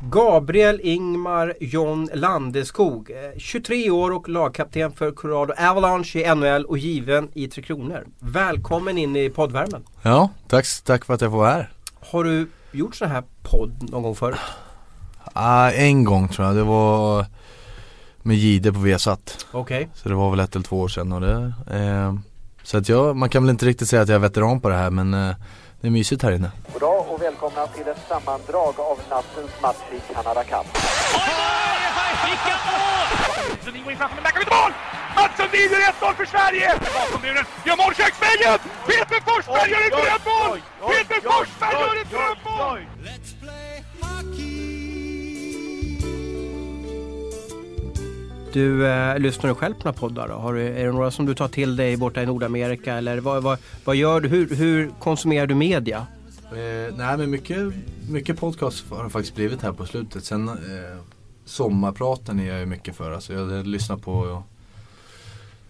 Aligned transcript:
Gabriel 0.00 0.80
Ingmar 0.82 1.54
John 1.60 2.10
Landeskog. 2.14 3.10
23 3.36 3.86
eh, 3.86 3.94
år 3.94 4.10
och 4.10 4.28
lagkapten 4.28 4.92
för 4.92 5.10
Colorado 5.12 5.54
Avalanche 5.58 6.16
i 6.16 6.34
NHL 6.34 6.64
och 6.64 6.78
given 6.78 7.28
i 7.34 7.48
Tre 7.48 7.62
Kronor. 7.62 8.06
Välkommen 8.18 8.98
in 8.98 9.16
i 9.16 9.30
poddvärmen. 9.30 9.82
Ja, 10.02 10.30
tack, 10.48 10.66
tack 10.84 11.04
för 11.04 11.14
att 11.14 11.20
jag 11.20 11.30
får 11.30 11.38
vara 11.38 11.50
här. 11.50 11.70
Har 12.00 12.24
du 12.24 12.48
gjort 12.72 12.94
sån 12.94 13.08
här 13.08 13.22
podd 13.42 13.90
någon 13.90 14.02
gång 14.02 14.14
förut? 14.14 14.38
Ah, 15.32 15.70
en 15.70 16.04
gång 16.04 16.28
tror 16.28 16.46
jag. 16.46 16.56
Det 16.56 16.62
var 16.62 17.26
med 18.22 18.36
Gide 18.36 18.72
på 18.72 18.78
Vesat. 18.78 19.46
Okej. 19.52 19.76
Okay. 19.76 19.88
Så 19.94 20.08
det 20.08 20.14
var 20.14 20.30
väl 20.30 20.40
ett 20.40 20.54
eller 20.54 20.64
två 20.64 20.80
år 20.80 20.88
sedan. 20.88 21.12
Och 21.12 21.20
det, 21.20 21.52
eh, 21.70 22.14
så 22.62 22.78
att 22.78 22.88
jag, 22.88 23.16
man 23.16 23.28
kan 23.28 23.42
väl 23.42 23.50
inte 23.50 23.66
riktigt 23.66 23.88
säga 23.88 24.02
att 24.02 24.08
jag 24.08 24.16
är 24.16 24.20
veteran 24.20 24.60
på 24.60 24.68
det 24.68 24.76
här 24.76 24.90
men 24.90 25.14
eh, 25.14 25.36
det 25.80 25.86
är 25.86 25.90
mysigt 25.90 26.22
här 26.22 26.32
inne. 26.32 26.50
Goddag 26.72 27.06
och 27.10 27.22
välkomna 27.22 27.66
till 27.66 27.88
ett 27.88 28.02
sammandrag 28.08 28.80
av 28.80 28.98
nattens 29.10 29.50
match 29.62 29.84
i 29.92 30.14
Canada 30.14 30.44
Cup. 30.44 30.66
Vilka 32.24 32.56
mål! 32.70 33.08
Sundin 33.64 33.82
går 33.84 33.92
in 33.92 33.98
framför, 33.98 34.14
men 34.16 34.24
där 34.24 34.30
kan 34.30 34.40
vi 34.40 34.44
inte 34.44 34.56
mål! 34.62 34.72
Mats 35.16 35.36
Sundin 35.36 35.70
gör 35.72 36.10
1-0 36.10 36.14
för 36.14 36.26
Sverige! 36.34 36.68
Bakom 36.96 37.24
gör 37.68 37.76
mål 37.76 37.94
köksvägen! 37.94 38.58
Peter 38.86 39.20
Forsberg 39.26 39.70
gör 39.70 39.82
ett 39.88 39.96
drömmål! 40.02 40.60
Peter 40.90 41.20
Forsberg 41.30 41.74
gör 41.82 41.96
ett 42.02 42.10
drömmål! 42.10 42.80
Du, 48.52 48.86
eh, 48.86 49.18
lyssnar 49.18 49.48
du 49.48 49.54
själv 49.54 49.74
på 49.74 49.84
några 49.84 49.98
poddar? 49.98 50.28
Då? 50.28 50.34
Har 50.34 50.54
du, 50.54 50.66
är 50.66 50.86
det 50.86 50.92
några 50.92 51.10
som 51.10 51.26
du 51.26 51.34
tar 51.34 51.48
till 51.48 51.76
dig 51.76 51.96
borta 51.96 52.22
i 52.22 52.26
Nordamerika? 52.26 52.94
Eller 52.94 53.20
vad, 53.20 53.42
vad, 53.42 53.58
vad 53.84 53.96
gör 53.96 54.20
du? 54.20 54.28
Hur, 54.28 54.56
hur 54.56 54.90
konsumerar 54.98 55.46
du 55.46 55.54
media? 55.54 56.06
Eh, 56.52 56.94
nej 56.96 57.16
men 57.16 57.30
mycket, 57.30 57.72
mycket 58.10 58.40
podcast 58.40 58.84
har 58.90 59.04
det 59.04 59.10
faktiskt 59.10 59.34
blivit 59.34 59.62
här 59.62 59.72
på 59.72 59.86
slutet. 59.86 60.24
Sen 60.24 60.48
eh, 60.48 60.54
sommarpraten 61.44 62.40
är 62.40 62.44
jag 62.44 62.60
ju 62.60 62.66
mycket 62.66 62.96
för. 62.96 63.12
Alltså 63.12 63.32
jag 63.32 63.66
lyssnar 63.66 63.96
på 63.96 64.42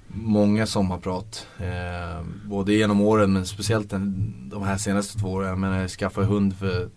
många 0.08 0.66
sommarprat. 0.66 1.46
Eh, 1.58 2.24
både 2.44 2.72
genom 2.74 3.00
åren 3.00 3.32
men 3.32 3.46
speciellt 3.46 3.90
den, 3.90 4.32
de 4.50 4.62
här 4.62 4.76
senaste 4.76 5.18
två 5.18 5.28
åren. 5.28 5.48
Jag 5.48 5.58
menar 5.58 5.80
jag 5.80 5.90
skaffade 5.90 6.26
hund 6.26 6.56
för 6.56 6.88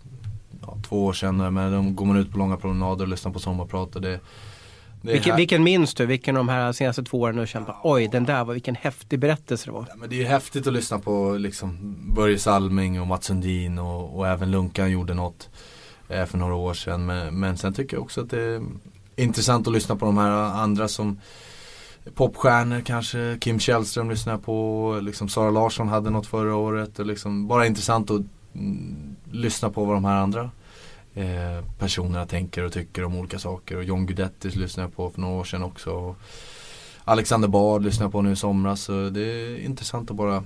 ja, 0.61 0.77
två 0.87 1.05
år 1.05 1.13
sedan. 1.13 1.53
Men 1.53 1.71
de 1.71 1.95
går 1.95 2.05
man 2.05 2.17
ut 2.17 2.31
på 2.31 2.37
långa 2.37 2.57
promenader 2.57 3.03
och 3.03 3.09
lyssnar 3.09 3.31
på 3.31 3.39
sommarprat. 3.39 3.95
Och 3.95 4.01
det, 4.01 4.19
vilken, 5.01 5.35
vilken 5.35 5.63
minns 5.63 5.93
du? 5.93 6.05
Vilken 6.05 6.37
av 6.37 6.39
de 6.39 6.49
här 6.49 6.71
senaste 6.71 7.03
två 7.03 7.19
åren 7.19 7.35
du 7.35 7.47
känt 7.47 7.67
oj 7.83 8.07
den 8.07 8.25
där 8.25 8.43
var 8.43 8.53
vilken 8.53 8.75
häftig 8.75 9.19
berättelse 9.19 9.65
det 9.65 9.71
var? 9.71 9.85
Ja, 9.89 9.95
men 9.95 10.09
det 10.09 10.15
är 10.15 10.17
ju 10.17 10.25
häftigt 10.25 10.67
att 10.67 10.73
lyssna 10.73 10.99
på 10.99 11.35
liksom 11.39 11.95
Börje 12.15 12.39
Salming 12.39 13.01
och 13.01 13.07
Mats 13.07 13.25
Sundin 13.25 13.79
och, 13.79 14.17
och 14.17 14.27
även 14.27 14.51
Lunkan 14.51 14.91
gjorde 14.91 15.13
något 15.13 15.49
eh, 16.09 16.25
för 16.25 16.37
några 16.37 16.55
år 16.55 16.73
sedan. 16.73 17.05
Men, 17.05 17.39
men 17.39 17.57
sen 17.57 17.73
tycker 17.73 17.97
jag 17.97 18.03
också 18.03 18.21
att 18.21 18.29
det 18.29 18.41
är 18.41 18.61
intressant 19.15 19.67
att 19.67 19.73
lyssna 19.73 19.95
på 19.95 20.05
de 20.05 20.17
här 20.17 20.31
andra 20.31 20.87
som 20.87 21.19
popstjärnor 22.15 22.81
kanske. 22.81 23.37
Kim 23.41 23.59
Källström 23.59 24.09
lyssnar 24.09 24.37
på. 24.37 24.99
Liksom 25.01 25.29
Sara 25.29 25.49
Larsson 25.49 25.87
hade 25.87 26.09
något 26.09 26.27
förra 26.27 26.55
året. 26.55 26.99
Och 26.99 27.05
liksom, 27.05 27.47
bara 27.47 27.67
intressant 27.67 28.11
att 28.11 28.21
mm, 28.55 29.15
lyssna 29.31 29.69
på 29.69 29.85
vad 29.85 29.95
de 29.95 30.05
här 30.05 30.17
andra 30.17 30.51
eh, 31.15 31.65
personerna 31.79 32.25
tänker 32.25 32.63
och 32.63 32.73
tycker 32.73 33.03
om 33.03 33.15
olika 33.15 33.39
saker. 33.39 33.77
Och 33.77 33.83
John 33.83 34.05
Guidettis 34.05 34.55
lyssnade 34.55 34.87
jag 34.89 34.95
på 34.95 35.09
för 35.09 35.21
några 35.21 35.33
år 35.33 35.43
sedan 35.43 35.63
också. 35.63 36.15
Alexander 37.03 37.47
Bard 37.47 37.83
lyssnade 37.83 38.05
jag 38.05 38.11
på 38.11 38.21
nu 38.21 38.31
i 38.31 38.35
somras. 38.35 38.81
Så 38.81 39.09
det 39.09 39.21
är 39.21 39.65
intressant 39.65 40.11
att 40.11 40.17
bara 40.17 40.43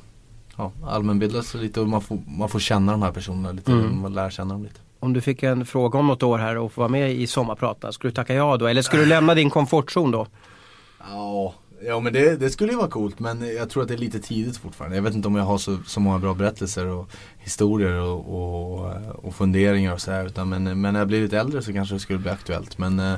ja, 0.57 0.71
allmänbilda 0.85 1.43
sig 1.43 1.61
lite 1.61 1.81
och 1.81 1.87
man 1.87 2.01
får, 2.01 2.19
man 2.27 2.49
får 2.49 2.59
känna 2.59 2.91
de 2.91 3.01
här 3.01 3.11
personerna 3.11 3.51
lite. 3.51 3.71
Mm. 3.71 4.01
Man 4.01 4.13
lär 4.13 4.29
känna 4.29 4.53
dem 4.53 4.63
lite. 4.63 4.79
Om 4.99 5.13
du 5.13 5.21
fick 5.21 5.43
en 5.43 5.65
fråga 5.65 5.99
om 5.99 6.07
något 6.07 6.23
år 6.23 6.37
här 6.37 6.57
och 6.57 6.71
få 6.71 6.81
vara 6.81 6.89
med 6.89 7.11
i 7.11 7.27
Sommarprata, 7.27 7.91
skulle 7.91 8.11
du 8.11 8.15
tacka 8.15 8.33
ja 8.33 8.57
då? 8.57 8.67
Eller 8.67 8.81
skulle 8.81 9.03
du 9.03 9.09
lämna 9.09 9.35
din 9.35 9.49
komfortzon 9.49 10.11
då? 10.11 10.27
Ja, 10.99 11.53
Ja 11.81 11.99
men 11.99 12.13
det, 12.13 12.35
det, 12.35 12.49
skulle 12.49 12.71
ju 12.71 12.77
vara 12.77 12.89
coolt 12.89 13.19
men 13.19 13.55
jag 13.55 13.69
tror 13.69 13.83
att 13.83 13.89
det 13.89 13.93
är 13.93 13.97
lite 13.97 14.19
tidigt 14.19 14.57
fortfarande. 14.57 14.95
Jag 14.95 15.03
vet 15.03 15.13
inte 15.13 15.27
om 15.27 15.35
jag 15.35 15.43
har 15.43 15.57
så, 15.57 15.77
så 15.85 15.99
många 15.99 16.19
bra 16.19 16.33
berättelser 16.33 16.87
och 16.87 17.09
historier 17.37 18.01
och, 18.01 18.19
och, 18.35 18.91
och 19.25 19.35
funderingar 19.35 19.93
och 19.93 20.01
sådär. 20.01 20.45
Men, 20.45 20.81
men 20.81 20.93
när 20.93 20.99
jag 20.99 21.07
blir 21.07 21.21
lite 21.21 21.39
äldre 21.39 21.61
så 21.61 21.73
kanske 21.73 21.95
det 21.95 21.99
skulle 21.99 22.19
bli 22.19 22.29
aktuellt. 22.29 22.77
Men 22.77 22.99
eh, 22.99 23.15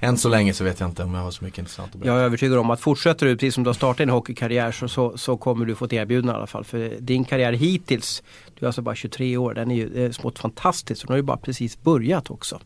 än 0.00 0.16
så 0.16 0.28
länge 0.28 0.54
så 0.54 0.64
vet 0.64 0.80
jag 0.80 0.88
inte 0.88 1.02
om 1.02 1.14
jag 1.14 1.22
har 1.22 1.30
så 1.30 1.44
mycket 1.44 1.58
intressant 1.58 1.88
att 1.88 2.00
berätta. 2.00 2.12
Jag 2.12 2.20
är 2.20 2.24
övertygad 2.24 2.58
om 2.58 2.70
att 2.70 2.80
fortsätter 2.80 3.26
du 3.26 3.36
precis 3.36 3.54
som 3.54 3.64
du 3.64 3.68
har 3.68 3.74
startat 3.74 3.98
din 3.98 4.08
hockeykarriär 4.08 4.72
så, 4.72 4.88
så, 4.88 5.18
så, 5.18 5.36
kommer 5.36 5.66
du 5.66 5.74
få 5.74 5.84
ett 5.84 5.92
erbjudande 5.92 6.32
i 6.32 6.36
alla 6.36 6.46
fall. 6.46 6.64
För 6.64 6.96
din 7.00 7.24
karriär 7.24 7.52
hittills, 7.52 8.22
du 8.58 8.66
är 8.66 8.66
alltså 8.66 8.82
bara 8.82 8.94
23 8.94 9.36
år, 9.36 9.54
den 9.54 9.70
är 9.70 9.74
ju 9.74 10.04
eh, 10.04 10.10
smått 10.10 10.38
fantastisk. 10.38 11.04
Och 11.04 11.06
den 11.06 11.12
har 11.12 11.16
ju 11.18 11.22
bara 11.22 11.36
precis 11.36 11.82
börjat 11.82 12.30
också. 12.30 12.60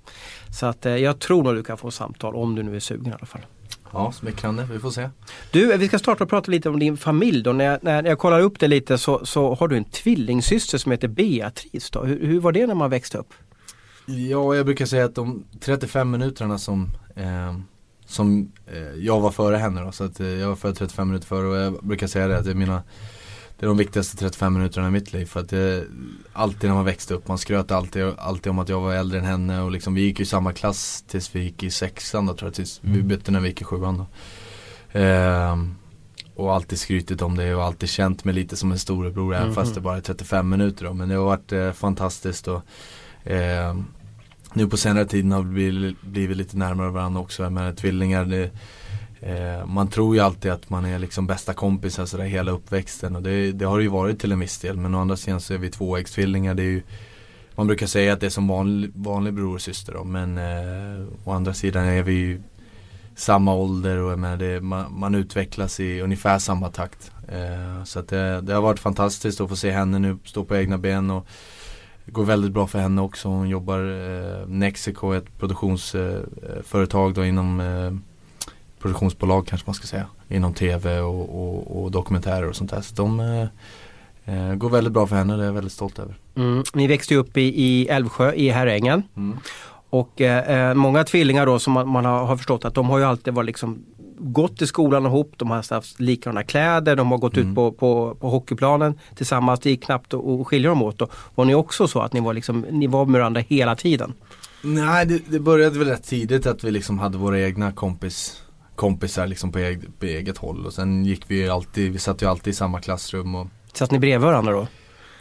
Så 0.50 0.66
att 0.66 0.86
eh, 0.86 0.96
jag 0.96 1.18
tror 1.18 1.42
nog 1.42 1.54
du 1.54 1.62
kan 1.62 1.78
få 1.78 1.90
samtal 1.90 2.36
om 2.36 2.54
du 2.54 2.62
nu 2.62 2.76
är 2.76 2.80
sugen 2.80 3.06
i 3.06 3.12
alla 3.12 3.26
fall. 3.26 3.42
Ja, 3.94 4.12
smickrande. 4.12 4.68
Vi 4.72 4.78
får 4.78 4.90
se. 4.90 5.10
Du, 5.50 5.76
vi 5.76 5.88
ska 5.88 5.98
starta 5.98 6.24
och 6.24 6.30
prata 6.30 6.50
lite 6.50 6.68
om 6.68 6.78
din 6.78 6.96
familj 6.96 7.42
då. 7.42 7.52
När 7.52 7.64
jag, 7.64 7.78
när 7.82 8.04
jag 8.04 8.18
kollar 8.18 8.40
upp 8.40 8.60
det 8.60 8.68
lite 8.68 8.98
så, 8.98 9.26
så 9.26 9.54
har 9.54 9.68
du 9.68 9.76
en 9.76 9.84
tvillingsyster 9.84 10.78
som 10.78 10.92
heter 10.92 11.08
Beatrice. 11.08 11.90
Då. 11.90 12.04
Hur, 12.04 12.26
hur 12.26 12.40
var 12.40 12.52
det 12.52 12.66
när 12.66 12.74
man 12.74 12.90
växte 12.90 13.18
upp? 13.18 13.34
Ja, 14.06 14.54
jag 14.56 14.66
brukar 14.66 14.86
säga 14.86 15.04
att 15.04 15.14
de 15.14 15.44
35 15.60 16.10
minuterna 16.10 16.58
som, 16.58 16.90
eh, 17.16 17.58
som 18.06 18.52
eh, 18.66 19.04
jag 19.04 19.20
var 19.20 19.30
före 19.30 19.56
henne 19.56 19.80
då, 19.80 19.92
så 19.92 20.04
att 20.04 20.20
eh, 20.20 20.26
jag 20.26 20.48
var 20.48 20.56
född 20.56 20.76
35 20.76 21.08
minuter 21.08 21.26
före 21.26 21.46
och 21.46 21.56
jag 21.56 21.86
brukar 21.86 22.06
säga 22.06 22.28
det 22.28 22.38
att 22.38 22.44
det 22.44 22.50
är 22.50 22.54
mina 22.54 22.82
det 23.58 23.66
är 23.66 23.68
de 23.68 23.76
viktigaste 23.76 24.16
35 24.16 24.54
minuterna 24.54 24.88
i 24.88 24.90
mitt 24.90 25.12
liv 25.12 25.26
för 25.26 25.40
att 25.40 25.48
det, 25.48 25.84
alltid 26.32 26.70
när 26.70 26.74
man 26.74 26.84
växte 26.84 27.14
upp, 27.14 27.28
man 27.28 27.38
skröt 27.38 27.70
alltid, 27.70 28.04
alltid 28.18 28.50
om 28.50 28.58
att 28.58 28.68
jag 28.68 28.80
var 28.80 28.94
äldre 28.94 29.18
än 29.18 29.24
henne 29.24 29.62
och 29.62 29.70
liksom 29.70 29.94
vi 29.94 30.00
gick 30.00 30.20
i 30.20 30.24
samma 30.24 30.52
klass 30.52 31.04
tills 31.08 31.34
vi 31.34 31.42
gick 31.42 31.62
i 31.62 31.70
sexan 31.70 32.26
då 32.26 32.34
tror 32.34 32.46
jag, 32.46 32.54
tills 32.54 32.80
mm. 32.84 32.96
vi 32.96 33.02
bytte 33.02 33.30
när 33.30 33.40
vi 33.40 33.48
gick 33.48 33.60
i 33.60 33.64
sjuan 33.64 33.98
då. 33.98 34.06
Ehm, 34.98 35.74
och 36.34 36.54
alltid 36.54 36.78
skrytit 36.78 37.22
om 37.22 37.36
det 37.36 37.54
och 37.54 37.64
alltid 37.64 37.88
känt 37.88 38.24
mig 38.24 38.34
lite 38.34 38.56
som 38.56 38.72
en 38.72 38.78
storebror 38.78 39.34
även 39.34 39.42
mm. 39.42 39.54
fast 39.54 39.74
det 39.74 39.80
bara 39.80 39.96
är 39.96 40.00
35 40.00 40.48
minuter 40.48 40.84
då. 40.84 40.92
Men 40.92 41.08
det 41.08 41.14
har 41.14 41.24
varit 41.24 41.52
eh, 41.52 41.72
fantastiskt 41.72 42.48
och 42.48 42.62
eh, 43.30 43.76
nu 44.52 44.68
på 44.68 44.76
senare 44.76 45.06
tiden 45.06 45.32
har 45.32 45.42
vi 45.42 45.50
blivit, 45.50 46.02
blivit 46.02 46.36
lite 46.36 46.56
närmare 46.56 46.90
varandra 46.90 47.20
också. 47.20 47.42
Jag 47.42 47.52
menar 47.52 47.72
tvillingar, 47.72 48.24
det, 48.24 48.50
Eh, 49.26 49.66
man 49.66 49.88
tror 49.88 50.14
ju 50.16 50.20
alltid 50.20 50.50
att 50.50 50.70
man 50.70 50.84
är 50.84 50.98
liksom 50.98 51.26
bästa 51.26 51.54
kompisar 51.54 52.06
sådär 52.06 52.24
hela 52.24 52.52
uppväxten 52.52 53.16
och 53.16 53.22
det, 53.22 53.52
det, 53.52 53.64
har 53.64 53.78
det 53.78 53.84
ju 53.84 53.90
varit 53.90 54.20
till 54.20 54.32
en 54.32 54.40
viss 54.40 54.58
del. 54.58 54.76
Men 54.76 54.94
å 54.94 55.00
andra 55.00 55.16
sidan 55.16 55.40
så 55.40 55.54
är 55.54 55.58
vi 55.58 55.70
tvåäggstvillingar. 55.70 56.54
Det 56.54 56.62
är 56.62 56.70
ju, 56.70 56.82
man 57.54 57.66
brukar 57.66 57.86
säga 57.86 58.12
att 58.12 58.20
det 58.20 58.26
är 58.26 58.30
som 58.30 58.48
vanlig, 58.48 58.90
vanlig 58.94 59.34
bror 59.34 59.54
och 59.54 59.60
syster 59.60 59.92
då, 59.92 60.04
men 60.04 60.38
eh, 60.38 61.06
å 61.24 61.32
andra 61.32 61.54
sidan 61.54 61.84
är 61.84 62.02
vi 62.02 62.12
ju 62.12 62.42
samma 63.14 63.54
ålder 63.54 63.98
och 63.98 64.18
med 64.18 64.38
det, 64.38 64.60
man, 64.60 64.98
man, 64.98 65.14
utvecklas 65.14 65.80
i 65.80 66.00
ungefär 66.00 66.38
samma 66.38 66.68
takt. 66.68 67.12
Eh, 67.28 67.84
så 67.84 67.98
att 67.98 68.08
det, 68.08 68.40
det, 68.40 68.54
har 68.54 68.62
varit 68.62 68.80
fantastiskt 68.80 69.40
att 69.40 69.48
få 69.48 69.56
se 69.56 69.70
henne 69.70 69.98
nu 69.98 70.18
stå 70.24 70.44
på 70.44 70.56
egna 70.56 70.78
ben 70.78 71.10
och 71.10 71.26
det 72.04 72.12
går 72.12 72.24
väldigt 72.24 72.52
bra 72.52 72.66
för 72.66 72.78
henne 72.78 73.00
också. 73.00 73.28
Hon 73.28 73.48
jobbar 73.48 73.78
eh, 73.80 74.46
Nexico, 74.46 75.12
ett 75.12 75.38
produktionsföretag 75.38 77.14
då 77.14 77.24
inom 77.24 77.60
eh, 77.60 77.92
produktionsbolag 78.84 79.46
kanske 79.46 79.68
man 79.68 79.74
ska 79.74 79.86
säga. 79.86 80.06
Inom 80.28 80.54
tv 80.54 81.00
och, 81.00 81.44
och, 81.44 81.82
och 81.82 81.90
dokumentärer 81.90 82.48
och 82.48 82.56
sånt 82.56 82.70
där. 82.70 82.80
Så 82.80 82.94
de 82.94 83.20
eh, 83.20 83.42
eh, 84.24 84.54
går 84.54 84.70
väldigt 84.70 84.92
bra 84.92 85.06
för 85.06 85.16
henne, 85.16 85.36
det 85.36 85.42
är 85.42 85.46
jag 85.46 85.52
väldigt 85.52 85.72
stolt 85.72 85.98
över. 85.98 86.14
Mm. 86.34 86.64
Ni 86.74 86.86
växte 86.86 87.14
upp 87.14 87.36
i, 87.36 87.42
i 87.42 87.88
Älvsjö 87.88 88.32
i 88.32 88.48
Herrängen. 88.50 89.02
Mm. 89.16 89.38
Och 89.90 90.20
eh, 90.20 90.68
eh, 90.68 90.74
många 90.74 91.04
tvillingar 91.04 91.46
då 91.46 91.58
som 91.58 91.72
man, 91.72 91.88
man 91.88 92.04
har, 92.04 92.24
har, 92.24 92.36
förstått 92.36 92.64
att 92.64 92.74
de 92.74 92.90
har 92.90 92.98
ju 92.98 93.04
alltid 93.04 93.34
varit 93.34 93.46
liksom 93.46 93.84
gått 94.18 94.62
i 94.62 94.66
skolan 94.66 95.06
ihop, 95.06 95.32
de 95.36 95.50
har 95.50 95.74
haft 95.74 96.00
likadana 96.00 96.42
kläder, 96.42 96.96
de 96.96 97.10
har 97.10 97.18
gått 97.18 97.36
mm. 97.36 97.48
ut 97.48 97.54
på, 97.54 97.72
på, 97.72 98.16
på 98.20 98.30
hockeyplanen 98.30 98.98
tillsammans. 99.14 99.60
Det 99.60 99.70
gick 99.70 99.84
knappt 99.84 100.14
att 100.14 100.46
skilja 100.46 100.70
dem 100.70 100.82
åt. 100.82 100.98
Då. 100.98 101.08
Var 101.34 101.44
ni 101.44 101.54
också 101.54 101.88
så 101.88 102.00
att 102.00 102.12
ni 102.12 102.20
var, 102.20 102.34
liksom, 102.34 102.66
ni 102.70 102.86
var 102.86 103.04
med 103.04 103.20
varandra 103.20 103.40
hela 103.40 103.76
tiden? 103.76 104.12
Nej, 104.62 105.06
det, 105.06 105.22
det 105.28 105.40
började 105.40 105.78
väl 105.78 105.88
rätt 105.88 106.04
tidigt 106.04 106.46
att 106.46 106.64
vi 106.64 106.70
liksom 106.70 106.98
hade 106.98 107.18
våra 107.18 107.40
egna 107.40 107.72
kompis 107.72 108.43
kompisar 108.76 109.26
liksom 109.26 109.52
på, 109.52 109.58
eget, 109.58 109.98
på 110.00 110.06
eget 110.06 110.38
håll 110.38 110.66
och 110.66 110.72
sen 110.72 111.04
gick 111.04 111.24
vi 111.28 111.48
alltid, 111.48 111.92
vi 111.92 111.98
satt 111.98 112.22
ju 112.22 112.26
alltid 112.26 112.50
i 112.50 112.54
samma 112.54 112.80
klassrum 112.80 113.34
och 113.34 113.46
Satt 113.72 113.90
ni 113.90 113.98
bredvid 113.98 114.26
varandra 114.26 114.52
då? 114.52 114.66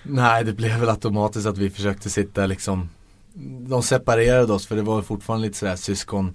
Nej 0.03 0.43
det 0.43 0.53
blev 0.53 0.79
väl 0.79 0.89
automatiskt 0.89 1.47
att 1.47 1.57
vi 1.57 1.69
försökte 1.69 2.09
sitta 2.09 2.45
liksom 2.45 2.89
De 3.67 3.83
separerade 3.83 4.53
oss 4.53 4.67
för 4.67 4.75
det 4.75 4.81
var 4.81 5.01
fortfarande 5.01 5.47
lite 5.47 5.57
sådär 5.57 5.75
syskon 5.75 6.33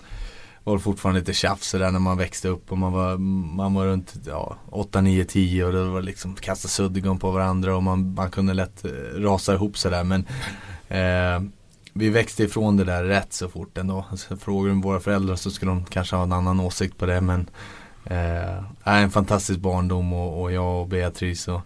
var 0.71 0.79
fortfarande 0.79 1.21
lite 1.21 1.33
tjafs 1.33 1.73
där 1.73 1.91
när 1.91 1.99
man 1.99 2.19
växte 2.19 2.49
upp 2.49 2.73
och 2.73 2.79
man 2.79 2.93
var, 2.93 3.19
man 3.57 3.75
var 3.75 3.87
runt 3.87 4.15
ja, 4.27 4.57
8, 4.71 5.01
9, 5.01 5.25
10 5.25 5.65
och 5.65 5.73
det 5.73 5.85
var 5.85 6.03
liksom 6.03 6.35
kasta 6.35 6.69
suddgum 6.69 7.19
på 7.19 7.31
varandra 7.31 7.77
och 7.77 7.83
man, 7.83 8.15
man 8.15 8.31
kunde 8.31 8.55
lätt 8.55 8.85
eh, 8.85 8.91
rasa 9.21 9.55
ihop 9.55 9.79
sådär 9.79 10.05
men 10.05 10.27
eh, 10.89 11.51
vi 11.99 12.11
växte 12.11 12.43
ifrån 12.43 12.77
det 12.77 12.85
där 12.85 13.05
rätt 13.05 13.33
så 13.33 13.49
fort 13.49 13.79
ändå. 13.79 14.05
Alltså, 14.11 14.37
frågar 14.37 14.75
du 14.75 14.81
våra 14.81 15.01
föräldrar 15.01 15.37
så 15.37 15.51
skulle 15.51 15.71
de 15.71 15.85
kanske 15.85 16.17
ha 16.17 16.23
en 16.23 16.33
annan 16.33 16.61
åsikt 16.61 16.99
på 16.99 17.07
det 17.07 17.21
men 17.21 17.51
eh, 18.05 18.65
en 18.85 19.11
fantastisk 19.11 19.61
barndom 19.61 20.13
och, 20.13 20.43
och 20.43 20.53
jag 20.53 20.81
och 20.81 20.89
Beatrice 20.89 21.49
och, 21.49 21.61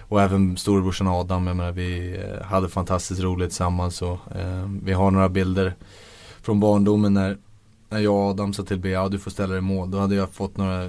och 0.00 0.22
även 0.22 0.56
storebrorsan 0.56 1.08
Adam. 1.08 1.46
Jag 1.46 1.56
menar, 1.56 1.72
vi 1.72 2.16
eh, 2.16 2.46
hade 2.46 2.68
fantastiskt 2.68 3.20
roligt 3.20 3.50
tillsammans 3.50 4.02
och 4.02 4.36
eh, 4.36 4.68
vi 4.82 4.92
har 4.92 5.10
några 5.10 5.28
bilder 5.28 5.74
från 6.42 6.60
barndomen 6.60 7.14
när 7.14 7.36
när 7.90 7.98
jag 7.98 8.14
och 8.14 8.30
Adam 8.30 8.52
sa 8.52 8.62
till 8.62 8.78
Bea, 8.78 8.92
ja 8.92 9.08
du 9.08 9.18
får 9.18 9.30
ställa 9.30 9.48
dig 9.48 9.58
i 9.58 9.60
mål. 9.60 9.90
Då 9.90 9.98
hade 9.98 10.14
jag 10.14 10.30
fått 10.32 10.56
några 10.56 10.88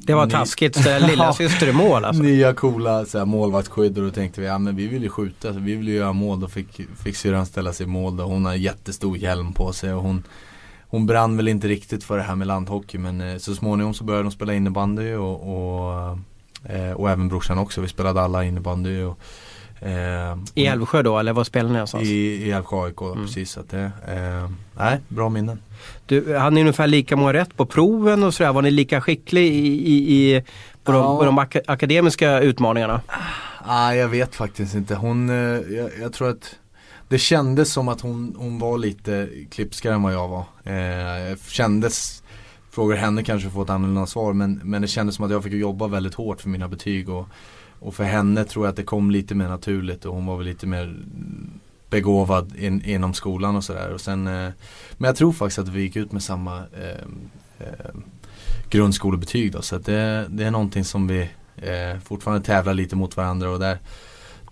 Det 0.00 0.14
var 0.14 0.26
ny... 0.26 0.32
taskigt, 0.32 0.76
ställa 0.76 1.06
lilla 1.06 1.32
syster 1.32 1.68
i 1.68 1.72
mål 1.72 2.04
alltså. 2.04 2.22
Nya 2.22 2.54
coola 2.54 3.04
så 3.04 3.18
här, 3.18 3.24
målvaktsskydd 3.24 3.98
och 3.98 4.04
då 4.04 4.10
tänkte 4.10 4.40
vi, 4.40 4.46
ja 4.46 4.58
men 4.58 4.76
vi 4.76 4.86
vill 4.86 5.02
ju 5.02 5.08
skjuta, 5.08 5.48
alltså, 5.48 5.62
vi 5.62 5.74
vill 5.74 5.88
ju 5.88 5.94
göra 5.94 6.12
mål. 6.12 6.40
Då 6.40 6.48
fick, 6.48 6.80
fick 7.04 7.16
syrran 7.16 7.46
ställa 7.46 7.72
sig 7.72 7.86
i 7.86 7.88
mål 7.88 8.16
då. 8.16 8.24
Hon 8.24 8.44
har 8.44 8.54
jättestor 8.54 9.16
hjälm 9.16 9.52
på 9.52 9.72
sig 9.72 9.92
och 9.92 10.02
hon 10.02 10.22
Hon 10.92 11.06
brann 11.06 11.36
väl 11.36 11.48
inte 11.48 11.68
riktigt 11.68 12.04
för 12.04 12.16
det 12.16 12.22
här 12.22 12.34
med 12.34 12.46
landhockey 12.46 12.98
men 12.98 13.20
eh, 13.20 13.36
så 13.36 13.54
småningom 13.54 13.94
så 13.94 14.04
började 14.04 14.24
de 14.24 14.30
spela 14.30 14.54
innebandy 14.54 15.14
och, 15.14 15.54
och, 15.54 16.18
eh, 16.64 16.92
och 16.92 17.10
även 17.10 17.28
brorsan 17.28 17.58
också. 17.58 17.80
Vi 17.80 17.88
spelade 17.88 18.20
alla 18.20 18.44
innebandy. 18.44 19.02
Och, 19.02 19.18
Eh, 19.82 20.38
I 20.54 20.66
Älvsjö 20.66 21.02
då 21.02 21.18
eller 21.18 21.32
var 21.32 21.44
spelar 21.44 21.68
ni 21.68 21.72
någonstans? 21.72 22.04
I, 22.04 22.14
i 22.14 22.50
Älvsjö 22.50 22.76
AIK, 22.84 23.00
mm. 23.00 23.26
precis. 23.26 23.58
Att 23.58 23.70
det, 23.70 23.92
eh, 24.08 24.50
nej, 24.76 25.00
bra 25.08 25.28
minnen. 25.28 25.62
Du, 26.06 26.36
hade 26.36 26.54
ni 26.54 26.60
ungefär 26.60 26.86
lika 26.86 27.16
många 27.16 27.32
rätt 27.32 27.56
på 27.56 27.66
proven 27.66 28.22
och 28.22 28.34
sådär? 28.34 28.52
Var 28.52 28.62
ni 28.62 28.70
lika 28.70 29.00
skicklig 29.00 29.46
i, 29.46 29.68
i, 29.68 30.36
i 30.36 30.44
på, 30.84 30.92
de, 30.92 31.18
på 31.18 31.24
de 31.24 31.38
ak 31.38 31.56
akademiska 31.66 32.40
utmaningarna? 32.40 33.00
Ah, 33.64 33.92
jag 33.92 34.08
vet 34.08 34.34
faktiskt 34.34 34.74
inte. 34.74 34.94
Hon, 34.94 35.30
eh, 35.30 35.36
jag, 35.76 35.90
jag, 36.00 36.12
tror 36.12 36.30
att 36.30 36.56
det 37.08 37.18
kändes 37.18 37.72
som 37.72 37.88
att 37.88 38.00
hon, 38.00 38.34
hon 38.38 38.58
var 38.58 38.78
lite 38.78 39.28
klipskare 39.50 39.94
än 39.94 40.02
vad 40.02 40.12
jag 40.12 40.28
var. 40.28 40.44
Eh, 40.64 41.36
kändes, 41.48 42.22
frågar 42.70 42.96
henne 42.96 43.22
kanske 43.24 43.50
få 43.50 43.62
ett 43.62 43.70
annorlunda 43.70 44.06
svar 44.06 44.32
men, 44.32 44.60
men 44.64 44.82
det 44.82 44.88
kändes 44.88 45.16
som 45.16 45.24
att 45.24 45.30
jag 45.30 45.44
fick 45.44 45.52
jobba 45.52 45.86
väldigt 45.86 46.14
hårt 46.14 46.40
för 46.40 46.48
mina 46.48 46.68
betyg. 46.68 47.08
Och, 47.08 47.28
och 47.80 47.94
för 47.94 48.04
henne 48.04 48.44
tror 48.44 48.64
jag 48.66 48.70
att 48.70 48.76
det 48.76 48.82
kom 48.82 49.10
lite 49.10 49.34
mer 49.34 49.48
naturligt 49.48 50.04
och 50.04 50.14
hon 50.14 50.26
var 50.26 50.36
väl 50.36 50.46
lite 50.46 50.66
mer 50.66 50.96
begåvad 51.90 52.56
in, 52.56 52.84
inom 52.84 53.14
skolan 53.14 53.56
och 53.56 53.64
sådär. 53.64 53.92
Och 53.92 54.00
sen, 54.00 54.26
eh, 54.26 54.50
men 54.92 55.08
jag 55.08 55.16
tror 55.16 55.32
faktiskt 55.32 55.58
att 55.58 55.68
vi 55.68 55.82
gick 55.82 55.96
ut 55.96 56.12
med 56.12 56.22
samma 56.22 56.56
eh, 56.58 57.66
eh, 57.66 57.90
grundskolebetyg 58.70 59.52
då. 59.52 59.62
Så 59.62 59.78
det, 59.78 60.26
det 60.28 60.44
är 60.44 60.50
någonting 60.50 60.84
som 60.84 61.06
vi 61.06 61.20
eh, 61.56 62.00
fortfarande 62.04 62.46
tävlar 62.46 62.74
lite 62.74 62.96
mot 62.96 63.16
varandra 63.16 63.50
och 63.50 63.58
där, 63.58 63.78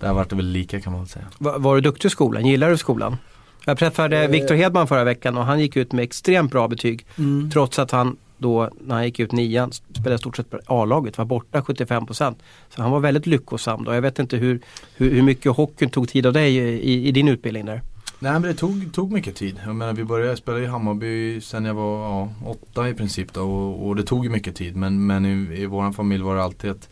där 0.01 0.13
vart 0.13 0.31
det 0.31 0.37
väl 0.37 0.47
lika 0.47 0.81
kan 0.81 0.93
man 0.93 1.03
väl 1.03 1.09
säga. 1.09 1.27
Var, 1.39 1.59
var 1.59 1.75
du 1.75 1.81
duktig 1.81 2.09
i 2.09 2.11
skolan? 2.11 2.47
Gillar 2.47 2.71
du 2.71 2.77
skolan? 2.77 3.17
Jag 3.65 3.79
träffade 3.79 4.25
eh. 4.25 4.31
Viktor 4.31 4.55
Hedman 4.55 4.89
förra 4.89 5.05
veckan 5.05 5.37
och 5.37 5.45
han 5.45 5.61
gick 5.61 5.77
ut 5.77 5.93
med 5.93 6.03
extremt 6.03 6.53
bra 6.53 6.69
betyg. 6.69 7.07
Mm. 7.19 7.51
Trots 7.51 7.79
att 7.79 7.91
han 7.91 8.17
då 8.39 8.71
när 8.81 8.95
han 8.95 9.05
gick 9.05 9.21
ut 9.21 9.33
nian 9.33 9.73
spelade 9.73 10.15
i 10.15 10.19
stort 10.19 10.37
sett 10.37 10.55
A-laget, 10.67 11.19
var 11.19 11.25
borta 11.25 11.61
75%. 11.61 12.35
Så 12.69 12.83
han 12.83 12.91
var 12.91 13.01
väldigt 13.01 13.27
lyckosam 13.27 13.85
då. 13.85 13.95
Jag 13.95 14.03
vet 14.03 14.19
inte 14.19 14.37
hur, 14.37 14.61
hur, 14.97 15.11
hur 15.11 15.23
mycket 15.23 15.53
hockeyn 15.53 15.91
tog 15.91 16.09
tid 16.09 16.27
av 16.27 16.33
dig 16.33 16.57
i, 16.57 17.09
i 17.09 17.13
din 17.13 17.29
utbildning 17.29 17.67
där? 17.67 17.83
Nej 18.21 18.33
men 18.33 18.43
det 18.43 18.55
tog, 18.55 18.93
tog 18.93 19.13
mycket 19.13 19.37
tid. 19.37 19.61
Jag 19.65 19.77
menar 19.77 19.93
vi 19.93 20.05
började 20.05 20.37
spela 20.37 20.59
i 20.59 20.67
Hammarby 20.67 21.41
sen 21.41 21.65
jag 21.65 21.75
var 21.75 22.05
ja, 22.05 22.29
åtta 22.47 22.89
i 22.89 22.95
princip 22.95 23.33
då 23.33 23.51
och, 23.51 23.89
och 23.89 23.97
det 23.97 24.03
tog 24.03 24.31
mycket 24.31 24.57
tid. 24.57 24.77
Men, 24.77 25.07
men 25.07 25.27
i, 25.27 25.63
i 25.63 25.67
vår 25.67 25.93
familj 25.93 26.23
var 26.23 26.37
det 26.37 26.43
alltid 26.43 26.71
att 26.71 26.89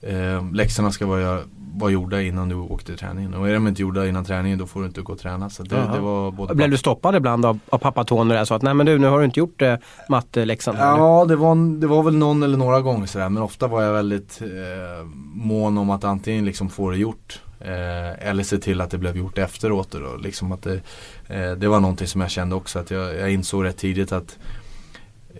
eh, 0.00 0.52
läxorna 0.52 0.92
ska 0.92 1.06
vara, 1.06 1.42
vara 1.78 1.90
gjorda 1.90 2.22
innan 2.22 2.48
du 2.48 2.54
åkte 2.54 2.86
till 2.86 2.98
träningen. 2.98 3.34
Och 3.34 3.48
är 3.48 3.54
de 3.54 3.68
inte 3.68 3.82
gjorda 3.82 4.06
innan 4.06 4.24
träningen 4.24 4.58
då 4.58 4.66
får 4.66 4.80
du 4.80 4.86
inte 4.86 5.00
gå 5.00 5.12
och 5.12 5.18
träna. 5.18 5.50
Så 5.50 5.62
det, 5.62 5.76
det 5.76 6.00
var 6.00 6.30
både 6.30 6.54
Blev 6.54 6.70
du 6.70 6.76
stoppad 6.76 7.16
ibland 7.16 7.46
av, 7.46 7.58
av 7.68 7.78
pappa 7.78 8.04
Tony 8.04 8.38
och 8.38 8.48
sa 8.48 8.56
att 8.56 8.62
nej 8.62 8.74
men 8.74 8.86
du 8.86 8.98
nu 8.98 9.06
har 9.06 9.18
du 9.18 9.24
inte 9.24 9.40
gjort 9.40 9.62
eh, 9.62 9.74
matteläxan? 10.08 10.76
Ja 10.78 11.24
det 11.28 11.36
var, 11.36 11.80
det 11.80 11.86
var 11.86 12.02
väl 12.02 12.16
någon 12.16 12.42
eller 12.42 12.58
några 12.58 12.80
gånger 12.80 13.06
sådär 13.06 13.28
men 13.28 13.42
ofta 13.42 13.66
var 13.66 13.82
jag 13.82 13.92
väldigt 13.92 14.42
eh, 14.42 15.06
mån 15.34 15.78
om 15.78 15.90
att 15.90 16.04
antingen 16.04 16.44
liksom 16.44 16.70
få 16.70 16.90
det 16.90 16.96
gjort 16.96 17.42
eh, 17.60 18.28
eller 18.28 18.42
se 18.42 18.58
till 18.58 18.80
att 18.80 18.90
det 18.90 18.98
blev 18.98 19.16
gjort 19.16 19.38
efteråt. 19.38 19.90
Då, 19.90 20.16
liksom 20.16 20.52
att 20.52 20.62
det, 20.62 20.80
eh, 21.28 21.52
det 21.52 21.68
var 21.68 21.80
någonting 21.80 22.06
som 22.06 22.20
jag 22.20 22.30
kände 22.30 22.54
också 22.54 22.78
att 22.78 22.90
jag, 22.90 23.14
jag 23.14 23.32
insåg 23.32 23.64
rätt 23.64 23.76
tidigt 23.76 24.12
att 24.12 24.38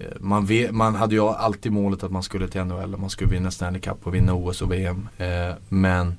Eh, 0.00 0.06
man, 0.20 0.46
vet, 0.46 0.70
man 0.70 0.94
hade 0.94 1.14
ju 1.14 1.20
alltid 1.20 1.72
målet 1.72 2.02
att 2.02 2.10
man 2.10 2.22
skulle 2.22 2.48
till 2.48 2.64
NHL, 2.64 2.96
man 2.96 3.10
skulle 3.10 3.30
vinna 3.30 3.50
Stanley 3.50 3.80
Cup 3.80 4.06
och 4.06 4.14
vinna 4.14 4.34
OS 4.34 4.62
och 4.62 4.72
VM. 4.72 5.08
Eh, 5.18 5.54
men 5.68 6.14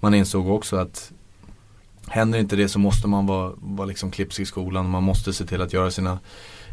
man 0.00 0.14
insåg 0.14 0.48
också 0.48 0.76
att 0.76 1.12
händer 2.08 2.38
inte 2.38 2.56
det 2.56 2.68
så 2.68 2.78
måste 2.78 3.08
man 3.08 3.26
vara, 3.26 3.52
vara 3.56 3.86
liksom 3.86 4.10
klipsk 4.10 4.40
i 4.40 4.44
skolan. 4.44 4.90
Man 4.90 5.02
måste 5.02 5.32
se 5.32 5.46
till 5.46 5.62
att 5.62 5.72
göra 5.72 5.90
sina, 5.90 6.18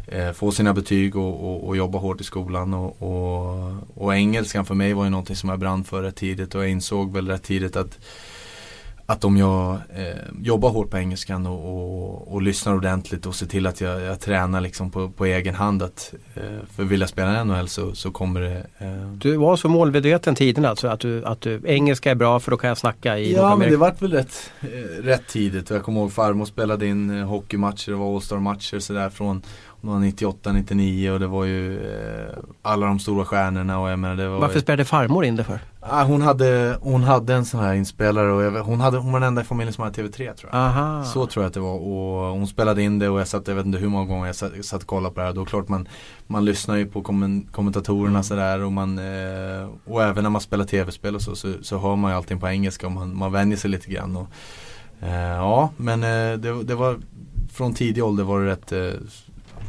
eh, 0.06 0.32
få 0.32 0.52
sina 0.52 0.74
betyg 0.74 1.16
och, 1.16 1.44
och, 1.44 1.68
och, 1.68 1.76
jobba 1.76 1.98
hårt 1.98 2.20
i 2.20 2.24
skolan. 2.24 2.74
Och, 2.74 3.02
och, 3.02 3.72
och 3.94 4.14
engelskan 4.14 4.64
för 4.64 4.74
mig 4.74 4.92
var 4.92 5.04
ju 5.04 5.10
någonting 5.10 5.36
som 5.36 5.48
jag 5.48 5.58
brann 5.58 5.84
för 5.84 6.02
rätt 6.02 6.16
tidigt 6.16 6.54
och 6.54 6.62
jag 6.62 6.70
insåg 6.70 7.12
väl 7.12 7.28
rätt 7.28 7.42
tidigt 7.42 7.76
att 7.76 7.98
att 9.10 9.24
om 9.24 9.36
jag 9.36 9.78
eh, 9.94 10.06
jobbar 10.42 10.70
hårt 10.70 10.90
på 10.90 10.98
engelskan 10.98 11.46
och, 11.46 11.64
och, 11.64 12.34
och, 12.34 12.42
lyssnar 12.42 12.74
ordentligt 12.74 13.26
och 13.26 13.34
ser 13.34 13.46
till 13.46 13.66
att 13.66 13.80
jag, 13.80 14.00
jag 14.00 14.20
tränar 14.20 14.60
liksom 14.60 14.90
på, 14.90 15.10
på, 15.10 15.26
egen 15.26 15.54
hand 15.54 15.82
att 15.82 16.14
eh, 16.34 16.42
för 16.76 16.84
vill 16.84 17.00
jag 17.00 17.10
spela 17.10 17.40
i 17.40 17.44
NHL 17.44 17.68
så, 17.68 17.94
så 17.94 18.10
kommer 18.10 18.40
det 18.40 18.66
eh... 18.78 19.12
Du 19.12 19.36
var 19.36 19.56
så 19.56 19.68
målmedveten 19.68 20.34
tiden 20.34 20.64
alltså 20.64 20.88
att 20.88 21.00
du, 21.00 21.24
att 21.24 21.40
du 21.40 21.62
engelska 21.64 22.10
är 22.10 22.14
bra 22.14 22.40
för 22.40 22.50
då 22.50 22.56
kan 22.56 22.68
jag 22.68 22.78
snacka 22.78 23.18
i 23.18 23.34
Ja 23.34 23.56
men 23.56 23.70
det 23.70 23.76
vart 23.76 24.02
väl 24.02 24.12
rätt, 24.12 24.50
eh, 24.60 25.02
rätt 25.02 25.26
tidigt. 25.28 25.70
Och 25.70 25.76
jag 25.76 25.84
kommer 25.84 26.00
ihåg 26.00 26.12
farmor 26.12 26.44
spelade 26.44 26.86
in 26.86 27.18
eh, 27.18 27.26
hockeymatcher, 27.26 27.90
det 27.90 27.98
var 27.98 28.14
All-Star 28.14 28.38
matcher 28.38 28.78
sådär 28.78 29.10
från 29.10 29.42
det 29.80 29.86
var 29.86 29.98
98, 29.98 30.52
99 30.52 31.10
och 31.10 31.20
det 31.20 31.26
var 31.26 31.44
ju 31.44 31.90
eh, 31.92 32.38
alla 32.62 32.86
de 32.86 32.98
stora 32.98 33.24
stjärnorna 33.24 33.80
och 33.80 33.90
jag 33.90 33.98
menar 33.98 34.16
det 34.16 34.28
var 34.28 34.40
Varför 34.40 34.60
spelade 34.60 34.84
farmor 34.84 35.24
in 35.24 35.36
det 35.36 35.44
för? 35.44 35.60
Ah, 35.80 36.04
hon, 36.04 36.22
hade, 36.22 36.78
hon 36.80 37.02
hade 37.02 37.34
en 37.34 37.44
sån 37.44 37.60
här 37.60 37.74
inspelare 37.74 38.32
och 38.32 38.42
jag, 38.42 38.62
hon, 38.62 38.80
hade, 38.80 38.98
hon 38.98 39.12
var 39.12 39.20
den 39.20 39.28
enda 39.28 39.42
i 39.42 39.44
familjen 39.44 39.72
som 39.72 39.84
hade 39.84 40.02
TV3 40.02 40.34
tror 40.34 40.50
jag. 40.52 40.54
Aha. 40.54 41.04
Så 41.04 41.26
tror 41.26 41.44
jag 41.44 41.48
att 41.48 41.54
det 41.54 41.60
var 41.60 41.74
och 41.74 42.32
hon 42.32 42.46
spelade 42.46 42.82
in 42.82 42.98
det 42.98 43.08
och 43.08 43.20
jag 43.20 43.28
satt, 43.28 43.48
jag 43.48 43.54
vet 43.54 43.66
inte 43.66 43.78
hur 43.78 43.88
många 43.88 44.06
gånger 44.06 44.26
jag 44.26 44.36
satt, 44.36 44.64
satt 44.64 44.82
och 44.82 44.88
kollade 44.88 45.14
på 45.14 45.20
det 45.20 45.26
här. 45.26 45.32
Då 45.32 45.44
klart 45.44 45.68
man, 45.68 45.88
man 46.26 46.44
lyssnar 46.44 46.76
ju 46.76 46.86
på 46.86 47.02
kommentatorerna 47.52 48.08
mm. 48.08 48.22
sådär 48.22 48.62
och 48.62 48.72
man 48.72 48.98
eh, 48.98 49.68
Och 49.84 50.02
även 50.02 50.22
när 50.22 50.30
man 50.30 50.40
spelar 50.40 50.64
tv-spel 50.64 51.14
och 51.14 51.22
så, 51.22 51.36
så, 51.36 51.52
så 51.62 51.78
hör 51.78 51.96
man 51.96 52.10
ju 52.10 52.16
allting 52.16 52.40
på 52.40 52.48
engelska 52.48 52.86
och 52.86 52.92
man, 52.92 53.16
man 53.16 53.32
vänjer 53.32 53.56
sig 53.56 53.70
lite 53.70 53.90
grann. 53.90 54.16
Och, 54.16 54.28
eh, 55.00 55.36
ja 55.36 55.70
men 55.76 56.02
eh, 56.02 56.38
det, 56.38 56.62
det 56.62 56.74
var 56.74 56.98
Från 57.52 57.74
tidig 57.74 58.04
ålder 58.04 58.24
var 58.24 58.40
det 58.40 58.46
rätt 58.46 58.72
eh, 58.72 59.00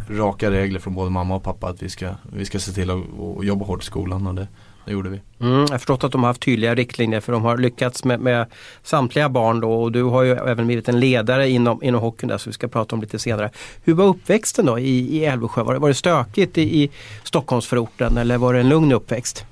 raka 0.10 0.52
regler 0.52 0.80
från 0.80 0.94
både 0.94 1.10
mamma 1.10 1.36
och 1.36 1.44
pappa 1.44 1.68
att 1.68 1.84
vi 1.84 1.90
ska, 1.90 2.10
vi 2.34 2.46
ska 2.46 2.60
se 2.60 2.72
till 2.72 2.90
att 2.90 3.04
jobba 3.42 3.66
hårt 3.66 3.84
i 3.84 3.86
skolan 3.86 4.28
och 4.28 4.36
det, 4.36 4.48
det 4.86 4.92
gjorde 4.92 5.10
vi. 5.10 5.22
Mm, 5.40 5.60
jag 5.60 5.68
har 5.68 5.78
förstått 5.78 6.04
att 6.04 6.12
de 6.12 6.24
har 6.24 6.28
haft 6.28 6.42
tydliga 6.42 6.76
riktlinjer 6.76 7.20
för 7.20 7.34
de 7.34 7.44
har 7.44 7.58
lyckats 7.58 8.04
med, 8.04 8.20
med 8.20 8.46
samtliga 8.84 9.30
barn 9.30 9.60
då 9.60 9.74
och 9.74 9.92
du 9.92 10.04
har 10.04 10.24
ju 10.24 10.32
även 10.32 10.68
blivit 10.68 10.90
en 10.90 11.00
ledare 11.00 11.50
inom, 11.50 11.84
inom 11.84 12.02
hockeyn 12.02 12.30
där 12.30 12.38
så 12.38 12.50
vi 12.50 12.54
ska 12.54 12.68
prata 12.68 12.96
om 12.96 13.02
lite 13.02 13.20
senare. 13.20 13.52
Hur 13.84 13.94
var 13.94 14.06
uppväxten 14.06 14.66
då 14.66 14.80
i, 14.80 15.18
i 15.18 15.26
Älvsjö? 15.26 15.64
Var 15.64 15.74
det, 15.74 15.80
var 15.80 15.88
det 15.88 15.94
stökigt 15.94 16.58
i, 16.58 16.84
i 16.84 16.90
Stockholmsförorten 17.24 18.18
eller 18.18 18.38
var 18.38 18.54
det 18.54 18.60
en 18.60 18.70
lugn 18.70 18.92
uppväxt? 18.92 19.46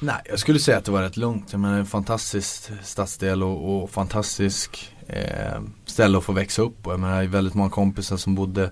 Nej, 0.00 0.14
jag 0.24 0.38
skulle 0.38 0.58
säga 0.58 0.78
att 0.78 0.84
det 0.84 0.92
var 0.92 1.02
rätt 1.02 1.16
lugnt. 1.16 1.48
Jag 1.50 1.60
menar, 1.60 1.78
en 1.78 1.86
fantastisk 1.86 2.70
stadsdel 2.82 3.42
och, 3.42 3.82
och 3.82 3.90
fantastisk 3.90 4.92
eh, 5.06 5.60
ställe 5.86 6.18
att 6.18 6.24
få 6.24 6.32
växa 6.32 6.62
upp 6.62 6.82
på. 6.82 6.92
Jag 6.92 7.00
menar, 7.00 7.24
väldigt 7.24 7.54
många 7.54 7.70
kompisar 7.70 8.16
som 8.16 8.34
bodde 8.34 8.70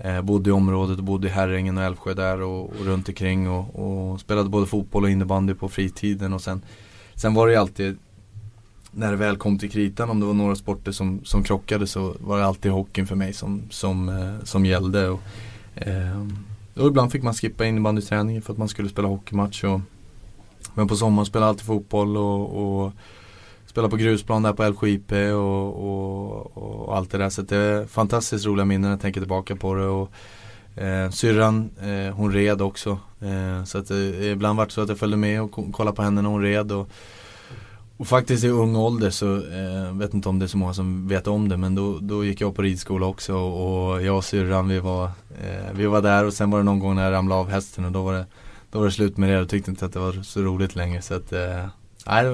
Eh, 0.00 0.22
bodde 0.22 0.50
i 0.50 0.52
området 0.52 0.98
och 0.98 1.04
bodde 1.04 1.28
i 1.28 1.30
Herrängen 1.30 1.78
och 1.78 1.84
Älvsjö 1.84 2.14
där 2.14 2.42
och, 2.42 2.64
och 2.64 2.84
runt 2.84 3.08
omkring 3.08 3.48
och, 3.48 4.10
och, 4.12 4.20
spelade 4.20 4.48
både 4.48 4.66
fotboll 4.66 5.04
och 5.04 5.10
innebandy 5.10 5.54
på 5.54 5.68
fritiden 5.68 6.32
och 6.32 6.42
sen 6.42 6.62
Sen 7.14 7.34
var 7.34 7.46
det 7.46 7.52
ju 7.52 7.58
alltid 7.58 7.98
När 8.90 9.10
det 9.10 9.16
väl 9.16 9.36
kom 9.36 9.58
till 9.58 9.70
kritan 9.70 10.10
om 10.10 10.20
det 10.20 10.26
var 10.26 10.34
några 10.34 10.56
sporter 10.56 10.92
som, 10.92 11.20
som 11.24 11.42
krockade 11.42 11.86
så 11.86 12.16
var 12.20 12.38
det 12.38 12.46
alltid 12.46 12.72
hockeyn 12.72 13.06
för 13.06 13.16
mig 13.16 13.32
som, 13.32 13.62
som, 13.70 14.08
eh, 14.08 14.44
som 14.44 14.66
gällde. 14.66 15.08
Och, 15.08 15.20
eh, 15.74 16.26
och 16.74 16.86
ibland 16.86 17.12
fick 17.12 17.22
man 17.22 17.34
skippa 17.34 17.66
innebandyträningen 17.66 18.42
för 18.42 18.52
att 18.52 18.58
man 18.58 18.68
skulle 18.68 18.88
spela 18.88 19.08
hockeymatch. 19.08 19.64
Och, 19.64 19.80
men 20.74 20.88
på 20.88 20.96
sommaren 20.96 21.26
spelade 21.26 21.46
jag 21.46 21.48
alltid 21.48 21.66
fotboll 21.66 22.16
och, 22.16 22.82
och 22.84 22.92
spela 23.78 23.88
på 23.88 23.96
grusplan 23.96 24.42
där 24.42 24.52
på 24.52 24.68
LKIP 24.68 25.12
och, 25.12 25.88
och, 25.88 26.56
och, 26.56 26.96
allt 26.96 27.10
det 27.10 27.18
där. 27.18 27.30
Så 27.30 27.42
det 27.42 27.56
är 27.56 27.86
fantastiskt 27.86 28.46
roliga 28.46 28.64
minnen 28.64 28.82
när 28.82 28.90
jag 28.90 29.00
tänker 29.00 29.20
tillbaka 29.20 29.56
på 29.56 29.74
det. 29.74 29.86
Och, 29.86 30.10
eh, 30.82 31.10
syrran, 31.10 31.70
eh, 31.80 32.14
hon 32.14 32.32
red 32.32 32.62
också. 32.62 32.98
Eh, 33.20 33.64
så 33.64 33.78
att 33.78 33.88
det 33.88 34.30
ibland 34.30 34.56
vart 34.56 34.70
så 34.70 34.80
att 34.80 34.88
jag 34.88 34.98
följde 34.98 35.16
med 35.16 35.42
och 35.42 35.72
kollade 35.72 35.96
på 35.96 36.02
henne 36.02 36.22
när 36.22 36.30
hon 36.30 36.42
red. 36.42 36.72
Och, 36.72 36.90
och 37.96 38.06
faktiskt 38.06 38.44
i 38.44 38.48
ung 38.48 38.76
ålder 38.76 39.10
så, 39.10 39.36
eh, 39.36 39.92
vet 39.92 40.14
inte 40.14 40.28
om 40.28 40.38
det 40.38 40.44
är 40.44 40.48
så 40.48 40.58
många 40.58 40.74
som 40.74 41.08
vet 41.08 41.26
om 41.26 41.48
det 41.48 41.56
men 41.56 41.74
då, 41.74 41.98
då 42.00 42.24
gick 42.24 42.40
jag 42.40 42.54
på 42.54 42.62
ridskola 42.62 43.06
också 43.06 43.34
och, 43.34 43.92
och 43.92 44.02
jag 44.02 44.16
och 44.16 44.24
syrran 44.24 44.68
vi 44.68 44.78
var, 44.78 45.04
eh, 45.04 45.72
vi 45.72 45.86
var 45.86 46.02
där 46.02 46.24
och 46.24 46.32
sen 46.32 46.50
var 46.50 46.58
det 46.58 46.64
någon 46.64 46.78
gång 46.78 46.94
när 46.94 47.04
jag 47.04 47.12
ramlade 47.12 47.40
av 47.40 47.48
hästen 47.48 47.84
och 47.84 47.92
då 47.92 48.02
var 48.02 48.12
det, 48.12 48.26
då 48.70 48.78
var 48.78 48.86
det 48.86 48.92
slut 48.92 49.16
med 49.16 49.30
det 49.30 49.40
och 49.40 49.48
tyckte 49.48 49.70
inte 49.70 49.84
att 49.84 49.92
det 49.92 49.98
var 49.98 50.22
så 50.22 50.40
roligt 50.40 50.76
längre 50.76 51.02
så 51.02 51.14
att 51.14 51.32
eh, 51.32 51.66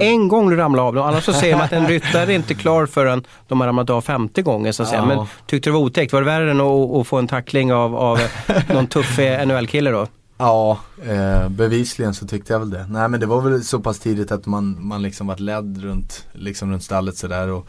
en 0.00 0.28
gång 0.28 0.50
du 0.50 0.56
ramlade 0.56 0.88
av, 0.88 0.98
annars 0.98 1.24
så 1.24 1.32
säger 1.32 1.56
man 1.56 1.64
att 1.64 1.72
en 1.72 1.86
ryttare 1.88 2.32
är 2.32 2.36
inte 2.36 2.54
klar 2.54 2.86
förrän 2.86 3.24
de 3.48 3.60
har 3.60 3.66
ramlat 3.68 3.90
av 3.90 4.00
50 4.00 4.42
gånger. 4.42 4.72
Så 4.72 4.82
att 4.82 4.88
säga. 4.88 5.04
Men 5.04 5.26
tyckte 5.46 5.70
du 5.70 5.72
det 5.72 5.78
var 5.78 5.84
otäckt? 5.84 6.12
Var 6.12 6.20
det 6.20 6.26
värre 6.26 6.50
än 6.50 6.60
att, 6.60 6.96
att 7.00 7.06
få 7.06 7.18
en 7.18 7.28
tackling 7.28 7.72
av, 7.72 7.96
av 7.96 8.18
någon 8.74 8.86
tuff 8.86 9.18
NHL-kille 9.46 9.90
då? 9.90 10.06
Ja, 10.38 10.78
eh, 11.06 11.48
bevisligen 11.48 12.14
så 12.14 12.26
tyckte 12.26 12.52
jag 12.52 12.60
väl 12.60 12.70
det. 12.70 12.86
Nej 12.88 13.08
men 13.08 13.20
det 13.20 13.26
var 13.26 13.40
väl 13.40 13.64
så 13.64 13.80
pass 13.80 13.98
tidigt 13.98 14.32
att 14.32 14.46
man, 14.46 14.76
man 14.86 15.02
liksom 15.02 15.26
varit 15.26 15.40
ledd 15.40 15.82
runt, 15.82 16.26
liksom 16.32 16.70
runt 16.72 16.82
stallet 16.82 17.16
sådär. 17.16 17.48
Och, 17.48 17.66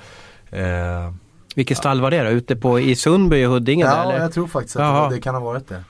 eh, 0.58 1.12
Vilket 1.56 1.78
stall 1.78 2.02
var 2.02 2.12
det 2.12 2.24
då? 2.24 2.30
Ute 2.30 2.56
på, 2.56 2.80
i 2.80 2.96
Sundby 2.96 3.38
i 3.38 3.46
Huddinge? 3.46 3.86
Ja, 3.86 3.96
där, 3.96 4.04
eller? 4.04 4.20
jag 4.20 4.34
tror 4.34 4.48
faktiskt 4.48 4.76
att 4.76 4.80
det, 4.96 5.00
var- 5.00 5.10
det 5.10 5.22
kan 5.22 5.36
ha 5.36 5.42
varit 5.42 5.68
det. 5.70 5.84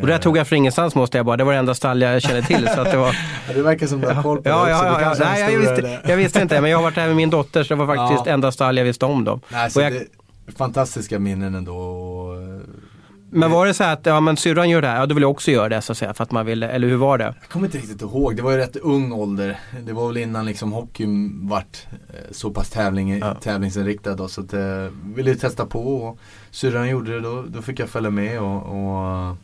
Och 0.00 0.06
det 0.06 0.12
här 0.12 0.20
tog 0.20 0.36
jag 0.36 0.46
för 0.48 0.56
ingenstans 0.56 0.94
måste 0.94 1.16
jag 1.16 1.26
bara. 1.26 1.36
Det 1.36 1.44
var 1.44 1.52
det 1.52 1.58
enda 1.58 1.74
stall 1.74 2.02
jag 2.02 2.22
kände 2.22 2.42
till. 2.42 2.68
så 2.74 2.80
att 2.80 2.90
det 2.90 2.96
var... 2.96 3.16
Ja, 3.48 3.54
det 3.54 3.62
verkar 3.62 3.86
som 3.86 4.00
du 4.00 4.06
har 4.08 4.22
koll 4.22 4.42
på 4.42 4.48
Ja, 4.48 4.64
det 4.64 4.70
ja, 4.70 4.82
Det 4.82 4.88
ja, 4.88 5.00
ja. 5.00 5.06
är 5.10 5.12
en 5.12 5.18
Nej, 5.48 5.52
jag, 5.52 5.60
visste, 5.60 6.00
jag 6.10 6.16
visste 6.16 6.40
inte 6.40 6.60
men 6.60 6.70
jag 6.70 6.78
har 6.78 6.82
varit 6.82 6.94
där 6.94 7.06
med 7.06 7.16
min 7.16 7.30
dotter 7.30 7.62
så 7.64 7.74
det 7.74 7.84
var 7.84 7.96
faktiskt 7.96 8.26
Ja. 8.26 8.32
enda 8.32 8.52
stall 8.52 8.76
jag 8.76 8.84
visste 8.84 9.06
om 9.06 9.24
dem. 9.24 9.40
Nej, 9.48 9.70
så 9.70 9.80
jag- 9.80 9.92
det, 9.92 10.06
fantastiska 10.56 11.18
minnen 11.18 11.54
ändå. 11.54 11.72
eh, 12.34 12.68
Men 13.30 13.50
var 13.50 13.66
det 13.66 13.74
så 13.74 13.84
här 13.84 13.92
att 13.92 14.06
ja, 14.06 14.20
men 14.20 14.36
syrran 14.36 14.70
gör 14.70 14.82
det 14.82 14.88
här, 14.88 14.96
ja 15.00 15.06
då 15.06 15.14
vill 15.14 15.22
jag 15.22 15.30
också 15.30 15.50
göra 15.50 15.68
det 15.68 15.82
så 15.82 15.92
att 15.92 15.98
säga. 15.98 16.14
För 16.14 16.22
att 16.24 16.30
man 16.30 16.46
ville, 16.46 16.68
eller 16.68 16.88
hur 16.88 16.96
var 16.96 17.18
det? 17.18 17.24
Jag 17.40 17.48
kommer 17.50 17.66
inte 17.66 17.78
riktigt 17.78 18.02
ihåg, 18.02 18.36
det 18.36 18.42
var 18.42 18.50
ju 18.50 18.56
rätt 18.58 18.76
ung 18.76 19.12
ålder. 19.12 19.58
Det 19.86 19.92
var 19.92 20.06
väl 20.08 20.16
innan 20.16 20.46
liksom 20.46 20.72
hockeyn 20.72 21.48
vart 21.48 21.86
eh, 22.08 22.14
så 22.30 22.50
pass 22.50 22.70
tävling, 22.70 23.18
Ja. 23.18 23.34
tävlingsinriktad 23.34 24.14
då, 24.14 24.28
så 24.28 24.40
att 24.40 24.52
eh, 24.52 24.60
ville 25.14 25.34
testa 25.34 25.66
på 25.66 25.96
och 25.96 26.18
syrran 26.50 26.88
gjorde 26.88 27.12
det 27.12 27.20
då, 27.20 27.44
då 27.48 27.62
fick 27.62 27.80
jag 27.80 27.88
följa 27.88 28.10
med 28.10 28.40
och, 28.40 28.62
och 28.62 29.36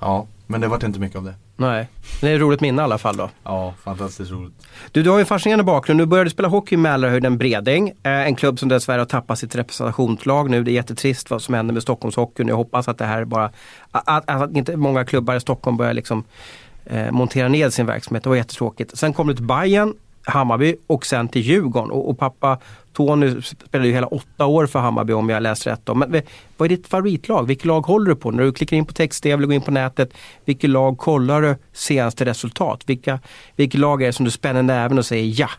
ja, 0.00 0.26
men 0.46 0.60
det 0.60 0.68
vart 0.68 0.82
inte 0.82 1.00
mycket 1.00 1.16
av 1.16 1.24
det. 1.24 1.34
Nej, 1.56 1.88
det 2.20 2.30
är 2.30 2.34
ett 2.34 2.40
roligt 2.40 2.60
minne 2.60 2.82
i 2.82 2.84
alla 2.84 2.98
fall 2.98 3.16
då. 3.16 3.30
Ja, 3.44 3.74
fantastiskt 3.84 4.30
roligt. 4.30 4.54
Du, 4.92 5.02
du 5.02 5.10
har 5.10 5.18
ju 5.18 5.20
en 5.20 5.26
fascinerande 5.26 5.64
bakgrund. 5.64 6.00
Du 6.00 6.06
började 6.06 6.30
spela 6.30 6.48
hockey 6.48 6.74
i 6.74 6.78
Mälarhöjden 6.78 7.38
Bredäng. 7.38 7.88
Eh, 7.88 8.12
en 8.12 8.34
klubb 8.34 8.58
som 8.58 8.68
dessvärre 8.68 9.00
har 9.00 9.06
tappat 9.06 9.38
sitt 9.38 9.54
representationslag 9.54 10.50
nu. 10.50 10.64
Det 10.64 10.70
är 10.70 10.72
jättetrist 10.72 11.30
vad 11.30 11.42
som 11.42 11.54
händer 11.54 11.74
med 11.74 11.82
Stockholmshockeyn. 11.82 12.48
Jag 12.48 12.56
hoppas 12.56 12.88
att 12.88 12.98
det 12.98 13.04
här 13.04 13.24
bara, 13.24 13.50
att, 13.90 14.30
att 14.30 14.56
inte 14.56 14.76
många 14.76 15.04
klubbar 15.04 15.34
i 15.34 15.40
Stockholm 15.40 15.76
börjar 15.76 15.94
liksom 15.94 16.24
eh, 16.84 17.10
montera 17.10 17.48
ned 17.48 17.72
sin 17.72 17.86
verksamhet. 17.86 18.22
Det 18.22 18.28
var 18.28 18.36
jättetråkigt. 18.36 18.98
Sen 18.98 19.12
kom 19.12 19.26
du 19.26 19.34
till 19.34 19.44
Bayern, 19.44 19.94
Hammarby 20.22 20.76
och 20.86 21.06
sen 21.06 21.28
till 21.28 21.42
Djurgården. 21.42 21.90
Och, 21.90 22.10
och 22.10 22.18
pappa 22.18 22.58
Tony 22.92 23.42
spelade 23.42 23.88
ju 23.88 23.94
hela 23.94 24.06
åtta 24.06 24.46
år 24.46 24.66
för 24.66 24.78
Hammarby 24.78 25.12
om 25.12 25.28
jag 25.28 25.42
läst 25.42 25.66
rätt. 25.66 25.80
Då. 25.84 25.94
Men 25.94 26.22
vad 26.56 26.66
är 26.72 26.76
ditt 26.76 26.86
favoritlag? 26.86 27.46
Vilket 27.46 27.64
lag 27.64 27.80
håller 27.80 28.08
du 28.10 28.16
på? 28.16 28.30
När 28.30 28.42
du 28.42 28.52
klickar 28.52 28.76
in 28.76 28.86
på 28.86 28.92
text-tv 28.92 29.34
eller 29.34 29.46
går 29.46 29.54
in 29.54 29.62
på 29.62 29.70
nätet, 29.70 30.10
vilket 30.44 30.70
lag 30.70 30.98
kollar 30.98 31.42
du 31.42 31.56
senaste 31.72 32.24
resultat? 32.24 32.82
Vilka, 32.86 33.20
vilket 33.56 33.80
lag 33.80 34.02
är 34.02 34.06
det 34.06 34.12
som 34.12 34.24
du 34.24 34.30
spänner 34.30 34.62
näven 34.62 34.98
och 34.98 35.06
säger 35.06 35.40
ja? 35.40 35.50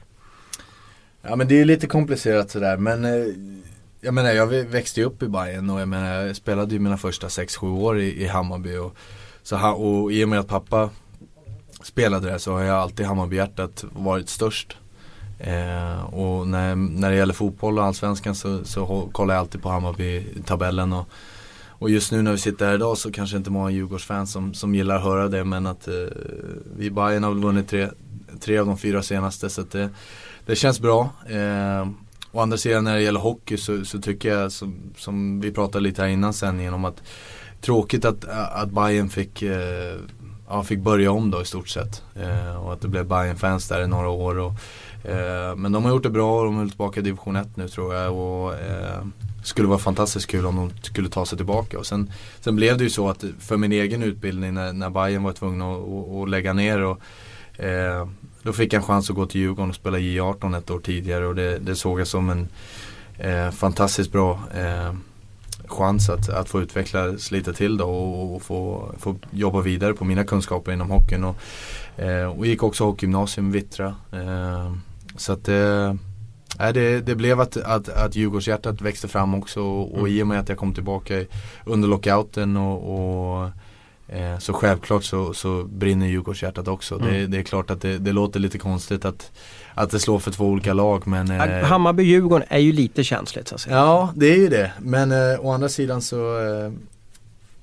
Ja 1.22 1.36
men 1.36 1.48
det 1.48 1.62
är 1.62 1.66
lite 1.66 1.88
komplicerat 1.88 2.52
sådär 2.52 2.78
men 2.78 3.06
eh, 3.06 3.12
Jag 4.02 4.14
menar 4.14 4.32
jag 4.32 4.48
växte 4.48 5.00
ju 5.00 5.06
upp 5.06 5.24
i 5.24 5.28
Bayern 5.28 5.70
och 5.70 5.82
jag 5.82 5.88
menar 5.88 6.22
jag 6.22 6.36
spelade 6.36 6.74
ju 6.74 6.80
mina 6.80 6.98
första 6.98 7.28
6-7 7.28 7.82
år 7.82 8.00
i, 8.00 8.24
i 8.24 8.28
Hammarby 8.28 8.78
och, 8.78 8.96
så, 9.44 9.72
och 9.72 10.12
i 10.12 10.26
och 10.26 10.30
med 10.30 10.40
att 10.40 10.48
pappa 10.48 10.90
spelade 11.84 12.30
där 12.30 12.38
så 12.38 12.54
har 12.54 12.62
jag 12.62 12.78
alltid 12.78 13.06
Hammarbyhjärtat 13.06 13.86
varit 13.92 14.30
störst. 14.30 14.78
Eh, 15.40 16.04
och 16.04 16.48
när, 16.48 16.76
när 16.76 17.10
det 17.10 17.16
gäller 17.16 17.34
fotboll 17.34 17.80
och 17.80 17.86
allsvenskan 17.86 18.36
så, 18.36 18.66
så 18.66 19.10
kollar 19.12 19.34
jag 19.34 19.42
alltid 19.42 19.62
på 19.62 19.70
Hammarby-tabellen 19.70 20.94
och, 20.94 21.10
och 21.68 21.90
just 21.90 22.12
nu 22.12 22.22
när 22.22 22.32
vi 22.32 22.38
sitter 22.38 22.66
här 22.66 22.76
idag 22.76 22.98
så 22.98 23.12
kanske 23.12 23.38
inte 23.38 23.50
många 23.50 23.70
Djurgårdsfans 23.70 24.32
som, 24.32 24.54
som 24.54 24.76
gillar 24.76 24.96
att 24.96 25.04
höra 25.04 25.28
det 25.28 25.44
men 25.44 25.68
att 25.68 25.88
eh, 25.88 25.94
vi 26.78 26.86
i 26.86 26.92
Bayern 26.92 27.24
har 27.24 27.32
väl 27.32 27.44
vunnit 27.44 27.70
tre, 27.70 27.90
tre 28.40 28.58
av 28.58 28.66
de 28.66 28.78
fyra 28.78 29.04
senaste 29.04 29.50
så 29.50 29.62
att 29.62 29.72
det, 29.72 29.90
det 30.46 30.56
känns 30.56 30.80
bra. 30.80 31.10
Eh, 31.30 31.88
å 32.32 32.40
andra 32.40 32.58
sidan 32.58 32.84
när 32.84 32.96
det 32.96 33.02
gäller 33.02 33.20
hockey 33.20 33.58
så, 33.58 33.86
så 33.86 34.02
tycker 34.02 34.30
jag 34.30 34.52
som, 34.52 34.76
som 34.98 35.42
vi 35.42 35.52
pratade 35.52 35.84
lite 35.84 36.02
här 36.02 36.10
innan 36.10 36.34
sändningen 36.34 36.74
om 36.74 36.86
att 36.86 37.02
tråkigt 37.62 38.06
att, 38.06 38.26
att 38.30 38.72
Bayern 38.72 39.10
fick, 39.10 39.42
eh, 39.42 39.96
ja, 40.52 40.64
fick 40.64 40.80
börja 40.80 41.12
om 41.12 41.32
då 41.32 41.42
i 41.42 41.46
stort 41.46 41.70
sett. 41.70 42.04
Eh, 42.16 42.56
och 42.56 42.74
att 42.74 42.82
det 42.82 42.88
blev 42.88 43.06
bayern 43.06 43.38
fans 43.38 43.68
där 43.68 43.84
i 43.84 43.88
några 43.88 44.10
år. 44.10 44.38
Och, 44.38 44.52
eh, 45.10 45.56
men 45.56 45.72
de 45.72 45.84
har 45.84 45.92
gjort 45.92 46.04
det 46.04 46.10
bra 46.10 46.40
och 46.40 46.46
de 46.46 46.60
är 46.60 46.68
tillbaka 46.68 47.00
i 47.00 47.04
division 47.04 47.36
1 47.36 47.58
nu 47.58 47.68
tror 47.68 47.96
jag. 47.96 48.16
Och, 48.16 48.54
eh, 48.54 49.04
skulle 49.44 49.68
vara 49.68 49.80
fantastiskt 49.80 50.28
kul 50.28 50.46
om 50.46 50.56
de 50.56 50.72
skulle 50.82 51.10
ta 51.10 51.26
sig 51.26 51.38
tillbaka. 51.38 51.80
Och 51.80 51.86
sen, 51.86 52.12
sen 52.40 52.56
blev 52.56 52.78
det 52.78 52.84
ju 52.84 52.90
så 52.90 53.10
att 53.10 53.24
för 53.40 53.58
min 53.58 53.72
egen 53.72 54.04
utbildning 54.04 54.54
när, 54.54 54.74
när 54.74 54.90
Bayern 54.90 55.24
var 55.24 55.34
tvungna 55.34 55.72
att, 55.72 55.80
att, 55.80 56.24
att 56.24 56.30
lägga 56.30 56.54
ner 56.54 56.82
och, 56.84 57.00
eh, 57.64 58.08
då 58.44 58.54
fick 58.54 58.74
jag 58.74 58.80
en 58.80 58.88
chans 58.88 59.10
att 59.10 59.16
gå 59.16 59.26
till 59.26 59.42
Djurgården 59.42 59.70
och 59.70 59.76
spela 59.76 59.98
J18 59.98 60.58
ett 60.58 60.70
år 60.70 60.80
tidigare 60.80 61.28
och 61.28 61.36
det, 61.36 61.60
det 61.60 61.76
såg 61.76 62.00
jag 62.00 62.08
som 62.08 62.30
en 62.30 62.48
eh, 63.18 63.52
fantastiskt 63.52 64.12
bra 64.12 64.40
eh, 64.56 64.94
chans 65.74 66.10
att, 66.10 66.30
att 66.30 66.50
få 66.50 66.62
utvecklas 66.62 67.32
lite 67.32 67.54
till 67.54 67.78
då 67.78 67.86
och, 67.90 68.36
och 68.36 68.42
få, 68.42 68.92
få 69.00 69.16
jobba 69.32 69.62
vidare 69.62 69.94
på 69.94 70.06
mina 70.06 70.24
kunskaper 70.24 70.72
inom 70.72 70.92
hockeyn. 70.92 71.24
Och, 71.24 71.36
eh, 72.04 72.26
och 72.26 72.46
gick 72.46 72.64
också 72.64 72.84
hockeygymnasium 72.86 73.52
Vittra. 73.52 73.96
Eh, 74.12 74.74
så 75.18 75.34
att 75.34 75.48
eh, 75.48 75.94
nej, 76.60 76.74
det, 76.74 77.02
det 77.02 77.16
blev 77.16 77.42
att, 77.42 77.58
att, 77.58 77.90
att 77.90 78.16
Djurgårdshjärtat 78.16 78.82
växte 78.82 79.08
fram 79.08 79.36
också 79.36 79.62
och, 79.62 80.00
och 80.00 80.10
i 80.10 80.24
och 80.24 80.28
med 80.28 80.40
att 80.40 80.50
jag 80.50 80.58
kom 80.58 80.74
tillbaka 80.74 81.26
under 81.66 81.88
lockouten 81.88 82.58
och, 82.58 82.78
och 82.96 83.50
eh, 84.16 84.38
så 84.40 84.54
självklart 84.54 85.04
så, 85.04 85.34
så 85.34 85.64
brinner 85.64 86.08
Djurgårdshjärtat 86.08 86.68
också. 86.68 86.98
Det, 86.98 87.10
Mm. 87.10 87.32
det 87.32 87.38
är 87.38 87.44
klart 87.44 87.72
att 87.72 87.82
det, 87.82 87.98
det 87.98 88.12
låter 88.12 88.40
lite 88.40 88.58
konstigt 88.58 89.06
att, 89.06 89.32
att 89.74 89.90
det 89.92 90.00
slår 90.00 90.20
för 90.20 90.32
två 90.32 90.46
olika 90.46 90.74
lag 90.74 91.08
men 91.08 91.32
eh, 91.32 91.38
Hammarby-Djurgården 91.66 92.44
är 92.50 92.60
ju 92.60 92.72
lite 92.72 93.04
känsligt 93.04 93.48
så 93.48 93.56
att 93.56 93.62
säga. 93.62 93.76
Ja, 93.76 94.14
det 94.16 94.26
är 94.34 94.38
ju 94.38 94.48
det. 94.50 94.72
Men 94.80 95.12
eh, 95.12 95.40
å 95.46 95.52
andra 95.52 95.70
sidan 95.70 96.02
så 96.02 96.40
eh, 96.40 96.72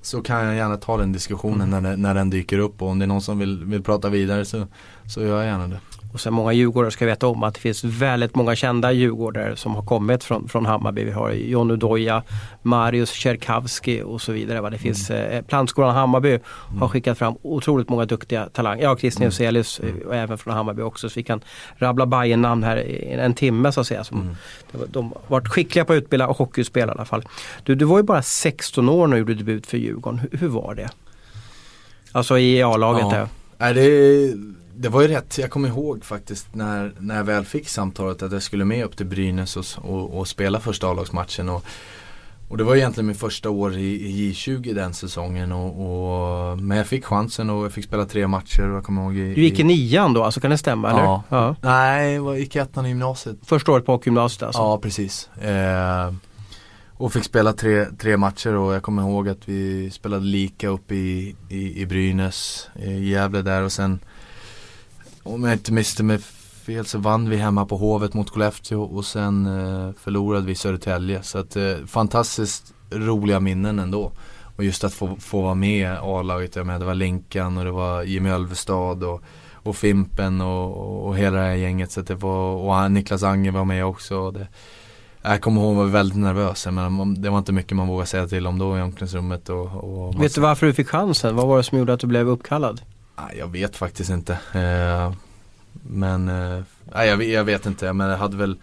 så 0.01 0.21
kan 0.21 0.45
jag 0.45 0.55
gärna 0.55 0.77
ta 0.77 0.97
den 0.97 1.11
diskussionen 1.11 1.61
Mm. 1.73 1.83
när, 1.83 1.89
den- 1.91 2.01
när 2.01 2.13
den 2.13 2.29
dyker 2.29 2.57
upp 2.59 2.81
och 2.81 2.87
om 2.89 2.99
det 2.99 3.05
är 3.05 3.07
någon 3.07 3.21
som 3.21 3.39
vill, 3.39 3.63
vill 3.65 3.83
prata 3.83 4.09
vidare 4.09 4.45
så, 4.45 4.67
så 5.07 5.21
gör 5.21 5.37
jag 5.37 5.45
gärna 5.45 5.67
det. 5.67 5.79
Och 6.13 6.19
sen 6.21 6.33
många 6.33 6.53
djurgårdare 6.53 6.91
ska 6.91 7.05
veta 7.05 7.27
om 7.27 7.43
att 7.43 7.53
det 7.53 7.59
finns 7.59 7.83
väldigt 7.83 8.35
många 8.35 8.55
kända 8.55 8.91
djurgårdare 8.91 9.55
som 9.55 9.75
har 9.75 9.83
kommit 9.83 10.23
från, 10.23 10.49
från 10.49 10.65
Hammarby. 10.65 11.03
Vi 11.03 11.11
har 11.11 11.31
John 11.31 11.71
Udoja, 11.71 12.23
Marius 12.61 13.11
Tjerkavski 13.11 14.01
och 14.01 14.21
så 14.21 14.31
vidare. 14.31 14.61
Va? 14.61 14.69
Det 14.69 14.77
finns 14.77 15.09
eh, 15.09 15.41
Plantskolan 15.41 15.95
Hammarby 15.95 16.39
har 16.79 16.87
skickat 16.87 17.17
fram 17.17 17.35
otroligt 17.41 17.89
många 17.89 18.05
duktiga 18.05 18.45
talanger. 18.49 18.83
Ja, 18.83 18.97
Christian 18.97 19.25
Joselius 19.25 19.79
eh, 19.79 20.07
och 20.07 20.15
även 20.15 20.37
från 20.37 20.53
Hammarby 20.53 20.81
också. 20.81 21.09
Så 21.09 21.15
vi 21.19 21.23
kan 21.23 21.41
rabbla 21.77 22.05
Bajen 22.05 22.41
namn 22.41 22.63
här 22.63 22.77
i 22.77 23.11
en 23.13 23.33
timme 23.33 23.71
så 23.71 23.81
att 23.81 23.87
säga. 23.87 24.03
Som, 24.03 24.19
Mm. 24.21 24.35
De 24.91 25.11
har 25.11 25.21
varit 25.27 25.47
skickliga 25.47 25.85
på 25.85 25.93
att 25.93 25.97
utbilda 25.97 26.27
och 26.27 26.37
hockeyspelare 26.37 26.95
i 26.95 26.97
alla 26.97 27.05
fall. 27.05 27.23
Du, 27.63 27.75
du 27.75 27.85
var 27.85 27.97
ju 27.97 28.03
bara 28.03 28.21
16 28.21 28.89
år 28.89 29.07
när 29.07 29.13
du 29.15 29.19
gjorde 29.19 29.33
debut 29.33 29.67
för 29.67 29.77
Djurgården. 29.77 30.19
Hur, 30.31 30.37
hur 30.39 30.47
var 30.47 30.75
det? 30.75 30.89
Alltså 32.11 32.37
i 32.39 32.63
A-laget 32.63 33.01
Ja. 33.01 33.09
där. 33.17 33.27
Nej, 33.57 33.73
det, 33.73 34.33
det 34.79 34.89
var 34.89 35.01
ju 35.01 35.07
rätt. 35.07 35.37
Jag 35.37 35.49
kommer 35.49 35.69
ihåg 35.69 36.05
faktiskt 36.05 36.55
när, 36.55 36.93
när 36.99 37.15
jag 37.15 37.23
väl 37.23 37.45
fick 37.45 37.69
samtalet 37.69 38.23
att 38.23 38.31
jag 38.31 38.43
skulle 38.43 38.65
med 38.65 38.85
upp 38.85 38.97
till 38.97 39.05
Brynäs 39.05 39.57
och, 39.57 39.65
och, 39.77 40.19
och 40.19 40.27
spela 40.27 40.59
första 40.59 40.87
A-lagsmatchen. 40.87 41.49
Och, 41.49 41.65
och 42.49 42.57
det 42.57 42.63
var 42.63 42.75
egentligen 42.75 43.07
min 43.07 43.15
första 43.15 43.49
år 43.49 43.77
i, 43.77 43.85
i 43.85 44.31
J20 44.31 44.73
den 44.73 44.93
säsongen. 44.93 45.51
Och, 45.51 45.71
och, 46.51 46.57
men 46.57 46.77
jag 46.77 46.87
fick 46.87 47.05
chansen 47.05 47.49
och 47.49 47.65
jag 47.65 47.71
fick 47.71 47.85
spela 47.85 48.05
tre 48.05 48.27
matcher. 48.27 48.69
Och 48.69 48.77
jag 48.77 48.83
kommer 48.83 49.01
ihåg 49.01 49.17
i, 49.17 49.33
Du 49.33 49.41
gick 49.41 49.59
i 49.59 49.63
nian 49.63 50.13
då, 50.13 50.23
alltså 50.23 50.39
kan 50.39 50.51
det 50.51 50.57
stämma? 50.57 50.89
Eller? 50.89 51.03
Ja. 51.03 51.23
ja. 51.29 51.55
Nej, 51.61 52.13
jag 52.13 52.39
gick 52.39 52.55
i 52.55 52.59
ettan 52.59 52.85
i 52.85 52.89
gymnasiet. 52.89 53.37
Första 53.45 53.71
året 53.71 53.85
på 53.85 53.91
hockeygymnasiet 53.91 54.43
alltså? 54.43 54.61
Ja, 54.61 54.77
precis. 54.77 55.29
Eh, 55.37 56.13
och 56.93 57.13
fick 57.13 57.23
spela 57.23 57.53
tre, 57.53 57.85
tre 57.85 58.17
matcher 58.17 58.53
och 58.53 58.73
jag 58.73 58.83
kommer 58.83 59.01
ihåg 59.01 59.29
att 59.29 59.49
vi 59.49 59.91
spelade 59.91 60.25
lika 60.25 60.67
upp 60.67 60.91
i, 60.91 61.35
i, 61.49 61.81
i 61.81 61.85
Brynäs, 61.85 62.69
i 62.75 63.09
Gävle 63.09 63.41
där 63.41 63.63
och 63.63 63.71
sen 63.71 63.99
om 65.23 65.43
jag 65.43 65.53
inte 65.53 65.73
missade 65.73 66.03
mig 66.03 66.19
fel 66.65 66.85
så 66.85 66.97
vann 66.97 67.29
vi 67.29 67.37
hemma 67.37 67.65
på 67.65 67.77
Hovet 67.77 68.13
mot 68.13 68.29
Skellefteå 68.29 68.83
och 68.83 69.05
sen 69.05 69.45
eh, 69.45 69.91
förlorade 69.99 70.45
vi 70.45 70.55
Södertälje. 70.55 71.23
Så 71.23 71.37
att 71.37 71.55
eh, 71.55 71.75
fantastiskt 71.87 72.73
roliga 72.91 73.39
minnen 73.39 73.79
ändå. 73.79 74.11
Och 74.55 74.63
just 74.63 74.83
att 74.83 74.93
få, 74.93 75.15
få 75.15 75.41
vara 75.41 75.55
med 75.55 75.97
A-laget, 76.01 76.55
jag 76.55 76.65
menar 76.65 76.79
det 76.79 76.85
var 76.85 76.95
Linkan 76.95 77.57
och 77.57 77.65
det 77.65 77.71
var 77.71 78.03
Jimmy 78.03 78.29
Ölvestad 78.29 79.03
och, 79.03 79.21
och 79.53 79.75
Fimpen 79.75 80.41
och, 80.41 81.05
och, 81.07 81.17
hela 81.17 81.37
det 81.37 81.43
här 81.43 81.55
gänget. 81.55 81.91
Så 81.91 82.01
det 82.01 82.15
var, 82.15 82.53
och 82.55 82.91
Niklas 82.91 83.23
Anger 83.23 83.51
var 83.51 83.65
med 83.65 83.85
också. 83.85 84.17
Och 84.17 84.33
det, 84.33 84.47
jag 85.21 85.41
kommer 85.41 85.61
ihåg 85.61 85.71
att 85.71 85.77
jag 85.77 85.83
var 85.83 85.91
väldigt 85.91 86.17
nervös, 86.17 86.67
men 86.71 87.21
det 87.21 87.29
var 87.29 87.37
inte 87.37 87.51
mycket 87.51 87.77
man 87.77 87.87
vågade 87.87 88.07
säga 88.07 88.27
till 88.27 88.47
om 88.47 88.59
då 88.59 88.77
i 88.77 88.81
omklädningsrummet 88.81 89.49
och, 89.49 89.65
och 89.65 90.23
Vet 90.23 90.35
du 90.35 90.41
varför 90.41 90.65
du 90.65 90.73
fick 90.73 90.87
chansen? 90.87 91.35
Vad 91.35 91.47
var 91.47 91.57
det 91.57 91.63
som 91.63 91.77
gjorde 91.77 91.93
att 91.93 91.99
du 91.99 92.07
blev 92.07 92.29
uppkallad? 92.29 92.81
Jag 93.37 93.47
vet 93.47 93.75
faktiskt 93.75 94.09
inte. 94.09 94.33
Eh, 94.53 95.13
men, 95.71 96.29
eh, 96.29 96.63
nej, 96.93 97.09
jag, 97.09 97.17
vet- 97.17 97.29
jag 97.29 97.43
vet 97.43 97.65
inte. 97.65 97.93
Men 97.93 98.09
jag 98.09 98.17
hade 98.17 98.37
väl 98.37 98.57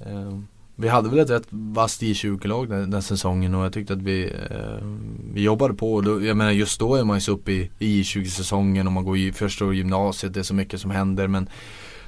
eh, 0.00 0.38
Vi 0.76 0.88
hade 0.88 1.08
väl 1.08 1.18
ett 1.18 1.30
rätt 1.30 1.46
vasst 1.50 2.02
J20-lag 2.02 2.68
den, 2.68 2.90
den 2.90 3.02
säsongen 3.02 3.54
och 3.54 3.64
jag 3.64 3.72
tyckte 3.72 3.92
att 3.92 4.02
vi, 4.02 4.32
vi 5.34 5.42
jobbade 5.42 5.74
på. 5.74 5.94
Och 5.94 6.02
då, 6.04 6.24
jag 6.24 6.36
menar 6.36 6.50
just 6.50 6.80
då 6.80 6.94
är 6.94 7.04
man 7.04 7.16
ju 7.16 7.20
så 7.20 7.32
uppe 7.32 7.52
i, 7.52 7.70
J20-säsongen 7.78 8.86
och 8.86 8.92
man 8.92 9.04
går 9.04 9.16
i 9.16 9.32
första 9.32 9.64
året 9.64 9.76
gymnasiet. 9.76 10.34
Det 10.34 10.40
är 10.40 10.44
så 10.44 10.54
mycket 10.54 10.80
som 10.80 10.90
händer. 10.90 11.28
Men 11.28 11.48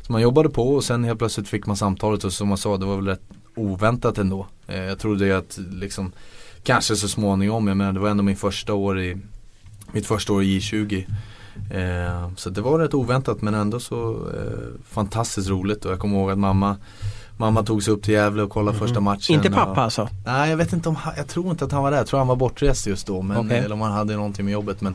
så 0.03 0.13
man 0.13 0.23
jobbade 0.23 0.49
på 0.51 0.75
och 0.75 0.85
sen 0.85 1.05
helt 1.05 1.19
plötsligt 1.19 1.49
fick 1.49 1.67
man 1.67 1.77
samtalet 1.77 2.25
och 2.25 2.33
som 2.33 2.49
man 2.49 2.59
sa 2.59 2.77
det 2.77 2.87
var 2.87 2.97
väl 2.97 3.07
rätt 3.07 3.23
oväntat 3.55 4.19
ändå. 4.19 4.47
Jag 4.67 4.99
trodde 4.99 5.27
ju 5.27 5.33
att 5.33 5.59
liksom 5.73 6.13
Kanske 6.63 6.97
så 6.97 7.09
småningom, 7.09 7.69
jag 7.69 7.77
menar 7.77 7.93
det 7.93 8.01
var 8.01 8.09
ändå 8.09 8.23
min 8.23 8.37
första 8.37 8.75
år 8.75 9.01
i 9.01 9.17
Mitt 9.93 10.07
första 10.07 10.33
år 10.33 10.43
i 10.43 10.59
J20 10.59 11.05
eh, 11.71 12.31
Så 12.37 12.51
det 12.51 12.61
var 12.61 12.79
rätt 12.79 12.95
oväntat 12.95 13.43
men 13.43 13.55
ändå 13.55 13.81
så 13.81 14.11
eh, 14.35 14.81
fantastiskt 14.89 15.49
roligt 15.49 15.85
och 15.85 15.93
jag 15.93 15.99
kommer 15.99 16.17
ihåg 16.19 16.31
att 16.31 16.39
mamma 16.39 16.77
Mamma 17.41 17.63
tog 17.63 17.83
sig 17.83 17.95
upp 17.95 18.03
till 18.03 18.15
Gävle 18.15 18.43
och 18.43 18.51
kollade 18.51 18.79
första 18.79 19.01
matchen. 19.01 19.35
Inte 19.37 19.51
pappa 19.51 19.71
och, 19.71 19.79
alltså? 19.79 20.09
Nej 20.27 20.51
jag 20.51 20.57
vet 20.57 20.73
inte 20.73 20.89
om, 20.89 20.97
han- 20.97 21.15
jag 21.17 21.27
tror 21.29 21.51
inte 21.51 21.65
att 21.65 21.73
han 21.73 21.83
var 21.83 21.91
där. 21.91 21.99
Jag 21.99 22.07
tror 22.07 22.19
han 22.19 22.27
var 22.27 22.37
bortrest 22.37 22.87
just 22.87 23.07
då. 23.07 23.23
Men, 23.23 23.37
Okej. 23.37 23.59
Eller 23.59 23.73
om 23.75 23.81
han 23.81 23.93
hade 23.93 24.17
någonting 24.17 24.45
med 24.45 24.53
jobbet. 24.53 24.81
Men, 24.81 24.95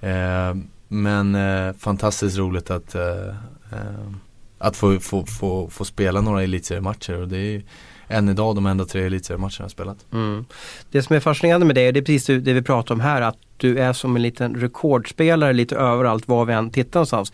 eh, 0.00 0.62
men 0.88 1.34
eh, 1.34 1.74
fantastiskt 1.78 2.38
roligt 2.38 2.70
att, 2.70 2.94
eh, 2.94 3.28
eh, 3.72 4.10
att 4.58 4.76
få, 4.76 5.00
få, 5.00 5.26
få, 5.26 5.68
få 5.70 5.84
spela 5.84 6.20
några 6.20 6.42
elitseriematcher. 6.42 7.20
Och 7.20 7.28
det 7.28 7.38
är 7.38 7.62
än 8.08 8.28
idag 8.28 8.54
de 8.54 8.66
enda 8.66 8.84
tre 8.84 9.06
elitseriematcherna 9.06 9.58
jag 9.58 9.70
spelat. 9.70 10.06
Mm. 10.12 10.44
Det 10.90 11.02
som 11.02 11.16
är 11.16 11.20
fascinerande 11.20 11.66
med 11.66 11.74
dig, 11.74 11.92
det 11.92 12.00
är 12.00 12.04
precis 12.04 12.26
det 12.26 12.52
vi 12.52 12.62
pratar 12.62 12.94
om 12.94 13.00
här, 13.00 13.22
att 13.22 13.36
du 13.56 13.78
är 13.78 13.92
som 13.92 14.16
en 14.16 14.22
liten 14.22 14.54
rekordspelare 14.54 15.52
lite 15.52 15.76
överallt 15.76 16.28
var 16.28 16.44
vi 16.44 16.52
än 16.52 16.70
tittar 16.70 17.00
någonstans. 17.00 17.32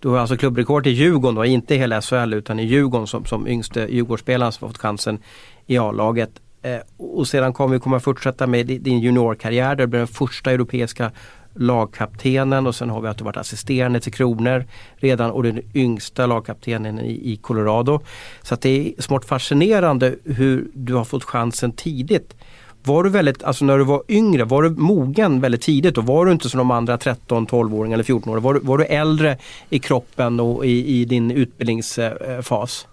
Du 0.00 0.08
har 0.08 0.18
alltså 0.18 0.36
klubbrekord 0.36 0.86
i 0.86 0.90
Djurgården 0.90 1.34
då, 1.34 1.44
inte 1.44 1.74
i 1.74 1.78
hela 1.78 2.02
SHL 2.02 2.34
utan 2.34 2.60
i 2.60 2.64
Djurgården 2.64 3.06
som, 3.06 3.24
som 3.24 3.48
yngste 3.48 3.80
Djurgårdsspelaren 3.80 4.52
som 4.52 4.68
fått 4.68 4.78
chansen 4.78 5.18
i 5.66 5.78
A-laget. 5.78 6.30
Eh, 6.62 6.80
och 6.96 7.28
sedan 7.28 7.52
kommer 7.52 7.74
vi 7.74 7.80
komma 7.80 7.96
att 7.96 8.04
fortsätta 8.04 8.46
med 8.46 8.66
din 8.66 9.00
juniorkarriär 9.00 9.74
där 9.74 9.76
du 9.76 9.86
blir 9.86 9.98
den 9.98 10.08
första 10.08 10.50
europeiska 10.50 11.12
lagkaptenen 11.54 12.66
och 12.66 12.74
sen 12.74 12.90
har 12.90 13.00
vi 13.00 13.08
att 13.08 13.18
du 13.18 13.24
varit 13.24 13.36
assisterande 13.36 14.00
till 14.00 14.12
Kronor 14.12 14.64
redan 14.96 15.30
och 15.30 15.42
den 15.42 15.60
yngsta 15.74 16.26
lagkaptenen 16.26 16.98
i, 16.98 17.32
i 17.32 17.36
Colorado. 17.36 18.00
Så 18.42 18.54
att 18.54 18.60
det 18.60 18.68
är 18.98 19.02
smått 19.02 19.24
fascinerande 19.24 20.14
hur 20.24 20.68
du 20.74 20.94
har 20.94 21.04
fått 21.04 21.24
chansen 21.24 21.72
tidigt. 21.72 22.34
Var 22.82 23.04
du 23.04 23.10
väldigt, 23.10 23.42
alltså 23.42 23.64
när 23.64 23.78
du 23.78 23.84
var 23.84 24.02
yngre, 24.08 24.44
var 24.44 24.62
du 24.62 24.70
mogen 24.70 25.40
väldigt 25.40 25.62
tidigt 25.62 25.98
och 25.98 26.06
var 26.06 26.26
du 26.26 26.32
inte 26.32 26.48
som 26.48 26.58
de 26.58 26.70
andra 26.70 26.98
13, 26.98 27.46
12-åringar 27.46 27.94
eller 27.94 28.04
14-åringar? 28.04 28.40
Var, 28.40 28.54
du- 28.54 28.60
var 28.60 28.78
du 28.78 28.84
äldre 28.84 29.38
i 29.70 29.78
kroppen 29.78 30.40
och 30.40 30.66
i, 30.66 30.86
i 31.00 31.04
din 31.04 31.30
utbildningsfas? 31.30 32.86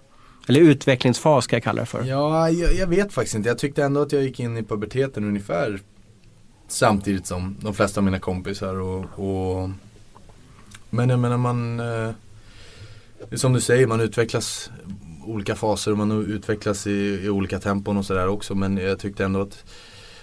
Eller 0.48 0.60
utvecklingsfas 0.60 1.44
ska 1.44 1.56
jag 1.56 1.62
kalla 1.62 1.80
det 1.80 1.86
för. 1.86 2.04
Ja, 2.04 2.50
jag, 2.50 2.74
jag 2.74 2.86
vet 2.86 3.12
faktiskt 3.12 3.36
inte. 3.36 3.48
Jag 3.48 3.58
tyckte 3.58 3.84
ändå 3.84 4.02
att 4.02 4.12
jag 4.12 4.22
gick 4.22 4.40
in 4.40 4.56
i 4.56 4.62
puberteten 4.62 5.24
ungefär 5.24 5.80
samtidigt 6.68 7.26
som 7.26 7.56
de 7.60 7.74
flesta 7.74 8.00
av 8.00 8.04
mina 8.04 8.18
kompisar. 8.18 8.74
Och, 8.80 9.04
och 9.18 9.70
men 10.90 11.08
jag 11.08 11.18
menar 11.18 11.36
man, 11.36 11.80
eh, 11.80 12.10
som 13.34 13.52
du 13.52 13.60
säger, 13.60 13.86
man 13.86 14.00
utvecklas 14.00 14.70
olika 15.26 15.54
faser 15.54 15.90
och 15.92 15.98
man 15.98 16.26
utvecklas 16.26 16.86
i, 16.86 17.20
i 17.24 17.28
olika 17.28 17.58
tempon 17.58 17.96
och 17.96 18.04
sådär 18.06 18.28
också. 18.28 18.54
Men 18.54 18.76
jag 18.76 18.98
tyckte 18.98 19.24
ändå 19.24 19.40
att 19.40 19.64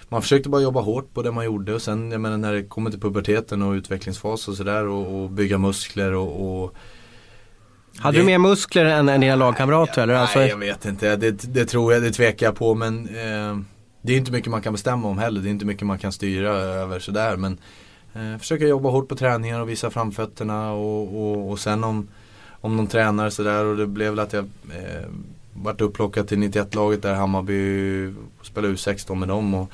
man 0.10 0.22
försökte 0.22 0.50
bara 0.50 0.62
jobba 0.62 0.82
hårt 0.82 1.14
på 1.14 1.22
det 1.22 1.32
man 1.32 1.46
gjorde 1.46 1.74
och 1.74 1.82
sen 1.82 2.12
jag 2.12 2.22
menar 2.22 2.38
när 2.38 2.54
det 2.54 2.64
kommer 2.64 2.90
till 2.92 3.00
puberteten 3.00 3.62
och 3.62 3.72
utvecklingsfas 3.74 4.48
och 4.48 4.56
sådär 4.58 4.88
och, 4.88 5.24
och 5.24 5.30
bygga 5.30 5.58
muskler 5.58 6.14
och, 6.14 6.64
och 6.64 6.76
Hade 7.98 8.18
det- 8.18 8.22
du 8.22 8.26
mer 8.26 8.38
muskler 8.38 8.86
än, 8.86 9.10
än 9.10 9.22
dina 9.22 9.36
lagkamrater? 9.36 10.02
Eller? 10.04 10.14
Alltså, 10.14 10.40
Nej 10.40 10.50
jag 10.50 10.58
vet 10.58 10.86
inte, 10.86 11.16
det, 11.16 11.32
det 11.32 11.66
tror 11.66 11.94
jag, 11.94 12.02
det 12.04 12.12
tvekar 12.12 12.46
jag 12.46 12.56
på 12.56 12.76
men 12.76 13.08
eh, 13.08 13.58
Det 14.06 14.14
är 14.14 14.18
inte 14.18 14.32
mycket 14.32 14.52
man 14.52 14.62
kan 14.62 14.74
bestämma 14.74 15.08
om 15.08 15.18
heller, 15.18 15.42
det 15.42 15.50
är 15.50 15.52
inte 15.52 15.66
mycket 15.66 15.88
man 15.88 15.98
kan 15.98 16.12
styra 16.12 16.50
över 16.50 17.00
sådär. 17.00 17.38
Men 17.38 17.58
eh, 18.14 18.38
Försöka 18.40 18.68
jobba 18.68 18.90
hårt 18.90 19.08
på 19.08 19.16
träningar 19.16 19.60
och 19.62 19.70
visa 19.70 19.90
framfötterna 19.90 20.72
och, 20.72 21.22
och, 21.22 21.52
och 21.52 21.60
sen 21.60 21.84
om 21.84 22.08
Om 22.62 22.78
någon 22.78 22.88
tränar 22.88 23.30
sådär. 23.30 23.66
Och 23.66 23.78
det 23.78 23.88
blev 23.88 24.10
väl 24.10 24.20
att 24.20 24.34
jag 24.34 24.46
eh, 24.70 25.08
Vart 25.54 25.82
upplockad 25.82 26.28
till 26.28 26.38
91-laget 26.38 27.02
där 27.02 27.14
Hammarby 27.14 28.14
Spelade 28.42 28.74
U16 28.74 29.16
med 29.16 29.28
dem 29.28 29.54
och 29.54 29.70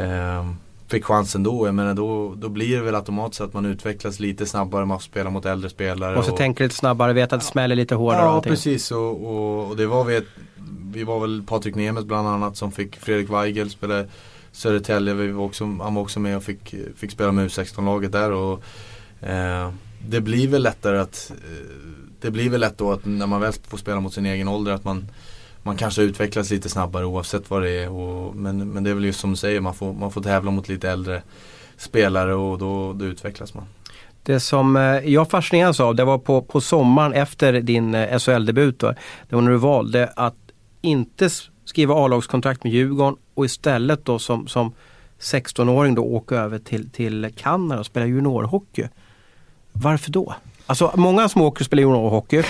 eh, 0.00 0.46
Fick 0.88 1.04
chansen 1.04 1.42
då, 1.42 1.66
jag 1.66 1.74
menar 1.74 1.94
då, 1.94 2.34
då 2.36 2.48
blir 2.48 2.76
det 2.76 2.82
väl 2.82 2.94
automatiskt 2.94 3.40
att 3.40 3.54
man 3.54 3.66
utvecklas 3.66 4.20
lite 4.20 4.46
snabbare, 4.46 4.84
man 4.84 4.98
får 4.98 5.04
spela 5.04 5.30
mot 5.30 5.46
äldre 5.46 5.70
spelare 5.70 6.16
måste 6.16 6.32
tänka 6.32 6.64
lite 6.64 6.76
snabbare, 6.76 7.12
veta 7.12 7.36
att 7.36 7.42
det 7.42 7.46
smäller 7.46 7.76
lite 7.76 7.94
hårdare 7.94 8.22
och 8.22 8.28
Ja 8.28 8.32
allting. 8.32 8.50
precis. 8.52 8.90
Och, 8.90 9.26
och, 9.26 9.70
och 9.70 9.76
det 9.76 9.86
var 9.86 10.04
vi 10.04 10.16
ett, 10.16 10.26
vi 10.92 11.04
var 11.04 11.20
väl 11.20 11.42
Patrik 11.42 11.74
Nemeth 11.74 12.06
bland 12.06 12.28
annat 12.28 12.56
som 12.56 12.72
fick 12.72 12.96
Fredrik 12.96 13.30
Weigel 13.30 13.70
spela 13.70 14.04
Södertälje, 14.52 15.14
vi 15.14 15.30
var 15.30 15.44
också, 15.44 15.64
han 15.64 15.94
var 15.94 16.02
också 16.02 16.20
med 16.20 16.36
och 16.36 16.42
fick, 16.42 16.74
fick 16.96 17.10
spela 17.10 17.32
med 17.32 17.48
U16-laget 17.48 18.12
där 18.12 18.32
och 18.32 18.62
eh, 19.28 19.70
Det 20.08 20.20
blir 20.20 20.48
väl 20.48 20.62
lättare 20.62 20.98
att 20.98 21.32
eh, 21.44 21.66
Det 22.20 22.30
blir 22.30 22.50
väl 22.50 22.60
lätt 22.60 22.78
då 22.78 22.92
att 22.92 23.04
när 23.04 23.26
man 23.26 23.40
väl 23.40 23.52
får 23.52 23.78
spela 23.78 24.00
mot 24.00 24.14
sin 24.14 24.26
egen 24.26 24.48
ålder 24.48 24.72
att 24.72 24.84
man 24.84 25.08
man 25.62 25.76
kanske 25.76 26.02
utvecklas 26.02 26.50
lite 26.50 26.68
snabbare 26.68 27.06
oavsett 27.06 27.50
vad 27.50 27.62
det 27.62 27.70
är. 27.70 27.90
Och, 27.90 28.36
men, 28.36 28.68
men 28.68 28.84
det 28.84 28.90
är 28.90 28.94
väl 28.94 29.04
just 29.04 29.20
som 29.20 29.30
du 29.30 29.36
säger, 29.36 29.60
man 29.60 29.74
får, 29.74 29.92
man 29.92 30.10
får 30.12 30.20
tävla 30.20 30.50
mot 30.50 30.68
lite 30.68 30.90
äldre 30.90 31.22
spelare 31.76 32.34
och 32.34 32.58
då, 32.58 32.92
då 32.92 33.04
utvecklas 33.04 33.54
man. 33.54 33.64
Det 34.22 34.40
som 34.40 34.76
eh, 34.76 34.82
jag 34.82 35.30
fascineras 35.30 35.80
av 35.80 35.94
det 35.94 36.04
var 36.04 36.18
på, 36.18 36.42
på 36.42 36.60
sommaren 36.60 37.12
efter 37.12 37.52
din 37.52 37.94
eh, 37.94 38.18
SHL-debut. 38.18 38.78
Det 38.78 38.96
var 39.34 39.42
när 39.42 39.50
du 39.50 39.56
valde 39.56 40.12
att 40.16 40.34
inte 40.80 41.30
skriva 41.64 41.94
A-lagskontrakt 41.94 42.64
med 42.64 42.72
Djurgården 42.72 43.16
och 43.34 43.44
istället 43.44 44.04
då 44.04 44.18
som, 44.18 44.46
som 44.46 44.72
16-åring 45.20 45.94
då 45.94 46.02
åka 46.02 46.36
över 46.36 46.58
till, 46.58 46.90
till 46.90 47.32
Kanada 47.36 47.80
och 47.80 47.86
spela 47.86 48.06
juniorhockey. 48.06 48.88
Varför 49.72 50.10
då? 50.10 50.34
Alltså 50.66 50.92
många 50.94 51.28
som 51.28 51.42
åker 51.42 51.62
och 51.62 51.66
spelar 51.66 51.80
juniorhockey 51.80 52.42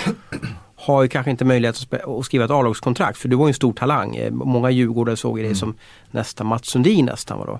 har 0.75 1.01
ju 1.01 1.07
kanske 1.07 1.31
inte 1.31 1.45
möjlighet 1.45 1.75
att, 1.75 1.89
spe- 1.89 2.19
att 2.19 2.25
skriva 2.25 2.45
ett 2.45 2.51
A-lagskontrakt 2.51 3.17
för 3.17 3.29
du 3.29 3.35
var 3.35 3.45
ju 3.45 3.49
en 3.49 3.53
stor 3.53 3.73
talang. 3.73 4.15
Eh, 4.15 4.31
Många 4.31 4.69
djurgårdare 4.69 5.17
såg 5.17 5.37
dig 5.37 5.55
som 5.55 5.75
nästa 6.11 6.43
Mats 6.43 6.67
Sundin 6.69 7.05
nästan. 7.05 7.39
Var 7.39 7.45
då. 7.45 7.59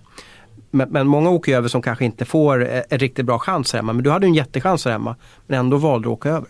Men, 0.71 0.89
men 0.89 1.08
många 1.08 1.29
åker 1.29 1.51
ju 1.51 1.58
över 1.58 1.67
som 1.67 1.82
kanske 1.82 2.05
inte 2.05 2.25
får 2.25 2.73
eh, 2.73 2.82
en 2.89 2.99
riktigt 2.99 3.25
bra 3.25 3.39
chans 3.39 3.73
här 3.73 3.79
hemma. 3.79 3.93
Men 3.93 4.03
du 4.03 4.12
hade 4.12 4.25
ju 4.25 4.29
en 4.29 4.36
jättechans 4.36 4.86
här 4.86 4.91
hemma. 4.91 5.15
Men 5.47 5.60
ändå 5.60 5.77
valde 5.77 6.08
du 6.08 6.10
att 6.10 6.17
åka 6.17 6.29
över. 6.29 6.49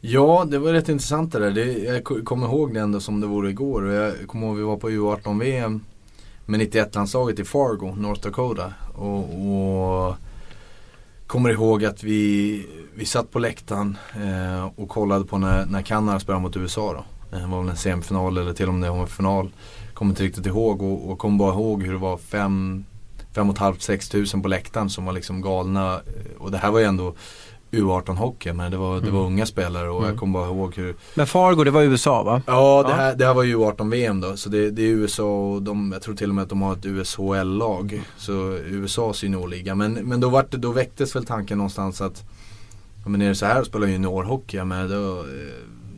Ja, 0.00 0.44
det 0.50 0.58
var 0.58 0.72
rätt 0.72 0.88
intressant 0.88 1.32
det 1.32 1.38
där. 1.38 1.50
Det, 1.50 1.78
jag 1.78 2.24
kommer 2.24 2.46
ihåg 2.46 2.74
det 2.74 2.80
ändå 2.80 3.00
som 3.00 3.20
det 3.20 3.26
vore 3.26 3.50
igår. 3.50 3.82
Och 3.82 3.92
jag 3.92 4.26
kommer 4.26 4.46
ihåg 4.46 4.56
vi 4.56 4.62
var 4.62 4.76
på 4.76 4.90
U18-VM 4.90 5.84
med 6.46 6.60
91-landslaget 6.60 7.40
i 7.40 7.44
Fargo, 7.44 7.94
North 7.96 8.20
Dakota. 8.20 8.72
Och, 8.94 9.18
och 9.18 10.16
kommer 11.26 11.50
ihåg 11.50 11.84
att 11.84 12.02
vi, 12.02 12.66
vi 12.94 13.04
satt 13.04 13.30
på 13.30 13.38
läktaren 13.38 13.98
eh, 14.14 14.70
och 14.76 14.88
kollade 14.88 15.24
på 15.24 15.38
när, 15.38 15.66
när 15.66 15.82
Kanada 15.82 16.20
spelade 16.20 16.42
mot 16.42 16.56
USA 16.56 16.92
då. 16.92 17.04
Det 17.38 17.46
var 17.46 17.60
väl 17.60 17.70
en 17.70 17.76
semifinal 17.76 18.38
eller 18.38 18.52
till 18.52 18.68
och 18.68 18.74
med 18.74 18.90
en 18.90 19.06
final. 19.06 19.50
Kommer 19.94 20.12
inte 20.12 20.22
riktigt 20.22 20.46
ihåg 20.46 20.82
och, 20.82 21.10
och 21.10 21.18
kommer 21.18 21.38
bara 21.38 21.54
ihåg 21.54 21.82
hur 21.82 21.92
det 21.92 21.98
var 21.98 22.16
fem, 22.16 22.84
fem 23.34 23.48
och 23.48 23.54
ett 23.54 23.60
halvt, 23.60 23.82
sex 23.82 24.08
tusen 24.08 24.42
på 24.42 24.48
läktaren 24.48 24.90
som 24.90 25.04
var 25.04 25.12
liksom 25.12 25.40
galna. 25.40 26.00
Och 26.38 26.50
det 26.50 26.58
här 26.58 26.70
var 26.70 26.78
ju 26.78 26.84
ändå 26.84 27.14
U18 27.70 28.14
hockey 28.14 28.52
men 28.52 28.70
det 28.70 28.76
var, 28.76 29.00
det 29.00 29.10
var 29.10 29.20
unga 29.24 29.46
spelare 29.46 29.90
och 29.90 30.06
jag 30.06 30.16
kommer 30.16 30.32
bara 30.32 30.46
ihåg 30.48 30.74
hur 30.76 30.94
Men 31.14 31.26
Fargo, 31.26 31.64
det 31.64 31.70
var 31.70 31.82
USA 31.82 32.22
va? 32.22 32.42
Ja, 32.46 32.82
det 32.82 32.90
Ja. 32.90 32.96
här, 32.96 33.14
det 33.16 33.26
här 33.26 33.34
var 33.34 33.42
ju 33.42 33.56
U18 33.56 33.90
VM 33.90 34.20
då. 34.20 34.36
Så 34.36 34.48
det, 34.48 34.70
det 34.70 34.82
är 34.82 34.86
USA 34.86 35.24
och 35.52 35.62
de, 35.62 35.92
jag 35.92 36.02
tror 36.02 36.14
till 36.14 36.28
och 36.28 36.34
med 36.34 36.42
att 36.42 36.48
de 36.48 36.62
har 36.62 36.72
ett 36.72 36.86
USHL-lag. 36.86 38.02
Så 38.16 38.32
USAs 38.52 39.22
juniorliga. 39.22 39.74
Men, 39.74 39.92
men 39.92 40.20
då, 40.20 40.28
vart 40.28 40.50
det, 40.50 40.56
då 40.56 40.72
väcktes 40.72 41.16
väl 41.16 41.24
tanken 41.26 41.58
någonstans 41.58 42.00
att 42.00 42.24
men 43.06 43.22
är 43.22 43.28
det 43.28 43.34
så 43.34 43.46
här 43.46 43.60
att 43.60 43.66
spela 43.66 43.86
juniorhockey, 43.86 44.64
men 44.64 44.88
då, 44.90 45.18
eh, 45.18 45.24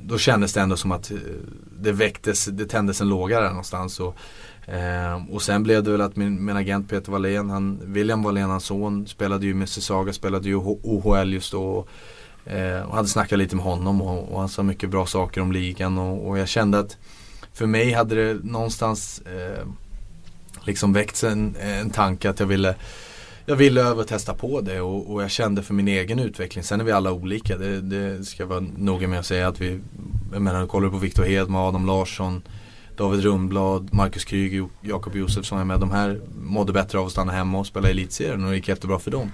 då 0.04 0.18
kändes 0.18 0.52
det 0.52 0.60
ändå 0.60 0.76
som 0.76 0.92
att 0.92 1.10
eh, 1.10 1.16
det 1.80 1.92
väcktes, 1.92 2.44
det 2.44 2.64
tändes 2.66 3.00
en 3.00 3.08
låga 3.08 3.40
där 3.40 3.48
någonstans. 3.48 4.00
Och, 4.00 4.16
eh, 4.70 5.34
och 5.34 5.42
sen 5.42 5.62
blev 5.62 5.82
det 5.82 5.90
väl 5.90 6.00
att 6.00 6.16
min, 6.16 6.44
min 6.44 6.56
agent 6.56 6.88
Peter 6.90 7.12
Wallén, 7.12 7.50
han, 7.50 7.80
William 7.84 8.22
Wallén, 8.22 8.50
hans 8.50 8.64
son, 8.64 9.06
spelade 9.06 9.46
ju 9.46 9.54
med 9.54 9.68
Saga, 9.68 10.12
spelade 10.12 10.48
ju 10.48 10.54
OHL 10.54 11.32
just 11.32 11.52
då. 11.52 11.62
Och, 11.62 11.88
Eh, 12.44 12.82
och 12.82 12.96
hade 12.96 13.08
snackat 13.08 13.38
lite 13.38 13.56
med 13.56 13.64
honom 13.64 14.02
och, 14.02 14.32
och 14.32 14.40
han 14.40 14.48
sa 14.48 14.62
mycket 14.62 14.90
bra 14.90 15.06
saker 15.06 15.40
om 15.40 15.52
ligan 15.52 15.98
och, 15.98 16.28
och 16.28 16.38
jag 16.38 16.48
kände 16.48 16.78
att 16.78 16.98
för 17.52 17.66
mig 17.66 17.92
hade 17.92 18.14
det 18.14 18.44
någonstans 18.44 19.22
eh, 19.26 19.66
liksom 20.62 20.92
väckts 20.92 21.24
en, 21.24 21.56
en 21.60 21.90
tanke 21.90 22.30
att 22.30 22.40
jag 22.40 22.46
ville 22.46 22.74
jag 23.46 23.56
ville 23.56 23.80
över 23.80 24.02
och 24.02 24.08
testa 24.08 24.34
på 24.34 24.60
det 24.60 24.80
och, 24.80 25.12
och 25.12 25.22
jag 25.22 25.30
kände 25.30 25.62
för 25.62 25.74
min 25.74 25.88
egen 25.88 26.18
utveckling. 26.18 26.64
Sen 26.64 26.80
är 26.80 26.84
vi 26.84 26.92
alla 26.92 27.12
olika. 27.12 27.56
Det, 27.58 27.80
det 27.80 28.24
ska 28.24 28.42
jag 28.42 28.48
vara 28.48 28.64
noga 28.76 29.08
med 29.08 29.18
att 29.20 29.26
säga 29.26 29.48
att 29.48 29.60
vi 29.60 29.80
Jag 30.32 30.42
menar, 30.42 30.66
kollar 30.66 30.86
du 30.86 30.90
på 30.90 30.98
Viktor 30.98 31.24
Hedman, 31.24 31.68
Adam 31.68 31.86
Larsson 31.86 32.42
David 33.00 33.24
Rundblad, 33.24 33.88
Marcus 33.92 34.24
Kryger, 34.24 34.68
Jakob 34.80 35.16
Josefsson 35.16 35.58
är 35.58 35.64
med. 35.64 35.80
De 35.80 35.90
här 35.90 36.20
mådde 36.42 36.72
bättre 36.72 36.98
av 36.98 37.06
att 37.06 37.12
stanna 37.12 37.32
hemma 37.32 37.58
och 37.58 37.66
spela 37.66 37.88
i 37.88 37.90
elitserien 37.90 38.44
och 38.44 38.50
det 38.50 38.56
gick 38.56 38.68
jättebra 38.68 38.98
för 38.98 39.10
dem. 39.10 39.32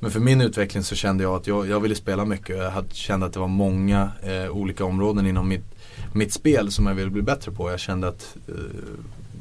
Men 0.00 0.10
för 0.10 0.20
min 0.20 0.40
utveckling 0.40 0.82
så 0.82 0.94
kände 0.94 1.24
jag 1.24 1.34
att 1.34 1.46
jag, 1.46 1.68
jag 1.68 1.80
ville 1.80 1.94
spela 1.94 2.24
mycket. 2.24 2.56
Jag 2.56 2.70
hade, 2.70 2.94
kände 2.94 3.26
att 3.26 3.32
det 3.32 3.40
var 3.40 3.48
många 3.48 4.10
eh, 4.22 4.50
olika 4.50 4.84
områden 4.84 5.26
inom 5.26 5.48
mitt, 5.48 5.64
mitt 6.12 6.32
spel 6.32 6.70
som 6.70 6.86
jag 6.86 6.94
ville 6.94 7.10
bli 7.10 7.22
bättre 7.22 7.52
på. 7.52 7.70
Jag 7.70 7.80
kände 7.80 8.08
att 8.08 8.36
eh, 8.48 8.54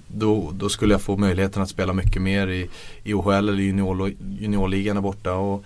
då, 0.08 0.52
då 0.54 0.70
skulle 0.70 0.94
jag 0.94 1.02
få 1.02 1.18
möjligheten 1.18 1.62
att 1.62 1.70
spela 1.70 1.94
mycket 1.94 2.22
mer 2.22 2.48
i, 2.48 2.70
i 3.04 3.14
OHL 3.14 3.32
eller 3.32 3.54
junior, 3.54 4.14
juniorligan 4.40 4.96
där 4.96 5.02
borta. 5.02 5.34
Och, 5.34 5.66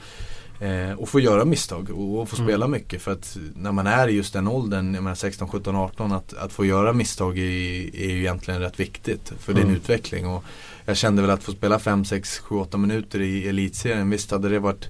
eh, 0.60 0.92
och 1.00 1.10
få 1.10 1.20
göra 1.20 1.46
misstag 1.46 1.90
och, 1.90 2.20
och 2.22 2.30
få 2.30 2.36
Mm. 2.36 2.48
spela 2.48 2.68
mycket. 2.68 3.02
För 3.02 3.12
att 3.12 3.38
när 3.56 3.72
man 3.72 3.88
är 3.88 4.08
i 4.08 4.12
just 4.12 4.34
den 4.34 4.48
åldern, 4.48 4.94
jag 4.94 5.04
menar 5.04 5.16
16, 5.16 5.48
17, 5.48 5.76
18, 5.76 6.12
att, 6.12 6.34
att 6.34 6.52
få 6.54 6.66
göra 6.66 6.94
misstag 6.94 7.38
är, 7.38 7.42
är 7.96 8.10
ju 8.10 8.20
egentligen 8.20 8.62
rätt 8.62 8.80
viktigt 8.80 9.34
för 9.40 9.54
din 9.54 9.64
Mm. 9.64 9.76
utveckling. 9.76 10.28
Och 10.28 10.44
jag 10.86 10.98
kände 10.98 11.22
väl 11.22 11.32
att 11.32 11.44
få 11.44 11.52
spela 11.52 11.80
5, 11.80 12.06
6, 12.06 12.40
7, 12.40 12.56
8 12.56 12.78
minuter 12.78 13.22
i 13.22 13.48
elitserien, 13.48 14.10
visst 14.10 14.32
hade 14.32 14.50
det 14.50 14.60
varit 14.60 14.88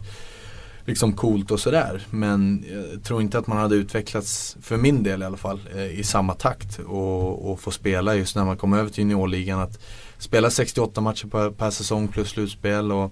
liksom 0.85 1.13
coolt 1.13 1.51
och 1.51 1.59
sådär. 1.59 2.01
Men 2.09 2.65
jag 2.93 3.03
tror 3.03 3.21
inte 3.21 3.37
att 3.39 3.47
man 3.47 3.57
hade 3.57 3.75
utvecklats, 3.75 4.57
för 4.61 4.77
min 4.77 5.03
del 5.03 5.21
i 5.21 5.25
alla 5.25 5.37
fall, 5.37 5.59
eh, 5.75 5.99
i 5.99 6.03
samma 6.03 6.33
takt. 6.33 6.79
Och, 6.79 7.51
och 7.51 7.59
få 7.59 7.71
spela 7.71 8.15
just 8.15 8.35
när 8.35 8.45
man 8.45 8.57
kom 8.57 8.73
över 8.73 8.89
till 8.89 8.99
juniorligan. 9.03 9.59
Att 9.59 9.79
spela 10.17 10.49
68 10.49 11.01
matcher 11.01 11.27
per, 11.27 11.49
per 11.49 11.69
säsong 11.71 12.07
plus 12.07 12.29
slutspel. 12.29 12.91
Och, 12.91 13.11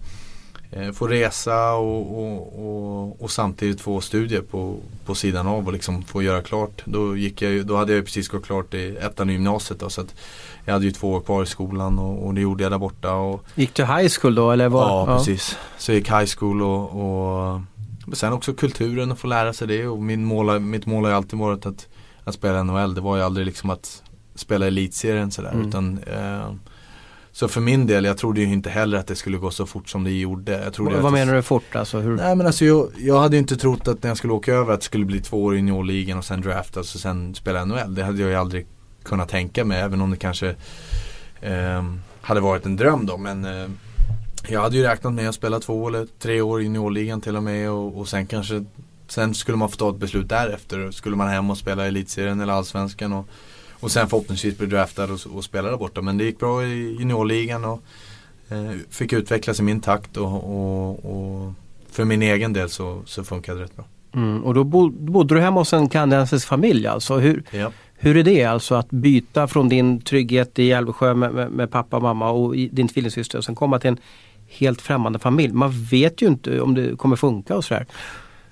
få 0.93 1.07
resa 1.07 1.73
och, 1.73 2.19
och, 2.19 2.65
och, 2.65 3.21
och, 3.21 3.31
samtidigt 3.31 3.81
få 3.81 4.01
studier 4.01 4.41
på, 4.41 4.77
på 5.05 5.15
sidan 5.15 5.47
av 5.47 5.67
och 5.67 5.73
liksom 5.73 6.03
få 6.03 6.23
göra 6.23 6.41
klart. 6.41 6.81
Då, 6.85 7.17
gick 7.17 7.41
jag, 7.41 7.65
då 7.65 7.77
hade 7.77 7.93
jag 7.93 8.05
precis 8.05 8.27
gått 8.27 8.45
klart 8.45 8.73
i 8.73 8.97
ettan 8.97 9.29
i 9.29 9.33
gymnasiet. 9.33 9.79
Då, 9.79 9.89
så 9.89 10.05
jag 10.65 10.73
hade 10.73 10.85
ju 10.85 10.91
två 10.91 11.11
år 11.11 11.21
kvar 11.21 11.43
i 11.43 11.45
skolan 11.45 11.99
och, 11.99 12.33
det 12.33 12.41
gjorde 12.41 12.63
jag 12.63 12.71
där 12.71 12.79
borta. 12.79 13.13
Och, 13.13 13.45
gick 13.55 13.73
du 13.73 13.85
high 13.85 14.09
school 14.19 14.35
då 14.35 14.51
eller? 14.51 14.69
Var? 14.69 14.89
Ja, 14.89 15.05
ja, 15.07 15.17
precis. 15.17 15.57
Så 15.77 15.91
jag 15.91 15.97
gick 15.97 16.09
high 16.09 16.25
school 16.37 16.61
och, 16.61 17.61
sen 18.13 18.33
också 18.33 18.53
kulturen 18.53 19.11
och 19.11 19.19
få 19.19 19.27
lära 19.27 19.53
sig 19.53 19.67
det. 19.67 19.87
Och 19.87 20.01
min 20.01 20.25
mål, 20.25 20.59
mitt 20.59 20.85
mål 20.85 21.03
har 21.03 21.11
ju 21.11 21.17
alltid 21.17 21.39
varit 21.39 21.65
att, 21.65 21.87
att 22.23 22.35
spela 22.35 22.63
NHL. 22.63 22.93
Det 22.95 23.01
var 23.01 23.17
ju 23.17 23.23
aldrig 23.23 23.45
liksom 23.45 23.69
att 23.69 24.03
spela 24.35 24.67
elitserien 24.67 25.31
sådär. 25.31 25.51
Mm. 25.51 25.67
Utan, 25.67 25.99
eh, 26.07 26.51
så 27.35 27.47
för 27.47 27.61
min 27.61 27.87
del, 27.87 28.05
jag 28.05 28.17
trodde 28.17 28.41
ju 28.41 28.53
inte 28.53 28.69
heller 28.69 28.97
att 28.97 29.07
det 29.07 29.15
skulle 29.15 29.37
gå 29.37 29.51
så 29.51 29.65
fort 29.65 29.89
som 29.89 30.03
det 30.03 30.11
gjorde. 30.11 30.63
Jag 30.63 30.73
trodde 30.73 30.97
vad 30.97 31.13
menar 31.13 31.33
du 31.33 31.41
fort? 31.41 31.75
Alltså, 31.75 31.99
hur? 31.99 32.15
Nej 32.15 32.35
men 32.35 32.47
alltså 32.47 32.65
jag, 32.65 32.89
jag 32.97 33.19
hade 33.19 33.35
ju 33.35 33.39
inte 33.39 33.57
trott 33.57 33.87
att 33.87 34.03
när 34.03 34.09
jag 34.09 34.17
skulle 34.17 34.33
åka 34.33 34.53
över 34.53 34.73
att 34.73 34.79
det 34.79 34.85
skulle 34.85 35.05
bli 35.05 35.21
två 35.21 35.43
år 35.43 35.53
i 35.53 35.57
juniorligan 35.57 36.17
och 36.17 36.25
sen 36.25 36.41
draftas 36.41 36.95
och 36.95 37.01
sen 37.01 37.35
spela 37.35 37.65
NHL. 37.65 37.95
Det 37.95 38.03
hade 38.03 38.21
jag 38.21 38.29
ju 38.29 38.35
aldrig 38.35 38.67
kunnat 39.03 39.29
tänka 39.29 39.65
mig 39.65 39.79
även 39.79 40.01
om 40.01 40.11
det 40.11 40.17
kanske 40.17 40.55
eh, 41.41 41.83
hade 42.21 42.39
varit 42.39 42.65
en 42.65 42.75
dröm 42.75 43.05
då. 43.05 43.17
Men 43.17 43.45
eh, 43.45 43.67
jag 44.47 44.61
hade 44.61 44.77
ju 44.77 44.83
räknat 44.83 45.13
med 45.13 45.29
att 45.29 45.35
spela 45.35 45.59
två 45.59 45.87
eller 45.87 46.07
tre 46.19 46.41
år 46.41 46.61
i 46.61 46.63
juniorligan 46.63 47.21
till 47.21 47.35
och 47.35 47.43
med 47.43 47.71
och, 47.71 47.97
och 47.97 48.07
sen 48.07 48.27
kanske 48.27 48.65
Sen 49.07 49.33
skulle 49.33 49.57
man 49.57 49.69
få 49.69 49.77
ta 49.77 49.89
ett 49.89 49.95
beslut 49.95 50.29
därefter. 50.29 50.91
Skulle 50.91 51.15
man 51.15 51.27
hem 51.27 51.49
och 51.49 51.57
spela 51.57 51.87
elitserien 51.87 52.39
eller 52.41 52.53
allsvenskan 52.53 53.13
och, 53.13 53.25
och 53.85 53.91
sen 53.91 54.07
förhoppningsvis 54.09 54.57
bli 54.57 54.67
draftad 54.67 55.03
och, 55.03 55.19
och 55.35 55.43
spela 55.43 55.69
där 55.69 55.77
borta. 55.77 56.01
Men 56.01 56.17
det 56.17 56.23
gick 56.23 56.39
bra 56.39 56.63
i 56.63 56.95
juniorligan 56.99 57.65
och 57.65 57.81
eh, 58.49 58.71
fick 58.89 59.13
utvecklas 59.13 59.59
i 59.59 59.63
min 59.63 59.81
takt 59.81 60.17
och, 60.17 60.43
och, 60.43 60.89
och, 61.05 61.53
för 61.91 62.05
min 62.05 62.21
egen 62.21 62.53
del 62.53 62.69
så, 62.69 63.01
så 63.05 63.23
funkade 63.23 63.59
det 63.59 63.63
rätt 63.63 63.75
bra. 63.75 63.85
Mm, 64.13 64.43
och 64.43 64.53
då 64.53 64.63
bodde 64.63 65.35
du 65.35 65.41
hemma 65.41 65.61
hos 65.61 65.73
en 65.73 65.89
kanadensisk 65.89 66.47
familj 66.47 66.87
alltså? 66.87 67.17
Hur, 67.17 67.43
ja. 67.51 67.71
Hur 67.95 68.17
är 68.17 68.23
det 68.23 68.43
alltså 68.43 68.75
att 68.75 68.89
byta 68.89 69.47
från 69.47 69.69
din 69.69 70.01
trygghet 70.01 70.59
i 70.59 70.71
Älvsjö 70.71 71.13
med, 71.13 71.33
med, 71.33 71.51
med 71.51 71.71
pappa 71.71 71.97
och 71.97 72.03
mamma 72.03 72.29
och 72.29 72.55
din 72.55 72.87
tvillingsyster 72.87 73.37
och 73.37 73.43
sen 73.43 73.55
komma 73.55 73.79
till 73.79 73.89
en 73.89 73.97
helt 74.47 74.81
främmande 74.81 75.19
familj. 75.19 75.53
Man 75.53 75.71
vet 75.71 76.21
ju 76.21 76.27
inte 76.27 76.61
om 76.61 76.75
det 76.75 76.97
kommer 76.97 77.15
funka 77.15 77.55
och 77.55 77.65
sådär. 77.65 77.85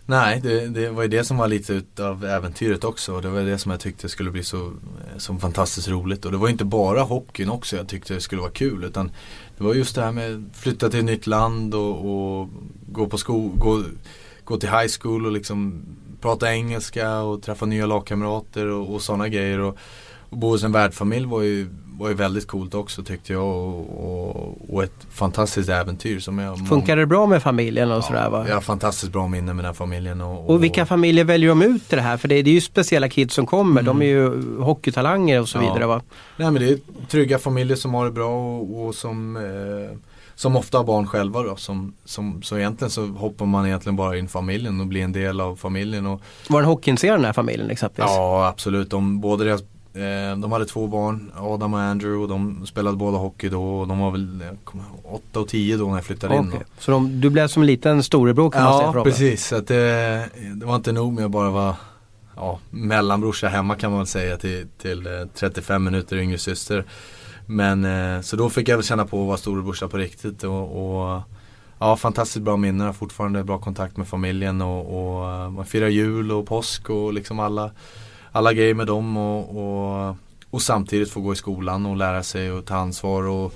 Nej, 0.05 0.39
det, 0.43 0.67
det, 0.67 0.89
var 0.89 1.01
ju 1.01 1.07
det 1.07 1.23
som 1.23 1.37
var 1.37 1.47
lite 1.47 1.81
av 1.99 2.25
äventyret 2.25 2.83
också. 2.83 3.21
Det 3.21 3.29
var 3.29 3.41
det 3.41 3.57
som 3.57 3.71
jag 3.71 3.79
tyckte 3.79 4.09
skulle 4.09 4.31
bli 4.31 4.43
så, 4.43 4.65
eh, 4.65 5.17
så 5.17 5.35
fantastiskt 5.35 5.87
roligt. 5.87 6.25
Och 6.25 6.31
det 6.31 6.37
var 6.37 6.49
inte 6.49 6.65
bara 6.65 7.01
hockeyn 7.01 7.49
också 7.49 7.75
jag 7.75 7.87
tyckte 7.87 8.13
det 8.13 8.21
skulle 8.21 8.41
vara 8.41 8.51
kul. 8.51 8.83
Utan 8.83 9.11
det 9.57 9.63
var 9.63 9.73
just 9.73 9.95
det 9.95 10.01
här 10.01 10.11
med 10.11 10.35
att 10.35 10.57
flytta 10.57 10.89
till 10.89 10.99
ett 10.99 11.05
nytt 11.05 11.27
land 11.27 11.75
och, 11.75 12.39
och 12.39 12.49
gå 12.87 13.07
på 13.07 13.17
sko 13.17 13.47
gå, 13.47 13.83
gå 14.43 14.57
till 14.57 14.69
high 14.69 14.91
school 14.99 15.25
och 15.25 15.31
liksom 15.31 15.85
prata 16.21 16.53
engelska 16.53 17.19
och 17.19 17.41
träffa 17.41 17.65
nya 17.65 17.85
lagkamrater 17.85 18.67
och, 18.67 18.93
och 18.93 19.01
sådana 19.01 19.27
grejer. 19.29 19.59
Och, 19.59 19.77
och 20.29 20.37
bo 20.37 20.47
hos 20.47 20.63
en 20.63 20.71
värdfamilj 20.71 21.25
var 21.25 21.41
ju 21.41 21.69
var 22.03 22.09
ju 22.09 22.15
väldigt 22.15 22.47
coolt 22.47 22.73
också 22.73 23.03
tyckte 23.03 23.33
jag 23.33 23.45
och, 23.45 24.03
och, 24.03 24.57
och 24.69 24.83
ett 24.83 25.07
fantastiskt 25.11 25.69
äventyr 25.69 26.19
som 26.19 26.39
jag 26.39 26.67
Funkar 26.67 26.97
det 26.97 27.05
bra 27.05 27.25
med 27.25 27.43
familjen 27.43 27.91
och 27.91 27.97
ja, 27.97 28.01
sådär 28.01 28.29
va? 28.29 28.45
Jag 28.47 28.53
har 28.53 28.61
fantastiskt 28.61 29.11
bra 29.11 29.27
minne 29.27 29.53
med 29.53 29.65
den 29.65 29.73
familjen. 29.73 30.21
Och, 30.21 30.49
och, 30.49 30.63
vilka 30.63 30.85
familjer 30.85 31.25
väljer 31.25 31.49
de 31.49 31.61
ut 31.61 31.93
i 31.93 31.95
det 31.95 32.01
här? 32.01 32.17
För 32.17 32.27
det, 32.27 32.41
det 32.41 32.49
är 32.49 32.53
ju 32.53 32.61
speciella 32.61 33.09
kids 33.09 33.35
som 33.35 33.45
kommer. 33.45 33.81
Mm. 33.81 33.85
De 33.85 34.01
är 34.01 34.05
ju 34.05 34.55
hockeytalanger 34.59 35.41
och 35.41 35.49
så 35.49 35.57
ja. 35.57 35.61
vidare 35.61 35.85
va? 35.85 36.01
Nej 36.37 36.51
men 36.51 36.61
det 36.61 36.69
är 36.69 36.79
trygga 37.07 37.39
familjer 37.39 37.77
som 37.77 37.93
har 37.93 38.05
det 38.05 38.11
bra 38.11 38.57
och, 38.57 38.95
som 38.95 39.35
eh, 39.35 39.97
som 40.35 40.55
ofta 40.55 40.77
har 40.77 40.85
barn 40.85 41.07
själva 41.07 41.43
då. 41.43 41.55
Som, 41.55 41.93
som, 42.05 42.43
så 42.43 42.57
egentligen 42.57 42.89
så 42.91 43.05
hoppar 43.05 43.45
man 43.45 43.65
egentligen 43.65 43.95
bara 43.95 44.17
in 44.17 44.27
familjen 44.27 44.81
och 44.81 44.87
blir 44.87 45.03
en 45.03 45.11
del 45.11 45.41
av 45.41 45.55
familjen. 45.55 46.05
Och, 46.05 46.21
var 46.47 46.61
den 46.61 46.69
hockeyintresserad 46.69 47.19
den 47.19 47.25
här 47.25 47.33
familjen 47.33 47.69
exempelvis? 47.69 48.11
Ja 48.11 48.47
absolut. 48.47 48.89
De, 48.89 49.21
både 49.21 49.43
deras 49.43 49.63
de 50.37 50.51
hade 50.51 50.65
två 50.65 50.87
barn, 50.87 51.31
Adam 51.37 51.73
och 51.73 51.79
Andrew 51.79 52.23
och 52.23 52.29
de 52.29 52.65
spelade 52.65 52.97
båda 52.97 53.17
hockey 53.17 53.49
då 53.49 53.79
och 53.79 53.87
de 53.87 53.99
var 53.99 54.11
väl 54.11 54.43
8 55.03 55.39
och 55.39 55.47
10 55.47 55.77
då 55.77 55.87
när 55.87 55.95
jag 55.95 56.05
flyttade 56.05 56.33
okay. 56.33 56.45
in. 56.45 56.51
Då. 56.51 56.59
Så 56.79 56.91
de, 56.91 57.21
du 57.21 57.29
blev 57.29 57.47
som 57.47 57.63
en 57.63 57.67
liten 57.67 58.03
storebror 58.03 58.49
kan 58.49 58.61
ja, 58.61 58.69
man 58.69 58.79
säga? 58.79 58.91
Ja 58.95 59.03
precis, 59.03 59.47
så 59.47 59.55
att 59.55 59.67
det, 59.67 60.29
det, 60.55 60.65
var 60.65 60.75
inte 60.75 60.91
nog 60.91 61.13
med 61.13 61.25
att 61.25 61.31
bara 61.31 61.49
vara 61.49 61.75
ja, 62.35 62.59
mellanbrorsa 62.69 63.47
hemma 63.47 63.75
kan 63.75 63.91
man 63.91 63.99
väl 63.99 64.07
säga 64.07 64.37
till, 64.37 64.67
till 64.77 65.27
35 65.33 65.75
eh, 65.75 65.91
minuter 65.91 66.17
yngre 66.17 66.37
syster. 66.37 66.85
Men 67.45 67.85
eh, 67.85 68.21
så 68.21 68.35
då 68.35 68.49
fick 68.49 68.67
jag 68.69 68.77
väl 68.77 68.85
känna 68.85 69.05
på 69.05 69.21
att 69.21 69.27
vara 69.27 69.37
storebrorsa 69.37 69.87
på 69.87 69.97
riktigt 69.97 70.43
och, 70.43 71.13
och 71.13 71.21
Ja, 71.79 71.95
fantastiskt 71.95 72.43
bra 72.43 72.57
minnen. 72.57 72.93
Fortfarande 72.93 73.43
bra 73.43 73.57
kontakt 73.57 73.97
med 73.97 74.07
familjen 74.07 74.61
och, 74.61 74.79
och 74.79 75.51
man 75.51 75.65
firar 75.65 75.87
jul 75.87 76.31
och 76.31 76.47
påsk 76.47 76.89
och 76.89 77.13
liksom 77.13 77.39
alla 77.39 77.71
alla 78.33 78.53
grejer 78.53 78.73
med 78.73 78.87
dem 78.87 79.17
och, 79.17 79.57
och, 79.57 80.15
och, 80.49 80.61
samtidigt 80.61 81.11
få 81.11 81.21
gå 81.21 81.33
i 81.33 81.35
skolan 81.35 81.85
och 81.85 81.97
lära 81.97 82.23
sig 82.23 82.51
och 82.51 82.65
ta 82.65 82.75
ansvar 82.75 83.23
och 83.23 83.53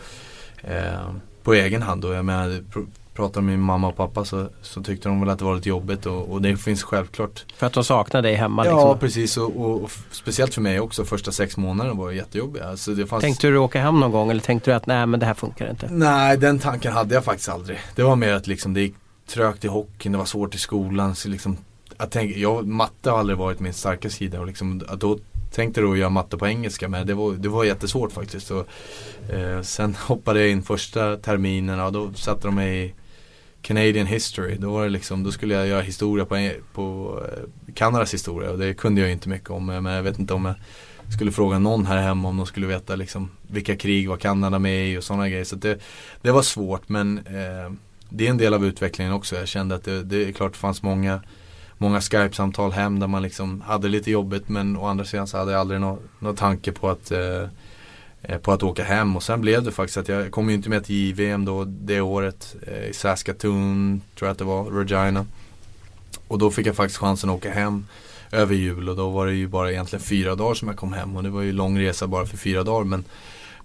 eh, 0.61 1.11
på 1.43 1.53
egen 1.53 1.81
hand. 1.81 2.05
Och 2.05 2.13
jag 2.13 2.25
menar, 2.25 2.63
pr 2.71 2.79
pratade 3.13 3.45
med 3.45 3.57
min 3.57 3.65
mamma 3.65 3.87
och 3.87 3.95
pappa 3.95 4.25
så, 4.25 4.47
så 4.61 4.83
tyckte 4.83 5.09
de 5.09 5.19
väl 5.19 5.29
att 5.29 5.39
det 5.39 5.45
var 5.45 5.55
lite 5.55 5.69
jobbigt 5.69 6.05
och, 6.05 6.31
och 6.31 6.41
det 6.41 6.57
finns 6.57 6.83
självklart. 6.83 7.45
För 7.55 7.67
att 7.67 7.73
de 7.73 7.83
saknar 7.83 8.21
dig 8.21 8.35
hemma? 8.35 8.65
Ja 8.65 8.71
liksom. 8.71 8.99
precis 8.99 9.37
och, 9.37 9.55
och, 9.55 9.83
och, 9.83 9.91
speciellt 10.11 10.53
för 10.53 10.61
mig 10.61 10.79
också. 10.79 11.05
Första 11.05 11.31
sex 11.31 11.57
månaderna 11.57 11.93
var 11.93 12.11
jättejobbiga. 12.11 12.69
Alltså 12.69 12.93
det 12.93 13.07
fanns... 13.07 13.21
Tänkte 13.21 13.47
du 13.47 13.57
åka 13.57 13.81
hem 13.81 13.99
någon 13.99 14.11
gång 14.11 14.31
eller 14.31 14.41
tänkte 14.41 14.71
du 14.71 14.75
att 14.75 14.87
nej 14.87 15.05
men 15.05 15.19
det 15.19 15.25
här 15.25 15.33
funkar 15.33 15.69
inte? 15.69 15.87
Nej 15.91 16.37
den 16.37 16.59
tanken 16.59 16.93
hade 16.93 17.15
jag 17.15 17.23
faktiskt 17.23 17.49
aldrig. 17.49 17.79
Det 17.95 18.03
var 18.03 18.15
mer 18.15 18.33
att 18.33 18.47
liksom 18.47 18.73
det 18.73 18.81
gick 18.81 18.95
trögt 19.27 19.65
i 19.65 19.67
hockeyn, 19.67 20.11
det 20.11 20.17
var 20.17 20.25
svårt 20.25 20.55
i 20.55 20.57
skolan. 20.57 21.15
Så 21.15 21.29
liksom, 21.29 21.57
att 21.97 22.11
tänka, 22.11 22.39
jag, 22.39 22.67
matte 22.67 23.09
har 23.09 23.19
aldrig 23.19 23.37
varit 23.37 23.59
min 23.59 23.73
starka 23.73 24.09
sida 24.09 24.39
och 24.39 24.47
liksom, 24.47 24.81
att 24.87 24.99
då 24.99 25.19
tänkte 25.51 25.81
då 25.81 25.97
göra 25.97 26.09
matte 26.09 26.37
på 26.37 26.47
engelska 26.47 26.87
men 26.87 27.07
det 27.07 27.13
var, 27.13 27.33
det 27.33 27.49
var 27.49 27.63
jättesvårt 27.63 28.11
faktiskt. 28.11 28.51
Och, 28.51 28.67
eh, 29.33 29.61
sen 29.61 29.95
hoppade 29.95 30.39
jag 30.39 30.49
in 30.49 30.63
första 30.63 31.17
terminen 31.17 31.79
och 31.79 31.91
då 31.91 32.13
satte 32.13 32.47
de 32.47 32.55
mig 32.55 32.85
i 32.85 32.93
Canadian 33.61 34.07
history. 34.07 34.55
Då, 34.55 34.71
var 34.71 34.83
det 34.83 34.89
liksom, 34.89 35.23
då 35.23 35.31
skulle 35.31 35.53
jag 35.53 35.67
göra 35.67 35.81
historia 35.81 36.25
på, 36.25 36.51
på 36.73 37.19
eh, 37.25 37.73
Kanadas 37.73 38.13
historia 38.13 38.51
och 38.51 38.57
det 38.57 38.73
kunde 38.73 39.01
jag 39.01 39.11
inte 39.11 39.29
mycket 39.29 39.49
om. 39.49 39.65
Men 39.65 39.85
jag 39.85 40.03
vet 40.03 40.19
inte 40.19 40.33
om 40.33 40.45
jag 40.45 41.13
skulle 41.13 41.31
fråga 41.31 41.59
någon 41.59 41.85
här 41.85 42.01
hemma 42.01 42.29
om 42.29 42.37
de 42.37 42.45
skulle 42.45 42.67
veta 42.67 42.95
liksom, 42.95 43.31
vilka 43.47 43.75
krig 43.75 44.09
var 44.09 44.17
Kanada 44.17 44.59
med 44.59 44.89
i 44.89 44.97
och 44.97 45.03
sådana 45.03 45.29
grejer. 45.29 45.43
Så 45.43 45.55
det, 45.55 45.79
det 46.21 46.31
var 46.31 46.41
svårt 46.41 46.89
men 46.89 47.17
eh, 47.17 47.71
det 48.09 48.25
är 48.25 48.29
en 48.29 48.37
del 48.37 48.53
av 48.53 48.65
utvecklingen 48.65 49.13
också. 49.13 49.35
Jag 49.35 49.47
kände 49.47 49.75
att 49.75 49.83
det, 49.83 50.03
det 50.03 50.27
är 50.27 50.31
klart 50.31 50.51
det 50.51 50.57
fanns 50.59 50.83
många 50.83 51.21
många 51.77 52.01
Skype-samtal 52.01 52.71
hem 52.71 52.99
där 52.99 53.07
man 53.07 53.21
liksom 53.21 53.61
hade 53.61 53.87
lite 53.87 54.11
jobbigt 54.11 54.49
men 54.49 54.77
å 54.77 54.85
andra 54.85 55.05
sidan 55.05 55.27
så 55.27 55.37
hade 55.37 55.51
jag 55.51 55.61
aldrig 55.61 55.81
någon 55.81 55.99
nå 56.19 56.33
tanke 56.33 56.71
på 56.71 56.89
att 56.89 57.11
eh, 57.11 57.43
eh, 58.21 58.37
på 58.37 58.51
att 58.51 58.63
åka 58.63 58.83
hem. 58.83 59.15
Och 59.15 59.23
sen 59.23 59.41
blev 59.41 59.63
det 59.63 59.71
faktiskt 59.71 59.97
att 59.97 60.07
jag 60.07 60.31
kom 60.31 60.49
ju 60.49 60.55
inte 60.55 60.69
med 60.69 60.85
till 60.85 60.95
JVM 60.95 61.45
då 61.45 61.65
det 61.65 62.01
året 62.01 62.55
eh, 62.67 62.89
i 62.89 62.93
Saskatoon 62.93 64.01
tror 64.15 64.27
jag 64.27 64.31
att 64.31 64.39
det 64.39 64.45
var, 64.45 64.63
Regina. 64.63 65.25
Och 66.27 66.37
då 66.37 66.51
fick 66.51 66.67
jag 66.67 66.75
faktiskt 66.75 66.99
chansen 66.99 67.29
att 67.29 67.35
åka 67.35 67.51
hem 67.51 67.85
över 68.31 68.55
jul 68.55 68.89
och 68.89 68.95
då 68.95 69.09
var 69.09 69.27
det 69.27 69.33
ju 69.33 69.47
bara 69.47 69.71
egentligen 69.71 70.03
fyra 70.03 70.35
dagar 70.35 70.53
som 70.53 70.67
jag 70.67 70.77
kom 70.77 70.93
hem. 70.93 71.17
Och 71.17 71.23
det 71.23 71.29
var 71.29 71.41
ju 71.41 71.51
lång 71.51 71.79
resa 71.79 72.07
bara 72.07 72.25
för 72.25 72.37
fyra 72.37 72.63
dagar 72.63 72.83
men 72.83 73.03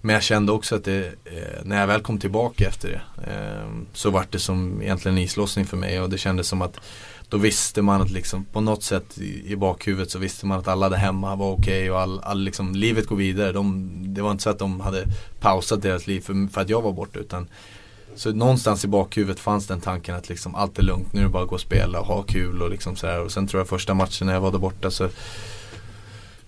men 0.05 0.13
jag 0.13 0.23
kände 0.23 0.51
också 0.51 0.75
att 0.75 0.83
det, 0.83 1.05
eh, 1.25 1.63
när 1.63 1.79
jag 1.79 1.87
väl 1.87 2.01
kom 2.01 2.19
tillbaka 2.19 2.67
efter 2.67 2.89
det 2.89 3.31
eh, 3.31 3.69
så 3.93 4.09
var 4.09 4.25
det 4.29 4.39
som 4.39 4.81
egentligen 4.81 5.17
en 5.17 5.23
islossning 5.23 5.65
för 5.65 5.77
mig. 5.77 6.01
Och 6.01 6.09
det 6.09 6.17
kändes 6.17 6.47
som 6.47 6.61
att 6.61 6.79
då 7.29 7.37
visste 7.37 7.81
man 7.81 8.01
att 8.01 8.11
liksom 8.11 8.45
på 8.45 8.61
något 8.61 8.83
sätt 8.83 9.17
i, 9.17 9.51
i 9.51 9.55
bakhuvudet 9.55 10.11
så 10.11 10.19
visste 10.19 10.45
man 10.45 10.59
att 10.59 10.67
alla 10.67 10.89
där 10.89 10.97
hemma 10.97 11.35
var 11.35 11.51
okej 11.51 11.61
okay 11.61 11.89
och 11.89 11.99
all, 11.99 12.19
all 12.19 12.39
liksom, 12.39 12.75
livet 12.75 13.07
går 13.07 13.15
vidare. 13.15 13.51
De, 13.51 13.89
det 14.13 14.21
var 14.21 14.31
inte 14.31 14.43
så 14.43 14.49
att 14.49 14.59
de 14.59 14.79
hade 14.79 15.05
pausat 15.39 15.81
deras 15.81 16.07
liv 16.07 16.21
för, 16.21 16.51
för 16.51 16.61
att 16.61 16.69
jag 16.69 16.81
var 16.81 16.91
borta 16.91 17.19
utan 17.19 17.47
så 18.15 18.31
någonstans 18.33 18.85
i 18.85 18.87
bakhuvudet 18.87 19.39
fanns 19.39 19.67
den 19.67 19.81
tanken 19.81 20.15
att 20.15 20.29
liksom 20.29 20.55
allt 20.55 20.79
är 20.79 20.83
lugnt, 20.83 21.13
nu 21.13 21.19
är 21.19 21.23
det 21.23 21.29
bara 21.29 21.43
att 21.43 21.49
gå 21.49 21.55
och 21.55 21.61
spela 21.61 21.99
och 21.99 22.05
ha 22.05 22.23
kul 22.23 22.61
och 22.61 22.69
liksom 22.69 22.95
sådär. 22.95 23.19
Och 23.19 23.31
sen 23.31 23.47
tror 23.47 23.59
jag 23.59 23.67
första 23.67 23.93
matchen 23.93 24.27
när 24.27 24.33
jag 24.33 24.41
var 24.41 24.51
där 24.51 24.59
borta 24.59 24.91
så 24.91 25.09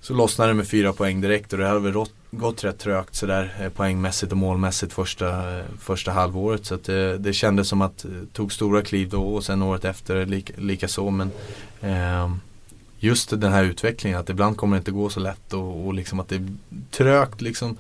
så 0.02 0.14
lossnade 0.14 0.50
det 0.50 0.54
med 0.54 0.68
fyra 0.68 0.94
poäng 0.94 1.22
direkt 1.22 1.54
och 1.54 1.60
det 1.60 1.68
hade 1.68 1.80
väl 1.80 1.94
rått 1.94 2.14
gått 2.38 2.64
rätt 2.64 2.80
trögt 2.80 3.16
sådär 3.16 3.56
eh, 3.60 3.70
poängmässigt 3.70 4.32
och 4.32 4.38
målmässigt 4.38 4.94
första, 4.94 5.58
eh, 5.58 5.66
första 5.80 6.12
halvåret. 6.12 6.66
Så 6.66 6.78
det, 6.86 7.12
eh, 7.12 7.20
det 7.20 7.34
kändes 7.34 7.68
som 7.68 7.82
att 7.82 7.98
det 7.98 8.34
tog 8.34 8.54
stora 8.54 8.82
kliv 8.82 9.10
då 9.10 9.36
och 9.36 9.44
sen 9.44 9.62
året 9.62 9.86
efter 9.86 10.26
lika, 10.26 10.54
lika 10.58 10.88
så. 10.88 11.10
Men 11.10 11.32
eh, 11.82 12.36
just 13.00 13.42
den 13.42 13.52
här 13.52 13.64
utvecklingen 13.64 14.20
att 14.20 14.30
ibland 14.30 14.58
kommer 14.58 14.76
det 14.76 14.80
inte 14.80 14.92
gå 14.92 15.10
så 15.10 15.20
lätt 15.20 15.54
och, 15.54 15.86
och 15.86 15.94
liksom 15.94 16.20
att 16.20 16.30
det 16.30 16.36
är 16.36 16.48
trögt 16.92 17.42
liksom 17.42 17.78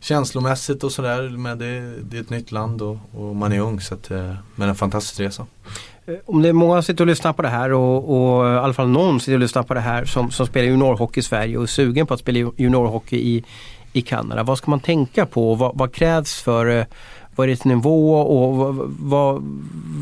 känslomässigt 0.00 0.84
och 0.84 0.92
sådär. 0.92 1.28
Men 1.28 1.58
det, 1.58 1.94
det, 2.02 2.16
är 2.16 2.20
ett 2.20 2.30
nytt 2.30 2.52
land 2.52 2.82
och, 2.82 2.96
och 3.14 3.36
man 3.36 3.52
är 3.52 3.60
ung 3.60 3.80
så 3.80 3.94
att, 3.94 4.10
eh, 4.10 4.34
men 4.54 4.68
en 4.68 4.74
fantastisk 4.74 5.20
resa. 5.20 5.46
om 6.26 6.42
det 6.42 6.48
är 6.48 6.52
många 6.52 6.74
som 6.74 6.82
sitter 6.82 7.04
och 7.04 7.08
lyssnar 7.08 7.32
på 7.32 7.42
det 7.42 7.48
här 7.48 7.72
och, 7.72 8.38
och 8.38 8.46
i 8.46 8.56
alla 8.56 8.72
fall 8.72 8.88
någon 8.88 9.20
sitter 9.20 9.34
och 9.34 9.40
lyssnar 9.40 9.62
på 9.62 9.74
det 9.74 9.80
här 9.80 10.04
som, 10.04 10.30
som 10.30 10.46
spelar 10.46 10.66
juniorhockey 10.66 11.20
i 11.20 11.22
Sverige 11.22 11.56
och 11.56 11.62
är 11.62 11.66
sugen 11.66 12.06
på 12.06 12.14
att 12.14 12.20
spela 12.20 12.52
juniorhockey 12.56 13.18
i, 13.18 13.44
i 13.92 14.02
Kanada. 14.02 14.42
Vad 14.42 14.58
ska 14.58 14.70
man 14.70 14.80
tänka 14.80 15.26
på? 15.26 15.54
Vad, 15.54 15.78
vad 15.78 15.92
krävs 15.92 16.34
för 16.34 16.78
eh, 16.78 16.84
vad 17.36 17.50
är 17.50 17.56
det 17.56 17.64
nivå 17.64 18.14
och 18.20 18.56
vad, 18.56 18.74
vad, 19.00 19.42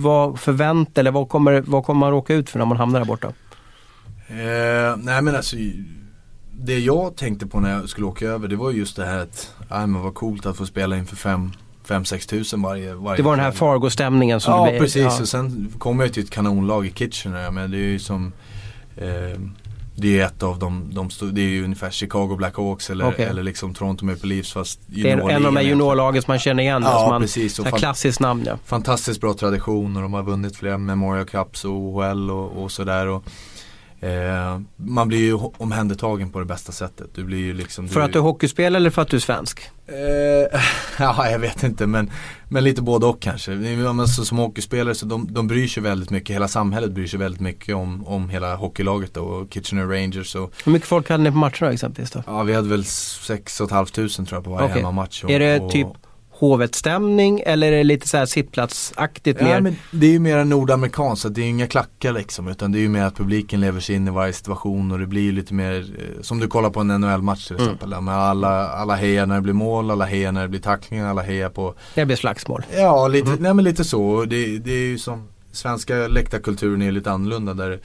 vad 0.02 0.40
förväntar 0.40 1.02
eller 1.02 1.10
vad 1.10 1.28
kommer, 1.28 1.60
vad 1.66 1.84
kommer 1.84 2.00
man 2.00 2.10
råka 2.10 2.34
ut 2.34 2.50
för 2.50 2.58
när 2.58 2.66
man 2.66 2.76
hamnar 2.76 3.00
där 3.00 3.06
borta? 3.06 3.32
Eh, 4.28 4.96
nej 4.96 5.22
men 5.22 5.36
alltså 5.36 5.56
det 6.60 6.78
jag 6.78 7.16
tänkte 7.16 7.46
på 7.46 7.60
när 7.60 7.70
jag 7.70 7.88
skulle 7.88 8.06
åka 8.06 8.26
över 8.26 8.48
det 8.48 8.56
var 8.56 8.70
just 8.70 8.96
det 8.96 9.06
här 9.06 9.18
att, 9.18 9.54
nej 9.70 9.86
men 9.86 10.02
vad 10.02 10.14
coolt 10.14 10.46
att 10.46 10.56
få 10.56 10.66
spela 10.66 10.96
inför 10.96 11.16
fem 11.16 11.52
5-6 11.88 12.28
tusen 12.28 12.62
varje, 12.62 12.94
varje 12.94 13.16
Det 13.16 13.22
var 13.22 13.36
den 13.36 13.44
här 13.44 13.52
Fargo-stämningen 13.52 14.40
som 14.40 14.52
Ja 14.52 14.70
blev, 14.70 14.78
precis 14.78 15.02
ja. 15.02 15.20
och 15.20 15.28
sen 15.28 15.72
kom 15.78 16.00
jag 16.00 16.12
till 16.12 16.22
ett 16.22 16.30
kanonlag 16.30 16.86
i 16.86 16.92
Kitchener 16.92 17.50
men 17.50 17.70
det 17.70 17.76
är 17.76 17.80
ju 17.80 17.98
som 17.98 18.32
eh, 18.96 19.40
Det 20.00 20.20
är 20.20 20.26
ett 20.26 20.42
av 20.42 20.58
de, 20.58 20.90
de 20.94 21.10
det 21.32 21.40
är 21.40 21.48
ju 21.48 21.64
ungefär 21.64 21.90
Chicago 21.90 22.36
Blackhawks 22.36 22.90
eller, 22.90 23.08
Okej. 23.08 23.24
eller 23.24 23.42
liksom 23.42 23.74
Toronto 23.74 24.04
Maple 24.04 24.28
Leafs 24.28 24.52
fast 24.52 24.80
Det 24.86 25.10
är 25.10 25.16
en 25.16 25.36
av 25.36 25.42
de 25.42 25.56
här 25.56 25.62
juniorlagen 25.62 26.22
som 26.22 26.32
man 26.32 26.38
känner 26.38 26.62
igen. 26.62 26.82
Ja, 26.84 26.98
som 26.98 27.08
man, 27.08 27.20
precis. 27.20 27.58
Och 27.58 27.66
fan- 27.66 27.78
klassiskt 27.78 28.20
namn 28.20 28.44
ja. 28.46 28.58
Fantastiskt 28.64 29.20
bra 29.20 29.34
tradition 29.34 29.96
och 29.96 30.02
de 30.02 30.12
har 30.12 30.22
vunnit 30.22 30.56
flera 30.56 30.78
Memorial 30.78 31.26
Cups 31.26 31.64
och 31.64 31.70
OHL 31.72 32.30
och, 32.30 32.62
och 32.62 32.72
sådär. 32.72 33.06
Och, 33.06 33.24
eh, 34.00 34.60
man 34.76 35.08
blir 35.08 35.18
ju 35.18 35.34
omhändertagen 35.34 36.30
på 36.30 36.38
det 36.38 36.44
bästa 36.44 36.72
sättet. 36.72 37.06
Du 37.14 37.24
blir 37.24 37.38
ju 37.38 37.54
liksom 37.54 37.88
För 37.88 38.00
att 38.00 38.12
du 38.12 38.18
är 38.18 38.22
hockeyspelare 38.22 38.76
eller 38.76 38.90
för 38.90 39.02
att 39.02 39.08
du 39.08 39.16
är 39.16 39.20
svensk? 39.20 39.70
Eh, 39.86 40.60
ja, 40.98 41.30
jag 41.30 41.38
vet 41.38 41.62
inte 41.62 41.86
men, 41.86 42.10
men 42.48 42.64
lite 42.64 42.82
både 42.82 43.06
och 43.06 43.20
kanske. 43.20 43.50
Men 43.50 44.08
så, 44.08 44.24
som 44.24 44.38
hockeyspelare 44.38 44.94
så 44.94 45.06
de, 45.06 45.32
de 45.32 45.46
bryr 45.46 45.68
sig 45.68 45.82
väldigt 45.82 46.10
mycket, 46.10 46.34
hela 46.34 46.48
samhället 46.48 46.92
bryr 46.92 47.06
sig 47.06 47.18
väldigt 47.18 47.40
mycket 47.40 47.74
om, 47.74 48.06
om 48.06 48.28
hela 48.28 48.56
hockeylaget 48.56 49.14
då, 49.14 49.22
och 49.22 49.52
Kitchener 49.52 49.86
Rangers. 49.86 50.34
Och, 50.34 50.52
Hur 50.64 50.72
mycket 50.72 50.88
folk 50.88 51.08
hade 51.10 51.22
ni 51.22 51.30
på 51.30 51.36
matcherna 51.36 51.72
exempelvis 51.72 52.10
då? 52.10 52.22
ja, 52.26 52.42
vi 52.42 52.54
hade 52.54 52.68
väl 52.68 52.84
6 52.84 53.58
500 53.58 53.88
tror 53.88 54.26
jag 54.30 54.44
på 54.44 54.50
varje 54.50 54.64
Okej. 54.64 54.76
hemmamatch. 54.76 55.24
Och, 55.24 55.30
Är 55.30 55.38
det 55.38 55.60
och, 55.60 55.70
typ 55.70 55.88
Hovet-stämning 56.38 57.42
eller 57.46 57.72
är 57.72 57.76
det 57.76 57.84
lite 57.84 58.08
så 58.08 58.16
här 58.16 58.26
sittplatsaktigt 58.26 59.40
Ja, 59.40 59.46
mer? 59.46 59.60
men 59.60 59.76
det 59.90 60.06
är 60.06 60.10
ju 60.10 60.18
mer 60.18 60.44
nordamerikanskt, 60.44 61.22
så 61.22 61.28
det 61.28 61.40
är 61.42 61.46
inga 61.46 61.66
klackar 61.66 62.12
liksom. 62.12 62.48
Utan 62.48 62.72
det 62.72 62.78
är 62.78 62.80
ju 62.80 62.88
mer 62.88 63.02
att 63.04 63.16
publiken 63.16 63.60
lever 63.60 63.80
sig 63.80 63.94
in 63.96 64.08
i 64.08 64.10
varje 64.10 64.32
situation 64.32 64.92
och 64.92 64.98
det 64.98 65.06
blir 65.06 65.22
ju 65.22 65.32
lite 65.32 65.54
mer, 65.54 65.74
eh, 65.98 66.22
som 66.22 66.38
du 66.40 66.46
kollar 66.48 66.70
på 66.70 66.80
en 66.80 66.86
NHL-match 67.00 67.46
till 67.46 67.56
Mm. 67.56 67.66
exempel. 67.68 68.00
Med 68.00 68.14
alla, 68.14 68.68
alla 68.68 68.94
hejar 68.96 69.26
när 69.26 69.34
det 69.34 69.40
blir 69.40 69.52
mål, 69.52 69.90
alla 69.90 70.04
hejar 70.04 70.32
när 70.32 70.42
det 70.42 70.48
blir 70.48 70.60
tacklingar, 70.60 71.06
alla 71.10 71.22
hejar 71.22 71.48
på 71.48 71.74
Det 71.94 72.04
blir 72.04 72.16
slagsmål. 72.16 72.62
Ja, 72.76 73.08
lite, 73.08 73.28
Mm. 73.28 73.42
nej 73.42 73.54
men 73.54 73.64
lite 73.64 73.84
så. 73.84 74.24
Det, 74.24 74.58
det 74.58 74.72
är 74.72 74.86
ju 74.86 74.98
som 74.98 75.28
Svenska 75.52 75.94
läktarkulturen 75.94 76.82
är 76.82 76.92
lite 76.92 77.10
annorlunda 77.10 77.54
där 77.54 77.80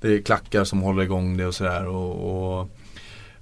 det 0.00 0.08
är 0.14 0.22
klackar 0.22 0.64
som 0.64 0.80
håller 0.82 1.02
igång 1.02 1.36
det 1.36 1.46
och 1.46 1.54
sådär. 1.54 1.86
Och, 1.86 2.58
och, 2.60 2.70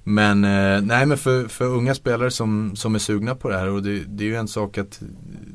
men 0.04 0.44
eh, 0.44 0.82
nej 0.82 1.06
men 1.06 1.18
för, 1.18 1.48
för 1.48 1.64
unga 1.64 1.94
spelare 1.94 2.30
som, 2.30 2.76
som 2.76 2.94
är 2.94 2.98
sugna 2.98 3.34
på 3.34 3.48
det 3.48 3.58
här 3.58 3.68
och 3.68 3.82
det, 3.82 4.04
det 4.04 4.24
är 4.24 4.28
ju 4.28 4.36
en 4.36 4.48
sak 4.48 4.78
att 4.78 5.00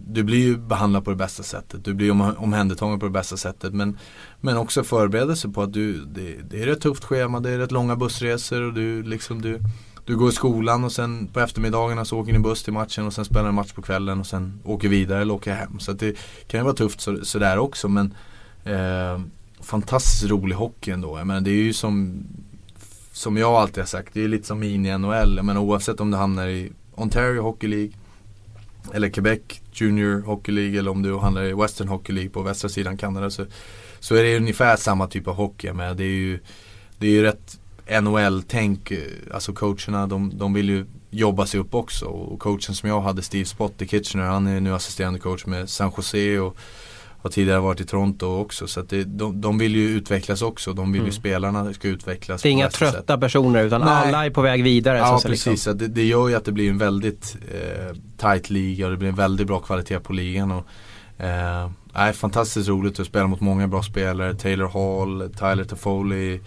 du 0.07 0.23
blir 0.23 0.39
ju 0.39 0.57
behandlad 0.57 1.05
på 1.05 1.09
det 1.09 1.15
bästa 1.15 1.43
sättet. 1.43 1.85
Du 1.85 1.93
blir 1.93 2.11
om, 2.11 2.35
omhändertagen 2.37 2.99
på 2.99 3.05
det 3.05 3.11
bästa 3.11 3.37
sättet. 3.37 3.73
Men, 3.73 3.97
men 4.41 4.57
också 4.57 4.83
förberedelse 4.83 5.49
på 5.49 5.61
att 5.61 5.73
du, 5.73 6.05
det, 6.05 6.35
det 6.49 6.63
är 6.63 6.67
ett 6.67 6.81
tufft 6.81 7.03
schema, 7.03 7.39
det 7.39 7.49
är 7.49 7.57
rätt 7.57 7.71
långa 7.71 7.95
bussresor 7.95 8.61
och 8.61 8.73
du 8.73 9.03
liksom 9.03 9.41
du 9.41 9.59
du 10.05 10.17
går 10.17 10.29
i 10.29 10.31
skolan 10.31 10.83
och 10.83 10.91
sen 10.91 11.27
på 11.27 11.39
eftermiddagarna 11.39 12.05
så 12.05 12.19
åker 12.19 12.33
ni 12.33 12.39
buss 12.39 12.63
till 12.63 12.73
matchen 12.73 13.05
och 13.05 13.13
sen 13.13 13.25
spelar 13.25 13.45
ni 13.45 13.51
match 13.51 13.73
på 13.73 13.81
kvällen 13.81 14.19
och 14.19 14.27
sen 14.27 14.59
åker 14.63 14.89
vidare 14.89 15.21
eller 15.21 15.33
åker 15.33 15.53
hem. 15.53 15.79
Så 15.79 15.91
att 15.91 15.99
det 15.99 16.17
kan 16.47 16.59
ju 16.59 16.63
vara 16.63 16.75
tufft 16.75 17.01
så, 17.01 17.25
sådär 17.25 17.57
också 17.57 17.87
men 17.87 18.13
eh, 18.63 19.19
Fantastiskt 19.59 20.31
rolig 20.31 20.55
hockey 20.55 20.91
ändå. 20.91 21.17
Jag 21.17 21.27
menar, 21.27 21.41
det 21.41 21.51
är 21.51 21.63
ju 21.63 21.73
som 21.73 22.23
som 23.17 23.37
jag 23.37 23.53
alltid 23.53 23.77
har 23.77 23.87
sagt, 23.87 24.13
det 24.13 24.23
är 24.23 24.27
lite 24.27 24.47
som 24.47 24.59
mini-NHL. 24.59 25.43
Men 25.43 25.57
oavsett 25.57 25.99
om 25.99 26.11
du 26.11 26.17
hamnar 26.17 26.47
i 26.47 26.71
Ontario 26.95 27.41
Hockey 27.41 27.67
League 27.67 27.91
Eller 28.93 29.09
Quebec 29.09 29.41
Junior 29.71 30.21
Hockey 30.21 30.51
League 30.51 30.79
eller 30.79 30.91
om 30.91 31.01
du 31.01 31.17
hamnar 31.17 31.43
i 31.43 31.53
Western 31.53 31.87
Hockey 31.87 32.13
League 32.13 32.29
på 32.29 32.41
västra 32.41 32.69
sidan 32.69 32.97
Kanada 32.97 33.29
så, 33.29 33.45
så 33.99 34.15
är 34.15 34.23
det 34.23 34.37
ungefär 34.37 34.75
samma 34.75 35.07
typ 35.07 35.27
av 35.27 35.35
hockey. 35.35 35.73
Men 35.73 35.97
det 35.97 36.03
är 36.03 36.07
ju 36.07 36.39
Det 36.97 37.07
är 37.07 37.11
ju 37.11 37.21
rätt 37.21 37.59
NHL-tänk, 38.01 38.91
eh, 38.91 38.99
alltså 39.33 39.53
coacherna 39.53 40.07
de, 40.07 40.37
de 40.37 40.53
vill 40.53 40.69
ju 40.69 40.85
jobba 41.09 41.45
sig 41.45 41.59
upp 41.59 41.73
också. 41.75 42.05
Och 42.05 42.39
coachen 42.39 42.75
som 42.75 42.89
jag 42.89 43.01
hade, 43.01 43.21
Steve 43.21 43.45
Spott 43.45 43.81
i 43.81 43.87
Kitchener, 43.87 44.25
han 44.25 44.47
är 44.47 44.59
nu 44.59 44.73
assisterande 44.73 45.19
coach 45.19 45.45
med 45.45 45.69
San 45.69 45.91
Jose 45.97 46.39
och 46.39 46.57
har 47.21 47.29
tidigare 47.29 47.59
varit 47.59 47.81
i 47.81 47.85
Toronto 47.85 48.25
också. 48.25 48.67
Så 48.67 48.81
det, 48.81 49.03
de, 49.03 49.41
de 49.41 49.57
vill 49.57 49.75
ju 49.75 49.89
utvecklas 49.89 50.41
också. 50.41 50.73
De 50.73 50.91
vill 50.91 51.01
ju 51.01 51.05
Mm. 51.05 51.11
spelarna 51.13 51.73
ska 51.73 51.87
utvecklas. 51.87 52.41
Det 52.41 52.49
är 52.49 52.51
inga 52.51 52.65
bästa 52.65 52.85
sätt. 52.85 52.93
trötta 52.93 53.17
personer 53.17 53.63
utan 53.63 53.81
Nej. 53.81 53.89
alla 53.89 54.25
är 54.25 54.29
på 54.29 54.41
väg 54.41 54.63
vidare. 54.63 54.99
så 54.99 55.05
Ja 55.05 55.19
säga, 55.19 55.29
precis, 55.31 55.45
liksom. 55.47 55.73
Så 55.73 55.77
det, 55.77 55.87
det 55.87 56.03
gör 56.03 56.27
ju 56.27 56.35
att 56.35 56.45
det 56.45 56.51
blir 56.51 56.69
en 56.69 56.77
väldigt 56.77 57.37
eh, 57.53 57.95
tight 58.17 58.49
liga 58.49 58.85
och 58.85 58.91
det 58.91 58.97
blir 58.97 59.09
en 59.09 59.15
väldigt 59.15 59.47
bra 59.47 59.59
kvalitet 59.59 59.99
på 59.99 60.13
ligan. 60.13 60.51
Och, 60.51 60.65
eh, 61.23 61.69
nej, 61.93 62.13
fantastiskt 62.13 62.69
roligt 62.69 62.99
att 62.99 63.07
spela 63.07 63.27
mot 63.27 63.41
många 63.41 63.67
bra 63.67 63.83
spelare. 63.83 64.33
Taylor 64.35 64.67
Hall, 64.67 65.29
Tyler 65.33 65.63
Toffoli 65.63 66.41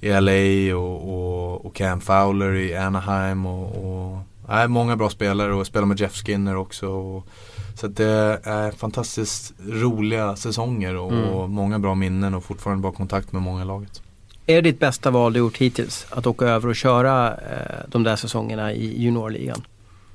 i 0.00 0.08
LA 0.20 0.76
och, 0.76 1.14
och, 1.14 1.66
och 1.66 1.74
Cam 1.74 2.00
Fowler 2.00 2.54
i 2.54 2.76
Anaheim. 2.76 3.46
Och, 3.46 3.66
och, 4.12 4.18
nej, 4.48 4.68
många 4.68 4.96
bra 4.96 5.10
spelare 5.10 5.54
och 5.54 5.66
spela 5.66 5.86
med 5.86 6.00
Jeff 6.00 6.14
Skinner 6.14 6.56
också. 6.56 6.86
Och, 6.88 7.26
så 7.74 7.88
det 7.88 8.40
är 8.42 8.70
fantastiskt 8.70 9.54
roliga 9.68 10.36
säsonger 10.36 10.96
och, 10.96 11.12
Mm. 11.12 11.24
och 11.28 11.50
många 11.50 11.78
bra 11.78 11.94
minnen 11.94 12.34
och 12.34 12.44
fortfarande 12.44 12.82
bra 12.82 12.92
kontakt 12.92 13.32
med 13.32 13.42
många 13.42 13.62
i 13.62 13.64
laget. 13.64 14.02
Är 14.46 14.54
det 14.54 14.60
ditt 14.70 14.80
bästa 14.80 15.10
val 15.10 15.32
du 15.32 15.38
gjort 15.38 15.56
hittills? 15.56 16.06
Att 16.10 16.26
åka 16.26 16.44
över 16.46 16.68
och 16.68 16.76
köra 16.76 17.34
eh, 17.34 17.84
de 17.88 18.02
där 18.02 18.16
säsongerna 18.16 18.72
i 18.72 19.02
juniorligan? 19.02 19.62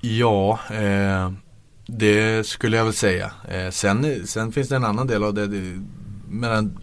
Ja, 0.02 0.60
eh, 0.72 1.32
det 1.86 2.48
skulle 2.48 2.78
jag 2.78 2.84
väl 2.84 2.94
säga. 2.94 3.32
Eh, 3.50 3.70
sen, 3.70 4.28
sen 4.28 4.52
finns 4.52 4.70
det 4.70 4.76
en 4.76 4.84
annan 4.86 5.08
del 5.08 5.24
av 5.24 5.34
det. 5.34 5.48
det 5.48 5.82
men, 6.30 6.78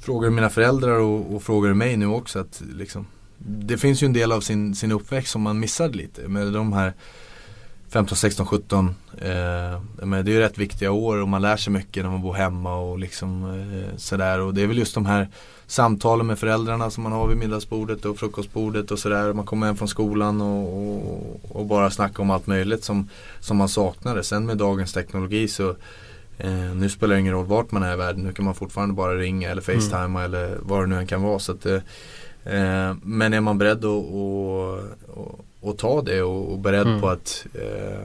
frågar 0.00 0.30
mina 0.30 0.50
föräldrar 0.50 0.98
och, 0.98 1.34
och 1.34 1.42
frågar 1.42 1.74
mig 1.74 1.96
nu 1.96 2.06
också 2.06 2.38
att 2.38 2.62
liksom, 2.76 3.06
det 3.38 3.78
finns 3.78 4.02
ju 4.02 4.06
en 4.06 4.12
del 4.12 4.32
av 4.32 4.40
sin, 4.40 4.74
sin 4.74 4.92
uppväxt 4.92 5.32
som 5.32 5.42
man 5.42 5.60
missade 5.60 5.96
lite. 5.96 6.28
Med 6.28 6.52
de 6.52 6.72
här 6.72 6.92
15, 7.94 8.16
16, 8.16 8.46
17. 8.46 8.94
Eh, 9.18 9.80
men 10.02 10.24
det 10.24 10.30
är 10.30 10.32
ju 10.32 10.38
rätt 10.38 10.58
viktiga 10.58 10.90
år 10.90 11.16
och 11.22 11.28
man 11.28 11.42
lär 11.42 11.56
sig 11.56 11.72
mycket 11.72 12.02
när 12.02 12.10
man 12.10 12.22
bor 12.22 12.34
hemma 12.34 12.76
och 12.76 12.98
liksom 12.98 13.44
eh, 13.44 13.96
sådär. 13.96 14.40
Och 14.40 14.54
det 14.54 14.62
är 14.62 14.66
väl 14.66 14.78
just 14.78 14.94
de 14.94 15.06
här 15.06 15.28
samtalen 15.66 16.26
med 16.26 16.38
föräldrarna 16.38 16.90
som 16.90 17.02
man 17.02 17.12
har 17.12 17.26
vid 17.26 17.36
middagsbordet 17.36 18.04
och 18.04 18.18
frukostbordet 18.18 18.90
och 18.90 18.98
sådär. 18.98 19.32
Man 19.32 19.46
kommer 19.46 19.66
hem 19.66 19.76
från 19.76 19.88
skolan 19.88 20.40
och, 20.40 20.78
och, 20.78 21.40
och 21.48 21.66
bara 21.66 21.90
snackar 21.90 22.22
om 22.22 22.30
allt 22.30 22.46
möjligt 22.46 22.84
som, 22.84 23.08
som 23.40 23.56
man 23.56 23.68
saknade. 23.68 24.22
Sen 24.22 24.46
med 24.46 24.56
dagens 24.56 24.92
teknologi 24.92 25.48
så 25.48 25.70
eh, 26.38 26.74
nu 26.74 26.88
spelar 26.88 27.14
det 27.14 27.20
ingen 27.20 27.34
roll 27.34 27.46
vart 27.46 27.70
man 27.70 27.82
är 27.82 27.92
i 27.92 27.96
världen. 27.96 28.22
Nu 28.22 28.32
kan 28.32 28.44
man 28.44 28.54
fortfarande 28.54 28.94
bara 28.94 29.14
ringa 29.14 29.50
eller 29.50 29.62
facetima 29.62 30.24
eller 30.24 30.58
vad 30.62 30.82
det 30.82 30.86
nu 30.86 30.98
än 30.98 31.06
kan 31.06 31.22
vara. 31.22 31.38
Så 31.38 31.52
att, 31.52 31.66
eh, 31.66 31.80
eh, 32.44 32.94
men 33.02 33.32
är 33.32 33.40
man 33.40 33.58
beredd 33.58 33.84
att 33.84 34.04
och, 35.68 35.78
ta 35.78 36.02
det 36.02 36.22
och, 36.22 36.52
och 36.52 36.58
beredd 36.58 36.86
Mm. 36.86 37.00
på 37.00 37.08
att 37.08 37.46
eh, 37.54 38.00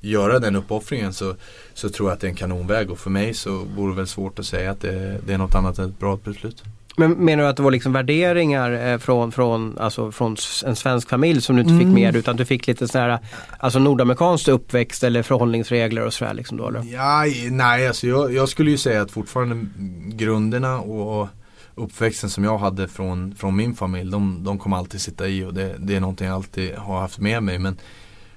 göra 0.00 0.38
den 0.38 0.56
uppoffringen 0.56 1.12
så, 1.12 1.34
så 1.74 1.88
tror 1.88 2.08
jag 2.08 2.14
att 2.14 2.20
det 2.20 2.26
är 2.26 2.28
en 2.30 2.34
kanonväg. 2.36 2.90
Och 2.90 2.98
för 2.98 3.10
mig 3.10 3.34
så 3.34 3.50
vore 3.76 3.92
det 3.92 3.96
väl 3.96 4.06
svårt 4.06 4.38
att 4.38 4.46
säga 4.46 4.70
att 4.70 4.80
det, 4.80 5.18
det 5.26 5.32
är 5.32 5.38
något 5.38 5.54
annat 5.54 5.78
än 5.78 5.84
ett 5.90 5.98
bra 5.98 6.18
beslut. 6.24 6.62
Men 6.98 7.10
menar 7.12 7.42
du 7.42 7.48
att 7.48 7.56
det 7.56 7.62
var 7.62 7.70
liksom 7.70 7.92
värderingar 7.92 8.92
eh, 8.92 8.98
från, 8.98 9.32
från, 9.32 9.78
alltså 9.78 10.12
från 10.12 10.36
en 10.66 10.76
svensk 10.76 11.08
familj 11.08 11.40
som 11.40 11.56
du 11.56 11.62
inte 11.62 11.74
fick 11.74 11.82
Mm. 11.82 11.94
med 11.94 12.16
utan 12.16 12.36
du 12.36 12.44
fick 12.44 12.66
lite 12.66 12.88
sån 12.88 13.00
här 13.00 13.18
alltså 13.58 13.78
nordamerikanskt 13.78 14.48
uppväxt 14.48 15.04
eller 15.04 15.22
förhållningsregler 15.22 16.02
och 16.06 16.14
sådär 16.14 16.34
liksom 16.34 16.56
då 16.58 16.68
eller? 16.68 16.82
Ja, 16.92 17.24
nej, 17.50 17.88
alltså 17.88 18.06
jag, 18.06 18.34
jag 18.34 18.48
skulle 18.48 18.70
ju 18.70 18.78
säga 18.78 19.02
att 19.02 19.10
fortfarande 19.10 19.66
grunderna 20.08 20.78
och 20.80 21.28
uppväxten 21.76 22.30
som 22.30 22.44
jag 22.44 22.58
hade 22.58 22.88
från, 22.88 23.34
från 23.34 23.56
min 23.56 23.74
familj, 23.74 24.10
de, 24.10 24.44
de 24.44 24.58
kommer 24.58 24.76
alltid 24.76 25.00
sitta 25.00 25.28
i 25.28 25.44
och 25.44 25.54
det, 25.54 25.76
det 25.78 25.96
är 25.96 26.00
någonting 26.00 26.26
jag 26.26 26.34
alltid 26.34 26.74
har 26.74 27.00
haft 27.00 27.18
med 27.18 27.42
mig. 27.42 27.58
Men, 27.58 27.76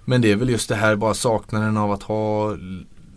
men 0.05 0.21
det 0.21 0.31
är 0.31 0.35
väl 0.35 0.49
just 0.49 0.69
det 0.69 0.75
här 0.75 0.95
bara 0.95 1.13
saknaden 1.13 1.77
av 1.77 1.91
att 1.91 2.03
ha, 2.03 2.57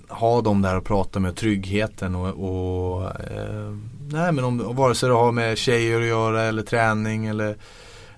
ha 0.08 0.40
dem 0.40 0.62
där 0.62 0.76
och 0.76 0.84
prata 0.84 1.20
med 1.20 1.36
tryggheten 1.36 2.14
och, 2.14 2.28
och 2.28 3.04
eh, 3.04 3.76
nej 4.08 4.32
men 4.32 4.44
om, 4.44 4.76
vare 4.76 4.94
sig 4.94 5.08
det 5.08 5.14
har 5.14 5.32
med 5.32 5.58
tjejer 5.58 6.00
att 6.00 6.06
göra 6.06 6.42
eller 6.42 6.62
träning 6.62 7.26
eller, 7.26 7.56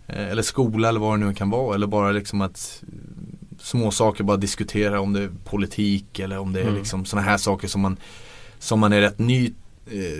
eh, 0.07 0.29
eller 0.29 0.43
skola 0.43 0.89
eller 0.89 1.01
vad 1.01 1.19
det 1.21 1.27
nu 1.27 1.35
kan 1.35 1.51
vara. 1.51 1.75
Eller 1.75 1.87
bara 1.87 2.11
liksom 2.13 2.41
att 2.41 2.83
små 3.61 3.91
saker 3.91 4.25
bara 4.25 4.37
diskutera 4.37 5.01
om 5.01 5.13
det 5.13 5.21
är 5.23 5.31
politik 5.45 6.19
eller 6.19 6.39
om 6.39 6.53
det 6.53 6.61
är 6.61 6.65
Mm. 6.65 6.75
liksom 6.75 7.05
sådana 7.05 7.29
här 7.29 7.37
saker 7.37 7.69
som 7.69 7.81
man, 7.81 7.97
som 8.59 8.81
man 8.81 8.93
är 8.93 9.01
rätt 9.01 9.19
ny 9.19 9.53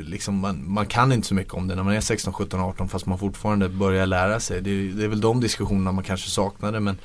Liksom 0.05 0.39
man, 0.39 0.73
man 0.73 0.87
kan 0.87 1.13
inte 1.13 1.27
så 1.29 1.35
mycket 1.35 1.55
om 1.55 1.69
det 1.69 1.75
när 1.75 1.83
man 1.83 1.95
är 1.95 2.01
16, 2.01 2.33
17, 2.33 2.61
18 2.61 2.89
fast 2.89 3.07
man 3.07 3.19
fortfarande 3.19 3.69
börjar 3.69 4.07
lära 4.07 4.41
sig. 4.41 4.61
Det, 4.63 4.71
är- 4.71 4.93
det 4.97 5.05
är 5.05 5.09
väl 5.09 5.21
de 5.21 5.41
diskussionerna 5.41 5.93
man 5.93 6.05
kanske 6.05 6.31
saknade 6.31 6.81
men, 6.81 6.97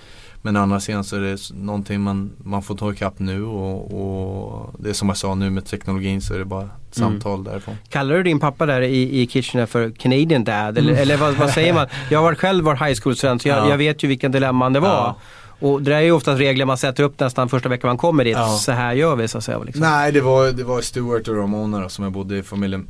Men 0.42 0.56
annars 0.56 0.84
sidan 0.84 1.04
så 1.04 1.16
är 1.16 1.20
det 1.20 1.38
någonting 1.54 2.02
man, 2.02 2.32
man 2.44 2.62
får 2.64 2.76
ta 2.76 2.92
ikapp 2.94 3.20
nu 3.20 3.44
och, 3.44 3.94
och 4.02 4.74
det 4.80 4.90
är 4.90 4.94
som 4.94 5.08
jag 5.08 5.18
sa 5.18 5.36
nu 5.36 5.50
med 5.50 5.66
teknologin 5.66 6.22
så 6.22 6.34
är 6.34 6.40
det 6.40 6.46
bara 6.46 6.64
ett 6.64 6.98
Mm. 6.98 7.10
samtal 7.12 7.44
därifrån. 7.44 7.76
Kallar 7.90 8.16
du 8.16 8.24
din 8.24 8.40
pappa 8.40 8.66
där 8.66 8.82
i, 8.82 9.22
i 9.22 9.28
Kitchener 9.28 9.66
för 9.66 9.90
Canadian 9.92 10.44
Dad? 10.44 10.78
Eller, 10.78 10.94
eller 10.94 11.18
vad, 11.18 11.34
vad 11.36 11.50
säger 11.50 11.74
man? 11.74 11.88
Jag 12.10 12.22
har 12.22 12.36
själv 12.36 12.66
varit 12.66 12.82
high 12.82 13.00
school-student 13.04 13.42
så 13.42 13.48
jag, 13.48 13.58
Ja. 13.58 13.70
jag 13.70 13.78
vet 13.78 14.04
ju 14.04 14.08
vilken 14.08 14.32
dilemman 14.32 14.74
det 14.74 14.80
var. 14.80 14.90
Ja. 14.90 15.16
Och 15.60 15.82
det 15.82 15.92
där 15.92 15.98
är 15.98 16.02
ju 16.02 16.12
oftast 16.12 16.40
regler 16.40 16.66
man 16.66 16.78
sätter 16.78 17.04
upp 17.04 17.20
nästan 17.20 17.50
första 17.50 17.70
veckan 17.70 17.88
man 17.88 17.98
kommer 17.98 18.24
dit. 18.24 18.38
Ja. 18.38 18.48
Så 18.48 18.72
här 18.72 18.94
gör 18.94 19.16
vi 19.16 19.28
så 19.28 19.38
att 19.38 19.44
säga. 19.44 19.60
Liksom. 19.60 19.82
Nej 19.82 20.12
det 20.12 20.22
var, 20.22 20.52
det 20.52 20.64
var 20.64 20.82
Stuart 20.82 21.28
och 21.28 21.38
Ramona 21.38 21.80
då, 21.80 21.90
som 21.90 22.04
jag 22.04 22.14
bodde 22.14 22.38
i 22.38 22.44
familjen 22.44 22.88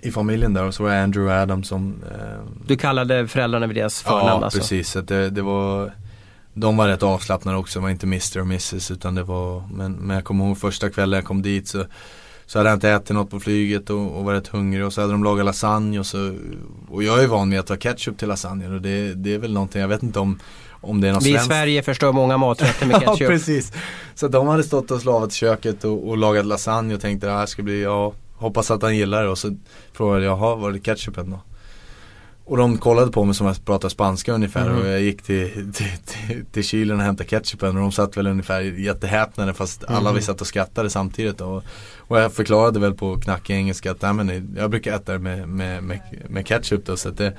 i 0.00 0.10
familjen 0.10 0.54
där 0.54 0.64
och 0.64 0.74
så 0.74 0.82
var 0.82 0.90
det 0.90 1.02
Andrew 1.02 1.34
och 1.34 1.42
Adam 1.42 1.64
som 1.64 1.94
eh, 2.10 2.52
Du 2.66 2.76
kallade 2.76 3.28
föräldrarna 3.28 3.66
vid 3.66 3.76
deras 3.76 4.02
förnamn 4.02 4.26
Ja 4.26 4.44
alltså? 4.44 4.58
precis, 4.58 4.90
så 4.90 5.00
det, 5.00 5.30
det 5.30 5.42
var 5.42 5.92
De 6.54 6.76
var 6.76 6.88
rätt 6.88 7.02
avslappnade 7.02 7.58
också, 7.58 7.78
det 7.78 7.82
var 7.82 7.90
inte 7.90 8.06
Mr 8.06 8.38
och 8.38 8.46
Mrs 8.46 8.90
utan 8.90 9.14
det 9.14 9.22
var 9.22 9.68
Men, 9.72 9.92
men 9.92 10.14
jag 10.16 10.24
kommer 10.24 10.46
ihåg 10.46 10.58
första 10.58 10.90
kvällen 10.90 11.16
jag 11.16 11.24
kom 11.24 11.42
dit 11.42 11.68
så 11.68 11.84
Så 12.46 12.58
hade 12.58 12.70
jag 12.70 12.76
inte 12.76 12.90
ätit 12.90 13.10
något 13.10 13.30
på 13.30 13.40
flyget 13.40 13.90
och, 13.90 14.18
och 14.18 14.24
var 14.24 14.32
rätt 14.32 14.48
hungrig 14.48 14.86
och 14.86 14.92
så 14.92 15.00
hade 15.00 15.12
de 15.12 15.24
lagat 15.24 15.44
lasagne 15.44 15.98
och 15.98 16.06
så 16.06 16.34
Och 16.88 17.02
jag 17.02 17.22
är 17.22 17.26
van 17.26 17.50
vid 17.50 17.60
att 17.60 17.66
ta 17.66 17.76
ketchup 17.76 18.18
till 18.18 18.28
lasagne 18.28 18.68
och 18.68 18.82
det, 18.82 19.14
det 19.14 19.34
är 19.34 19.38
väl 19.38 19.52
någonting, 19.52 19.80
jag 19.80 19.88
vet 19.88 20.02
inte 20.02 20.18
om 20.18 20.38
Om 20.80 21.00
det 21.00 21.08
är 21.08 21.12
något 21.12 21.24
Vi 21.24 21.28
i 21.28 21.32
svenskt 21.32 21.46
Sverige 21.46 21.82
förstör 21.82 22.12
många 22.12 22.36
maträtter 22.36 22.86
med 22.86 23.02
Ja 23.04 23.12
ketchup. 23.12 23.28
precis. 23.28 23.72
Så 24.14 24.28
de 24.28 24.46
hade 24.48 24.62
stått 24.62 24.90
och 24.90 25.00
slavat 25.00 25.32
i 25.32 25.34
köket 25.34 25.84
och, 25.84 26.08
och 26.08 26.18
lagat 26.18 26.46
lasagne 26.46 26.94
och 26.94 27.00
tänkte 27.00 27.26
det 27.26 27.32
här 27.32 27.46
ska 27.46 27.62
bli, 27.62 27.82
ja 27.82 28.12
Hoppas 28.36 28.70
att 28.70 28.82
han 28.82 28.96
gillar 28.96 29.22
det 29.22 29.28
och 29.28 29.38
så 29.38 29.56
frågade 29.92 30.24
jag, 30.24 30.38
jaha 30.38 30.54
var 30.56 30.72
det 30.72 30.78
ketchupen 30.80 31.30
då? 31.30 31.40
Och 32.44 32.56
de 32.56 32.78
kollade 32.78 33.12
på 33.12 33.24
mig 33.24 33.34
som 33.34 33.46
att 33.46 33.56
jag 33.56 33.64
pratade 33.66 33.90
spanska 33.90 34.32
ungefär 34.32 34.68
Mhm. 34.70 34.78
och 34.80 34.86
jag 34.88 35.00
gick 35.00 35.22
till, 35.22 35.72
till, 35.74 35.86
till, 36.04 36.44
till 36.52 36.64
kylen 36.64 36.96
och 36.98 37.02
hämtade 37.04 37.28
ketchupen 37.28 37.68
och 37.76 37.82
de 37.82 37.92
satt 37.92 38.16
väl 38.16 38.26
ungefär 38.26 38.60
jättehäpnade 38.60 39.54
fast 39.54 39.84
alla 39.84 40.10
Mhm. 40.10 40.14
vi 40.14 40.22
satt 40.22 40.40
och 40.40 40.46
skrattade 40.46 40.90
samtidigt 40.90 41.40
och, 41.40 41.62
och 41.98 42.20
jag 42.20 42.32
förklarade 42.32 42.80
väl 42.80 42.94
på 42.94 43.20
knackig 43.20 43.54
engelska 43.54 43.90
att 43.90 44.02
nej, 44.02 44.12
men 44.12 44.54
jag 44.58 44.70
brukar 44.70 44.94
äta 44.94 45.12
det 45.12 45.18
med, 45.18 45.48
med, 45.48 45.82
med, 45.84 46.00
med 46.28 46.46
ketchup 46.46 46.86
då 46.86 46.96
så 46.96 47.08
att 47.08 47.16
det 47.16 47.32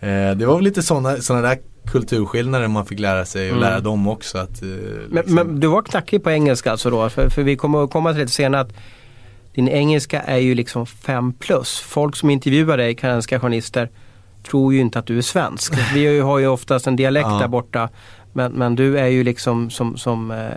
eh, 0.00 0.30
Det 0.36 0.46
var 0.46 0.54
väl 0.54 0.64
lite 0.64 0.82
sådana 0.82 1.16
såna 1.16 1.40
där 1.40 1.58
kulturskillnader 1.86 2.68
man 2.68 2.86
fick 2.86 2.98
lära 3.00 3.24
sig 3.24 3.42
och 3.50 3.56
Mm. 3.56 3.60
lära 3.70 3.80
dem 3.80 4.08
också 4.08 4.38
att 4.38 4.62
eh, 4.62 4.68
Men, 4.68 5.08
liksom- 5.10 5.34
men 5.34 5.60
du 5.60 5.66
var 5.66 5.82
knackig 5.82 6.22
på 6.24 6.30
engelska 6.30 6.70
alltså 6.70 6.90
då? 6.90 7.08
För, 7.10 7.28
för 7.28 7.42
vi 7.42 7.56
kommer 7.56 7.84
att 7.84 7.90
komma 7.90 8.10
till 8.12 8.20
lite 8.20 8.32
senare 8.32 8.60
att 8.60 8.72
din 9.54 9.68
engelska 9.68 10.20
är 10.20 10.36
ju 10.38 10.54
liksom 10.54 10.86
5 10.86 11.32
plus. 11.32 11.78
Folk 11.80 12.16
som 12.16 12.30
intervjuar 12.30 12.76
dig, 12.76 12.94
kanadensiska 12.94 13.40
journalister, 13.40 13.90
tror 14.50 14.74
ju 14.74 14.80
inte 14.80 14.98
att 14.98 15.06
du 15.06 15.18
är 15.18 15.22
svensk. 15.22 15.74
Vi 15.94 16.20
har 16.20 16.38
ju, 16.38 16.46
oftast 16.46 16.86
en 16.86 16.96
dialekt 16.96 17.28
Ja. 17.30 17.38
där 17.38 17.48
borta. 17.48 17.88
Men, 18.32 18.52
men 18.52 18.74
du 18.76 18.98
är 18.98 19.06
ju 19.06 19.24
liksom 19.24 19.70
som, 19.70 19.96
som 19.96 20.30
eh, 20.30 20.48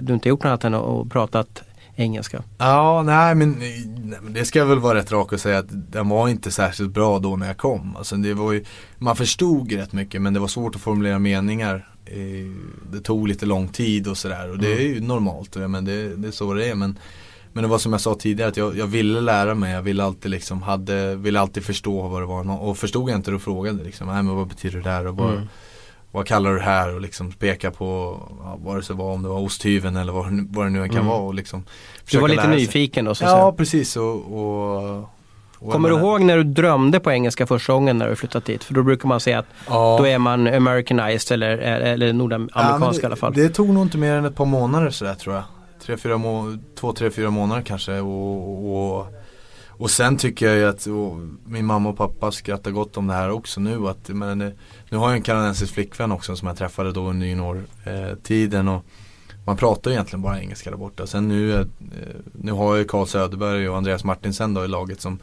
du 0.00 0.12
inte 0.14 0.28
gjort 0.28 0.38
något 0.44 0.48
annat 0.50 0.64
än 0.64 0.74
att 0.74 1.08
pratat 1.10 1.62
engelska. 1.96 2.42
Ja, 2.58 3.02
nej 3.02 3.34
men, 3.34 3.50
nej 3.58 4.18
men 4.22 4.32
det 4.32 4.44
ska 4.44 4.58
jag 4.58 4.66
väl 4.66 4.78
vara 4.78 4.98
rätt 4.98 5.12
rak 5.12 5.32
och 5.32 5.40
säga 5.40 5.58
att 5.58 5.66
den 5.92 6.08
var 6.08 6.28
inte 6.28 6.50
särskilt 6.50 6.90
bra 6.90 7.18
då 7.18 7.36
när 7.36 7.46
jag 7.46 7.56
kom. 7.56 7.96
Alltså 7.96 8.16
det 8.16 8.34
var 8.34 8.52
ju, 8.52 8.64
man 8.98 9.16
förstod 9.16 9.72
rätt 9.72 9.92
mycket 9.92 10.22
men 10.22 10.34
det 10.34 10.40
var 10.40 10.48
svårt 10.48 10.74
att 10.74 10.80
formulera 10.80 11.18
meningar. 11.18 11.88
Eh, 12.06 12.52
Det 12.92 13.00
tog 13.00 13.28
lite 13.28 13.46
lång 13.46 13.68
tid 13.68 14.08
och 14.08 14.16
sådär 14.18 14.50
och 14.50 14.58
det 14.58 14.72
är 14.72 14.80
ju 14.80 15.00
normalt, 15.00 15.56
men 15.56 15.84
det, 15.84 16.16
det 16.16 16.28
är 16.28 16.32
så 16.32 16.54
det 16.54 16.66
är. 16.70 16.74
Men, 16.74 16.98
men 17.52 17.62
det 17.62 17.68
var 17.68 17.78
som 17.78 17.92
jag 17.92 18.00
sa 18.00 18.14
tidigare 18.14 18.50
att 18.50 18.56
jag, 18.56 18.78
jag 18.78 18.86
ville 18.86 19.20
lära 19.20 19.54
mig, 19.54 19.72
jag 19.72 19.82
ville 19.82 20.04
alltid 20.04 20.30
liksom, 20.30 20.62
hade, 20.62 21.16
ville 21.16 21.40
alltid 21.40 21.64
förstå 21.64 22.08
vad 22.08 22.22
det 22.22 22.26
var. 22.26 22.62
Och 22.62 22.78
förstod 22.78 23.10
jag 23.10 23.18
inte 23.18 23.30
då 23.30 23.38
frågade 23.38 23.84
liksom, 23.84 24.06
nej 24.06 24.22
men 24.22 24.34
vad 24.36 24.48
betyder 24.48 24.78
det 24.78 24.90
där 24.90 25.06
och 25.06 25.16
vad, 25.16 25.32
Mm. 25.32 25.48
Vad 26.12 26.26
kallar 26.26 26.50
du 26.50 26.56
det 26.56 26.62
här 26.64 26.94
och 26.94 27.00
liksom 27.00 27.32
peka 27.32 27.70
på 27.70 28.18
ja, 28.44 28.58
vad 28.64 28.76
det 28.76 28.82
så 28.82 28.94
var, 28.94 29.12
om 29.12 29.22
det 29.22 29.28
var 29.28 29.38
osthyveln 29.40 29.96
eller 29.96 30.12
vad, 30.12 30.46
vad 30.50 30.66
det 30.66 30.70
nu 30.70 30.82
än 30.82 30.88
kan 30.88 30.96
Mm. 30.98 31.08
vara 31.08 31.20
och 31.20 31.34
liksom 31.34 31.64
Du 32.10 32.18
var 32.18 32.28
lite 32.28 32.48
nyfiken 32.48 33.04
då 33.04 33.14
så 33.14 33.24
Ja 33.24 33.28
säga. 33.30 33.52
precis 33.52 33.96
och, 33.96 34.14
och, 34.14 35.08
och 35.58 35.72
Kommer 35.72 35.88
du 35.90 35.96
ihåg 35.96 36.20
när 36.20 36.36
du 36.36 36.44
drömde 36.44 37.00
på 37.00 37.12
engelska 37.12 37.46
första 37.46 37.72
gången 37.72 37.98
när 37.98 38.08
du 38.08 38.16
flyttat 38.16 38.44
dit? 38.44 38.64
För 38.64 38.74
då 38.74 38.82
brukar 38.82 39.08
man 39.08 39.20
säga 39.20 39.38
att 39.38 39.46
Ja. 39.68 39.96
då 40.00 40.06
är 40.06 40.18
man 40.18 40.46
americanized 40.46 41.34
eller, 41.34 41.58
eller 41.58 42.12
nordamerikansk 42.12 42.98
Ja, 43.00 43.02
i 43.02 43.06
alla 43.06 43.16
fall. 43.16 43.32
Det, 43.32 43.42
det 43.42 43.48
tog 43.48 43.68
nog 43.68 43.82
inte 43.84 43.98
mer 43.98 44.12
än 44.14 44.24
ett 44.24 44.34
par 44.34 44.44
månader 44.44 44.90
sådär 44.90 45.14
tror 45.14 45.34
jag. 45.34 45.44
Tre, 45.86 45.96
fyra 45.96 46.18
må 46.18 46.56
två, 46.80 46.92
tre, 46.92 47.10
fyra 47.10 47.30
månader 47.30 47.62
kanske 47.62 47.98
och, 48.00 48.98
och, 48.98 49.06
och 49.78 49.90
sen 49.90 50.16
tycker 50.16 50.46
jag 50.46 50.56
ju 50.56 50.68
att 50.68 50.86
min 51.44 51.66
mamma 51.66 51.88
och 51.88 51.96
pappa 51.96 52.32
skrattar 52.32 52.70
gott 52.70 52.96
om 52.96 53.06
det 53.06 53.14
här 53.14 53.30
också 53.30 53.60
nu. 53.60 53.88
Att, 53.88 54.08
men, 54.08 54.38
nu 54.88 54.96
har 54.96 55.08
jag 55.08 55.16
en 55.16 55.22
kanadensisk 55.22 55.74
flickvän 55.74 56.12
också 56.12 56.36
som 56.36 56.48
jag 56.48 56.56
träffade 56.56 56.92
då 56.92 57.08
under 57.08 57.26
juniortiden. 57.26 58.08
Eh, 58.10 58.14
tiden 58.14 58.68
och 58.68 58.84
man 59.44 59.56
pratar 59.56 59.90
ju 59.90 59.94
egentligen 59.94 60.22
bara 60.22 60.40
engelska 60.40 60.70
där 60.70 60.76
borta. 60.76 61.06
Sen 61.06 61.28
nu, 61.28 61.54
eh, 61.54 61.66
nu 62.32 62.52
har 62.52 62.68
jag 62.68 62.78
ju 62.78 62.84
Carl 62.84 63.06
Söderberg 63.06 63.68
och 63.68 63.76
Andreas 63.76 64.04
Martinsen 64.04 64.54
då 64.54 64.64
i 64.64 64.68
laget 64.68 65.00
som 65.00 65.18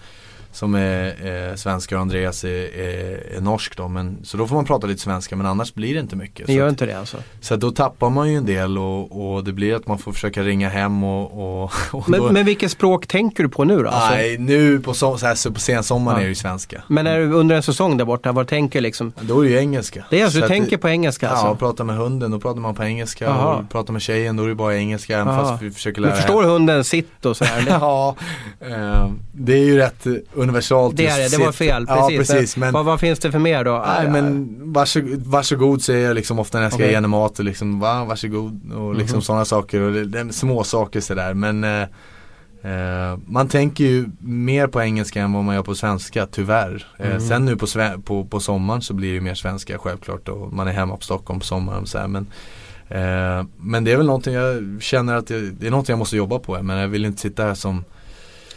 som 0.51 0.75
är 0.75 1.07
eh, 1.49 1.55
svenskar 1.55 1.95
och 1.95 2.01
Andreas 2.01 2.43
är, 2.43 2.49
är, 2.79 3.35
är 3.37 3.41
norsk 3.41 3.77
då. 3.77 3.87
Men, 3.87 4.17
så 4.23 4.37
då 4.37 4.47
får 4.47 4.55
man 4.55 4.65
prata 4.65 4.87
lite 4.87 5.01
svenska 5.01 5.35
men 5.35 5.45
annars 5.45 5.73
blir 5.73 5.93
det 5.93 5.99
inte 5.99 6.15
mycket. 6.15 6.47
Det 6.47 6.53
Så 6.53 6.57
gör 6.57 6.65
att- 6.65 6.71
inte 6.71 6.85
det 6.85 6.93
alltså. 6.99 7.17
så 7.41 7.55
då 7.55 7.71
tappar 7.71 8.09
man 8.09 8.29
ju 8.31 8.35
en 8.37 8.45
del 8.45 8.77
och, 8.77 9.33
och 9.35 9.43
det 9.43 9.53
blir 9.53 9.75
att 9.75 9.87
man 9.87 9.97
får 9.97 10.11
försöka 10.11 10.43
ringa 10.43 10.69
hem 10.69 11.03
och, 11.03 11.63
och, 11.63 11.71
och 11.91 12.09
Men, 12.09 12.19
då, 12.19 12.31
men 12.31 12.45
vilket 12.45 12.71
språk 12.71 13.07
tänker 13.07 13.43
du 13.43 13.49
på 13.49 13.63
nu 13.63 13.77
då? 13.83 13.89
Alltså? 13.89 14.09
Nej, 14.15 14.37
nu 14.37 14.79
på, 14.79 14.93
so, 14.93 15.17
så 15.17 15.25
här, 15.25 15.35
så 15.35 15.51
på 15.51 15.59
sensommaren 15.59 16.17
Ja. 16.17 16.21
är 16.21 16.25
det 16.25 16.29
ju 16.29 16.35
svenska. 16.35 16.83
Men 16.87 17.07
är 17.07 17.19
du 17.19 17.31
under 17.33 17.55
en 17.55 17.63
säsong 17.63 17.97
där 17.97 18.05
borta, 18.05 18.31
vad 18.31 18.47
tänker 18.47 18.79
du 18.79 18.83
liksom? 18.83 19.13
Då 19.21 19.39
är 19.39 19.43
det 19.43 19.49
ju 19.51 19.57
engelska. 19.57 20.05
Det 20.09 20.19
är 20.19 20.23
alltså, 20.23 20.39
Så 20.39 20.45
du 20.45 20.47
tänker 20.49 20.77
på 20.77 20.89
engelska 20.89 21.25
Ja, 21.25 21.31
alltså? 21.31 21.55
prata 21.55 21.83
med 21.83 21.95
hunden, 21.95 22.31
då 22.31 22.39
pratar 22.39 22.59
man 22.59 22.75
på 22.75 22.83
engelska. 22.83 23.25
Jaha. 23.25 23.55
Och 23.55 23.69
prata 23.69 23.91
med 23.91 24.01
tjejen, 24.01 24.35
då 24.35 24.43
är 24.43 24.47
det 24.47 24.55
bara 24.55 24.75
engelska. 24.77 25.19
Även 25.19 25.35
fast 25.37 25.61
vi 25.63 25.71
försöker 25.71 26.01
lära 26.01 26.15
förstår 26.15 26.43
hunden 26.43 26.83
sitt 26.83 27.25
och 27.25 27.37
sådär? 27.37 27.61
Det, 27.65 27.71
Ja, 27.81 28.15
eh, 28.59 29.09
det 29.31 29.53
är 29.53 29.63
ju 29.65 29.77
rätt 29.77 30.07
universalt. 30.41 30.97
det 30.97 31.07
är 31.07 31.17
det, 31.29 31.37
det 31.37 31.43
var 31.45 31.51
fel. 31.51 31.85
Ja, 31.87 32.07
Precis. 32.09 32.29
precis. 32.29 32.57
Men, 32.57 32.73
vad, 32.73 32.85
vad 32.85 32.99
finns 32.99 33.19
det 33.19 33.31
för 33.31 33.39
mer 33.39 33.63
då? 33.63 33.85
Nej 33.87 34.09
men 34.09 34.55
varsågod, 34.73 35.21
varsågod 35.25 35.81
säger 35.81 36.07
jag 36.07 36.15
liksom 36.15 36.39
ofta 36.39 36.57
när 36.57 36.65
jag 36.65 36.71
ska 36.73 36.77
Okej. 36.77 36.89
ge 36.89 36.95
henne 36.95 37.07
mat 37.07 37.39
och 37.39 37.45
liksom 37.45 37.79
va, 37.79 38.05
varsågod 38.05 38.73
och 38.73 38.95
liksom 38.95 39.15
Mhm. 39.15 39.21
sådana 39.21 39.45
saker 39.45 39.81
och 39.81 39.93
det, 39.93 40.05
det 40.05 40.33
små 40.33 40.63
saker 40.63 40.99
sådär 41.01 41.33
men 41.33 41.63
eh, 41.63 41.81
eh, 42.63 43.17
Man 43.27 43.47
tänker 43.47 43.83
ju 43.83 44.05
mer 44.19 44.67
på 44.67 44.81
engelska 44.81 45.21
än 45.21 45.33
vad 45.33 45.43
man 45.43 45.55
gör 45.55 45.63
på 45.63 45.75
svenska 45.75 46.25
tyvärr. 46.25 46.87
Eh, 46.99 47.09
Mhm. 47.09 47.19
sen 47.19 47.45
nu 47.45 47.55
på, 47.55 47.67
på, 48.05 48.25
på 48.25 48.39
sommaren 48.39 48.81
så 48.81 48.93
blir 48.93 49.07
det 49.09 49.13
ju 49.15 49.21
mer 49.21 49.35
svenska 49.35 49.77
självklart 49.77 50.29
och 50.29 50.53
man 50.53 50.67
är 50.67 50.71
hemma 50.71 50.95
på 50.97 51.03
Stockholm 51.03 51.39
på 51.39 51.45
sommaren 51.45 51.81
och 51.81 51.87
så 51.87 51.97
här, 51.97 52.07
men 52.07 52.27
eh, 52.87 53.45
Men 53.57 53.83
det 53.83 53.91
är 53.91 53.97
väl 53.97 54.05
någonting 54.05 54.33
jag 54.33 54.77
känner 54.81 55.15
att 55.15 55.27
det, 55.27 55.41
det 55.51 55.67
är 55.67 55.71
någonting 55.71 55.93
jag 55.93 55.99
måste 55.99 56.17
jobba 56.17 56.39
på 56.39 56.63
men 56.63 56.77
jag 56.77 56.87
vill 56.87 57.05
inte 57.05 57.21
sitta 57.21 57.43
här 57.43 57.53
som 57.53 57.83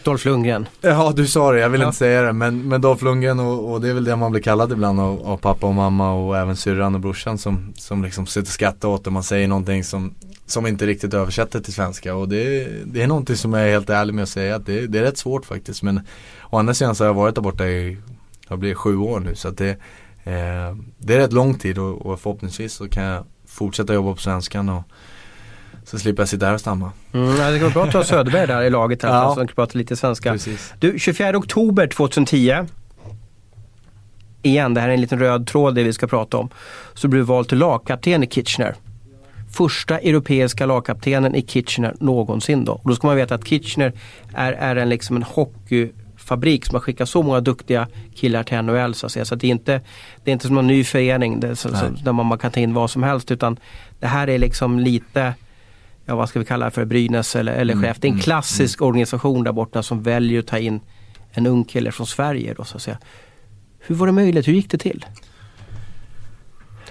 Dolph 0.05 0.27
Lundgren. 0.27 0.67
Ja 0.81 1.13
du 1.17 1.27
sa 1.27 1.53
det, 1.53 1.61
jag 1.61 1.69
vill 1.69 1.81
Ja. 1.81 1.87
inte 1.87 1.99
säga 1.99 2.23
det 2.23 2.33
men, 2.33 2.69
men 2.69 2.81
Dolph 2.81 3.05
Lundgren 3.05 3.41
och, 3.41 3.73
och 3.73 3.81
det 3.81 3.89
är 3.89 3.95
väl 3.95 4.05
det 4.05 4.17
man 4.17 4.31
blir 4.33 4.43
kallad 4.43 4.73
ibland 4.73 5.01
av, 5.01 5.27
av 5.27 5.37
pappa 5.37 5.67
och 5.67 5.75
mamma 5.75 6.13
och 6.13 6.37
även 6.39 6.57
syrran 6.57 6.95
och 6.95 7.01
brorsan 7.01 7.39
som, 7.39 7.73
som 7.77 8.05
liksom 8.05 8.27
sitter 8.27 8.41
och 8.43 8.47
skrattar 8.47 8.89
åt 8.89 9.07
och 9.07 9.13
man 9.13 9.23
säger 9.23 9.49
någonting 9.49 9.85
som 9.85 10.15
som 10.47 10.67
inte 10.67 10.87
riktigt 10.87 11.15
översätter 11.15 11.61
till 11.61 11.73
svenska. 11.73 12.15
Och 12.15 12.29
det, 12.29 12.69
det 12.85 13.03
är 13.03 13.07
någonting 13.07 13.37
som 13.37 13.53
jag 13.53 13.69
är 13.69 13.73
helt 13.73 13.91
ärlig 13.91 14.15
med 14.15 14.23
att 14.23 14.29
säga 14.29 14.57
att 14.57 14.67
det, 14.67 14.87
det 14.87 14.99
är 14.99 15.03
rätt 15.03 15.19
svårt 15.19 15.45
faktiskt. 15.47 15.83
Men 15.83 16.01
Å 16.51 16.59
andra 16.59 16.75
sidan 16.75 16.95
så 16.95 17.05
har 17.05 17.09
jag 17.09 17.15
varit 17.15 17.35
där 17.35 17.43
borta 17.43 17.67
i, 17.67 17.99
jag 18.49 18.59
blir 18.59 18.75
sju 18.75 18.97
år 18.97 19.21
nu. 19.21 19.35
Så 19.35 19.49
att 19.49 19.57
det 19.59 19.71
eh, 20.25 20.77
Det 20.99 21.15
är 21.15 21.19
rätt 21.19 21.33
lång 21.33 21.55
tid 21.55 21.79
och, 21.79 22.07
och 22.07 22.21
förhoppningsvis 22.21 22.73
så 22.73 22.89
kan 22.89 23.03
jag 23.05 23.25
fortsätta 23.47 23.95
jobba 23.95 24.13
på 24.15 24.21
svenskan 24.21 24.69
och 24.69 24.83
så 25.85 25.99
slipper 25.99 26.23
jag 26.23 26.29
sitta 26.29 26.47
här 26.47 26.55
och 26.55 26.61
stamma. 26.61 26.93
Mm, 27.13 27.53
det 27.53 27.59
går 27.59 27.71
bra 27.71 27.85
att 27.85 27.93
ha 27.93 28.05
Söderberg 28.05 28.47
där 28.47 28.63
i 28.63 28.71
laget 28.71 29.05
alla 29.05 29.15
Ja. 29.15 29.35
så 29.35 29.41
han 29.41 29.47
kan 29.47 29.55
prata 29.55 29.79
lite 29.79 29.97
svenska. 29.97 30.33
Precis. 30.33 30.73
Du, 30.79 30.99
24 30.99 31.37
oktober 31.39 31.87
2010 31.87 32.67
Igen, 34.43 34.75
det 34.75 34.81
här 34.81 34.89
är 34.89 34.95
en 34.95 35.01
liten 35.01 35.19
röd 35.19 35.47
tråd 35.47 35.75
det 35.75 35.83
vi 35.83 35.93
ska 35.93 36.07
prata 36.07 36.37
om. 36.37 36.49
Så 36.95 37.09
blev 37.09 37.23
du 37.23 37.27
vald 37.27 37.49
till 37.49 37.59
lagkapten 37.59 38.23
i 38.23 38.27
Kitchener. 38.27 38.75
Första 39.53 39.99
europeiska 39.99 40.67
lagkaptenen 40.67 41.35
i 41.35 41.43
Kitchener 41.43 41.95
någonsin 42.01 42.65
då. 42.65 42.73
Och 42.73 42.89
då 42.91 42.95
ska 42.95 43.07
man 43.07 43.17
veta 43.17 43.35
att 43.35 43.49
Kitchener 43.49 43.93
är, 44.35 44.53
är 44.53 44.77
en, 44.77 44.89
liksom 44.89 45.17
en 45.17 45.23
hockeyfabrik 45.23 46.67
som 46.67 46.75
har 46.75 46.81
skickat 46.81 47.09
så 47.09 47.23
många 47.23 47.41
duktiga 47.41 47.89
killar 48.15 48.43
till 48.43 48.63
NHL 48.63 48.95
så 48.95 49.07
att 49.07 49.13
säga. 49.13 49.25
Så 49.25 49.35
att 49.35 49.41
det, 49.41 49.47
är 49.47 49.51
inte, 49.51 49.81
det 50.25 50.31
är 50.31 50.33
inte 50.33 50.47
som 50.47 50.55
någon 50.55 50.67
ny 50.67 50.85
förening 50.85 51.41
det, 51.41 51.49
är 51.49 51.55
så, 51.55 51.69
så, 51.69 51.87
där 52.05 52.13
man, 52.13 52.27
man 52.27 52.39
kan 52.39 52.51
ta 52.51 52.61
in 52.61 52.75
vad 52.75 52.91
som 52.91 53.03
helst 53.03 53.31
utan 53.31 53.57
det 54.01 54.07
här 54.07 54.29
är 54.29 54.39
liksom 54.39 54.79
lite 54.79 55.35
ja 56.05 56.17
vad 56.17 56.29
ska 56.29 56.39
vi 56.39 56.45
kalla 56.45 56.65
det 56.65 56.71
för, 56.71 56.85
Brynäs 56.85 57.37
eller, 57.37 57.53
eller 57.53 57.73
Mm, 57.75 57.85
chef. 57.85 57.97
Det 58.01 58.07
är 58.07 58.09
en 58.09 58.15
mm, 58.15 58.23
klassisk 58.23 58.83
organisation 58.83 59.45
där 59.45 59.53
borta 59.53 59.83
som 59.83 60.03
väljer 60.03 60.41
att 60.41 60.47
ta 60.47 60.59
in 60.59 60.81
en 61.31 61.47
ung 61.47 61.65
kille 61.65 61.93
från 61.93 62.07
Sverige 62.07 62.55
då 62.55 62.65
så 62.65 62.77
att 62.77 62.83
säga. 62.83 62.99
Hur 63.79 63.95
var 63.95 64.07
det 64.07 64.13
möjligt? 64.13 64.49
Hur 64.49 64.53
gick 64.53 64.71
det 64.71 64.79
till? 64.79 65.07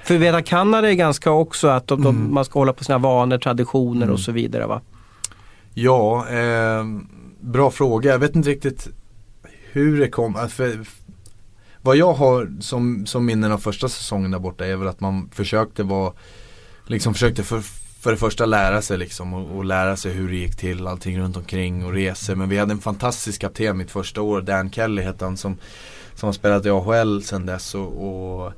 För 0.04 0.34
att 0.34 0.46
Kanada 0.46 0.90
är 0.90 0.94
ganska 0.94 1.32
också 1.32 1.68
att 1.68 1.88
de, 1.88 2.04
de, 2.04 2.16
Mm. 2.16 2.34
man 2.34 2.46
ska 2.46 2.60
hålla 2.60 2.74
på 2.74 2.84
sina 2.84 2.98
vanor, 2.98 3.38
traditioner 3.38 4.02
Mm. 4.02 4.14
och 4.14 4.20
så 4.20 4.32
vidare 4.32 4.66
va? 4.68 4.82
Ja, 5.74 6.30
eh, 6.30 6.86
bra 7.42 7.72
fråga. 7.72 8.12
Jag 8.12 8.20
vet 8.20 8.36
inte 8.36 8.50
riktigt 8.50 8.88
hur 9.72 10.00
det 10.00 10.08
kom. 10.10 10.36
äh, 10.36 10.48
För, 10.48 10.80
vad 11.82 11.96
jag 11.96 12.14
har 12.14 12.52
som, 12.60 13.06
som 13.06 13.26
minnen 13.26 13.52
av 13.52 13.58
första 13.58 13.90
säsongen 13.90 14.32
där 14.32 14.40
borta 14.40 14.66
är 14.66 14.76
väl 14.76 14.88
att 14.88 15.00
man 15.00 15.30
försökte 15.34 15.84
vara, 15.84 16.14
liksom 16.88 17.14
försökte 17.14 17.44
för, 17.44 17.62
för 18.02 18.12
det 18.12 18.18
första 18.18 18.46
lära 18.46 18.82
sig 18.82 18.98
liksom 18.98 19.34
och, 19.34 19.58
och, 19.58 19.66
lära 19.66 19.96
sig 19.98 20.12
hur 20.12 20.30
det 20.30 20.36
gick 20.36 20.56
till, 20.56 20.88
allting 20.88 21.20
runt 21.20 21.38
omkring 21.38 21.86
och 21.86 21.94
resor. 21.94 22.36
Men 22.36 22.50
vi 22.50 22.58
hade 22.58 22.72
en 22.72 22.80
fantastisk 22.80 23.42
kapten 23.42 23.78
mitt 23.78 23.92
första 23.92 24.22
år, 24.22 24.42
Dan 24.42 24.72
Kelly 24.72 25.02
hette 25.02 25.26
han 25.26 25.38
som, 25.38 25.58
som 26.16 26.28
har 26.28 26.34
spelat 26.34 26.66
i 26.66 26.70
AHL 26.70 27.24
sedan 27.24 27.46
dess. 27.46 27.76
och, 27.76 28.46
och 28.46 28.54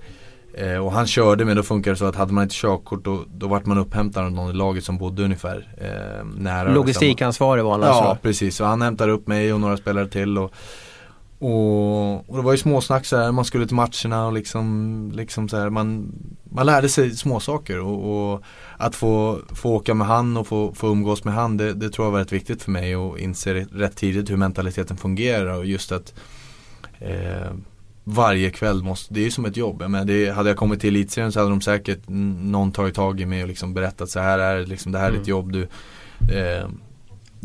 Eh, 0.58 0.78
och 0.78 0.92
han 0.92 1.08
körde 1.08 1.46
men 1.46 1.56
då 1.56 1.64
funkar 1.64 1.92
det 1.92 1.98
så 1.98 2.06
att 2.06 2.16
hade 2.16 2.34
man 2.34 2.44
inte 2.44 2.56
körkort 2.56 3.04
då, 3.04 3.24
då 3.28 3.48
vart 3.48 3.66
man 3.66 3.78
upphämtad 3.78 4.26
av 4.26 4.32
någon 4.32 4.50
i 4.50 4.54
laget 4.54 4.84
som 4.84 4.98
bodde 4.98 5.24
ungefär 5.24 5.68
eh, 5.78 6.26
nära. 6.26 6.74
Logistikansvarig 6.74 7.64
var 7.64 7.72
han 7.72 7.84
alltså? 7.84 8.04
Ja 8.04 8.18
precis, 8.22 8.56
så 8.56 8.66
han 8.66 8.82
hämtade 8.82 9.12
upp 9.12 9.28
mig 9.28 9.54
och 9.54 9.60
några 9.60 9.78
spelare 9.78 10.08
till. 10.08 10.38
Och, 10.38 10.52
och, 11.44 12.30
och 12.30 12.38
det 12.38 12.42
var 12.42 12.52
ju 12.52 12.58
småsnack 12.58 13.06
så 13.06 13.18
här, 13.18 13.32
man 13.32 13.46
skulle 13.46 13.68
till 13.68 13.76
matcherna 13.76 14.26
och 14.26 14.34
liksom, 14.34 15.12
liksom 15.16 15.50
så 15.50 15.58
här, 15.58 15.70
man, 15.70 16.12
man 16.44 16.66
lärde 16.66 16.90
sig 16.90 17.16
småsaker 17.16 17.80
och, 17.80 18.34
och 18.34 18.44
att 18.78 18.96
få, 18.96 19.40
få 19.56 19.76
åka 19.76 19.94
med 19.94 20.08
han 20.08 20.38
och 20.38 20.48
få, 20.48 20.74
få 20.74 20.88
umgås 20.88 21.24
med 21.24 21.34
han 21.34 21.58
det, 21.58 21.74
det 21.74 21.90
tror 21.90 22.08
jag 22.08 22.12
var 22.12 22.20
rätt 22.20 22.32
viktigt 22.32 22.64
för 22.64 22.72
mig 22.72 22.96
och 22.96 23.20
inse 23.20 23.54
rätt 23.54 23.96
tidigt 23.96 24.30
hur 24.30 24.38
mentaliteten 24.38 24.98
fungerar 24.98 25.58
och 25.58 25.66
just 25.66 25.92
att 25.92 26.14
eh, 27.00 27.52
varje 28.04 28.50
kväll 28.50 28.84
måste, 28.84 29.14
det 29.14 29.20
är 29.20 29.24
ju 29.24 29.32
som 29.32 29.46
ett 29.46 29.58
jobb. 29.58 29.84
Men 29.88 30.08
det, 30.08 30.30
hade 30.30 30.50
jag 30.50 30.58
kommit 30.58 30.80
till 30.82 30.96
elitserien 30.96 31.32
så 31.32 31.40
hade 31.40 31.52
de 31.52 31.62
säkert 31.62 32.00
någon 32.08 32.72
tagit 32.72 32.96
tag 32.96 33.22
i 33.22 33.26
mig 33.26 33.42
och 33.42 33.48
liksom 33.48 33.74
berättat 33.74 34.10
så 34.10 34.20
här 34.20 34.40
är 34.40 34.66
liksom, 34.66 34.92
det 34.92 34.98
här 34.98 35.06
är 35.06 35.10
mm. 35.10 35.20
ditt 35.20 35.28
jobb. 35.28 35.52
Du, 35.52 35.62
eh, 36.38 36.68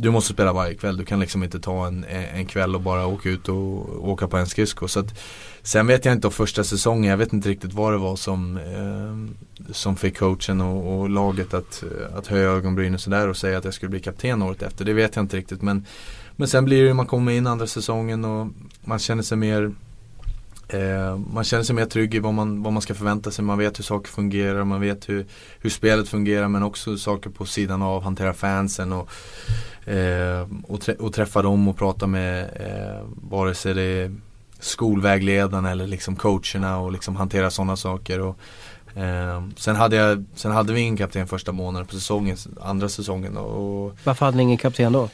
du 0.00 0.10
måste 0.10 0.32
spela 0.32 0.52
varje 0.52 0.74
kväll. 0.74 0.96
Du 0.96 1.04
kan 1.04 1.20
liksom 1.20 1.42
inte 1.42 1.60
ta 1.60 1.86
en, 1.86 2.04
en 2.34 2.46
kväll 2.46 2.74
och 2.74 2.80
bara 2.80 3.06
åka 3.06 3.28
ut 3.28 3.48
och 3.48 4.08
åka 4.08 4.28
på 4.28 4.36
en 4.36 4.46
skridsko. 4.46 4.88
Så 4.88 5.00
att, 5.00 5.20
sen 5.62 5.86
vet 5.86 6.04
jag 6.04 6.14
inte 6.14 6.26
om 6.26 6.32
första 6.32 6.64
säsongen, 6.64 7.10
jag 7.10 7.16
vet 7.16 7.32
inte 7.32 7.48
riktigt 7.48 7.72
vad 7.72 7.92
det 7.92 7.98
var 7.98 8.16
som, 8.16 8.56
eh, 8.56 9.72
som 9.72 9.96
fick 9.96 10.18
coachen 10.18 10.60
och, 10.60 11.00
och, 11.00 11.10
laget 11.10 11.54
att, 11.54 11.84
att 12.14 12.26
höja 12.26 12.48
ögonbrynen 12.50 12.94
och 12.94 13.00
sådär 13.00 13.28
och 13.28 13.36
säga 13.36 13.58
att 13.58 13.64
jag 13.64 13.74
skulle 13.74 13.90
bli 13.90 14.00
kapten 14.00 14.42
året 14.42 14.62
efter. 14.62 14.84
Det 14.84 14.92
vet 14.92 15.16
jag 15.16 15.22
inte 15.22 15.36
riktigt. 15.36 15.62
Men, 15.62 15.86
men 16.36 16.48
sen 16.48 16.64
blir 16.64 16.84
det, 16.84 16.94
man 16.94 17.06
kommer 17.06 17.32
in 17.32 17.46
andra 17.46 17.66
säsongen 17.66 18.24
och 18.24 18.48
man 18.84 18.98
känner 18.98 19.22
sig 19.22 19.38
mer 19.38 19.72
Eh, 20.70 21.16
man 21.16 21.44
känner 21.44 21.64
sig 21.64 21.76
mer 21.76 21.84
trygg 21.86 22.14
i 22.14 22.18
vad 22.18 22.34
man, 22.34 22.62
vad 22.62 22.72
man 22.72 22.82
ska 22.82 22.94
förvänta 22.94 23.30
sig. 23.30 23.44
Man 23.44 23.58
vet 23.58 23.78
hur 23.78 23.84
saker 23.84 24.10
fungerar, 24.10 24.64
man 24.64 24.80
vet 24.80 25.08
hur, 25.08 25.26
hur 25.60 25.70
spelet 25.70 26.08
fungerar 26.08 26.48
men 26.48 26.62
också 26.62 26.96
saker 26.96 27.30
på 27.30 27.46
sidan 27.46 27.82
av, 27.82 28.02
hantera 28.02 28.34
fansen 28.34 28.92
och, 28.92 29.10
eh, 29.88 30.46
och, 30.62 30.80
trä, 30.80 30.94
och, 30.94 31.12
träffa 31.12 31.42
dem 31.42 31.68
och 31.68 31.76
prata 31.76 32.06
med 32.06 32.42
eh, 32.42 33.06
vare 33.30 33.54
sig 33.54 33.74
det 33.74 33.82
är 33.82 34.14
skolvägledarna 34.60 35.70
eller 35.70 35.86
liksom 35.86 36.16
coacherna 36.16 36.78
och 36.78 36.92
liksom 36.92 37.16
hantera 37.16 37.50
sådana 37.50 37.76
saker. 37.76 38.20
Och, 38.20 38.38
eh, 38.96 39.42
sen, 39.56 39.76
hade 39.76 39.96
jag, 39.96 40.24
sen 40.34 40.52
hade 40.52 40.72
vi 40.72 40.80
ingen 40.80 40.96
kapten 40.96 41.26
första 41.26 41.52
månaden 41.52 41.86
på 41.86 41.94
säsongen, 41.94 42.36
andra 42.60 42.88
säsongen. 42.88 43.36
Och, 43.36 43.96
Varför 44.04 44.26
hade 44.26 44.36
ni 44.36 44.42
ingen 44.42 44.58
kapten 44.58 44.92
då? 44.92 45.08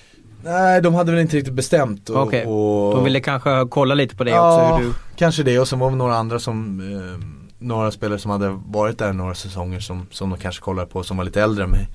Nej, 0.44 0.82
de 0.82 0.94
hade 0.94 1.12
väl 1.12 1.20
inte 1.20 1.36
riktigt 1.36 1.54
bestämt. 1.54 2.10
Och, 2.10 2.22
okay. 2.22 2.44
och, 2.44 2.94
de 2.94 3.04
ville 3.04 3.20
kanske 3.20 3.66
kolla 3.70 3.94
lite 3.94 4.16
på 4.16 4.24
det 4.24 4.30
ja, 4.30 4.72
också? 4.72 4.76
Hur 4.76 4.88
du... 4.88 4.94
kanske 5.16 5.42
det 5.42 5.58
och 5.58 5.68
sen 5.68 5.78
var 5.78 5.90
det 5.90 5.96
några 5.96 6.16
andra 6.16 6.38
som 6.38 6.80
eh, 6.80 7.26
Några 7.58 7.90
spelare 7.90 8.18
som 8.18 8.30
hade 8.30 8.48
varit 8.66 8.98
där 8.98 9.12
några 9.12 9.34
säsonger 9.34 9.80
som, 9.80 10.06
som 10.10 10.30
de 10.30 10.38
kanske 10.38 10.62
kollade 10.62 10.88
på 10.88 11.02
som 11.02 11.16
var 11.16 11.24
lite 11.24 11.42
äldre 11.42 11.64
än 11.64 11.70
mig. 11.70 11.88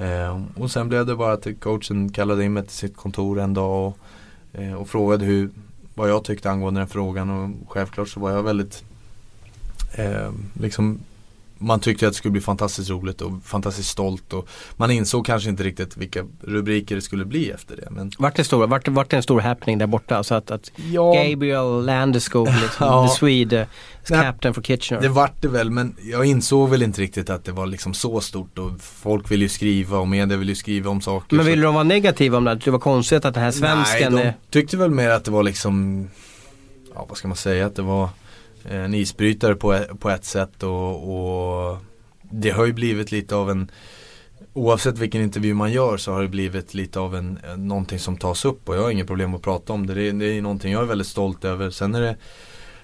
Eh, 0.00 0.42
och 0.56 0.70
sen 0.70 0.88
blev 0.88 1.06
det 1.06 1.16
bara 1.16 1.32
att 1.32 1.46
coachen 1.60 2.12
kallade 2.12 2.44
in 2.44 2.52
mig 2.52 2.62
till 2.62 2.76
sitt 2.76 2.96
kontor 2.96 3.40
en 3.40 3.54
dag 3.54 3.86
och, 3.86 3.98
eh, 4.60 4.74
och 4.74 4.88
frågade 4.88 5.24
hur, 5.24 5.50
vad 5.94 6.10
jag 6.10 6.24
tyckte 6.24 6.50
angående 6.50 6.80
den 6.80 6.88
frågan. 6.88 7.30
Och 7.30 7.72
självklart 7.72 8.08
så 8.08 8.20
var 8.20 8.30
jag 8.30 8.42
väldigt 8.42 8.84
eh, 9.94 10.30
liksom 10.60 10.98
man 11.60 11.80
tyckte 11.80 12.06
att 12.06 12.12
det 12.12 12.16
skulle 12.16 12.32
bli 12.32 12.40
fantastiskt 12.40 12.90
roligt 12.90 13.20
och 13.20 13.32
fantastiskt 13.44 13.88
stolt 13.88 14.32
och 14.32 14.48
man 14.76 14.90
insåg 14.90 15.26
kanske 15.26 15.50
inte 15.50 15.62
riktigt 15.62 15.96
vilka 15.96 16.24
rubriker 16.40 16.94
det 16.94 17.02
skulle 17.02 17.24
bli 17.24 17.50
efter 17.50 17.76
det. 17.76 17.88
Men... 17.90 18.12
Vart 18.18 18.36
det, 18.36 18.44
stor, 18.44 18.66
vart, 18.66 18.88
vart 18.88 19.10
det 19.10 19.16
en 19.16 19.22
stor 19.22 19.40
happening 19.40 19.78
där 19.78 19.86
borta? 19.86 20.16
Alltså 20.16 20.34
att, 20.34 20.50
att 20.50 20.72
ja. 20.92 21.12
Gabriel 21.12 21.84
Landeskog, 21.84 22.48
liksom, 22.62 22.86
ja. 22.86 23.08
the 23.08 23.14
Swede, 23.14 23.66
uh, 24.10 24.20
captain 24.22 24.54
for 24.54 24.62
Kitchener. 24.62 25.02
Det 25.02 25.08
vart 25.08 25.42
det 25.42 25.48
väl 25.48 25.70
men 25.70 25.96
jag 26.02 26.24
insåg 26.24 26.70
väl 26.70 26.82
inte 26.82 27.00
riktigt 27.00 27.30
att 27.30 27.44
det 27.44 27.52
var 27.52 27.66
liksom 27.66 27.94
så 27.94 28.20
stort 28.20 28.58
och 28.58 28.70
folk 28.80 29.30
vill 29.30 29.42
ju 29.42 29.48
skriva 29.48 29.98
och 29.98 30.08
media 30.08 30.36
vill 30.36 30.48
ju 30.48 30.54
skriva 30.54 30.90
om 30.90 31.00
saker. 31.00 31.36
Men 31.36 31.46
ville 31.46 31.62
de 31.62 31.74
vara 31.74 31.84
negativa 31.84 32.38
om 32.38 32.44
det? 32.44 32.50
Att 32.50 32.64
det 32.64 32.70
var 32.70 32.78
konstigt 32.78 33.24
att 33.24 33.34
den 33.34 33.42
här 33.42 33.50
svensken 33.50 34.14
Nej, 34.14 34.24
de 34.24 34.60
tyckte 34.60 34.76
väl 34.76 34.90
mer 34.90 35.10
att 35.10 35.24
det 35.24 35.30
var 35.30 35.42
liksom, 35.42 36.08
ja 36.94 37.06
vad 37.08 37.18
ska 37.18 37.28
man 37.28 37.36
säga, 37.36 37.66
att 37.66 37.76
det 37.76 37.82
var 37.82 38.08
Eh, 38.64 38.84
en 38.84 38.94
isbrytare 38.94 39.54
på, 39.54 39.72
ett, 39.72 40.00
på 40.00 40.10
ett 40.10 40.24
sätt 40.24 40.62
och, 40.62 41.70
och 41.70 41.78
det 42.22 42.50
har 42.50 42.66
ju 42.66 42.72
blivit 42.72 43.12
lite 43.12 43.36
av 43.36 43.50
en 43.50 43.70
Oavsett 44.52 44.98
vilken 44.98 45.22
intervju 45.22 45.54
man 45.54 45.72
gör 45.72 45.96
så 45.96 46.12
har 46.12 46.22
det 46.22 46.28
blivit 46.28 46.74
lite 46.74 47.00
av 47.00 47.16
en, 47.16 47.38
någonting 47.56 47.98
som 47.98 48.16
tas 48.16 48.44
upp 48.44 48.68
och 48.68 48.76
jag 48.76 48.82
har 48.82 48.90
inget 48.90 49.06
problem 49.06 49.34
att 49.34 49.42
prata 49.42 49.72
om 49.72 49.86
det. 49.86 49.94
Det 49.94 50.02
är, 50.02 50.12
det 50.12 50.26
är 50.26 50.42
någonting 50.42 50.72
jag 50.72 50.82
är 50.82 50.86
väldigt 50.86 51.06
stolt 51.06 51.44
över. 51.44 51.70
Sen 51.70 51.94
är 51.94 52.00
det 52.00 52.16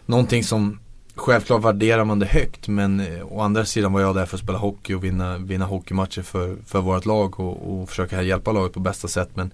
någonting 0.07 0.45
som 0.45 0.79
Självklart 1.18 1.64
värderar 1.64 2.05
man 2.05 2.18
det 2.18 2.27
högt 2.27 2.68
men 2.68 3.01
eh, 3.01 3.33
å 3.33 3.41
andra 3.41 3.64
sidan 3.64 3.93
var 3.93 4.01
jag 4.01 4.14
där 4.14 4.27
för 4.27 4.37
att 4.37 4.43
spela 4.43 4.59
hockey 4.59 4.95
och 4.95 5.05
vinna, 5.05 5.39
vinna 5.39 5.64
hockeymatcher 5.64 6.22
för, 6.22 6.57
för 6.66 6.81
vårt 6.81 7.07
lag 7.07 7.41
och, 7.41 7.81
och 7.81 7.89
försöka 7.89 8.22
hjälpa 8.22 8.53
laget 8.53 8.72
på 8.72 8.81
bästa 8.81 9.09
sätt. 9.09 9.29
Men 9.35 9.51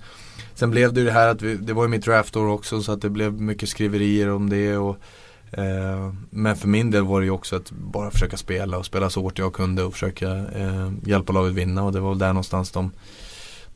Sen 0.54 0.70
blev 0.70 0.92
det 0.92 1.00
ju 1.00 1.06
det 1.06 1.12
här 1.12 1.28
att 1.28 1.42
vi, 1.42 1.54
det 1.54 1.72
var 1.72 1.82
ju 1.82 1.88
mitt 1.88 2.04
draftår 2.04 2.46
också 2.46 2.82
så 2.82 2.92
att 2.92 3.02
det 3.02 3.10
blev 3.10 3.40
mycket 3.40 3.68
skriverier 3.68 4.30
om 4.30 4.50
det 4.50 4.76
och 4.76 4.96
Eh, 4.96 4.96
men 6.30 6.56
för 6.56 6.68
min 6.68 6.90
del 6.90 7.04
var 7.04 7.20
det 7.20 7.24
ju 7.24 7.30
också 7.30 7.56
att 7.56 7.70
bara 7.70 8.10
försöka 8.10 8.36
spela 8.36 8.78
och 8.78 8.86
spela 8.86 9.10
så 9.10 9.22
hårt 9.22 9.38
jag 9.38 9.52
kunde 9.52 9.82
och 9.82 9.92
försöka 9.92 10.28
eh, 10.28 10.92
hjälpa 11.04 11.32
laget 11.32 11.54
vinna 11.54 11.84
och 11.84 11.92
det 11.92 12.00
var 12.00 12.08
väl 12.08 12.18
där 12.18 12.28
någonstans 12.28 12.70
de, 12.70 12.90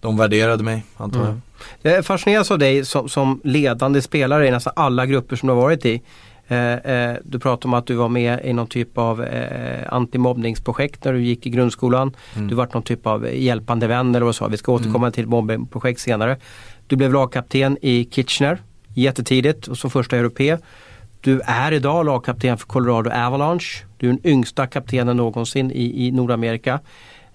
de 0.00 0.16
värderade 0.16 0.64
mig 0.64 0.84
antar 0.96 1.18
jag. 1.18 1.28
Mm. 1.28 1.42
Jag 1.82 2.06
fascineras 2.06 2.50
av 2.50 2.58
dig 2.58 2.84
som, 2.84 3.08
som, 3.08 3.40
ledande 3.44 4.02
spelare 4.02 4.48
i 4.48 4.50
nästan 4.50 4.72
alla 4.76 5.06
grupper 5.06 5.36
som 5.36 5.46
du 5.46 5.54
har 5.54 5.62
varit 5.62 5.86
i. 5.86 6.02
Eh, 6.48 6.72
eh, 6.72 7.16
du 7.24 7.38
pratade 7.38 7.68
om 7.68 7.74
att 7.74 7.86
du 7.86 7.94
var 7.94 8.08
med 8.08 8.40
i 8.44 8.52
någon 8.52 8.66
typ 8.66 8.98
av 8.98 9.24
eh, 9.24 9.92
antimobbningsprojekt 9.92 11.04
när 11.04 11.12
du 11.12 11.22
gick 11.22 11.46
i 11.46 11.50
grundskolan. 11.50 12.16
Mm. 12.34 12.48
Du 12.48 12.54
var 12.54 12.68
någon 12.72 12.82
typ 12.82 13.06
av 13.06 13.34
hjälpande 13.34 13.86
vän 13.86 14.14
eller 14.14 14.26
vad 14.26 14.34
så. 14.34 14.48
Vi 14.48 14.56
ska 14.56 14.72
återkomma 14.72 15.06
mm. 15.06 15.12
till 15.12 15.26
mobbningsprojekt 15.26 16.00
senare. 16.00 16.36
Du 16.86 16.96
blev 16.96 17.12
lagkapten 17.12 17.78
i 17.82 18.04
Kitchener 18.04 18.58
jättetidigt 18.94 19.66
och 19.66 19.78
som 19.78 19.90
första 19.90 20.16
europé. 20.16 20.58
Du 21.26 21.40
är 21.44 21.72
idag 21.72 22.06
lagkapten 22.06 22.58
för 22.58 22.66
Colorado 22.66 23.10
Avalanche. 23.10 23.84
Du 23.96 24.08
är 24.08 24.12
den 24.12 24.26
yngsta 24.26 24.66
kaptenen 24.66 25.16
någonsin 25.16 25.70
i, 25.70 26.06
i 26.06 26.10
Nordamerika. 26.10 26.72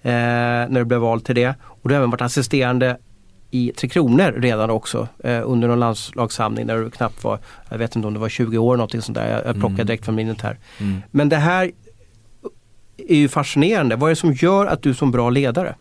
Eh, 0.02 0.12
när 0.12 0.78
du 0.78 0.84
blev 0.84 1.00
vald 1.00 1.24
till 1.24 1.34
det. 1.34 1.54
Och 1.62 1.88
du 1.88 1.94
har 1.94 1.98
även 1.98 2.10
varit 2.10 2.20
assisterande 2.20 2.98
i 3.50 3.72
Tre 3.76 3.88
Kronor 3.88 4.32
redan 4.36 4.70
också 4.70 5.08
eh, 5.24 5.40
under 5.44 5.68
någon 5.68 5.80
landslagssamling 5.80 6.66
när 6.66 6.76
du 6.76 6.90
knappt 6.90 7.24
var, 7.24 7.38
jag 7.68 7.78
vet 7.78 7.96
inte 7.96 8.08
om 8.08 8.14
det 8.14 8.20
var 8.20 8.28
20 8.28 8.58
år 8.58 8.76
någonting 8.76 9.02
sånt 9.02 9.18
där. 9.18 9.30
Jag, 9.30 9.46
jag 9.46 9.54
plockade 9.54 9.74
mm. 9.74 9.86
direkt 9.86 10.04
från 10.04 10.14
minnet 10.14 10.40
här. 10.40 10.58
Mm. 10.78 11.02
Men 11.10 11.28
det 11.28 11.36
här 11.36 11.70
är 12.96 13.16
ju 13.16 13.28
fascinerande. 13.28 13.96
Vad 13.96 14.10
är 14.10 14.14
det 14.14 14.20
som 14.20 14.32
gör 14.32 14.66
att 14.66 14.82
du 14.82 14.90
är 14.90 14.94
som 14.94 15.10
bra 15.10 15.30
ledare? 15.30 15.74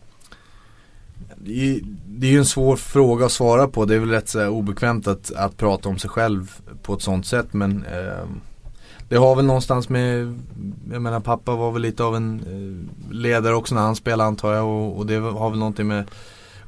Det 1.44 1.82
är, 2.22 2.32
ju 2.32 2.38
en 2.38 2.46
svår 2.46 2.76
fråga 2.76 3.26
att 3.26 3.32
svara 3.32 3.68
på. 3.68 3.86
Det 3.86 3.96
är 3.96 4.00
väl 4.00 4.10
rätt 4.10 4.30
så 4.30 4.48
obekvämt 4.48 5.08
att, 5.08 5.32
att 5.32 5.58
prata 5.58 5.90
om 5.90 6.00
sig 6.00 6.10
själv 6.10 6.52
på 6.82 6.94
ett 6.94 7.02
sånt 7.02 7.26
sätt 7.26 7.54
men 7.54 7.86
eh, 7.86 8.26
det 9.10 9.18
har 9.18 9.36
väl 9.36 9.46
någonstans 9.46 9.90
med, 9.90 10.40
jag 10.92 11.02
menar 11.02 11.20
pappa 11.20 11.56
var 11.56 11.72
väl 11.72 11.82
lite 11.82 12.04
av 12.04 12.16
en 12.16 12.40
eh, 12.40 13.14
ledare 13.14 13.56
också 13.56 13.76
när 13.76 13.82
han 13.82 13.96
spelade 13.96 14.28
antar 14.28 14.54
jag 14.54 14.68
och, 14.68 14.98
och, 14.98 15.06
det 15.06 15.16
har 15.16 15.50
väl 15.50 15.60
någonting 15.60 15.88
med 15.88 16.06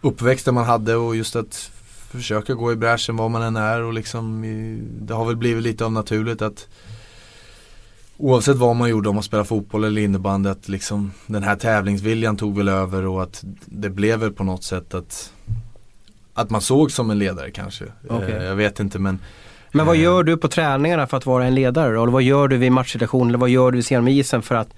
uppväxten 0.01 0.53
man 0.53 0.65
hade 0.65 0.95
och 0.95 1.15
just 1.15 1.36
att 1.36 1.71
försöka 2.11 2.53
gå 2.53 2.71
i 2.71 2.76
bräschen 2.76 3.17
var 3.17 3.30
man 3.30 3.41
än 3.41 3.55
är 3.55 3.82
och 3.82 3.93
liksom 3.93 4.41
det 5.01 5.13
har 5.13 5.26
väl 5.26 5.36
blivit 5.36 5.63
lite 5.63 5.86
av 5.86 5.91
naturligt 5.91 6.41
att 6.41 6.67
Oavsett 8.18 8.57
vad 8.57 8.76
man 8.76 8.89
gjorde, 8.89 9.09
om 9.09 9.16
man 9.16 9.24
spelade 9.24 9.47
fotboll 9.47 9.84
eller 9.84 10.01
innebandy, 10.01 10.49
att 10.49 10.70
liksom 10.70 11.11
den 11.28 11.43
här 11.43 11.55
tävlingsviljan 11.55 12.38
tog 12.38 12.57
väl 12.57 12.70
över 12.70 13.05
och 13.05 13.24
att 13.24 13.43
det 13.66 13.89
blev 13.89 14.20
väl 14.20 14.32
på 14.32 14.43
något 14.43 14.64
sätt 14.64 14.93
att 14.93 15.34
Att 16.34 16.49
man 16.49 16.61
såg 16.61 16.91
som 16.91 17.11
en 17.11 17.20
ledare 17.20 17.51
kanske. 17.51 17.86
Okay. 18.09 18.32
Eh, 18.32 18.43
jag 18.43 18.55
vet 18.55 18.80
inte 18.80 18.99
men 18.99 19.20
Men 19.72 19.86
vad 19.86 19.95
eh, 19.95 20.01
gör 20.01 20.24
du 20.24 20.38
på 20.38 20.47
träningarna 20.47 21.07
för 21.07 21.18
att 21.18 21.26
vara 21.26 21.45
en 21.45 21.55
ledare? 21.55 21.88
Eller 21.88 22.11
vad 22.11 22.24
gör 22.24 22.47
du 22.47 22.57
vid 22.57 22.72
matchsituationen? 22.72 23.28
Eller 23.28 23.38
vad 23.38 23.49
gör 23.49 23.72
du 23.72 23.82
vid 23.82 24.03
med 24.03 24.14
isen 24.14 24.41
för 24.41 24.55
att 24.55 24.70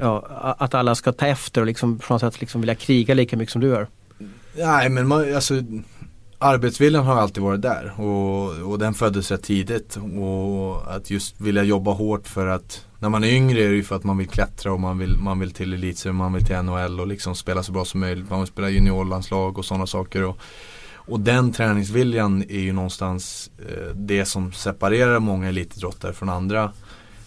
ja, 0.00 0.56
Att 0.58 0.74
alla 0.74 0.94
ska 0.94 1.12
ta 1.12 1.26
efter 1.26 1.60
och 1.60 1.66
liksom 1.66 1.98
på 1.98 2.12
något 2.14 2.20
sätt 2.20 2.40
liksom 2.40 2.60
vilja 2.60 2.74
kriga 2.74 3.14
lika 3.14 3.36
mycket 3.36 3.52
som 3.52 3.60
du 3.60 3.68
gör? 3.68 3.86
Nej 4.56 4.88
men 4.88 5.08
man, 5.08 5.34
alltså 5.34 5.54
arbetsviljan 6.38 7.04
har 7.04 7.16
alltid 7.16 7.42
varit 7.42 7.62
där 7.62 8.00
och, 8.00 8.70
och 8.70 8.78
den 8.78 8.94
föddes 8.94 9.30
rätt 9.30 9.42
tidigt. 9.42 9.96
Och 9.96 10.94
att 10.94 11.10
just 11.10 11.40
vilja 11.40 11.62
jobba 11.62 11.92
hårt 11.92 12.28
för 12.28 12.46
att 12.46 12.84
när 12.98 13.08
man 13.08 13.24
är 13.24 13.28
yngre 13.28 13.64
är 13.64 13.68
det 13.68 13.74
ju 13.74 13.84
för 13.84 13.96
att 13.96 14.04
man 14.04 14.18
vill 14.18 14.28
klättra 14.28 14.72
och 14.72 14.80
man 14.80 14.98
vill, 14.98 15.18
man 15.18 15.38
vill 15.38 15.50
till 15.50 15.74
elitserien, 15.74 16.16
man 16.16 16.32
vill 16.32 16.44
till 16.44 16.56
NHL 16.56 17.00
och 17.00 17.06
liksom 17.06 17.34
spela 17.34 17.62
så 17.62 17.72
bra 17.72 17.84
som 17.84 18.00
möjligt. 18.00 18.30
Man 18.30 18.38
vill 18.38 18.48
spela 18.48 18.68
juniorlandslag 18.68 19.58
och 19.58 19.64
sådana 19.64 19.86
saker. 19.86 20.24
Och, 20.24 20.38
och 20.94 21.20
den 21.20 21.52
träningsviljan 21.52 22.42
är 22.42 22.60
ju 22.60 22.72
någonstans 22.72 23.50
eh, 23.58 23.94
det 23.94 24.24
som 24.24 24.52
separerar 24.52 25.18
många 25.18 25.48
elitidrottare 25.48 26.12
från 26.12 26.28
andra. 26.28 26.72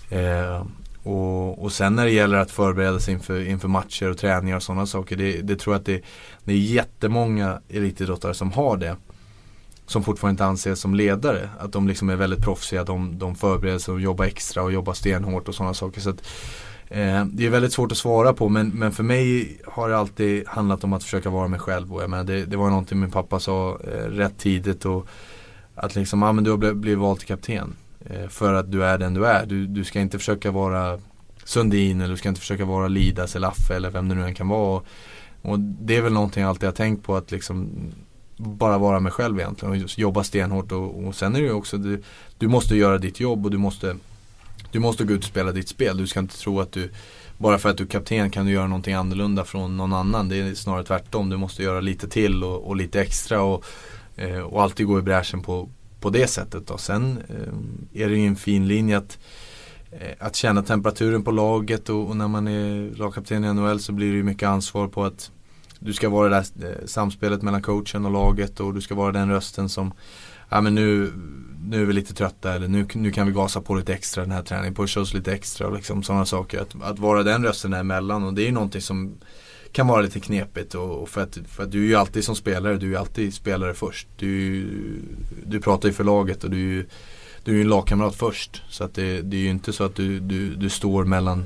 Eh, 0.10 0.66
och, 1.04 1.64
och 1.64 1.72
sen 1.72 1.96
när 1.96 2.06
det 2.06 2.12
gäller 2.12 2.38
att 2.38 2.52
förbereda 2.52 3.00
sig 3.00 3.14
inför, 3.14 3.48
inför 3.48 3.68
matcher 3.68 4.10
och 4.10 4.18
träningar 4.18 4.56
och 4.56 4.64
sådana 4.64 4.86
saker. 4.86 5.16
Det, 5.16 5.42
det, 5.42 5.56
tror 5.56 5.74
jag 5.74 5.80
att 5.80 5.86
det, 5.86 6.02
det 6.44 6.54
är 6.54 6.58
jättemånga 6.58 7.62
elitidrottare 7.70 8.34
som 8.34 8.52
har 8.52 8.78
det. 8.78 8.96
Som 9.86 10.04
fortfarande 10.04 10.34
inte 10.34 10.46
anses 10.46 10.80
som 10.80 10.96
ledare. 10.96 11.50
Att 11.60 11.72
de 11.72 11.88
liksom 11.88 12.10
är 12.10 12.16
väldigt 12.16 12.44
proffsiga. 12.44 12.84
De, 12.84 13.18
de 13.18 13.36
förbereder 13.36 13.80
sig 13.80 13.94
och 13.94 14.02
jobbar 14.02 14.26
extra 14.26 14.64
och 14.64 14.72
jobbar 14.72 14.94
stenhårt 14.94 15.48
och 15.48 15.56
sådana 15.56 15.74
saker. 15.74 16.02
Så 16.02 16.10
att, 16.10 16.28
eh, 16.88 17.26
det 17.26 17.46
är 17.46 17.50
väldigt 17.50 17.74
svårt 17.74 17.92
att 17.92 17.98
svara 17.98 18.34
på 18.34 18.50
men, 18.50 18.70
men 18.70 18.92
för 18.92 19.04
mig 19.04 19.58
har 19.68 19.90
det 19.90 19.98
alltid 19.98 20.48
handlat 20.48 20.84
om 20.84 20.94
att 20.94 21.04
försöka 21.04 21.30
vara 21.30 21.48
mig 21.48 21.60
själv. 21.60 21.94
Och 21.94 22.04
jag 22.04 22.10
menar, 22.10 22.24
det, 22.24 22.46
det 22.46 22.58
var 22.58 22.70
någonting 22.70 23.00
min 23.00 23.12
pappa 23.12 23.40
sa 23.40 23.80
eh, 23.84 24.10
rätt 24.10 24.38
tidigt. 24.38 24.86
Och 24.86 25.08
att 25.76 25.96
liksom, 25.96 26.24
ah, 26.24 26.32
men 26.32 26.44
du 26.44 26.50
har 26.50 26.58
blivit, 26.58 26.78
blivit 26.78 27.00
vald 27.00 27.20
till 27.20 27.28
kapten. 27.28 27.76
Eh, 28.06 28.28
för 28.28 28.54
att 28.54 28.72
du 28.72 28.84
är 28.84 28.98
den 28.98 29.14
du 29.14 29.26
är. 29.26 29.46
Du, 29.46 29.68
du 29.68 29.84
ska 29.84 30.00
inte 30.00 30.20
försöka 30.20 30.52
vara 30.52 31.00
Sundin 31.44 32.02
eller 32.02 32.12
du 32.12 32.18
ska 32.18 32.30
inte 32.30 32.42
försöka 32.42 32.66
vara 32.66 32.88
Lidas 32.88 33.36
eller 33.36 33.48
Affe 33.48 33.76
eller 33.76 33.90
vem 33.90 34.10
det 34.10 34.16
nu 34.16 34.26
än 34.26 34.36
kan 34.36 34.48
vara. 34.48 34.78
Och, 34.78 34.86
och 35.42 35.60
det 35.60 35.98
är 35.98 36.02
väl 36.02 36.14
någonting 36.14 36.42
jag 36.42 36.50
alltid 36.50 36.68
har 36.68 36.74
tänkt 36.74 37.04
på 37.04 37.16
att 37.16 37.32
liksom 37.32 37.70
bara 38.38 38.78
vara 38.78 39.00
mig 39.00 39.12
själv 39.12 39.40
egentligen 39.40 39.84
och 39.84 40.00
jobba 40.00 40.24
stenhårt 40.24 40.72
och, 40.72 41.08
och 41.08 41.16
sen 41.16 41.36
är 41.36 41.40
det 41.40 41.46
ju 41.46 41.54
också 41.54 41.78
du, 41.78 42.04
du 42.38 42.48
måste 42.48 42.76
göra 42.76 42.98
ditt 42.98 43.20
jobb 43.20 43.46
och 43.46 43.52
du 43.52 43.58
måste 43.58 43.96
Du 44.72 44.80
måste 44.80 45.04
gå 45.04 45.14
ut 45.14 45.20
och 45.20 45.30
spela 45.30 45.52
ditt 45.52 45.70
spel. 45.70 45.98
Du 45.98 46.08
ska 46.08 46.20
inte 46.20 46.38
tro 46.38 46.60
att 46.60 46.72
du 46.72 46.90
bara 47.38 47.58
för 47.58 47.70
att 47.70 47.78
du 47.78 47.84
är 47.84 47.88
kapten 47.88 48.30
kan 48.30 48.46
du 48.46 48.52
göra 48.52 48.68
någonting 48.68 48.94
annorlunda 48.94 49.46
från 49.46 49.78
någon 49.78 49.94
annan. 49.94 50.30
Det 50.30 50.38
är 50.38 50.56
snarare 50.56 50.84
tvärtom. 50.84 51.30
Du 51.30 51.38
måste 51.38 51.64
göra 51.64 51.82
lite 51.82 52.08
till 52.08 52.44
och, 52.44 52.68
och 52.68 52.76
lite 52.76 53.02
extra 53.02 53.42
och, 53.42 53.66
eh, 54.16 54.40
och 54.40 54.62
alltid 54.62 54.88
gå 54.88 55.00
i 55.00 55.02
bräschen 55.02 55.42
på, 55.42 55.70
på 56.02 56.10
det 56.10 56.28
sättet. 56.28 56.68
Då. 56.68 56.78
Sen 56.78 57.24
eh, 57.30 58.02
är 58.04 58.10
det 58.10 58.16
ju 58.16 58.28
en 58.28 58.36
fin 58.36 58.68
linje 58.68 58.98
att, 58.98 59.20
eh, 59.92 60.16
att 60.20 60.36
känna 60.36 60.64
temperaturen 60.64 61.24
på 61.24 61.32
laget 61.32 61.90
och, 61.90 62.08
och, 62.10 62.18
när 62.18 62.28
man 62.28 62.48
är 62.48 62.96
lagkapten 62.96 63.46
i 63.46 63.54
NHL 63.54 63.80
så 63.80 63.92
blir 63.92 64.12
det 64.12 64.18
ju 64.18 64.24
mycket 64.24 64.50
ansvar 64.50 64.88
på 64.88 65.04
att 65.04 65.32
du 65.80 65.94
ska 65.94 66.10
vara 66.10 66.30
det 66.30 66.36
där 66.36 66.70
eh, 66.70 66.86
samspelet 66.86 67.42
mellan 67.42 67.62
coachen 67.62 68.06
och 68.06 68.12
laget 68.12 68.60
och 68.60 68.74
du 68.74 68.82
ska 68.82 68.96
vara 68.96 69.12
den 69.12 69.30
rösten 69.30 69.70
som 69.70 69.94
Ja 70.54 70.62
men 70.62 70.76
nu, 70.76 71.14
nu 71.64 71.82
är 71.82 71.86
vi 71.86 71.94
lite 71.94 72.14
trötta 72.14 72.54
eller 72.54 72.68
nu, 72.68 72.88
nu 72.94 73.12
kan 73.12 73.28
vi 73.28 73.34
gasa 73.34 73.62
på 73.62 73.76
lite 73.76 73.94
extra 73.94 74.24
den 74.24 74.32
här 74.32 74.44
träningen, 74.44 74.76
pusha 74.76 75.02
oss 75.02 75.14
lite 75.14 75.34
extra 75.34 75.68
och 75.68 75.76
liksom 75.76 76.04
sådana 76.04 76.26
saker. 76.26 76.62
Att, 76.62 76.84
att 76.84 77.00
vara 77.00 77.24
den 77.24 77.44
rösten 77.44 77.72
däremellan 77.72 78.24
och 78.24 78.34
det 78.34 78.42
är 78.42 78.46
ju 78.46 78.52
någonting 78.52 78.82
som 78.82 79.18
kan 79.72 79.88
vara 79.88 80.02
lite 80.02 80.20
knepigt 80.20 80.76
och, 80.76 81.02
och 81.02 81.10
för, 81.10 81.22
att, 81.22 81.38
för 81.48 81.64
att 81.64 81.72
du 81.72 81.84
är 81.84 81.88
ju 81.88 81.96
alltid 81.96 82.24
som 82.24 82.36
spelare, 82.36 82.78
du 82.78 82.96
är 82.96 83.00
alltid 83.00 83.34
spelare 83.34 83.74
först. 83.74 84.08
Du, 84.18 84.66
du 85.46 85.62
pratar 85.62 85.90
ju 85.90 85.94
för 85.94 86.04
laget 86.04 86.44
och 86.44 86.50
du, 86.50 86.80
är 87.46 87.52
ju 87.52 87.62
en 87.62 87.70
lagkamrat 87.70 88.16
först. 88.16 88.64
Så 88.70 88.84
att 88.84 88.94
det, 88.94 89.22
det 89.22 89.38
är 89.38 89.42
ju 89.42 89.50
inte 89.50 89.74
så 89.74 89.84
att 89.84 89.96
du, 89.96 90.20
du, 90.20 90.56
du 90.56 90.70
står 90.70 91.06
mellan 91.06 91.46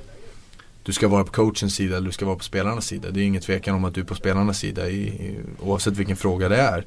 du 0.83 0.93
ska 0.93 1.07
vara 1.07 1.23
på 1.23 1.31
coachens 1.31 1.75
sida 1.75 1.97
eller 1.97 2.05
du 2.05 2.11
ska 2.11 2.25
vara 2.25 2.35
på 2.35 2.43
spelarnas 2.43 2.85
sida. 2.85 3.11
Det 3.11 3.19
är 3.19 3.23
ingen 3.23 3.41
tvekan 3.41 3.75
om 3.75 3.85
att 3.85 3.93
du 3.93 4.01
är 4.01 4.05
på 4.05 4.15
spelarnas 4.15 4.59
sida 4.59 4.89
i, 4.89 5.01
i, 5.07 5.39
oavsett 5.59 5.93
vilken 5.93 6.15
fråga 6.15 6.49
det 6.49 6.57
är. 6.57 6.85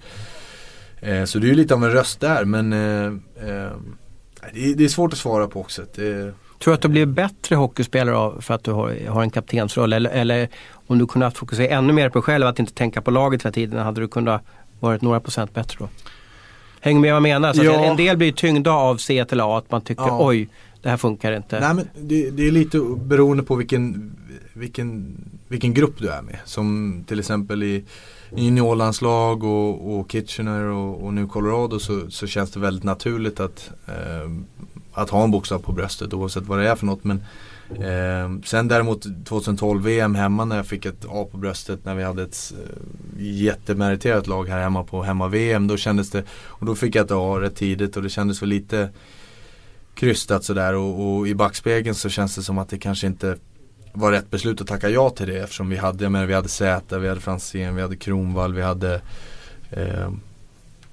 Eh, 1.00 1.24
så 1.24 1.38
det 1.38 1.46
är 1.46 1.48
ju 1.48 1.54
lite 1.54 1.74
av 1.74 1.84
en 1.84 1.90
röst 1.90 2.20
där 2.20 2.44
men 2.44 2.72
eh, 2.72 3.06
eh, 3.48 3.72
det, 4.52 4.70
är, 4.70 4.74
det, 4.74 4.84
är 4.84 4.88
svårt 4.88 5.12
att 5.12 5.18
svara 5.18 5.48
på 5.48 5.60
också. 5.60 5.82
Det, 5.94 6.34
Tror 6.58 6.72
du 6.72 6.74
att 6.74 6.82
du 6.82 6.88
blir 6.88 7.06
bättre 7.06 7.56
hockeyspelare 7.56 8.42
för 8.42 8.54
att 8.54 8.64
du 8.64 8.70
har, 8.70 9.08
har 9.08 9.22
en 9.22 9.30
kaptensroll? 9.30 9.92
Eller, 9.92 10.10
eller 10.10 10.48
om 10.88 10.98
du 10.98 11.06
kunde 11.06 11.26
haft 11.26 11.38
fokusera 11.38 11.68
ännu 11.68 11.92
mer 11.92 12.08
på 12.08 12.18
dig 12.18 12.22
själv, 12.22 12.46
att 12.46 12.58
inte 12.58 12.72
tänka 12.72 13.02
på 13.02 13.10
laget 13.10 13.42
hela 13.42 13.52
tiden, 13.52 13.78
hade 13.78 14.00
du 14.00 14.08
kunnat 14.08 14.42
varit 14.80 15.02
några 15.02 15.20
procent 15.20 15.54
bättre 15.54 15.76
då? 15.78 15.88
Hänger 16.80 17.00
med 17.00 17.10
vad 17.10 17.16
jag 17.16 17.22
menar? 17.22 17.52
Så 17.52 17.64
ja. 17.64 17.84
En 17.84 17.96
del 17.96 18.16
blir 18.16 18.32
tyngda 18.32 18.70
av 18.70 18.96
C 18.96 19.24
till 19.24 19.40
A, 19.40 19.58
att 19.58 19.70
man 19.70 19.80
tycker 19.80 20.02
ja. 20.02 20.26
oj, 20.26 20.48
det 20.82 20.88
här 20.88 20.96
funkar 20.96 21.32
inte. 21.32 21.60
Nej, 21.60 21.74
men 21.74 21.88
det, 22.08 22.30
det, 22.30 22.46
är 22.46 22.50
lite 22.50 22.80
beroende 22.96 23.42
på 23.42 23.54
vilken, 23.54 24.16
vilken, 24.52 25.16
vilken 25.48 25.74
grupp 25.74 25.98
du 25.98 26.08
är 26.08 26.22
med. 26.22 26.38
Som 26.44 27.04
till 27.08 27.18
exempel 27.18 27.62
i 27.62 27.84
juniorlandslag 28.36 29.44
och, 29.44 29.98
och 29.98 30.12
Kitchener 30.12 30.62
och, 30.62 31.04
och 31.04 31.14
nu 31.14 31.26
Colorado 31.26 31.78
så, 31.78 32.10
så 32.10 32.26
känns 32.26 32.50
det 32.50 32.60
väldigt 32.60 32.84
naturligt 32.84 33.40
att 33.40 33.70
eh, 33.86 34.30
att 34.92 35.10
ha 35.10 35.24
en 35.24 35.30
bokstav 35.30 35.58
på 35.58 35.72
bröstet 35.72 36.14
oavsett 36.14 36.46
vad 36.46 36.58
det 36.58 36.68
är 36.68 36.76
för 36.76 36.86
något. 36.86 37.04
Men 37.04 37.22
eh, 37.70 38.40
sen 38.44 38.68
däremot 38.68 39.06
2012 39.24 39.82
VM 39.82 40.14
hemma 40.14 40.44
när 40.44 40.56
jag 40.56 40.66
fick 40.66 40.86
ett 40.86 41.04
A 41.08 41.28
på 41.30 41.36
bröstet 41.36 41.84
när 41.84 41.94
vi 41.94 42.02
hade 42.02 42.22
ett 42.22 42.52
eh, 42.58 43.22
jättemeriterat 43.24 44.26
lag 44.26 44.48
här 44.48 44.60
hemma 44.60 44.84
på 44.84 45.02
hemma-VM. 45.02 45.66
Då 45.66 45.76
kändes 45.76 46.10
det, 46.10 46.24
och 46.30 46.66
då 46.66 46.74
fick 46.74 46.94
jag 46.94 47.04
ett 47.04 47.10
A 47.10 47.40
rätt 47.40 47.56
tidigt 47.56 47.96
och 47.96 48.02
det 48.02 48.10
kändes 48.10 48.42
väl 48.42 48.48
lite 48.48 48.88
krystat 49.94 50.44
sådär 50.44 50.74
och, 50.74 51.18
och 51.18 51.28
i 51.28 51.34
backspegeln 51.34 51.94
så 51.94 52.08
känns 52.08 52.36
det 52.36 52.42
som 52.42 52.58
att 52.58 52.68
det 52.68 52.78
kanske 52.78 53.06
inte 53.06 53.36
var 53.92 54.12
rätt 54.12 54.30
beslut 54.30 54.60
att 54.60 54.66
tacka 54.66 54.88
ja 54.88 55.10
till 55.10 55.26
det 55.26 55.38
eftersom 55.38 55.68
vi 55.68 55.76
hade, 55.76 56.04
jag 56.04 56.12
menar, 56.12 56.26
vi 56.26 56.34
hade 56.34 56.48
Zäta, 56.48 56.98
vi 56.98 57.08
hade 57.08 57.20
Franzén, 57.20 57.76
vi 57.76 57.82
hade 57.82 57.96
Kronvall, 57.96 58.54
vi 58.54 58.62
hade 58.62 59.00
eh, 59.70 60.10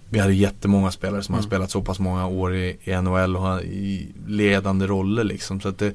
vi 0.09 0.19
hade 0.19 0.33
jättemånga 0.33 0.91
spelare 0.91 1.23
som 1.23 1.35
mm. 1.35 1.43
har 1.43 1.47
spelat 1.47 1.71
så 1.71 1.81
pass 1.81 1.99
många 1.99 2.27
år 2.27 2.55
i, 2.55 2.77
i 2.83 2.95
NHL 2.95 3.35
och 3.35 3.41
har 3.41 3.61
i 3.61 4.07
ledande 4.27 4.87
roller 4.87 5.23
liksom. 5.23 5.61
Så 5.61 5.67
att 5.69 5.77
det, 5.77 5.93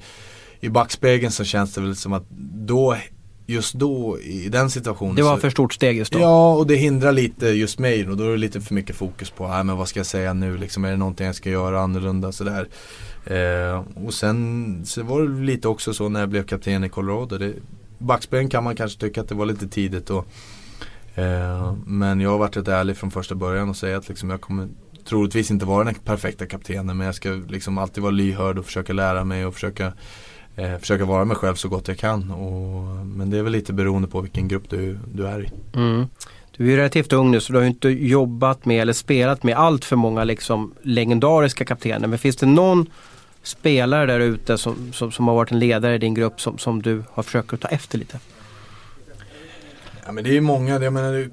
I 0.60 0.68
backspegeln 0.68 1.32
så 1.32 1.44
känns 1.44 1.74
det 1.74 1.80
väl 1.80 1.96
som 1.96 2.12
att 2.12 2.30
då 2.66 2.96
Just 3.46 3.74
då 3.74 4.18
i 4.20 4.48
den 4.48 4.70
situationen 4.70 5.14
Det 5.14 5.22
var 5.22 5.36
för 5.36 5.50
stort 5.50 5.72
steg 5.74 5.96
just 5.96 6.12
då? 6.12 6.18
Ja 6.18 6.54
och 6.54 6.66
det 6.66 6.76
hindrar 6.76 7.12
lite 7.12 7.46
just 7.46 7.78
mig 7.78 8.08
och 8.08 8.16
då 8.16 8.24
är 8.24 8.30
det 8.30 8.36
lite 8.36 8.60
för 8.60 8.74
mycket 8.74 8.96
fokus 8.96 9.30
på, 9.30 9.48
nej 9.48 9.64
men 9.64 9.76
vad 9.76 9.88
ska 9.88 9.98
jag 9.98 10.06
säga 10.06 10.32
nu 10.32 10.56
liksom, 10.56 10.84
är 10.84 10.90
det 10.90 10.96
någonting 10.96 11.26
jag 11.26 11.34
ska 11.34 11.50
göra 11.50 11.80
annorlunda 11.80 12.32
sådär. 12.32 12.68
Eh, 13.24 13.84
och 14.06 14.14
sen 14.14 14.82
så 14.86 15.02
var 15.02 15.22
det 15.22 15.44
lite 15.44 15.68
också 15.68 15.94
så 15.94 16.08
när 16.08 16.20
jag 16.20 16.28
blev 16.28 16.44
kapten 16.44 16.84
i 16.84 16.88
Colorado. 16.88 17.38
Det, 17.38 17.52
backspegeln 17.98 18.50
kan 18.50 18.64
man 18.64 18.76
kanske 18.76 19.00
tycka 19.00 19.20
att 19.20 19.28
det 19.28 19.34
var 19.34 19.46
lite 19.46 19.68
tidigt 19.68 20.10
och 20.10 20.26
Eh, 21.14 21.74
men 21.86 22.20
jag 22.20 22.30
har 22.30 22.38
varit 22.38 22.56
rätt 22.56 22.68
ärlig 22.68 22.96
från 22.96 23.10
första 23.10 23.34
början 23.34 23.68
och 23.68 23.76
säga 23.76 23.96
att 23.96 24.08
liksom 24.08 24.30
jag 24.30 24.40
kommer 24.40 24.68
troligtvis 25.04 25.50
inte 25.50 25.64
vara 25.64 25.84
den 25.84 25.94
perfekta 25.94 26.46
kaptenen 26.46 26.96
men 26.96 27.06
jag 27.06 27.14
ska 27.14 27.28
liksom 27.48 27.78
alltid 27.78 28.02
vara 28.02 28.10
lyhörd 28.10 28.58
och 28.58 28.64
försöka 28.64 28.92
lära 28.92 29.24
mig 29.24 29.46
och 29.46 29.54
försöka 29.54 29.92
eh, 30.56 30.78
försöka 30.78 31.04
vara 31.04 31.24
mig 31.24 31.36
själv 31.36 31.54
så 31.54 31.68
gott 31.68 31.88
jag 31.88 31.98
kan. 31.98 32.30
Och, 32.30 33.06
men 33.06 33.30
det 33.30 33.38
är 33.38 33.42
väl 33.42 33.52
lite 33.52 33.72
beroende 33.72 34.08
på 34.08 34.20
vilken 34.20 34.48
grupp 34.48 34.70
du, 34.70 34.98
du 35.12 35.26
är 35.26 35.40
i. 35.40 35.50
Mm. 35.74 36.06
Du 36.56 36.64
är 36.66 36.70
ju 36.70 36.76
relativt 36.76 37.12
ung 37.12 37.30
nu 37.30 37.40
så 37.40 37.52
du 37.52 37.58
har 37.58 37.66
inte 37.66 37.88
jobbat 37.88 38.64
med 38.64 38.82
eller 38.82 38.92
spelat 38.92 39.42
med 39.42 39.56
allt 39.56 39.84
för 39.84 39.96
många 39.96 40.24
liksom 40.24 40.74
legendariska 40.82 41.64
kaptener. 41.64 42.08
Men 42.08 42.18
finns 42.18 42.36
det 42.36 42.46
någon 42.46 42.86
spelare 43.42 44.06
där 44.06 44.20
ute 44.20 44.58
som, 44.58 44.92
som, 44.92 45.12
som, 45.12 45.28
har 45.28 45.34
varit 45.34 45.52
en 45.52 45.58
ledare 45.58 45.94
i 45.94 45.98
din 45.98 46.14
grupp 46.14 46.40
som, 46.40 46.58
som 46.58 46.82
du 46.82 47.02
har 47.12 47.22
försökt 47.22 47.52
att 47.52 47.60
ta 47.60 47.68
efter 47.68 47.98
lite? 47.98 48.18
Ja 50.06 50.12
men 50.12 50.24
det 50.24 50.30
är 50.30 50.34
ju 50.34 50.40
många, 50.40 50.78
jag 50.78 50.92
menar 50.92 51.30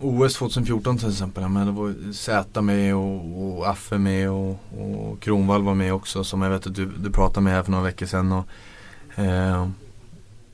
OS 0.00 0.34
2014 0.34 0.98
till 0.98 1.08
exempel, 1.08 1.48
men 1.48 1.66
det 1.66 1.72
var 1.72 2.12
Zäta 2.12 2.62
med 2.62 2.94
och, 2.94 3.58
och 3.58 3.68
Affe 3.68 3.98
med 3.98 4.30
och, 4.30 4.58
och 4.78 5.20
Kronvall 5.20 5.62
var 5.62 5.74
med 5.74 5.94
också 5.94 6.24
som 6.24 6.42
jag 6.42 6.50
vet 6.50 6.66
att 6.66 6.74
du, 6.74 6.86
du 6.86 7.10
pratade 7.10 7.40
med 7.40 7.52
här 7.52 7.62
för 7.62 7.70
några 7.70 7.84
veckor 7.84 8.06
sedan. 8.06 8.32
Och, 8.32 8.44
eh, 9.18 9.68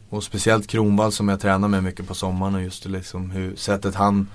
och 0.08 0.24
speciellt 0.24 0.66
Kronvall 0.66 1.12
som 1.12 1.28
jag 1.28 1.40
tränar 1.40 1.68
med 1.68 1.84
mycket 1.84 2.08
på 2.08 2.14
sommaren 2.14 2.54
och 2.54 2.62
just 2.62 2.86
liksom 2.86 3.30
hur 3.30 3.56
sättet 3.56 3.94
han 3.94 4.28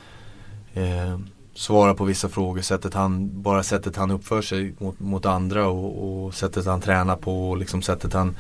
eh, 0.73 1.19
svarar 1.53 1.93
på 1.93 2.03
vissa 2.03 2.29
frågor, 2.29 2.61
sättet 2.61 2.93
han, 2.93 3.41
bara 3.41 3.63
sättet 3.63 3.95
han 3.95 4.11
uppför 4.11 4.41
sig 4.41 4.73
mot, 4.79 4.99
mot 4.99 5.25
andra 5.25 5.67
och, 5.67 6.25
och 6.25 6.33
sättet 6.33 6.65
han 6.65 6.81
tränar 6.81 7.15
på 7.15 7.49
och 7.49 7.57
liksom 7.57 7.81
sättet 7.81 8.13
han 8.13 8.35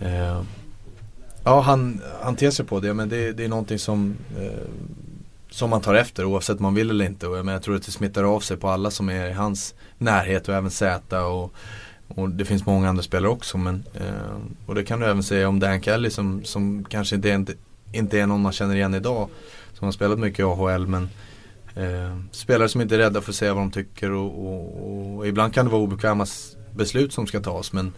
eh, 0.00 0.42
Ja, 1.44 1.60
han 1.60 2.00
hanterar 2.22 2.50
sig 2.50 2.66
på 2.66 2.80
det. 2.80 2.94
Men 2.94 3.08
det, 3.08 3.32
det 3.32 3.44
är 3.44 3.48
någonting 3.48 3.78
som, 3.78 4.16
eh, 4.38 4.68
som 5.52 5.70
man 5.70 5.80
tar 5.80 5.94
efter 5.94 6.24
oavsett 6.24 6.56
om 6.56 6.62
man 6.62 6.74
vill 6.74 6.90
eller 6.90 7.04
inte. 7.04 7.26
Och 7.26 7.38
jag, 7.38 7.44
men 7.44 7.52
jag 7.52 7.62
tror 7.62 7.76
att 7.76 7.82
det 7.82 7.92
smittar 7.92 8.24
av 8.24 8.40
sig 8.40 8.56
på 8.56 8.68
alla 8.68 8.90
som 8.90 9.08
är 9.08 9.30
i 9.30 9.32
hans 9.32 9.74
närhet 9.98 10.48
och 10.48 10.54
även 10.54 10.70
Zäta. 10.70 11.24
Och, 11.24 11.54
och 12.08 12.30
det 12.30 12.44
finns 12.44 12.66
många 12.66 12.88
andra 12.88 13.02
spelare 13.02 13.30
också. 13.30 13.58
Men, 13.58 13.84
eh, 13.94 14.36
och 14.66 14.74
det 14.74 14.84
kan 14.84 15.00
du 15.00 15.06
även 15.06 15.22
säga 15.22 15.48
om 15.48 15.60
Dan 15.60 15.82
Kelly 15.82 16.10
som, 16.10 16.44
som 16.44 16.84
kanske 16.84 17.16
inte 17.16 17.30
är, 17.32 17.46
inte 17.92 18.20
är 18.20 18.26
någon 18.26 18.42
man 18.42 18.52
känner 18.52 18.74
igen 18.74 18.94
idag. 18.94 19.28
Som 19.74 19.84
har 19.84 19.92
spelat 19.92 20.18
mycket 20.18 20.38
i 20.38 20.42
AHL. 20.42 20.86
Men 20.86 21.08
eh, 21.74 22.18
spelare 22.30 22.68
som 22.68 22.80
inte 22.80 22.94
är 22.94 22.98
rädda 22.98 23.20
för 23.20 23.30
att 23.30 23.36
säga 23.36 23.54
vad 23.54 23.62
de 23.62 23.70
tycker. 23.70 24.10
Och, 24.10 24.46
och, 24.46 25.16
och 25.16 25.26
ibland 25.26 25.54
kan 25.54 25.64
det 25.64 25.72
vara 25.72 25.82
obekväma 25.82 26.26
beslut 26.74 27.12
som 27.12 27.26
ska 27.26 27.40
tas. 27.40 27.72
Men 27.72 27.92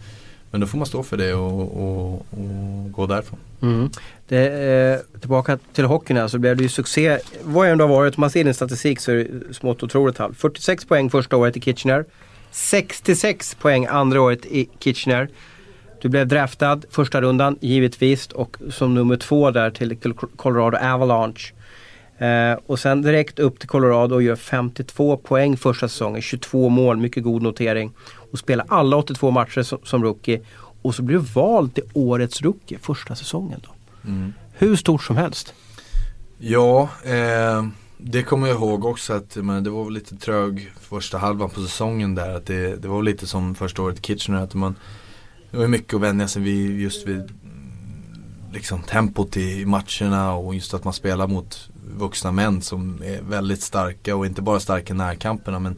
men 0.55 0.61
då 0.61 0.67
får 0.67 0.77
man 0.77 0.87
stå 0.87 1.03
för 1.03 1.17
det 1.17 1.33
och, 1.33 1.61
och, 1.61 2.13
och 2.13 2.91
gå 2.91 3.05
därifrån. 3.07 3.39
Mm. 3.61 3.89
Det, 4.27 4.47
eh, 4.47 5.19
tillbaka 5.19 5.57
till 5.73 5.85
hockeyn 5.85 6.17
här 6.17 6.27
så 6.27 6.39
blev 6.39 6.57
det 6.57 6.63
ju 6.63 6.69
succé. 6.69 7.19
Vad 7.43 7.69
ändå 7.69 7.83
har 7.83 7.89
varit, 7.89 8.17
om 8.17 8.21
man 8.21 8.29
ser 8.29 8.43
din 8.43 8.53
statistik 8.53 8.99
så 8.99 9.11
är 9.11 9.15
det 9.15 9.53
smått 9.53 9.83
otroligt 9.83 10.17
halvt. 10.17 10.37
46 10.37 10.85
poäng 10.85 11.09
första 11.09 11.37
året 11.37 11.57
i 11.57 11.61
Kitchener. 11.61 12.05
66 12.51 13.55
poäng 13.55 13.85
andra 13.85 14.21
året 14.21 14.45
i 14.45 14.69
Kitchener. 14.79 15.29
Du 16.01 16.09
blev 16.09 16.27
draftad 16.27 16.81
första 16.89 17.21
rundan 17.21 17.57
givetvis 17.61 18.27
och 18.27 18.57
som 18.69 18.93
nummer 18.93 19.17
två 19.17 19.51
där 19.51 19.71
till 19.71 19.97
Colorado 20.35 20.77
Avalanche. 20.77 21.53
Eh, 22.17 22.59
och 22.65 22.79
sen 22.79 23.01
direkt 23.01 23.39
upp 23.39 23.59
till 23.59 23.69
Colorado 23.69 24.15
och 24.15 24.23
gör 24.23 24.35
52 24.35 25.17
poäng 25.17 25.57
första 25.57 25.87
säsongen, 25.87 26.21
22 26.21 26.69
mål, 26.69 26.97
mycket 26.97 27.23
god 27.23 27.41
notering. 27.41 27.91
Och 28.31 28.39
spelar 28.39 28.65
alla 28.69 28.97
82 28.97 29.31
matcher 29.31 29.61
som, 29.61 29.79
som 29.83 30.03
rookie. 30.03 30.41
Och 30.81 30.95
så 30.95 31.01
blir 31.01 31.17
du 31.17 31.23
vald 31.23 31.73
till 31.73 31.83
årets 31.93 32.41
rookie 32.41 32.77
första 32.77 33.15
säsongen. 33.15 33.59
Då. 33.63 33.74
Mm. 34.07 34.33
Hur 34.53 34.75
stort 34.75 35.03
som 35.03 35.17
helst. 35.17 35.53
Ja, 36.37 36.89
eh, 37.03 37.65
det 37.97 38.23
kommer 38.23 38.47
jag 38.47 38.57
ihåg 38.57 38.85
också 38.85 39.13
att 39.13 39.35
men 39.35 39.63
det 39.63 39.69
var 39.69 39.89
lite 39.89 40.15
trög 40.15 40.71
första 40.79 41.17
halvan 41.17 41.49
på 41.49 41.61
säsongen 41.61 42.15
där. 42.15 42.35
Att 42.35 42.45
det, 42.45 42.75
det 42.75 42.87
var 42.87 43.03
lite 43.03 43.27
som 43.27 43.55
första 43.55 43.81
året 43.81 43.99
i 43.99 44.01
Kitchener. 44.01 44.43
Att 44.43 44.53
man, 44.53 44.75
det 45.51 45.57
var 45.57 45.67
mycket 45.67 45.93
att 45.93 46.01
vänja 46.01 46.27
sig 46.27 46.41
vid 46.41 46.79
just 46.79 47.07
vid 47.07 47.17
mm, 47.17 47.31
liksom 48.53 48.81
tempot 48.81 49.37
i 49.37 49.65
matcherna 49.65 50.33
och 50.33 50.55
just 50.55 50.73
att 50.73 50.83
man 50.83 50.93
spelar 50.93 51.27
mot 51.27 51.69
vuxna 51.97 52.31
män 52.31 52.61
som 52.61 53.03
är 53.03 53.21
väldigt 53.21 53.61
starka 53.61 54.15
och 54.15 54.25
inte 54.25 54.41
bara 54.41 54.59
starka 54.59 54.93
i 54.93 54.97
närkamperna 54.97 55.59
men, 55.59 55.75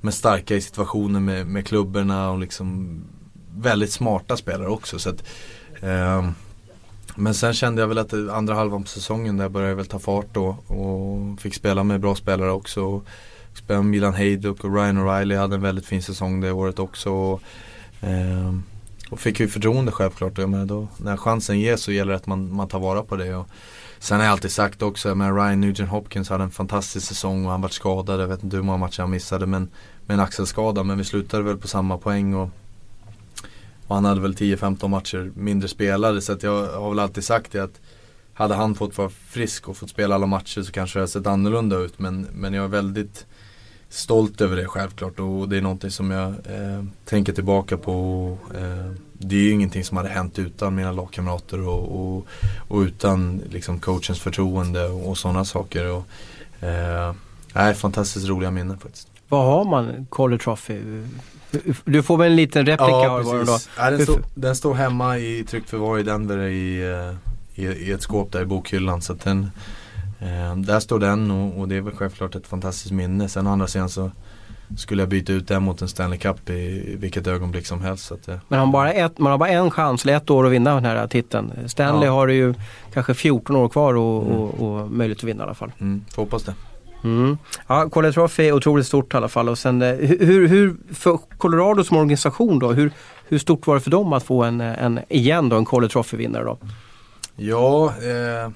men 0.00 0.12
starka 0.12 0.56
i 0.56 0.60
situationer 0.60 1.20
med, 1.20 1.46
med 1.46 1.66
klubborna 1.66 2.30
och 2.30 2.38
liksom 2.38 3.00
väldigt 3.56 3.92
smarta 3.92 4.36
spelare 4.36 4.68
också. 4.68 4.98
Så 4.98 5.10
att, 5.10 5.24
eh, 5.80 6.30
men 7.14 7.34
sen 7.34 7.54
kände 7.54 7.82
jag 7.82 7.88
väl 7.88 7.98
att 7.98 8.12
andra 8.12 8.54
halvan 8.54 8.82
på 8.82 8.88
säsongen 8.88 9.36
där 9.36 9.48
började 9.48 9.70
jag 9.70 9.76
väl 9.76 9.86
ta 9.86 9.98
fart 9.98 10.26
då 10.32 10.46
och 10.66 11.40
fick 11.40 11.54
spela 11.54 11.84
med 11.84 12.00
bra 12.00 12.14
spelare 12.14 12.50
också. 12.50 12.80
Spelade 12.80 13.04
spela 13.54 13.82
med 13.82 13.90
Milan 13.90 14.14
Hejduk 14.14 14.64
och 14.64 14.74
Ryan 14.74 14.98
O'Reilly 14.98 15.38
hade 15.38 15.54
en 15.54 15.62
väldigt 15.62 15.86
fin 15.86 16.02
säsong 16.02 16.40
det 16.40 16.52
året 16.52 16.78
också. 16.78 17.10
Och, 17.10 17.42
eh, 18.00 18.54
och 19.10 19.20
fick 19.20 19.40
ju 19.40 19.48
förtroende 19.48 19.92
självklart. 19.92 20.38
Jag 20.38 20.50
menar, 20.50 20.66
då, 20.66 20.88
när 20.96 21.16
chansen 21.16 21.60
ges 21.60 21.82
så 21.82 21.92
gäller 21.92 22.12
det 22.12 22.16
att 22.16 22.26
man, 22.26 22.52
man 22.52 22.68
tar 22.68 22.80
vara 22.80 23.02
på 23.02 23.16
det. 23.16 23.34
Och 23.34 23.48
sen 23.98 24.16
har 24.16 24.24
jag 24.24 24.32
alltid 24.32 24.52
sagt 24.52 24.82
också, 24.82 25.14
med 25.14 25.36
Ryan 25.36 25.60
Nugent 25.60 25.90
Hopkins 25.90 26.28
hade 26.28 26.44
en 26.44 26.50
fantastisk 26.50 27.06
säsong 27.06 27.44
och 27.44 27.50
han 27.50 27.60
var 27.60 27.68
skadad. 27.68 28.20
Jag 28.20 28.28
vet 28.28 28.44
inte 28.44 28.56
hur 28.56 28.64
många 28.64 28.78
matcher 28.78 29.00
han 29.00 29.10
missade 29.10 29.46
men 29.46 29.68
med 30.06 30.14
en 30.14 30.20
axelskada. 30.20 30.82
Men 30.82 30.98
vi 30.98 31.04
slutade 31.04 31.42
väl 31.42 31.58
på 31.58 31.68
samma 31.68 31.98
poäng. 31.98 32.34
Och, 32.34 32.50
och 33.86 33.94
han 33.94 34.04
hade 34.04 34.20
väl 34.20 34.34
10-15 34.34 34.88
matcher 34.88 35.32
mindre 35.34 35.68
spelade. 35.68 36.20
Så 36.20 36.32
att 36.32 36.42
jag 36.42 36.66
har 36.66 36.90
väl 36.90 36.98
alltid 36.98 37.24
sagt 37.24 37.52
det 37.52 37.60
att 37.60 37.80
hade 38.34 38.54
han 38.54 38.74
fått 38.74 38.98
vara 38.98 39.08
frisk 39.08 39.68
och 39.68 39.76
fått 39.76 39.90
spela 39.90 40.14
alla 40.14 40.26
matcher 40.26 40.62
så 40.62 40.72
kanske 40.72 40.98
det 40.98 41.00
hade 41.00 41.12
sett 41.12 41.26
annorlunda 41.26 41.76
ut. 41.76 41.98
Men, 41.98 42.26
men 42.32 42.54
jag 42.54 42.64
är 42.64 42.68
väldigt 42.68 43.26
stolt 43.88 44.40
över 44.40 44.56
det 44.56 44.66
självklart 44.66 45.20
och 45.20 45.48
det 45.48 45.56
är 45.56 45.62
någonting 45.62 45.90
som 45.90 46.10
jag 46.10 46.28
eh, 46.28 46.84
tänker 47.04 47.32
tillbaka 47.32 47.76
på. 47.76 48.38
Eh, 48.54 48.92
det 49.12 49.36
är 49.36 49.40
ju 49.40 49.50
ingenting 49.50 49.84
som 49.84 49.96
hade 49.96 50.08
hänt 50.08 50.38
utan 50.38 50.74
mina 50.74 50.92
lagkamrater 50.92 51.68
och, 51.68 52.00
och, 52.00 52.26
och, 52.68 52.80
utan 52.80 53.42
liksom 53.50 53.80
coachens 53.80 54.20
förtroende 54.20 54.88
och, 54.88 55.08
och 55.08 55.18
sådana 55.18 55.44
saker. 55.44 55.90
Och, 55.90 56.06
eh, 56.64 57.14
är 57.54 57.74
fantastiskt 57.74 58.28
roliga 58.28 58.50
minnen 58.50 58.78
faktiskt. 58.78 59.08
Vad 59.28 59.44
har 59.44 59.64
man 59.64 60.06
Collie 60.10 60.38
Trophy? 60.38 60.80
Du 61.84 62.02
får 62.02 62.16
väl 62.16 62.30
en 62.30 62.36
liten 62.36 62.66
replika 62.66 62.90
ja, 62.90 63.10
av 63.10 63.24
då? 63.46 63.58
Ja, 63.78 63.90
den, 63.90 64.02
stå, 64.02 64.18
den 64.34 64.56
står 64.56 64.74
hemma 64.74 65.18
i 65.18 65.44
tryckt 65.44 65.70
förvar 65.70 65.98
i 65.98 66.02
Denver 66.02 66.38
i, 66.38 66.92
eh, 67.54 67.64
i, 67.64 67.66
i, 67.66 67.92
ett 67.92 68.02
skåp 68.02 68.32
där 68.32 68.42
i 68.42 68.46
bokhyllan. 68.46 69.02
Så 69.02 69.14
den, 69.14 69.50
eh, 70.20 70.56
där 70.56 70.80
står 70.80 70.98
den 70.98 71.30
och, 71.30 71.60
och, 71.60 71.68
det 71.68 71.76
är 71.76 71.80
väl 71.80 71.94
självklart 71.94 72.34
ett 72.34 72.46
fantastiskt 72.46 72.92
minne. 72.92 73.28
Sen 73.28 73.46
å 73.46 73.50
andra 73.50 73.66
sidan 73.66 73.88
så 73.88 74.10
skulle 74.76 75.02
jag 75.02 75.08
byta 75.08 75.32
ut 75.32 75.48
den 75.48 75.62
mot 75.62 75.82
en 75.82 75.88
Stanley 75.88 76.18
Cup 76.18 76.50
i 76.50 76.96
vilket 76.98 77.26
ögonblick 77.26 77.66
som 77.66 77.80
helst. 77.80 78.04
Så 78.04 78.14
att, 78.14 78.28
eh. 78.28 78.36
Men 78.48 78.58
man, 78.58 78.70
bara 78.70 78.92
ett, 78.92 79.18
man 79.18 79.30
har 79.30 79.38
bara 79.38 79.48
en 79.48 79.70
chans, 79.70 80.04
eller 80.04 80.16
ett 80.16 80.30
år 80.30 80.46
att 80.46 80.52
vinna 80.52 80.74
den 80.74 80.84
här 80.84 81.06
titeln. 81.06 81.52
Stanley 81.66 82.06
ja. 82.06 82.12
har 82.12 82.28
ju 82.28 82.54
kanske 82.92 83.14
14 83.14 83.56
år 83.56 83.68
kvar 83.68 83.94
och, 83.94 84.22
mm. 84.26 84.38
och, 84.38 84.60
och 84.60 84.90
möjlighet 84.90 85.18
att 85.18 85.24
vinna 85.24 85.42
i 85.42 85.46
alla 85.46 85.54
fall. 85.54 85.72
Mm, 85.80 86.04
får 86.10 86.22
hoppas 86.22 86.42
det. 86.42 86.54
Mm. 87.04 87.38
Ja, 87.66 87.88
Colorado 87.88 88.12
Trophy 88.12 88.42
är 88.42 88.52
otroligt 88.52 88.86
stort 88.86 89.14
i 89.14 89.16
alla 89.16 89.28
fall. 89.28 89.48
Och 89.48 89.58
sen, 89.58 89.82
eh, 89.82 89.94
hur, 89.94 90.48
hur, 90.48 90.76
för 90.94 91.18
Colorado 91.38 91.84
som 91.84 91.96
organisation 91.96 92.58
då, 92.58 92.72
hur, 92.72 92.90
hur 93.28 93.38
stort 93.38 93.66
var 93.66 93.74
det 93.74 93.80
för 93.80 93.90
dem 93.90 94.12
att 94.12 94.22
få 94.22 94.42
en, 94.42 94.60
eh, 94.60 94.84
en 94.84 95.00
igen 95.08 95.48
då, 95.48 95.56
en 95.56 95.64
Colorado 95.64 95.92
Trophy-vinnare 95.92 96.44
då? 96.44 96.58
Ja, 97.36 97.86
eh, 97.86 98.50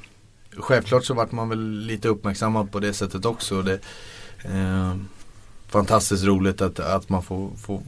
självklart 0.56 1.04
så 1.04 1.14
vart 1.14 1.32
man 1.32 1.48
väl 1.48 1.80
lite 1.80 2.08
uppmärksammad 2.08 2.72
på 2.72 2.80
det 2.80 2.92
sättet 2.92 3.24
också. 3.24 3.62
Det, 3.62 3.78
eh, 4.44 4.94
fantastiskt 5.68 6.24
roligt 6.24 6.60
att, 6.60 6.80
att 6.80 7.08
man 7.08 7.22
får, 7.22 7.50
får 7.66 7.82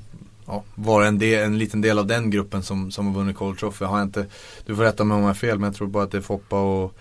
ja, 0.47 0.65
vara 0.75 1.07
en, 1.07 1.19
del, 1.19 1.45
en 1.45 1.59
liten 1.59 1.81
del 1.81 1.99
av 1.99 2.07
den 2.07 2.31
gruppen 2.31 2.63
som, 2.63 2.91
som 2.91 3.07
har 3.07 3.15
vunnit 3.15 3.37
Colorado 3.37 3.59
Trophy. 3.59 3.85
Har 3.85 3.99
jag 3.99 4.07
inte, 4.07 4.27
du 4.67 4.77
får 4.77 4.83
rätta 4.83 5.05
mig 5.05 5.15
om 5.15 5.21
jag 5.21 5.29
har 5.29 5.35
fel 5.35 5.59
men 5.59 5.69
jag 5.69 5.75
tror 5.75 5.89
bara 5.89 6.05
att 6.05 6.11
det 6.11 6.19
är 6.19 6.23
Foppa 6.23 6.61
och 6.61 6.95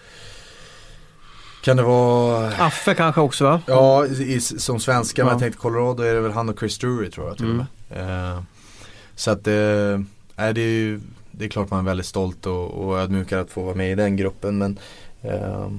kan 1.61 1.77
det 1.77 1.83
vara 1.83 2.47
Affe 2.47 2.95
kanske 2.95 3.21
också 3.21 3.43
va? 3.43 3.61
Ja, 3.65 4.05
i, 4.05 4.39
som 4.39 4.79
svenska. 4.79 5.21
Ja. 5.21 5.25
Men 5.25 5.31
jag 5.31 5.39
tänkte 5.39 5.59
Colorado 5.59 6.03
är 6.03 6.13
det 6.13 6.21
väl 6.21 6.31
han 6.31 6.49
och 6.49 6.59
Chris 6.59 6.77
Drury 6.77 7.11
tror 7.11 7.27
jag. 7.27 7.37
Tror 7.37 7.49
mm. 7.49 7.65
eh, 7.89 8.41
så 9.15 9.31
att 9.31 9.43
det, 9.43 10.03
eh, 10.35 10.53
det 10.53 10.61
är 10.61 10.65
ju 10.65 11.01
det 11.31 11.45
är 11.45 11.49
klart 11.49 11.71
man 11.71 11.79
är 11.79 11.83
väldigt 11.83 12.05
stolt 12.05 12.45
och, 12.45 12.71
och 12.71 12.99
ödmjukad 12.99 13.39
att 13.39 13.51
få 13.51 13.61
vara 13.63 13.75
med 13.75 13.91
i 13.91 13.95
den 13.95 14.15
gruppen. 14.15 14.57
Men 14.57 14.79
eh, 15.21 15.71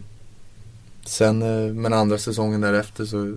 sen, 1.04 1.38
men 1.82 1.92
andra 1.92 2.18
säsongen 2.18 2.60
därefter 2.60 3.04
så 3.04 3.36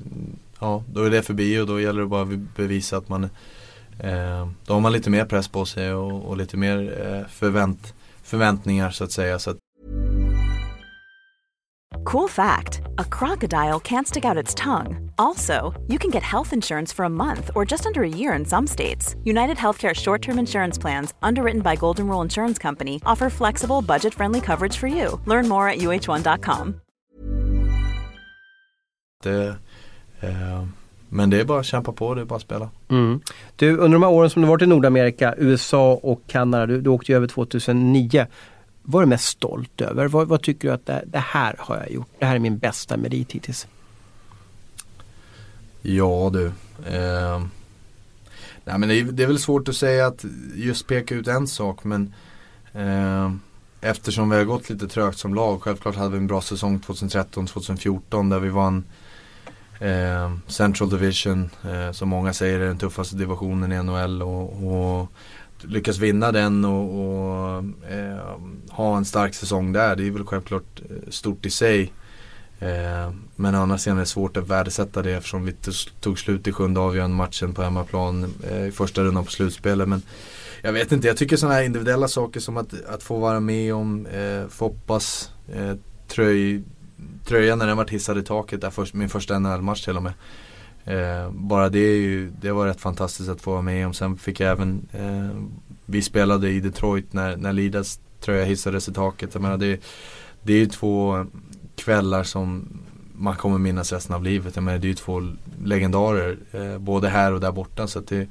ja, 0.60 0.84
då 0.94 1.04
är 1.04 1.10
det 1.10 1.22
förbi 1.22 1.60
och 1.60 1.68
då 1.68 1.82
gäller 1.82 2.02
det 2.02 2.08
bara 2.08 2.22
att 2.22 2.56
bevisa 2.56 2.98
att 2.98 3.10
man 3.10 3.24
eh, 4.00 4.48
Då 4.66 4.74
har 4.74 4.80
man 4.80 4.91
lite 4.91 5.10
mer 5.10 5.26
press 5.26 5.48
på 5.48 5.66
sig 5.66 5.94
och, 5.94 6.26
och 6.26 6.38
lite 6.38 6.58
mer 6.58 7.06
eh, 7.06 7.28
förvänt, 7.30 7.94
förväntningar 8.24 8.91
så 8.91 9.04
att 9.04 9.12
säga. 9.12 9.39
Så 9.39 9.50
att 9.50 9.58
Cool 12.04 12.28
fact 12.28 12.82
a 12.97 13.06
crocodile 13.06 13.80
can't 13.80 14.08
stick 14.08 14.26
out 14.26 14.38
its 14.38 14.54
tongue. 14.54 15.12
Also, 15.18 15.74
you 15.88 15.97
can 15.97 16.12
get 16.12 16.24
health 16.24 16.54
insurance 16.54 16.95
for 16.95 17.06
a 17.06 17.10
month 17.10 17.49
or 17.56 17.66
just 17.66 17.86
under 17.86 18.04
a 18.04 18.10
year 18.10 18.34
in 18.34 18.45
some 18.45 18.68
states. 18.68 19.16
United 19.24 19.58
Healthcare 19.58 19.93
short 19.95 20.22
term 20.22 20.39
insurance 20.39 20.82
plans, 20.82 21.14
underwritten 21.22 21.62
by 21.62 21.76
Golden 21.76 22.08
Rule 22.08 22.22
Insurance 22.22 22.60
Company, 22.62 22.99
offer 23.06 23.30
flexible, 23.30 23.82
budget 23.82 24.14
friendly 24.14 24.41
coverage 24.41 24.78
for 24.78 24.88
you. 24.88 25.20
Learn 25.26 25.47
more 25.47 25.70
at 25.70 25.78
uh1.com. 25.78 26.76
Det, 29.24 29.56
eh, 30.22 30.64
men 31.10 31.30
det 31.30 31.39
är 31.39 31.45
bara 31.45 31.60
att 31.60 31.66
kämpa 31.66 31.91
på, 31.91 32.16
det 32.16 32.22
är 32.22 32.26
bara 32.26 32.36
att 32.36 32.41
spela. 32.41 32.70
Mm. 32.89 33.22
Du, 33.56 33.78
under 33.78 33.93
de 33.93 34.04
här 34.04 34.12
åren 34.12 34.30
som 34.30 34.41
du 34.41 34.47
varit 34.47 34.62
i 34.62 34.66
Nordamerika, 34.66 35.36
USA 35.38 35.99
och 36.04 36.22
Kanada, 36.28 36.66
du, 36.66 36.82
du 36.82 36.89
åkte 36.89 37.12
ju 37.12 37.16
över 37.16 37.28
2009 37.28 38.28
vad 38.84 39.01
är 39.01 39.05
du 39.05 39.09
mest 39.09 39.25
stolt 39.25 39.81
över? 39.81 40.07
Vad, 40.07 40.27
vad 40.27 40.41
tycker 40.41 40.67
du 40.67 40.73
att 40.73 40.86
det, 40.86 41.03
det, 41.07 41.19
här 41.19 41.55
har 41.59 41.77
jag 41.77 41.91
gjort? 41.91 42.07
Det 42.19 42.25
här 42.25 42.36
är 42.36 42.39
min 42.39 42.57
bästa 42.57 42.97
merit 42.97 43.31
hittills. 43.31 43.67
Ja 45.81 46.29
du. 46.34 46.45
Eh, 46.86 47.43
nej 48.63 48.79
men 48.79 48.89
det 48.89 48.99
är, 48.99 49.03
det 49.03 49.23
är, 49.23 49.27
väl 49.27 49.39
svårt 49.39 49.69
att 49.69 49.75
säga 49.75 50.07
att 50.07 50.25
just 50.55 50.88
peka 50.88 51.15
ut 51.15 51.27
en 51.27 51.47
sak 51.47 51.84
men 51.84 52.13
eh, 52.73 53.31
Eftersom 53.86 54.29
vi 54.29 54.36
har 54.36 54.43
gått 54.43 54.69
lite 54.69 54.88
trögt 54.88 55.17
som 55.17 55.36
lag. 55.36 55.61
Självklart 55.61 55.95
hade 55.95 56.09
vi 56.09 56.17
en 56.17 56.27
bra 56.27 56.41
säsong 56.41 56.79
2013-2014 56.79 58.29
där 58.29 58.39
vi 58.39 58.49
vann 58.49 58.84
eh, 59.79 60.34
Central 60.47 60.89
Division. 60.89 61.49
Eh, 61.63 61.91
som 61.91 62.09
många 62.09 62.34
säger 62.34 62.59
är 62.59 62.67
den 62.67 62.77
tuffaste 62.77 63.15
divisionen 63.15 63.71
i 63.71 63.84
NHL. 63.84 64.21
Och, 64.21 64.63
och 64.73 65.11
lyckas 65.64 65.97
vinna 65.97 66.32
den 66.32 66.66
och, 66.66 66.99
och 66.99 67.64
eh, 67.91 68.38
ha 68.70 68.97
en 68.97 69.05
stark 69.05 69.34
säsong 69.34 69.74
där. 69.74 69.95
Det 69.95 70.07
är 70.07 70.11
väl 70.11 70.26
självklart 70.26 70.82
eh, 70.89 71.09
stort 71.09 71.45
i 71.45 71.49
sig. 71.49 71.93
Eh, 72.59 73.14
men 73.36 73.55
annars 73.55 73.88
är 73.88 73.95
det 73.95 74.05
svårt 74.05 74.38
att 74.38 74.47
värdesätta 74.47 75.01
det 75.01 75.11
eftersom 75.11 75.45
vi 75.45 75.53
tog 75.99 76.20
slut 76.20 76.47
i 76.47 76.51
sjunde 76.51 76.80
avgörande 76.80 77.16
matchen 77.16 77.53
på 77.53 77.61
hemmaplan 77.61 78.34
eh, 78.49 78.68
i 78.68 78.72
första 78.72 79.03
rundan 79.03 79.26
på 79.26 79.32
slutspelet. 79.32 79.89
Men 79.89 80.01
jag 80.61 80.74
vet 80.74 80.91
inte, 80.91 81.07
jag 81.07 81.18
tycker 81.18 81.38
sådana 81.38 81.55
här 81.55 81.64
individuella 81.64 82.07
saker 82.07 82.39
som 82.39 82.57
att, 82.57 82.86
att 82.88 83.03
få 83.03 83.20
vara 83.20 83.39
med 83.39 83.74
om 83.74 84.05
eh, 84.05 84.47
Foppas 84.47 85.32
eh, 85.53 85.74
tröj, 86.07 86.64
tröja 87.26 87.55
när 87.55 87.68
den 87.68 87.78
var 87.78 87.88
hissad 87.88 88.18
i 88.18 88.24
taket, 88.24 88.61
där 88.61 88.70
först, 88.70 88.93
min 88.93 89.09
första 89.09 89.39
NHL-match 89.39 89.84
till 89.84 89.97
och 89.97 90.03
med. 90.03 90.14
Eh, 90.86 91.31
bara 91.31 91.69
det, 91.69 91.79
är 91.79 91.97
ju, 91.97 92.31
det 92.41 92.51
var 92.51 92.67
rätt 92.67 92.81
fantastiskt 92.81 93.29
att 93.29 93.41
få 93.41 93.51
vara 93.51 93.61
med 93.61 93.88
om. 93.88 93.93
Sen 93.93 94.17
fick 94.17 94.39
jag 94.39 94.51
även, 94.51 94.88
eh, 94.91 95.43
vi 95.86 96.01
spelade 96.01 96.49
i 96.49 96.59
Detroit 96.59 97.13
när, 97.13 97.38
när 97.38 97.53
Lidas 97.53 97.99
tröja 98.19 98.45
hissades 98.45 98.89
i 98.89 98.93
taket. 98.93 99.29
Jag 99.34 99.41
menar, 99.41 99.57
det, 99.57 99.81
det 100.43 100.53
är 100.53 100.57
ju 100.57 100.65
två 100.65 101.25
kvällar 101.75 102.23
som 102.23 102.67
man 103.13 103.36
kommer 103.36 103.57
minnas 103.57 103.91
resten 103.91 104.15
av 104.15 104.23
livet. 104.23 104.55
Jag 104.55 104.63
menar, 104.63 104.77
det 104.77 104.86
är 104.88 104.89
ju 104.89 104.95
två 104.95 105.21
legendarer, 105.63 106.38
eh, 106.51 106.77
både 106.77 107.09
här 107.09 107.34
och 107.34 107.39
där 107.39 107.51
borta. 107.51 107.88
Så 107.88 107.99
det, 107.99 108.27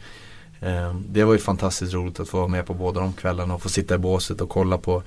eh, 0.61 0.95
det 1.09 1.25
var 1.25 1.33
ju 1.33 1.39
fantastiskt 1.39 1.95
roligt 1.95 2.21
att 2.21 2.29
få 2.29 2.37
vara 2.37 2.49
med 2.49 2.67
på 2.67 2.75
båda 2.75 3.01
de 3.01 3.13
kvällarna 3.13 3.55
och 3.55 3.63
få 3.63 3.69
sitta 3.69 3.95
i 3.95 3.99
båset 3.99 4.41
och 4.41 4.49
kolla 4.49 4.79
på 4.79 5.03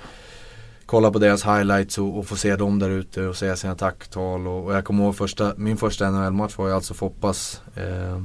kolla 0.95 1.11
på 1.11 1.19
deras 1.19 1.45
highlights 1.45 1.97
och, 1.97 2.17
och 2.17 2.27
få 2.27 2.35
se 2.35 2.55
dem 2.55 2.79
där 2.79 2.89
ute 2.89 3.27
och 3.27 3.35
säga 3.35 3.55
sina 3.55 3.75
tacktal. 3.75 4.47
Och, 4.47 4.65
och 4.65 4.73
jag 4.73 4.85
kommer 4.85 5.03
ihåg 5.03 5.15
första, 5.15 5.53
min 5.57 5.77
första 5.77 6.11
NHL-match 6.11 6.57
var 6.57 6.67
ju 6.67 6.73
alltså 6.73 6.93
Foppas 6.93 7.61
eh, 7.75 8.21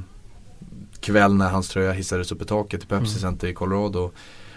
kväll 0.99 1.33
när 1.33 1.49
hans 1.49 1.69
tröja 1.69 1.91
hissades 1.91 2.31
upp 2.31 2.41
i 2.41 2.45
taket 2.45 2.83
i 2.83 2.87
Pepsi 2.87 2.95
mm. 2.95 3.21
Center 3.21 3.47
i 3.47 3.53
Colorado. 3.53 4.11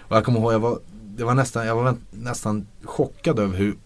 Och 0.09 0.17
jag 0.17 0.25
kommer 0.25 0.41
ihåg, 0.41 0.53
jag 0.53 0.59
var, 0.59 0.79
det 1.17 1.25
var 1.25 1.35
nästan, 1.35 1.67
jag 1.67 1.77
var 1.77 1.97
nästan 2.11 2.67
chockad 2.85 3.39
över 3.39 3.57
hur 3.57 3.77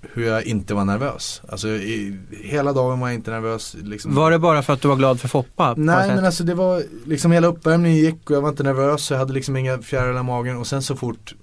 hur 0.00 0.26
jag 0.26 0.44
inte 0.44 0.74
var 0.74 0.84
nervös. 0.84 1.42
Alltså 1.48 1.68
i, 1.68 2.20
hela 2.30 2.72
dagen 2.72 3.00
var 3.00 3.08
jag 3.08 3.14
inte 3.14 3.30
nervös. 3.30 3.76
Liksom. 3.82 4.14
Var 4.14 4.30
det 4.30 4.38
bara 4.38 4.62
för 4.62 4.72
att 4.72 4.82
du 4.82 4.88
var 4.88 4.96
glad 4.96 5.20
för 5.20 5.28
Foppa? 5.28 5.74
Nej 5.76 6.08
men 6.08 6.24
alltså 6.24 6.44
det 6.44 6.54
var 6.54 6.82
liksom 7.06 7.32
hela 7.32 7.46
uppvärmningen 7.46 7.98
gick 7.98 8.30
och 8.30 8.36
jag 8.36 8.40
var 8.40 8.48
inte 8.48 8.62
nervös. 8.62 9.10
Jag 9.10 9.18
hade 9.18 9.32
liksom 9.32 9.56
inga 9.56 9.78
fjärilar 9.78 10.20
i 10.20 10.22
magen 10.22 10.56
och 10.56 10.66
sen 10.66 10.82
så 10.82 10.96
fort 10.96 11.34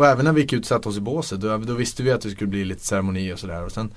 och 0.00 0.06
även 0.06 0.24
när 0.24 0.32
vi 0.32 0.40
gick 0.40 0.52
ut 0.52 0.60
och 0.60 0.66
satte 0.66 0.88
oss 0.88 0.96
i 0.96 1.00
båset 1.00 1.40
då, 1.40 1.58
då 1.58 1.74
visste 1.74 2.02
vi 2.02 2.12
att 2.12 2.20
det 2.20 2.30
skulle 2.30 2.50
bli 2.50 2.64
lite 2.64 2.86
ceremoni 2.86 3.32
och 3.32 3.38
sådär. 3.38 3.64
Och 3.64 3.72
sen, 3.72 3.92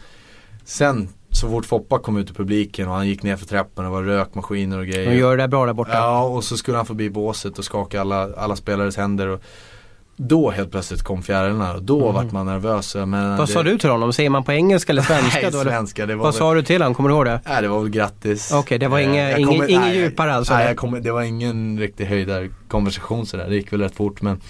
sen 0.63 1.09
så 1.31 1.49
fort 1.49 1.65
Foppa 1.65 1.99
kom 1.99 2.17
ut 2.17 2.31
i 2.31 2.33
publiken 2.33 2.87
och 2.87 2.93
han 2.93 3.07
gick 3.07 3.23
ner 3.23 3.35
för 3.35 3.45
trappan 3.45 3.85
och 3.85 3.91
var 3.91 4.03
rökmaskiner 4.03 4.79
och 4.79 4.85
grejer. 4.85 5.09
De 5.09 5.17
gör 5.17 5.37
det 5.37 5.47
bra 5.47 5.65
där 5.65 5.73
borta. 5.73 5.91
Ja 5.93 6.23
och 6.23 6.43
så 6.43 6.57
skulle 6.57 6.77
han 6.77 6.85
förbi 6.85 7.09
båset 7.09 7.59
och 7.59 7.65
skaka 7.65 8.01
alla, 8.01 8.33
alla 8.33 8.55
spelares 8.55 8.97
händer. 8.97 9.27
Och, 9.27 9.41
då 10.15 10.49
helt 10.51 10.71
plötsligt 10.71 11.01
kom 11.01 11.23
fjärilarna 11.23 11.73
och 11.73 11.83
då 11.83 12.01
mm. 12.01 12.13
vart 12.13 12.31
man 12.31 12.45
nervös. 12.45 12.95
Men 12.95 13.37
Vad 13.37 13.47
det... 13.47 13.51
sa 13.51 13.63
du 13.63 13.77
till 13.77 13.89
honom? 13.89 14.13
Säger 14.13 14.29
man 14.29 14.43
på 14.43 14.51
engelska 14.51 14.91
eller 14.91 15.01
svenska? 15.01 15.39
Nej, 15.41 15.51
då, 15.51 15.61
svenska. 15.61 16.05
Det 16.05 16.15
var 16.15 16.23
Vad 16.23 16.33
väl... 16.33 16.39
sa 16.39 16.53
du 16.53 16.63
till 16.63 16.81
honom? 16.81 16.95
Kommer 16.95 17.09
du 17.09 17.15
ihåg 17.15 17.25
det? 17.25 17.41
Nej, 17.45 17.61
det 17.61 17.67
var 17.67 17.79
väl 17.79 17.89
grattis. 17.89 18.51
Okej, 18.51 18.59
okay, 18.59 18.77
det 18.77 18.87
var 18.87 18.99
inget 18.99 19.33
eh, 19.33 19.41
inge, 19.41 19.67
inge 19.67 19.93
djupare 19.93 20.33
alltså? 20.33 20.53
Nej, 20.53 20.75
kom, 20.75 21.01
det 21.01 21.11
var 21.11 21.21
ingen 21.21 21.79
riktig 21.79 22.05
höjdare 22.05 22.49
konversation 22.67 23.25
sådär. 23.25 23.49
Det 23.49 23.55
gick 23.55 23.73
väl 23.73 23.81
rätt 23.81 23.95
fort 23.95 24.21
men 24.21 24.41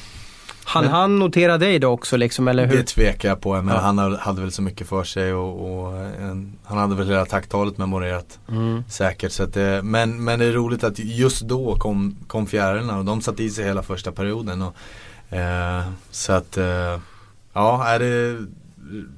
han, 0.65 0.87
han 0.87 1.19
notera 1.19 1.57
dig 1.57 1.79
då 1.79 1.87
också 1.87 2.17
liksom, 2.17 2.47
eller 2.47 2.65
hur? 2.65 2.77
Det 2.77 2.83
tvekar 2.83 3.29
jag 3.29 3.41
på, 3.41 3.61
men 3.61 3.75
ja. 3.75 3.81
han 3.81 3.97
hade 3.97 4.41
väl 4.41 4.51
så 4.51 4.61
mycket 4.61 4.87
för 4.87 5.03
sig 5.03 5.33
och, 5.33 5.85
och 5.85 5.97
en, 5.97 6.53
han 6.63 6.77
hade 6.77 6.95
väl 6.95 7.07
hela 7.07 7.25
tacktalet 7.25 7.77
memorerat 7.77 8.39
mm. 8.49 8.83
säkert. 8.89 9.31
Så 9.31 9.45
det, 9.45 9.81
men, 9.83 10.23
men 10.23 10.39
det 10.39 10.45
är 10.45 10.51
roligt 10.51 10.83
att 10.83 10.99
just 10.99 11.41
då 11.41 11.75
kom, 11.75 12.15
kom 12.27 12.47
fjärilarna 12.47 12.99
och 12.99 13.05
de 13.05 13.21
satt 13.21 13.39
i 13.39 13.49
sig 13.49 13.65
hela 13.65 13.83
första 13.83 14.11
perioden. 14.11 14.61
Och, 14.61 14.75
Eh, 15.33 15.83
så 16.11 16.33
att 16.33 16.57
eh, 16.57 16.99
ja, 17.53 17.87
är 17.87 17.99
det 17.99 18.45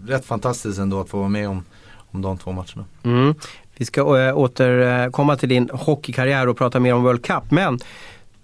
rätt 0.07 0.25
fantastiskt 0.25 0.79
ändå 0.79 0.99
att 0.99 1.09
få 1.09 1.17
vara 1.17 1.29
med 1.29 1.49
om, 1.49 1.63
om 2.11 2.21
de 2.21 2.37
två 2.37 2.51
matcherna. 2.51 2.85
Mm. 3.03 3.35
Vi 3.77 3.85
ska 3.85 4.27
äh, 4.27 4.37
återkomma 4.37 5.35
till 5.35 5.49
din 5.49 5.69
hockeykarriär 5.73 6.47
och 6.47 6.57
prata 6.57 6.79
mer 6.79 6.93
om 6.93 7.03
World 7.03 7.25
Cup. 7.25 7.51
Men 7.51 7.79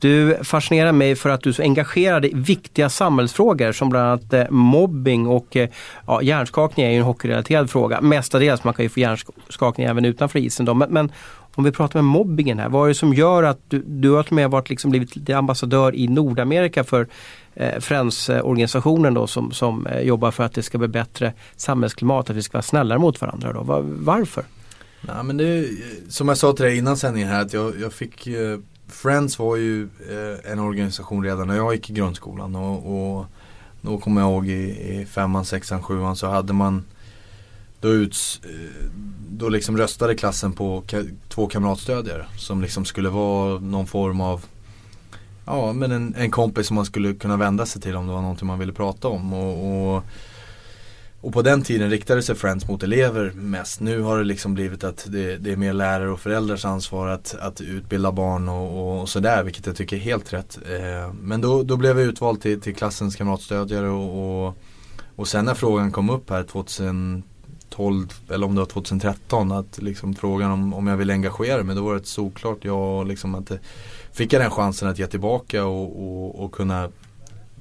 du 0.01 0.37
fascinerar 0.43 0.91
mig 0.91 1.15
för 1.15 1.29
att 1.29 1.41
du 1.41 1.49
är 1.49 1.53
så 1.53 1.61
engagerad 1.61 2.25
i 2.25 2.31
viktiga 2.33 2.89
samhällsfrågor 2.89 3.71
som 3.71 3.89
bland 3.89 4.07
annat 4.07 4.33
eh, 4.33 4.49
mobbing 4.49 5.27
och 5.27 5.55
eh, 5.55 5.69
ja, 6.07 6.21
hjärnskakning 6.21 6.85
är 6.85 6.89
ju 6.89 6.97
en 6.97 7.03
hockeyrelaterad 7.03 7.69
fråga. 7.69 8.01
Mestadels, 8.01 8.63
man 8.63 8.73
kan 8.73 8.85
ju 8.85 8.89
få 8.89 8.99
hjärnskakning 8.99 9.87
även 9.87 10.05
utanför 10.05 10.39
isen. 10.39 10.65
Då. 10.65 10.73
Men, 10.73 10.89
men, 10.89 11.11
om 11.55 11.63
vi 11.63 11.71
pratar 11.71 12.01
med 12.01 12.03
mobbingen 12.03 12.59
här, 12.59 12.69
vad 12.69 12.83
är 12.83 12.87
det 12.87 12.95
som 12.95 13.13
gör 13.13 13.43
att 13.43 13.59
du, 13.67 13.83
du 13.87 14.11
har 14.11 14.23
till 14.23 14.31
och 14.31 14.35
med 14.35 14.49
varit 14.49 14.69
liksom 14.69 14.91
blivit 14.91 15.29
ambassadör 15.29 15.95
i 15.95 16.07
Nordamerika 16.07 16.83
för 16.83 17.07
eh, 17.53 17.79
Friends-organisationen 17.79 19.13
då 19.13 19.27
som, 19.27 19.51
som 19.51 19.87
eh, 19.87 20.01
jobbar 20.01 20.31
för 20.31 20.43
att 20.43 20.53
det 20.53 20.63
ska 20.63 20.77
bli 20.77 20.87
bättre 20.87 21.33
samhällsklimat, 21.55 22.29
att 22.29 22.35
vi 22.35 22.41
ska 22.41 22.57
vara 22.57 22.61
snällare 22.63 22.99
mot 22.99 23.21
varandra. 23.21 23.53
Då. 23.53 23.63
Var, 23.63 23.81
varför? 23.83 24.43
Nej, 25.01 25.23
men 25.23 25.37
det, 25.37 25.67
som 26.09 26.27
jag 26.27 26.37
sa 26.37 26.53
till 26.53 26.65
dig 26.65 26.77
innan 26.77 26.97
sändningen 26.97 27.29
här 27.29 27.41
att 27.41 27.53
jag, 27.53 27.73
jag 27.81 27.93
fick 27.93 28.27
eh, 28.27 28.57
Friends 28.91 29.39
var 29.39 29.55
ju 29.55 29.83
eh, 29.83 30.51
en 30.51 30.59
organisation 30.59 31.23
redan 31.23 31.47
när 31.47 31.55
jag 31.55 31.73
gick 31.73 31.89
i 31.89 31.93
grundskolan 31.93 32.55
och, 32.55 33.17
och 33.17 33.25
då 33.81 33.97
kommer 33.97 34.21
jag 34.21 34.31
ihåg 34.31 34.47
i, 34.47 34.99
i 34.99 35.05
femman, 35.05 35.45
sexan, 35.45 35.83
sjuan 35.83 36.15
så 36.15 36.27
hade 36.27 36.53
man 36.53 36.83
då, 37.79 37.89
uts, 37.89 38.41
eh, 38.43 38.89
då 39.29 39.49
liksom 39.49 39.77
röstade 39.77 40.15
klassen 40.15 40.53
på 40.53 40.83
ka 40.87 41.03
två 41.29 41.47
kamratstödjare 41.47 42.25
som 42.37 42.61
liksom 42.61 42.85
skulle 42.85 43.09
vara 43.09 43.59
någon 43.59 43.87
form 43.87 44.21
av 44.21 44.45
Ja 45.45 45.73
men 45.73 45.91
en, 45.91 46.15
en 46.17 46.31
kompis 46.31 46.67
som 46.67 46.75
man 46.75 46.85
skulle 46.85 47.13
kunna 47.13 47.37
vända 47.37 47.65
sig 47.65 47.81
till 47.81 47.95
om 47.95 48.07
det 48.07 48.13
var 48.13 48.21
någonting 48.21 48.47
man 48.47 48.59
ville 48.59 48.73
prata 48.73 49.07
om. 49.07 49.33
Och, 49.33 49.95
och, 49.95 50.03
och 51.21 51.33
på 51.33 51.41
den 51.41 51.61
tiden 51.61 51.89
riktade 51.89 52.21
sig 52.21 52.35
Friends 52.35 52.67
mot 52.67 52.83
elever 52.83 53.31
mest. 53.35 53.79
Nu 53.79 54.01
har 54.01 54.17
det 54.17 54.23
liksom 54.23 54.53
blivit 54.53 54.83
att 54.83 55.05
det, 55.09 55.37
det 55.37 55.51
är 55.51 55.55
mer 55.55 55.73
lärare 55.73 56.09
och 56.09 56.19
föräldrars 56.19 56.65
ansvar 56.65 57.07
att, 57.07 57.35
att 57.39 57.61
utbilda 57.61 58.11
barn 58.11 58.49
och, 58.49 59.01
och 59.01 59.09
sådär 59.09 59.43
vilket 59.43 59.65
jag 59.65 59.75
tycker 59.75 59.95
är 59.95 59.99
helt 59.99 60.33
rätt. 60.33 60.59
Eh, 60.65 61.13
men 61.13 61.41
då, 61.41 61.63
då 61.63 61.77
blev 61.77 61.99
jag 61.99 62.07
utvald 62.07 62.41
till, 62.41 62.61
till 62.61 62.75
klassens 62.75 63.15
kamratstödjare 63.15 63.89
och, 63.89 64.45
och, 64.47 64.57
och 65.15 65.27
sen 65.27 65.45
när 65.45 65.53
frågan 65.53 65.91
kom 65.91 66.09
upp 66.09 66.29
här 66.29 66.43
2012 66.43 68.07
eller 68.29 68.45
om 68.45 68.55
det 68.55 68.61
var 68.61 68.65
2013 68.65 69.51
att 69.51 69.81
liksom 69.81 70.13
frågan 70.13 70.51
om, 70.51 70.73
om 70.73 70.87
jag 70.87 70.97
ville 70.97 71.13
engagera 71.13 71.63
mig 71.63 71.75
då 71.75 71.83
var 71.83 71.93
det 71.93 71.99
ett 71.99 72.07
såklart 72.07 72.57
ja 72.61 73.03
liksom 73.03 73.35
att 73.35 73.51
eh, 73.51 73.57
fick 74.11 74.33
jag 74.33 74.41
den 74.41 74.51
chansen 74.51 74.89
att 74.89 74.99
ge 74.99 75.07
tillbaka 75.07 75.65
och, 75.65 76.03
och, 76.03 76.43
och, 76.43 76.51
kunna 76.51 76.89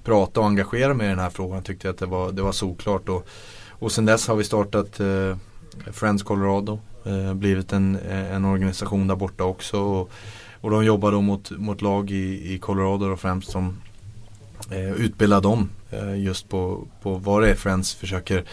prata 0.05 0.41
och 0.41 0.47
engagera 0.47 0.95
mig 0.95 1.07
i 1.07 1.11
den 1.11 1.19
här 1.19 1.31
frågan 1.31 1.63
tyckte 1.63 1.87
jag 1.87 1.93
att 1.93 1.99
det 1.99 2.07
var, 2.07 2.33
det 2.33 2.43
var 2.43 2.53
såklart 2.53 3.09
och, 3.09 3.29
och 3.69 3.93
sen 3.93 4.07
dess 4.07 4.29
har 4.29 4.37
vi 4.37 4.45
startat 4.45 5.01
eh, 5.01 5.37
Friends 5.93 6.23
Colorado 6.23 6.79
eh, 7.05 7.35
blivit 7.35 7.73
en, 7.73 7.97
eh, 7.97 8.35
en 8.35 8.45
organisation 8.45 9.07
där 9.07 9.17
borta 9.17 9.45
också 9.45 9.81
och, 9.81 10.11
och 10.61 10.71
de 10.71 10.85
jobbar 10.85 11.13
då 11.13 11.21
mot, 11.21 11.51
mot 11.51 11.83
lag 11.83 12.11
i, 12.11 12.55
i 12.55 12.59
Colorado 12.59 13.07
och 13.07 13.21
främst 13.21 13.51
som 13.51 13.77
eh, 14.71 14.93
utbildar 14.93 15.41
dem 15.41 15.71
eh, 15.91 16.23
just 16.23 16.49
på, 16.49 16.87
på 17.03 17.15
vad 17.15 17.43
det 17.43 17.51
är 17.51 17.55
Friends 17.55 17.95
försöker 17.95 18.45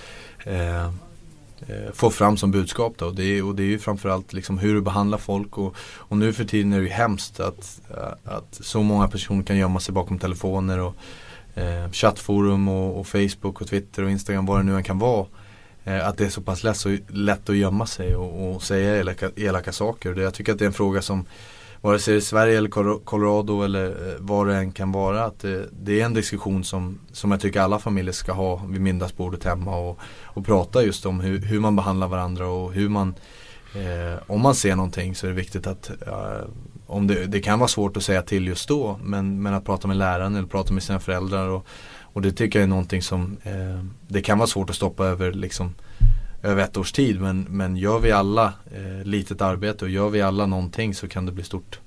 eh, 0.46 0.86
eh, 0.86 1.92
få 1.94 2.10
fram 2.10 2.38
som 2.38 2.52
budskap. 2.52 2.94
Då. 2.98 3.06
Och, 3.06 3.16
det 3.16 3.24
är, 3.24 3.46
och 3.46 3.56
det 3.56 3.64
är 3.64 3.68
ju 3.68 3.80
framförallt 3.80 4.34
liksom 4.34 4.58
hur 4.58 4.74
du 4.74 4.82
behandlar 4.82 5.18
folk 5.18 5.58
och, 5.58 5.76
och 5.80 6.18
nu 6.18 6.34
för 6.34 6.44
tiden 6.44 6.74
är 6.74 6.78
det 6.78 6.84
ju 6.84 6.90
hemskt 6.90 7.40
att, 7.40 7.82
att 8.24 8.60
så 8.62 8.84
många 8.84 9.08
personer 9.08 9.44
kan 9.44 9.58
gömma 9.58 9.80
sig 9.80 9.94
bakom 9.94 10.20
telefoner 10.20 10.80
och 10.80 10.96
eh, 11.58 11.92
chattforum 11.92 12.68
och, 12.68 13.00
och, 13.00 13.08
Facebook 13.08 13.62
och 13.62 13.68
Twitter 13.68 14.04
och 14.04 14.12
Instagram 14.12 14.46
vad 14.46 14.60
det 14.60 14.64
nu 14.64 14.76
än 14.76 14.84
kan 14.84 15.00
vara. 15.00 15.26
Eh, 15.84 16.08
att 16.08 16.18
det 16.18 16.26
är 16.26 16.30
så 16.30 16.42
pass 16.42 16.64
lätt, 16.64 16.78
så 16.78 16.98
lätt 17.08 17.50
att 17.50 17.56
gömma 17.56 17.86
sig 17.86 18.16
och, 18.16 18.56
och 18.56 18.64
säga 18.64 18.98
elaka, 18.98 19.32
elaka 19.36 19.72
saker. 19.72 20.14
Det, 20.14 20.22
jag 20.22 20.34
tycker 20.34 20.52
att 20.52 20.60
det 20.60 20.66
är 20.66 20.68
en 20.68 20.74
fråga 20.74 21.02
som 21.02 21.26
vare 21.82 22.00
sig 22.00 22.14
det 22.14 22.20
är 22.20 22.22
Sverige 22.22 22.58
eller 22.58 23.00
Colorado 23.04 23.64
eller 23.64 23.86
eh, 23.86 24.16
vad 24.20 24.48
det 24.48 24.56
än 24.56 24.72
kan 24.72 24.92
vara. 24.92 25.26
Att 25.26 25.40
det, 25.40 25.70
det, 25.72 26.02
är 26.02 26.06
en 26.06 26.14
diskussion 26.14 26.64
som, 26.64 27.00
som 27.12 27.32
jag 27.32 27.42
tycker 27.42 27.62
alla 27.62 27.80
familjer 27.80 28.14
ska 28.14 28.32
ha 28.32 28.56
vid 28.68 28.82
middagsbordet 28.82 29.44
hemma 29.44 29.78
och, 29.78 30.00
och 30.24 30.46
prata 30.46 30.84
just 30.84 31.06
om 31.06 31.20
hur, 31.20 31.40
hur 31.40 31.60
man 31.60 31.76
behandlar 31.76 32.08
varandra 32.08 32.48
och 32.48 32.74
hur 32.74 32.90
man 32.90 33.16
eh, 33.76 34.20
Om 34.28 34.42
man 34.42 34.56
ser 34.56 34.76
någonting 34.76 35.16
så 35.16 35.26
är 35.26 35.30
det 35.30 35.36
viktigt 35.36 35.68
att 35.68 35.90
eh, 36.08 36.48
om 36.88 37.08
det, 37.08 37.26
det, 37.26 37.40
kan 37.40 37.60
vara 37.60 37.68
svårt 37.68 37.98
att 37.98 38.04
säga 38.04 38.22
till 38.22 38.48
just 38.48 38.68
då 38.68 39.00
men, 39.04 39.42
men 39.42 39.54
att 39.54 39.66
prata 39.66 39.88
med 39.88 39.98
läraren 39.98 40.36
eller 40.36 40.48
prata 40.48 40.74
med 40.74 40.84
sina 40.84 41.00
föräldrar 41.00 41.48
och, 41.48 41.68
och 42.02 42.22
det 42.22 42.32
tycker 42.32 42.60
jag 42.60 42.64
är 42.64 42.68
någonting 42.70 43.02
som 43.02 43.38
eh, 43.44 43.86
Det 44.08 44.22
kan 44.22 44.38
vara 44.38 44.48
svårt 44.48 44.70
att 44.70 44.76
stoppa 44.76 45.06
över 45.06 45.32
liksom 45.32 45.76
över 46.44 46.64
ett 46.64 46.78
års 46.78 46.92
tid. 46.92 47.22
Men, 47.22 47.48
men 47.50 47.78
gör 47.78 48.00
vi 48.00 48.12
alla 48.12 48.54
eh, 48.76 49.06
litet 49.06 49.42
arbete 49.42 49.86
och 49.86 49.92
gör 49.92 50.10
vi 50.10 50.22
alla 50.22 50.46
någonting 50.46 50.94
så 50.94 51.08
kan 51.08 51.26
det 51.26 51.32
bli 51.32 51.44
stort. 51.44 51.80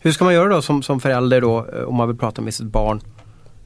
Hur 0.00 0.12
ska 0.12 0.24
man 0.24 0.34
göra 0.34 0.48
då 0.48 0.62
som, 0.62 0.82
som 0.82 1.00
förälder 1.00 1.40
då 1.40 1.66
eh, 1.66 1.82
om 1.82 1.94
man 1.94 2.08
vill 2.08 2.16
prata 2.16 2.42
med 2.42 2.54
sitt 2.54 2.66
barn? 2.66 3.00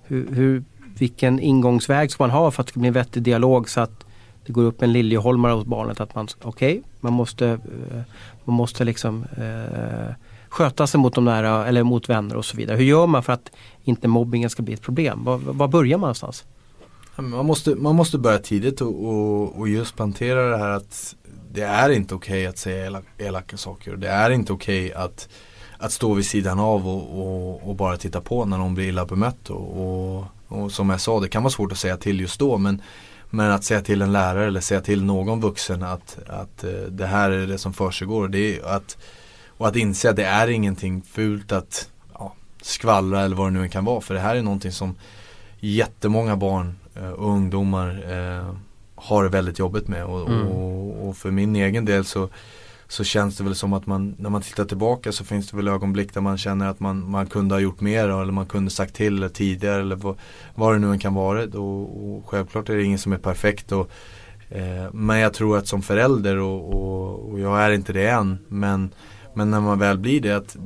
Hur, 0.02 0.34
hur, 0.34 0.64
vilken 0.98 1.40
ingångsväg 1.40 2.10
ska 2.10 2.22
man 2.22 2.30
ha 2.30 2.50
för 2.50 2.62
att 2.62 2.66
det 2.66 2.70
ska 2.70 2.80
bli 2.80 2.88
en 2.88 2.94
vettig 2.94 3.22
dialog 3.22 3.68
så 3.68 3.80
att 3.80 4.04
det 4.50 4.54
går 4.54 4.62
upp 4.62 4.82
en 4.82 4.92
liljeholmare 4.92 5.52
hos 5.52 5.64
barnet 5.64 6.00
att 6.00 6.14
man, 6.14 6.28
okej, 6.42 6.70
okay, 6.78 6.82
man 7.00 7.12
måste, 7.12 7.46
eh, 7.46 8.00
man 8.44 8.56
måste 8.56 8.84
liksom 8.84 9.24
eh, 9.36 10.14
sköta 10.48 10.86
sig 10.86 11.00
mot 11.00 11.14
de 11.14 11.24
nära 11.24 11.66
eller 11.66 11.82
mot 11.82 12.08
vänner 12.08 12.36
och 12.36 12.44
så 12.44 12.56
vidare. 12.56 12.76
Hur 12.76 12.84
gör 12.84 13.06
man 13.06 13.22
för 13.22 13.32
att 13.32 13.50
inte 13.84 14.08
mobbingen 14.08 14.50
ska 14.50 14.62
bli 14.62 14.74
ett 14.74 14.82
problem? 14.82 15.24
Var, 15.24 15.38
var 15.38 15.68
börjar 15.68 15.98
man 15.98 16.00
någonstans? 16.00 16.44
Man 17.16 17.46
måste, 17.46 17.74
man 17.74 17.96
måste 17.96 18.18
börja 18.18 18.38
tidigt 18.38 18.80
och, 18.80 19.04
och, 19.04 19.58
och 19.58 19.68
just 19.68 19.96
plantera 19.96 20.50
det 20.50 20.56
här 20.56 20.70
att 20.70 21.16
det 21.52 21.62
är 21.62 21.90
inte 21.90 22.14
okej 22.14 22.32
okay 22.32 22.46
att 22.46 22.58
säga 22.58 22.86
elaka, 22.86 23.08
elaka 23.18 23.56
saker. 23.56 23.96
Det 23.96 24.08
är 24.08 24.30
inte 24.30 24.52
okej 24.52 24.86
okay 24.86 25.04
att, 25.04 25.28
att 25.78 25.92
stå 25.92 26.14
vid 26.14 26.26
sidan 26.26 26.58
av 26.58 26.88
och, 26.88 27.20
och, 27.20 27.68
och, 27.68 27.76
bara 27.76 27.96
titta 27.96 28.20
på 28.20 28.44
när 28.44 28.58
någon 28.58 28.74
blir 28.74 28.88
illa 28.88 29.04
bemött. 29.04 29.50
Och, 29.50 30.24
och, 30.48 30.72
som 30.72 30.90
jag 30.90 31.00
sa, 31.00 31.20
det 31.20 31.28
kan 31.28 31.42
vara 31.42 31.50
svårt 31.50 31.72
att 31.72 31.78
säga 31.78 31.96
till 31.96 32.20
just 32.20 32.38
då. 32.38 32.58
Men, 32.58 32.82
men 33.30 33.50
att 33.50 33.64
säga 33.64 33.80
till 33.80 34.02
en 34.02 34.12
lärare 34.12 34.46
eller 34.46 34.60
säga 34.60 34.80
till 34.80 35.04
någon 35.04 35.40
vuxen 35.40 35.82
att, 35.82 36.18
att 36.26 36.64
eh, 36.64 36.70
det 36.70 37.06
här 37.06 37.30
är 37.30 37.46
det 37.46 37.58
som 37.58 37.72
försiggår. 37.72 38.28
Det 38.28 38.62
att, 38.62 38.98
och 39.48 39.68
att 39.68 39.76
inse 39.76 40.10
att 40.10 40.16
det 40.16 40.24
är 40.24 40.48
ingenting 40.48 41.02
fult 41.02 41.52
att 41.52 41.90
ja, 42.14 42.34
skvallra 42.62 43.22
eller 43.22 43.36
vad 43.36 43.46
det 43.46 43.60
nu 43.60 43.68
kan 43.68 43.84
vara. 43.84 44.00
För 44.00 44.14
det 44.14 44.20
här 44.20 44.36
är 44.36 44.42
någonting 44.42 44.72
som 44.72 44.94
jättemånga 45.60 46.36
barn 46.36 46.76
Eh, 46.94 47.10
och 47.10 47.30
ungdomar 47.30 48.04
eh, 48.08 48.54
har 48.94 49.22
det 49.22 49.28
väldigt 49.28 49.58
jobbigt 49.58 49.88
med. 49.88 50.04
Och, 50.04 50.28
mm. 50.28 50.46
och, 50.48 51.08
och, 51.08 51.16
för 51.16 51.30
min 51.30 51.56
egen 51.56 51.84
del 51.84 52.04
så, 52.04 52.28
så 52.90 53.04
känns 53.04 53.36
det 53.36 53.44
väl 53.44 53.54
som 53.54 53.72
att 53.72 53.86
man, 53.86 54.14
när 54.18 54.30
man 54.30 54.42
tittar 54.42 54.64
tillbaka 54.64 55.12
så 55.12 55.24
finns 55.24 55.50
det 55.50 55.56
väl 55.56 55.68
ögonblick 55.68 56.14
där 56.14 56.20
man 56.20 56.38
känner 56.38 56.68
att 56.68 56.80
man, 56.80 57.10
man 57.10 57.26
kunde 57.26 57.54
ha 57.54 57.60
gjort 57.60 57.80
mer 57.80 58.08
eller 58.08 58.32
man 58.32 58.46
kunde 58.46 58.70
sagt 58.70 58.94
till 58.94 59.30
tidigare 59.30 59.80
eller 59.80 59.96
vad, 59.96 60.18
vad 60.54 60.74
det 60.74 60.78
nu 60.78 60.90
än 60.90 60.98
kan 60.98 61.14
vara. 61.14 61.42
Och, 61.42 62.16
och 62.16 62.28
självklart 62.28 62.68
är 62.68 62.76
det 62.76 62.82
ingen 62.82 62.98
som 62.98 63.12
är 63.12 63.18
perfekt. 63.18 63.72
Och, 63.72 63.90
eh, 64.48 64.92
men 64.92 65.18
jag 65.18 65.32
tror 65.34 65.58
att 65.58 65.66
som 65.66 65.82
förälder 65.82 66.36
och, 66.36 66.74
och, 66.74 67.30
och, 67.30 67.40
jag 67.40 67.62
är 67.62 67.70
inte 67.70 67.92
det 67.92 68.08
än 68.08 68.38
men, 68.48 68.90
men 69.34 69.50
när 69.50 69.60
man 69.60 69.78
väl 69.78 69.98
blir 69.98 70.20
det 70.20 70.36
att 70.36 70.56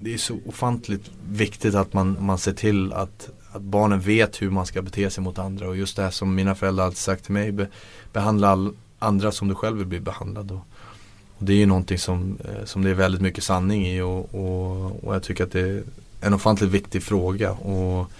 det 0.00 0.14
är 0.14 0.18
så 0.18 0.38
ofantligt 0.46 1.10
viktigt 1.28 1.74
att 1.74 1.92
man, 1.92 2.16
man 2.20 2.38
ser 2.38 2.52
till 2.52 2.92
att, 2.92 3.30
att 3.52 3.62
barnen 3.62 4.00
vet 4.00 4.42
hur 4.42 4.50
man 4.50 4.66
ska 4.66 4.82
bete 4.82 5.10
sig 5.10 5.24
mot 5.24 5.38
andra 5.38 5.68
och 5.68 5.76
just 5.76 5.96
det 5.96 6.02
här 6.02 6.10
som 6.10 6.34
mina 6.34 6.54
föräldrar 6.54 6.84
alltid 6.84 6.98
sagt 6.98 7.24
till 7.24 7.32
mig, 7.32 7.52
be, 7.52 7.68
behandla 8.12 8.48
all, 8.48 8.72
andra 8.98 9.32
som 9.32 9.48
du 9.48 9.54
själv 9.54 9.78
vill 9.78 9.86
bli 9.86 10.00
behandlad. 10.00 10.50
Och, 10.50 10.66
och 11.42 11.46
det 11.46 11.52
är 11.52 11.56
ju 11.56 11.66
någonting 11.66 11.98
som, 11.98 12.38
eh, 12.44 12.64
som 12.64 12.82
det 12.82 12.90
är 12.90 12.94
väldigt 12.94 13.20
mycket 13.20 13.44
sanning 13.44 13.86
i 13.86 14.00
och, 14.00 14.34
och, 14.34 15.04
och 15.04 15.14
jag 15.14 15.22
tycker 15.22 15.44
att 15.44 15.52
det 15.52 15.60
är 15.60 15.82
en 16.20 16.34
ofantligt 16.34 16.70
viktig 16.70 17.02
fråga. 17.02 17.50
Och, 17.50 18.10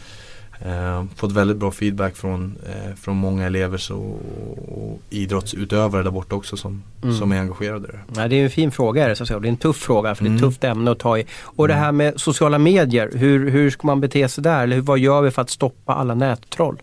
Eh, 0.65 1.05
fått 1.17 1.33
väldigt 1.33 1.57
bra 1.57 1.71
feedback 1.71 2.17
från, 2.17 2.57
eh, 2.67 2.95
från 2.95 3.17
många 3.17 3.47
elever 3.47 3.79
så, 3.79 3.97
och 4.69 5.01
idrottsutövare 5.11 6.03
där 6.03 6.11
borta 6.11 6.35
också 6.35 6.57
som, 6.57 6.83
mm. 7.03 7.19
som 7.19 7.33
är 7.33 7.41
engagerade. 7.41 7.87
Där. 7.87 8.23
Ja, 8.23 8.29
det 8.29 8.37
är 8.37 8.45
en 8.45 8.51
fin 8.51 8.71
fråga, 8.71 9.09
det, 9.09 9.17
så 9.17 9.25
det 9.25 9.49
är 9.49 9.51
en 9.51 9.57
tuff 9.57 9.77
fråga 9.77 10.15
för 10.15 10.25
det 10.25 10.31
är 10.31 10.35
ett 10.35 10.41
mm. 10.41 10.51
tufft 10.51 10.65
ämne 10.65 10.91
att 10.91 10.99
ta 10.99 11.19
i. 11.19 11.27
Och 11.43 11.69
det 11.69 11.75
mm. 11.75 11.85
här 11.85 11.93
med 11.93 12.21
sociala 12.21 12.59
medier, 12.59 13.11
hur, 13.15 13.51
hur 13.51 13.71
ska 13.71 13.87
man 13.87 14.01
bete 14.01 14.29
sig 14.29 14.45
där? 14.45 14.63
Eller 14.63 14.81
vad 14.81 14.99
gör 14.99 15.23
vi 15.23 15.31
för 15.31 15.43
att 15.43 15.51
stoppa 15.51 15.95
alla 15.95 16.15
nättroll? 16.15 16.77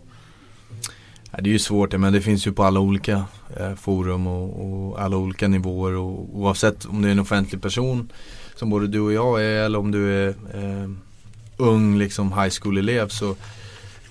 Det 1.40 1.50
är 1.50 1.52
ju 1.52 1.58
svårt, 1.58 1.92
men 1.92 2.12
det 2.12 2.20
finns 2.20 2.46
ju 2.46 2.52
på 2.52 2.64
alla 2.64 2.80
olika 2.80 3.24
eh, 3.56 3.74
forum 3.74 4.26
och, 4.26 4.64
och, 4.64 5.02
alla 5.02 5.16
olika 5.16 5.48
nivåer 5.48 5.92
och 5.92 6.36
oavsett 6.38 6.84
om 6.84 7.02
du 7.02 7.08
är 7.08 7.12
en 7.12 7.18
offentlig 7.18 7.62
person 7.62 8.12
som 8.56 8.70
både 8.70 8.86
du 8.86 9.00
och 9.00 9.12
jag 9.12 9.44
är 9.44 9.64
eller 9.64 9.78
om 9.78 9.90
du 9.90 10.12
är 10.12 10.28
eh, 10.28 10.90
ung 11.56 11.98
liksom 11.98 12.32
high 12.32 12.50
school-elev 12.60 13.08
så 13.08 13.36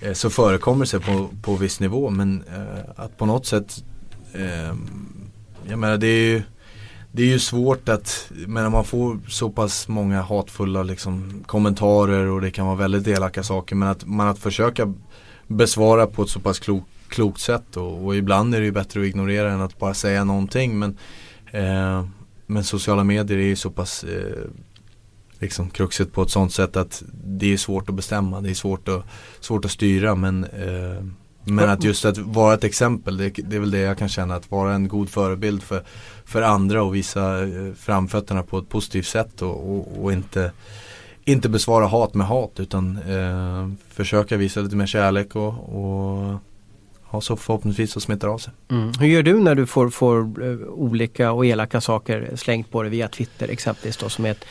Eh, 0.00 0.12
så 0.12 0.30
förekommer 0.30 0.88
det 0.92 1.00
på, 1.00 1.28
på 1.42 1.56
viss 1.56 1.80
nivå. 1.80 2.10
Men 2.10 2.44
eh, 2.48 2.90
att 2.96 3.16
på 3.16 3.26
något 3.26 3.46
sätt 3.46 3.84
eh, 4.32 4.74
Jag 5.68 5.78
menar 5.78 5.96
det 5.96 6.06
är 6.06 6.32
ju 6.32 6.42
det 7.12 7.22
är 7.22 7.26
ju 7.26 7.38
svårt 7.38 7.88
att, 7.88 8.32
men 8.46 8.72
man 8.72 8.84
får 8.84 9.18
så 9.28 9.50
pass 9.50 9.88
många 9.88 10.22
hatfulla 10.22 10.82
liksom, 10.82 11.44
kommentarer 11.46 12.26
och 12.26 12.40
det 12.40 12.50
kan 12.50 12.66
vara 12.66 12.76
väldigt 12.76 13.06
elaka 13.06 13.42
saker. 13.42 13.76
Men 13.76 13.88
att 13.88 14.06
man 14.06 14.28
att 14.28 14.38
försöka 14.38 14.94
besvara 15.46 16.06
på 16.06 16.22
ett 16.22 16.28
så 16.28 16.40
pass 16.40 16.58
klokt 16.58 16.86
klokt 17.10 17.40
sätt 17.40 17.76
och, 17.76 18.04
och, 18.04 18.16
ibland 18.16 18.54
är 18.54 18.60
det 18.60 18.66
ju 18.66 18.72
bättre 18.72 19.00
att 19.00 19.06
ignorera 19.06 19.52
än 19.52 19.60
att 19.60 19.78
bara 19.78 19.94
säga 19.94 20.24
någonting 20.24 20.78
men 20.78 20.96
eh, 21.50 22.04
Men 22.46 22.64
sociala 22.64 23.04
medier 23.04 23.38
är 23.38 23.42
ju 23.42 23.56
så 23.56 23.70
pass 23.70 24.04
eh, 24.04 24.48
liksom 25.38 25.70
kruxet 25.70 26.12
på 26.12 26.22
ett 26.22 26.30
sånt 26.30 26.52
sätt 26.52 26.76
att 26.76 27.02
det 27.24 27.52
är 27.52 27.56
svårt 27.56 27.88
att 27.88 27.94
bestämma, 27.94 28.40
det 28.40 28.50
är 28.50 28.54
svårt 28.54 28.88
att, 28.88 29.04
svårt 29.40 29.64
att 29.64 29.70
styra 29.70 30.14
men 30.14 30.44
eh, 30.44 31.04
men 31.44 31.68
att 31.68 31.84
just 31.84 32.04
att 32.04 32.18
vara 32.18 32.54
ett 32.54 32.64
exempel, 32.64 33.16
det, 33.16 33.30
det, 33.30 33.56
är 33.56 33.60
väl 33.60 33.70
det 33.70 33.78
jag 33.78 33.98
kan 33.98 34.08
känna, 34.08 34.34
att 34.34 34.50
vara 34.50 34.74
en 34.74 34.88
god 34.88 35.08
förebild 35.08 35.62
för, 35.62 35.84
för 36.24 36.42
andra 36.42 36.82
och 36.82 36.94
visa 36.94 37.42
eh, 37.42 37.72
framfötterna 37.76 38.42
på 38.42 38.58
ett 38.58 38.68
positivt 38.68 39.06
sätt 39.06 39.42
och, 39.42 39.70
och, 39.70 40.04
och 40.04 40.12
inte, 40.12 40.52
inte 41.24 41.48
besvara 41.48 41.86
hat 41.86 42.14
med 42.14 42.26
hat 42.26 42.60
utan 42.60 42.98
eh, 42.98 43.68
försöka 43.88 44.36
visa 44.36 44.60
lite 44.60 44.76
mer 44.76 44.86
kärlek 44.86 45.36
och, 45.36 45.54
och 45.54 46.38
ja, 47.12 47.20
så 47.20 47.36
förhoppningsvis 47.36 47.92
så 47.92 48.00
smittar 48.00 48.28
av 48.28 48.38
sig. 48.38 48.52
Mm. 48.70 48.92
Hur 49.00 49.06
gör 49.06 49.22
du 49.22 49.40
när 49.40 49.54
du 49.54 49.66
får, 49.66 49.90
får 49.90 50.42
uh, 50.42 50.68
olika 50.68 51.32
och 51.32 51.46
elaka 51.46 51.80
saker 51.80 52.30
slängt 52.36 52.70
på 52.70 52.82
dig 52.82 52.90
via 52.90 53.08
Twitter 53.08 53.48
exempelvis 53.48 53.96
då 53.96 54.08
som 54.08 54.24
är 54.24 54.30
ett 54.30 54.44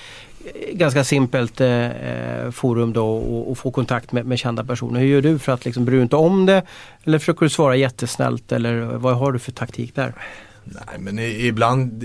ganska 0.74 1.04
simpelt 1.04 1.62
eh, 1.62 2.52
forum 2.52 2.94
då 2.94 3.18
och, 3.18 3.52
och, 3.52 3.58
få 3.58 3.72
kontakt 3.72 4.12
med, 4.12 4.26
med 4.26 4.40
kända 4.40 4.64
personer. 4.64 5.00
Hur 5.00 5.08
gör 5.08 5.22
du 5.22 5.40
för 5.40 5.52
att 5.52 5.66
liksom 5.66 5.86
bry 5.86 6.02
inte 6.02 6.16
om 6.16 6.46
det? 6.46 6.64
Eller 7.04 7.20
försöker 7.20 7.46
du 7.46 7.50
svara 7.50 7.76
jättesnällt 7.76 8.52
eller 8.52 8.82
vad 8.82 9.18
har 9.18 9.32
du 9.32 9.40
för 9.40 9.52
taktik 9.52 9.96
där? 9.96 10.14
Nej 10.64 11.00
men 11.00 11.20
ibland 11.20 12.04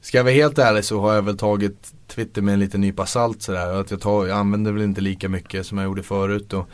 Ska 0.00 0.18
jag 0.18 0.24
vara 0.24 0.34
helt 0.34 0.58
ärlig 0.58 0.84
så 0.84 1.00
har 1.00 1.14
jag 1.14 1.22
väl 1.22 1.38
tagit 1.38 1.92
Twitter 2.06 2.42
med 2.42 2.54
en 2.54 2.60
liten 2.60 2.80
nypa 2.80 3.06
salt 3.06 3.42
sådär. 3.42 3.80
Att 3.80 3.90
jag, 3.90 4.00
tar, 4.00 4.26
jag 4.26 4.38
använder 4.38 4.72
väl 4.72 4.82
inte 4.82 5.00
lika 5.00 5.28
mycket 5.28 5.66
som 5.66 5.78
jag 5.78 5.84
gjorde 5.84 6.02
förut. 6.02 6.52
Och, 6.52 6.68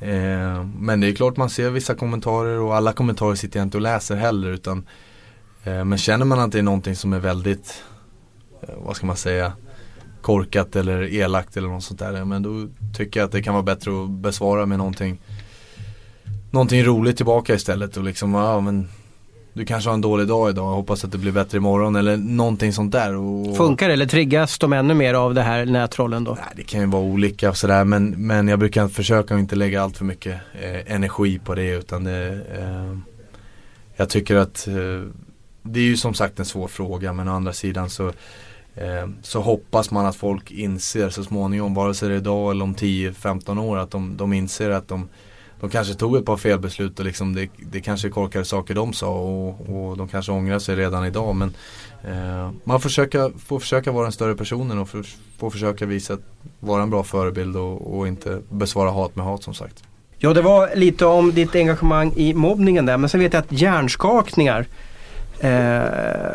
eh, 0.00 0.64
men 0.78 1.00
det 1.00 1.08
är 1.08 1.14
klart 1.14 1.36
man 1.36 1.50
ser 1.50 1.70
vissa 1.70 1.94
kommentarer 1.94 2.60
och 2.60 2.76
alla 2.76 2.92
kommentarer 2.92 3.34
sitter 3.34 3.58
jag 3.58 3.66
inte 3.66 3.76
och 3.76 3.82
läser 3.82 4.16
heller. 4.16 4.48
Utan, 4.48 4.86
eh, 5.64 5.84
men 5.84 5.98
känner 5.98 6.24
man 6.24 6.40
att 6.40 6.52
det 6.52 6.58
är 6.58 6.62
någonting 6.62 6.96
som 6.96 7.12
är 7.12 7.20
väldigt, 7.20 7.82
eh, 8.62 8.74
vad 8.78 8.96
ska 8.96 9.06
man 9.06 9.16
säga, 9.16 9.52
korkat 10.22 10.76
eller 10.76 11.02
elakt 11.02 11.56
eller 11.56 11.68
något 11.68 11.84
sånt 11.84 12.00
där. 12.00 12.24
Men 12.24 12.42
då 12.42 12.68
tycker 12.96 13.20
jag 13.20 13.26
att 13.26 13.32
det 13.32 13.42
kan 13.42 13.54
vara 13.54 13.64
bättre 13.64 14.02
att 14.02 14.10
besvara 14.10 14.66
med 14.66 14.78
någonting 14.78 15.20
Någonting 16.50 16.84
roligt 16.84 17.16
tillbaka 17.16 17.54
istället 17.54 17.96
och 17.96 18.04
liksom, 18.04 18.34
ja 18.34 18.60
men 18.60 18.88
du 19.56 19.64
kanske 19.64 19.90
har 19.90 19.94
en 19.94 20.00
dålig 20.00 20.28
dag 20.28 20.50
idag, 20.50 20.66
hoppas 20.66 21.04
att 21.04 21.12
det 21.12 21.18
blir 21.18 21.32
bättre 21.32 21.58
imorgon 21.58 21.96
eller 21.96 22.16
någonting 22.16 22.72
sånt 22.72 22.92
där. 22.92 23.14
Och, 23.14 23.56
Funkar 23.56 23.88
det 23.88 23.92
eller 23.92 24.06
triggas 24.06 24.58
de 24.58 24.72
ännu 24.72 24.94
mer 24.94 25.14
av 25.14 25.34
det 25.34 25.42
här 25.42 25.66
nättrollen 25.66 26.24
då? 26.24 26.34
Nej, 26.34 26.52
det 26.56 26.62
kan 26.62 26.80
ju 26.80 26.86
vara 26.86 27.02
olika 27.02 27.50
och 27.50 27.56
sådär 27.56 27.84
men, 27.84 28.10
men 28.26 28.48
jag 28.48 28.58
brukar 28.58 28.88
försöka 28.88 29.34
att 29.34 29.40
inte 29.40 29.56
lägga 29.56 29.82
allt 29.82 29.96
för 29.96 30.04
mycket 30.04 30.40
eh, 30.62 30.94
energi 30.94 31.38
på 31.38 31.54
det 31.54 31.70
utan 31.70 32.04
det 32.04 32.26
eh, 32.58 32.98
Jag 33.96 34.08
tycker 34.08 34.36
att 34.36 34.68
eh, 34.68 34.74
Det 35.62 35.80
är 35.80 35.84
ju 35.84 35.96
som 35.96 36.14
sagt 36.14 36.38
en 36.38 36.44
svår 36.46 36.68
fråga 36.68 37.12
men 37.12 37.28
å 37.28 37.32
andra 37.32 37.52
sidan 37.52 37.90
så 37.90 38.12
Eh, 38.74 39.08
så 39.22 39.40
hoppas 39.40 39.90
man 39.90 40.06
att 40.06 40.16
folk 40.16 40.50
inser 40.50 41.10
så 41.10 41.24
småningom, 41.24 41.74
vare 41.74 41.94
sig 41.94 42.08
det 42.08 42.14
är 42.14 42.18
idag 42.18 42.50
eller 42.50 42.64
om 42.64 42.74
10-15 42.74 43.60
år, 43.60 43.76
att 43.76 43.90
de, 43.90 44.16
de 44.16 44.32
inser 44.32 44.70
att 44.70 44.88
de, 44.88 45.08
de 45.60 45.70
kanske 45.70 45.94
tog 45.94 46.16
ett 46.16 46.24
par 46.24 46.36
felbeslut 46.36 46.98
och 46.98 47.04
liksom 47.04 47.34
det, 47.34 47.48
det 47.56 47.80
kanske 47.80 48.08
är 48.08 48.10
korkade 48.10 48.44
saker 48.44 48.74
de 48.74 48.92
sa 48.92 49.08
och, 49.08 49.48
och 49.48 49.96
de 49.96 50.08
kanske 50.08 50.32
ångrar 50.32 50.58
sig 50.58 50.76
redan 50.76 51.04
idag. 51.04 51.36
Men 51.36 51.54
eh, 52.04 52.50
man 52.64 52.80
försöka, 52.80 53.30
får 53.46 53.58
försöka 53.58 53.92
vara 53.92 54.02
den 54.02 54.12
större 54.12 54.34
personen 54.34 54.78
och 54.78 54.88
för, 54.88 55.04
får 55.38 55.50
försöka 55.50 55.86
visa 55.86 56.14
att 56.14 56.20
vara 56.60 56.82
en 56.82 56.90
bra 56.90 57.04
förebild 57.04 57.56
och, 57.56 57.98
och 57.98 58.08
inte 58.08 58.42
besvara 58.48 58.90
hat 58.90 59.16
med 59.16 59.24
hat 59.24 59.42
som 59.42 59.54
sagt. 59.54 59.84
Ja 60.18 60.34
det 60.34 60.42
var 60.42 60.76
lite 60.76 61.06
om 61.06 61.32
ditt 61.32 61.54
engagemang 61.54 62.12
i 62.16 62.34
mobbningen 62.34 62.86
där 62.86 62.96
men 62.96 63.10
sen 63.10 63.20
vet 63.20 63.32
jag 63.32 63.40
att 63.40 63.52
hjärnskakningar 63.52 64.66
Eh, 65.40 65.50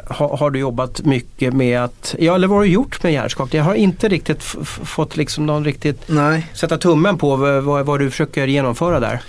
har, 0.08 0.38
har, 0.38 0.52
du 0.52 0.60
jobbat 0.60 1.06
mycket 1.06 1.54
med 1.54 1.84
att, 1.84 2.16
ja 2.20 2.36
eller 2.36 2.48
vad 2.48 2.58
har 2.58 2.64
du 2.64 2.72
gjort 2.72 3.04
med 3.04 3.14
hjärnskakning? 3.14 3.58
Jag 3.58 3.66
har 3.66 3.74
inte 3.74 4.10
riktigt 4.10 4.44
fått 4.84 5.18
liksom 5.18 5.46
någon 5.46 5.66
riktigt 5.66 6.02
Nej. 6.08 6.52
sätta 6.54 6.78
tummen 6.78 7.18
på 7.18 7.36
vad, 7.36 7.86
vad, 7.86 8.00
du 8.00 8.10
försöker 8.10 8.48
genomföra 8.48 9.00
där. 9.00 9.22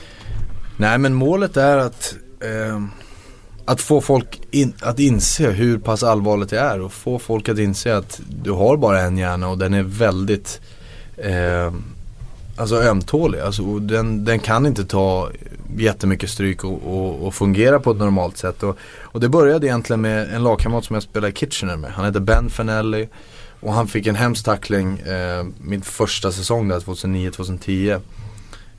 Nej 0.76 0.98
men 0.98 1.14
målet 1.14 1.56
är 1.56 1.76
att 1.76 2.14
eh, 2.40 2.80
att 3.64 3.80
få 3.80 4.00
folk 4.00 4.40
in, 4.50 4.72
att 4.80 4.98
inse 4.98 5.50
hur 5.50 5.78
pass 5.78 6.02
allvarligt 6.02 6.50
det 6.50 6.58
är 6.58 6.80
och 6.80 6.92
få 6.92 7.18
folk 7.18 7.48
att 7.48 7.58
inse 7.58 7.96
att 7.96 8.20
du 8.42 8.50
har 8.50 8.76
bara 8.76 9.00
en 9.00 9.18
hjärna 9.18 9.48
och 9.48 9.58
den 9.58 9.74
är 9.74 9.82
väldigt 9.82 10.60
eh, 11.16 11.72
alltså 12.56 12.76
ömtålig. 12.76 13.40
Alltså, 13.40 13.78
den, 13.78 14.24
den 14.24 14.38
kan 14.38 14.66
inte 14.66 14.84
ta 14.84 15.30
jättemycket 15.76 16.30
stryk 16.30 16.64
och, 16.64 16.82
och, 16.86 17.26
och 17.26 17.34
fungera 17.34 17.80
på 17.80 17.90
ett 17.90 17.96
normalt 17.96 18.36
sätt. 18.36 18.62
Och, 18.62 18.78
och 19.00 19.20
det 19.20 19.28
började 19.28 19.66
egentligen 19.66 20.00
med 20.00 20.34
en 20.34 20.42
lagkamrat 20.42 20.84
som 20.84 20.94
jag 20.94 21.02
spelade 21.02 21.32
i 21.32 21.34
Kitchener 21.36 21.76
med. 21.76 21.92
Han 21.92 22.04
heter 22.04 22.20
Ben 22.20 22.50
Fanelli 22.50 23.08
Och 23.60 23.72
han 23.72 23.88
fick 23.88 24.06
en 24.06 24.14
hemsk 24.14 24.44
tackling 24.44 24.98
eh, 24.98 25.44
min 25.58 25.82
första 25.82 26.32
säsong 26.32 26.68
där 26.68 26.80
2009-2010. 26.80 28.00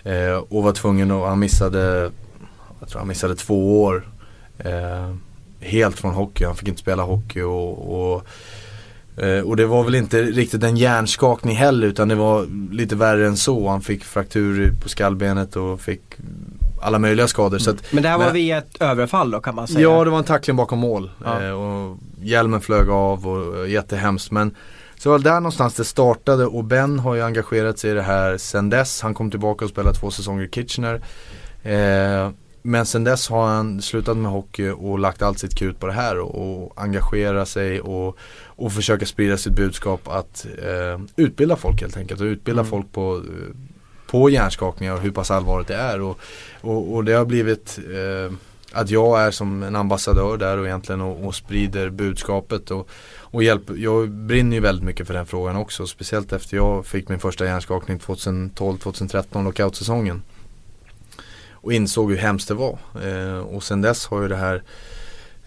Eh, 0.03 0.38
och 0.49 0.63
var 0.63 0.71
tvungen 0.71 1.11
att, 1.11 1.28
han 1.28 1.39
missade, 1.39 2.11
jag 2.80 2.89
tror 2.89 2.99
han 2.99 3.07
missade 3.07 3.36
två 3.36 3.84
år. 3.84 4.07
Eh, 4.57 5.15
helt 5.59 5.99
från 5.99 6.13
hockey, 6.13 6.45
han 6.45 6.55
fick 6.55 6.67
inte 6.67 6.82
spela 6.82 7.03
hockey 7.03 7.41
och, 7.41 8.13
och 8.13 8.28
och 9.45 9.55
det 9.55 9.66
var 9.66 9.84
väl 9.84 9.95
inte 9.95 10.22
riktigt 10.22 10.64
en 10.64 10.78
hjärnskakning 10.78 11.55
heller 11.55 11.88
utan 11.88 12.07
det 12.07 12.16
var 12.16 12.47
lite 12.74 12.95
värre 12.95 13.28
än 13.28 13.38
så. 13.38 13.70
Han 13.70 13.82
fick 13.82 14.03
fraktur 14.03 14.74
på 14.84 14.89
skallbenet 14.89 15.55
och 15.55 15.82
fick 15.82 16.01
alla 16.84 16.99
möjliga 16.99 17.28
skador. 17.28 17.61
Mm. 17.61 17.76
Att, 17.76 17.93
men 17.93 18.03
det 18.03 18.09
här 18.09 18.18
var 18.18 18.26
men, 18.26 18.34
via 18.34 18.57
ett 18.57 18.82
överfall 18.82 19.32
då 19.32 19.39
kan 19.39 19.55
man 19.55 19.68
säga? 19.68 19.80
Ja, 19.80 20.03
det 20.03 20.09
var 20.09 20.18
en 20.18 20.24
tackling 20.24 20.55
bakom 20.55 20.80
mål. 20.80 21.11
Ja. 21.24 21.43
Eh, 21.43 21.51
och 21.51 21.97
hjälmen 22.22 22.61
flög 22.61 22.89
av 22.89 23.28
och 23.28 23.66
eh, 23.66 23.72
jättehemskt. 23.72 24.32
Men 24.32 24.55
så 24.97 25.09
var 25.09 25.18
det 25.18 25.24
där 25.24 25.36
någonstans 25.36 25.74
det 25.74 25.84
startade 25.84 26.45
och 26.45 26.64
Ben 26.64 26.99
har 26.99 27.16
ju 27.16 27.22
engagerat 27.22 27.80
sig 27.80 27.91
i 27.91 27.93
det 27.93 28.01
här 28.01 28.38
sen 28.38 28.70
dess. 28.70 29.01
Han 29.01 29.14
kom 29.14 29.32
tillbaka 29.32 29.66
och 29.66 29.72
spelade 29.72 29.95
två 29.95 30.11
säsonger 30.11 30.43
i 30.43 30.49
Kitchener. 30.49 31.01
Eh, 31.64 32.30
men 32.66 32.86
sen 32.86 33.03
dess 33.03 33.30
har 33.30 33.47
han 33.47 33.82
slutat 33.82 34.18
med 34.18 34.32
hockey 34.32 34.70
och 34.70 34.99
lagt 34.99 35.22
allt 35.22 35.39
sitt 35.39 35.55
krut 35.55 35.80
på 35.80 35.88
det 35.88 35.93
här 35.93 36.20
och, 36.20 36.64
och 36.64 36.74
engagera 36.76 37.45
sig 37.45 37.82
och, 37.82 38.18
och 38.56 38.74
försöka 38.74 39.06
sprida 39.06 39.38
sitt 39.38 39.54
budskap 39.54 40.08
att 40.08 40.45
eh, 40.64 41.01
utbilda 41.16 41.56
folk 41.56 41.82
helt 41.82 41.97
enkelt 41.97 42.22
och 42.22 42.26
utbilda 42.26 42.62
mm. 42.62 42.70
folk 42.70 42.91
på, 42.91 43.16
eh, 43.16 43.56
på 44.08 44.30
hjärnskakningar 44.30 44.93
och 44.93 45.01
hur 45.01 45.12
pass 45.12 45.32
allvarligt 45.32 45.68
det 45.68 45.76
är. 45.76 46.01
Och, 46.01 46.20
och, 46.62 46.93
och 46.93 47.04
det 47.04 47.14
har 47.14 47.26
blivit 47.26 47.80
eh, 47.80 48.34
att 48.74 48.89
jag 48.89 49.22
är 49.22 49.32
som 49.32 49.64
en 49.64 49.76
ambassadör 49.76 50.38
där 50.38 50.58
och 50.58 50.66
egentligen 50.66 51.01
och, 51.01 51.26
och 51.26 51.36
sprider 51.36 51.89
budskapet 51.89 52.72
och, 52.72 52.89
och 53.20 53.43
hjälper. 53.43 53.74
Jag 53.74 54.10
brinner 54.10 54.56
ju 54.56 54.62
väldigt 54.62 54.86
mycket 54.86 55.08
för 55.08 55.14
den 55.14 55.26
frågan 55.26 55.56
också. 55.56 55.88
Speciellt 55.88 56.34
efter 56.34 56.58
jag 56.58 56.86
fick 56.86 57.10
min 57.10 57.20
första 57.20 57.45
hjärnskakning 57.45 57.97
2012-2013 57.97 59.43
lockoutsäsongen 59.43 60.22
och 61.51 61.74
insåg 61.74 62.12
hur 62.12 62.18
hemskt 62.18 62.47
det 62.47 62.54
var. 62.54 62.78
Eh, 63.04 63.38
och 63.38 63.64
sen 63.64 63.82
dess 63.82 64.06
har 64.08 64.22
ju 64.22 64.28
det 64.28 64.36
här 64.36 64.64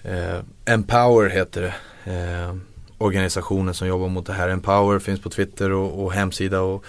eh, 0.02 0.38
Empower 0.64 1.30
heter 1.30 1.62
det. 1.62 1.74
Eh, 2.12 2.54
organisationen 2.98 3.74
som 3.74 3.88
jobbar 3.88 4.08
mot 4.08 4.26
det 4.26 4.32
här. 4.32 4.48
Empower 4.48 4.98
finns 4.98 5.20
på 5.20 5.30
Twitter 5.30 5.72
och, 5.72 6.04
och 6.04 6.12
hemsida 6.12 6.60
och, 6.60 6.84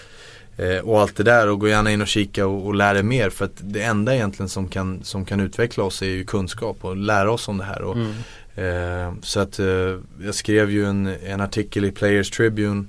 eh, 0.57 0.79
och 0.79 1.01
allt 1.01 1.15
det 1.15 1.23
där. 1.23 1.49
Och 1.49 1.59
gå 1.59 1.67
gärna 1.67 1.91
in 1.91 2.01
och 2.01 2.07
kika 2.07 2.47
och, 2.47 2.65
och 2.65 2.75
lär 2.75 2.93
dig 2.93 3.03
mer. 3.03 3.29
För 3.29 3.45
att 3.45 3.55
det 3.55 3.81
enda 3.81 4.15
egentligen 4.15 4.49
som 4.49 4.67
kan, 4.67 5.03
som 5.03 5.25
kan 5.25 5.39
utveckla 5.39 5.83
oss 5.83 6.01
är 6.01 6.05
ju 6.05 6.23
kunskap 6.23 6.77
och 6.81 6.97
lära 6.97 7.31
oss 7.31 7.47
om 7.47 7.57
det 7.57 7.63
här. 7.63 7.81
Och, 7.81 7.95
mm. 7.95 8.13
eh, 8.55 9.13
så 9.21 9.39
att 9.39 9.59
eh, 9.59 9.99
jag 10.21 10.35
skrev 10.35 10.71
ju 10.71 10.85
en, 10.85 11.07
en 11.07 11.41
artikel 11.41 11.85
i 11.85 11.91
Players 11.91 12.31
Tribune 12.31 12.87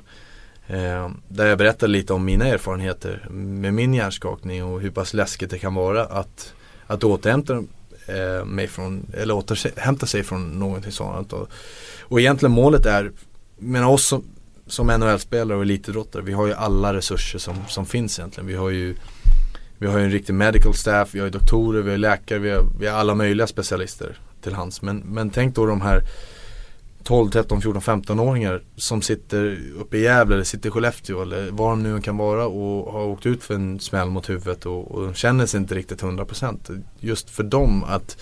Eh, 0.71 1.11
där 1.29 1.47
jag 1.47 1.59
berättade 1.59 1.93
lite 1.93 2.13
om 2.13 2.25
mina 2.25 2.47
erfarenheter 2.47 3.27
med 3.31 3.75
min 3.75 3.95
hjärnskakning 3.95 4.65
och 4.65 4.81
hur 4.81 4.91
pass 4.91 5.15
läskigt 5.15 5.51
det 5.51 5.59
kan 5.59 5.75
vara 5.75 6.05
att, 6.05 6.55
att 6.87 7.05
återhämta 7.05 7.65
eh, 8.09 8.45
mig 8.45 8.67
från, 8.67 9.07
eller 9.13 9.35
återhämta 9.35 10.07
sig 10.07 10.23
från 10.23 10.59
någonting 10.59 10.93
sådant. 10.93 11.33
Och, 11.33 11.49
och 12.01 12.21
egentligen 12.21 12.53
målet 12.53 12.87
är, 12.87 13.13
men 13.59 13.85
oss 13.85 14.07
som, 14.07 14.25
som 14.67 14.87
NHL-spelare 14.87 15.57
och 15.57 15.63
elitidrottare, 15.63 16.23
vi 16.23 16.33
har 16.33 16.47
ju 16.47 16.55
alla 16.55 16.95
resurser 16.95 17.39
som, 17.39 17.57
som 17.69 17.87
finns 17.87 18.19
egentligen. 18.19 18.47
Vi 18.47 18.55
har 18.55 18.71
ju 18.71 18.95
vi 19.81 19.87
har 19.87 19.99
ju 19.99 20.05
en 20.05 20.11
riktig 20.11 20.35
medical 20.35 20.75
staff, 20.75 21.15
vi 21.15 21.19
har 21.19 21.27
ju 21.27 21.31
doktorer, 21.31 21.83
vi 21.83 21.91
har 21.91 21.99
läkare, 21.99 22.39
vi 22.39 22.51
har, 22.51 22.65
vi 22.81 22.87
har 22.87 22.99
alla 22.99 23.15
möjliga 23.15 23.47
specialister 23.47 24.19
till 24.43 24.55
hands. 24.55 24.83
Men, 24.83 24.99
men 24.99 25.31
tänk 25.31 25.55
då 25.55 25.67
de 25.67 25.81
här 25.81 26.03
12, 27.03 27.31
13, 27.31 27.63
14, 27.63 27.83
15-åringar 27.83 28.63
som 28.77 29.03
sitter 29.03 29.59
uppe 29.81 29.97
i 29.97 30.03
Gävle 30.03 30.35
eller 30.35 30.45
sitter 30.45 30.69
i 30.69 30.73
Skellefteå 30.73 31.23
eller 31.23 31.51
var 31.51 31.71
de 31.71 31.83
nu 31.83 32.01
kan 32.01 32.17
vara 32.17 32.47
och 32.47 32.93
har 32.93 33.05
åkt 33.05 33.27
ut 33.27 33.45
för 33.45 33.55
en 33.55 33.81
smäll 33.81 34.11
mot 34.11 34.31
huvudet 34.31 34.67
och, 34.67 34.91
och 34.91 35.05
de 35.05 35.15
känner 35.15 35.47
sig 35.47 35.61
inte 35.61 35.75
riktigt 35.75 36.03
100%. 36.03 36.83
Just 37.01 37.31
för 37.31 37.43
dem 37.43 37.85
att, 37.85 38.17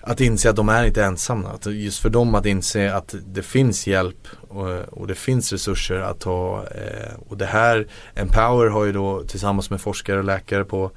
att 0.00 0.20
inse 0.20 0.50
att 0.50 0.56
de 0.56 0.68
är 0.68 0.84
inte 0.84 1.04
ensamma. 1.04 1.48
Att 1.48 1.66
just 1.66 1.98
för 1.98 2.10
dem 2.10 2.34
att 2.34 2.46
inse 2.46 2.94
att 2.94 3.14
det 3.26 3.42
finns 3.42 3.86
hjälp 3.86 4.28
och, 4.48 4.78
och 4.78 5.06
det 5.06 5.14
finns 5.14 5.52
resurser 5.52 6.00
att 6.00 6.20
ta. 6.20 6.64
Eh, 6.74 7.14
och 7.28 7.36
det 7.36 7.46
här, 7.46 7.86
Empower 8.14 8.66
har 8.66 8.84
ju 8.84 8.92
då 8.92 9.22
tillsammans 9.22 9.70
med 9.70 9.80
forskare 9.80 10.18
och 10.18 10.24
läkare 10.24 10.64
på 10.64 10.90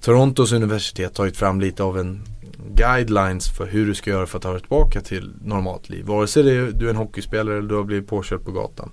Torontos 0.00 0.52
universitet 0.52 1.14
tagit 1.14 1.36
fram 1.36 1.60
lite 1.60 1.82
av 1.82 1.98
en 1.98 2.22
guidelines 2.74 3.48
för 3.56 3.66
hur 3.66 3.86
du 3.86 3.94
ska 3.94 4.10
göra 4.10 4.26
för 4.26 4.38
att 4.38 4.42
ta 4.42 4.52
dig 4.52 4.60
tillbaka 4.60 5.00
till 5.00 5.32
normalt 5.44 5.88
liv. 5.88 6.04
Vare 6.04 6.26
sig 6.26 6.42
du 6.72 6.86
är 6.86 6.90
en 6.90 6.96
hockeyspelare 6.96 7.58
eller 7.58 7.68
du 7.68 7.74
har 7.74 7.84
blivit 7.84 8.08
påkörd 8.08 8.44
på 8.44 8.52
gatan. 8.52 8.90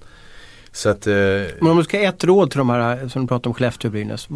Så 0.72 0.90
att, 0.90 1.08
eh, 1.08 1.14
Men 1.14 1.72
om 1.72 1.78
du 1.78 1.84
ska 1.84 2.00
ge 2.00 2.06
ett 2.06 2.24
råd 2.24 2.52
till 2.52 2.58
de 2.58 2.70
här 2.70 3.08
som 3.08 3.22
du 3.22 3.28
pratar 3.28 3.50
om 3.50 3.54
Skellefteå 3.54 3.90
och 3.90 3.92
Brynäs. 3.92 4.28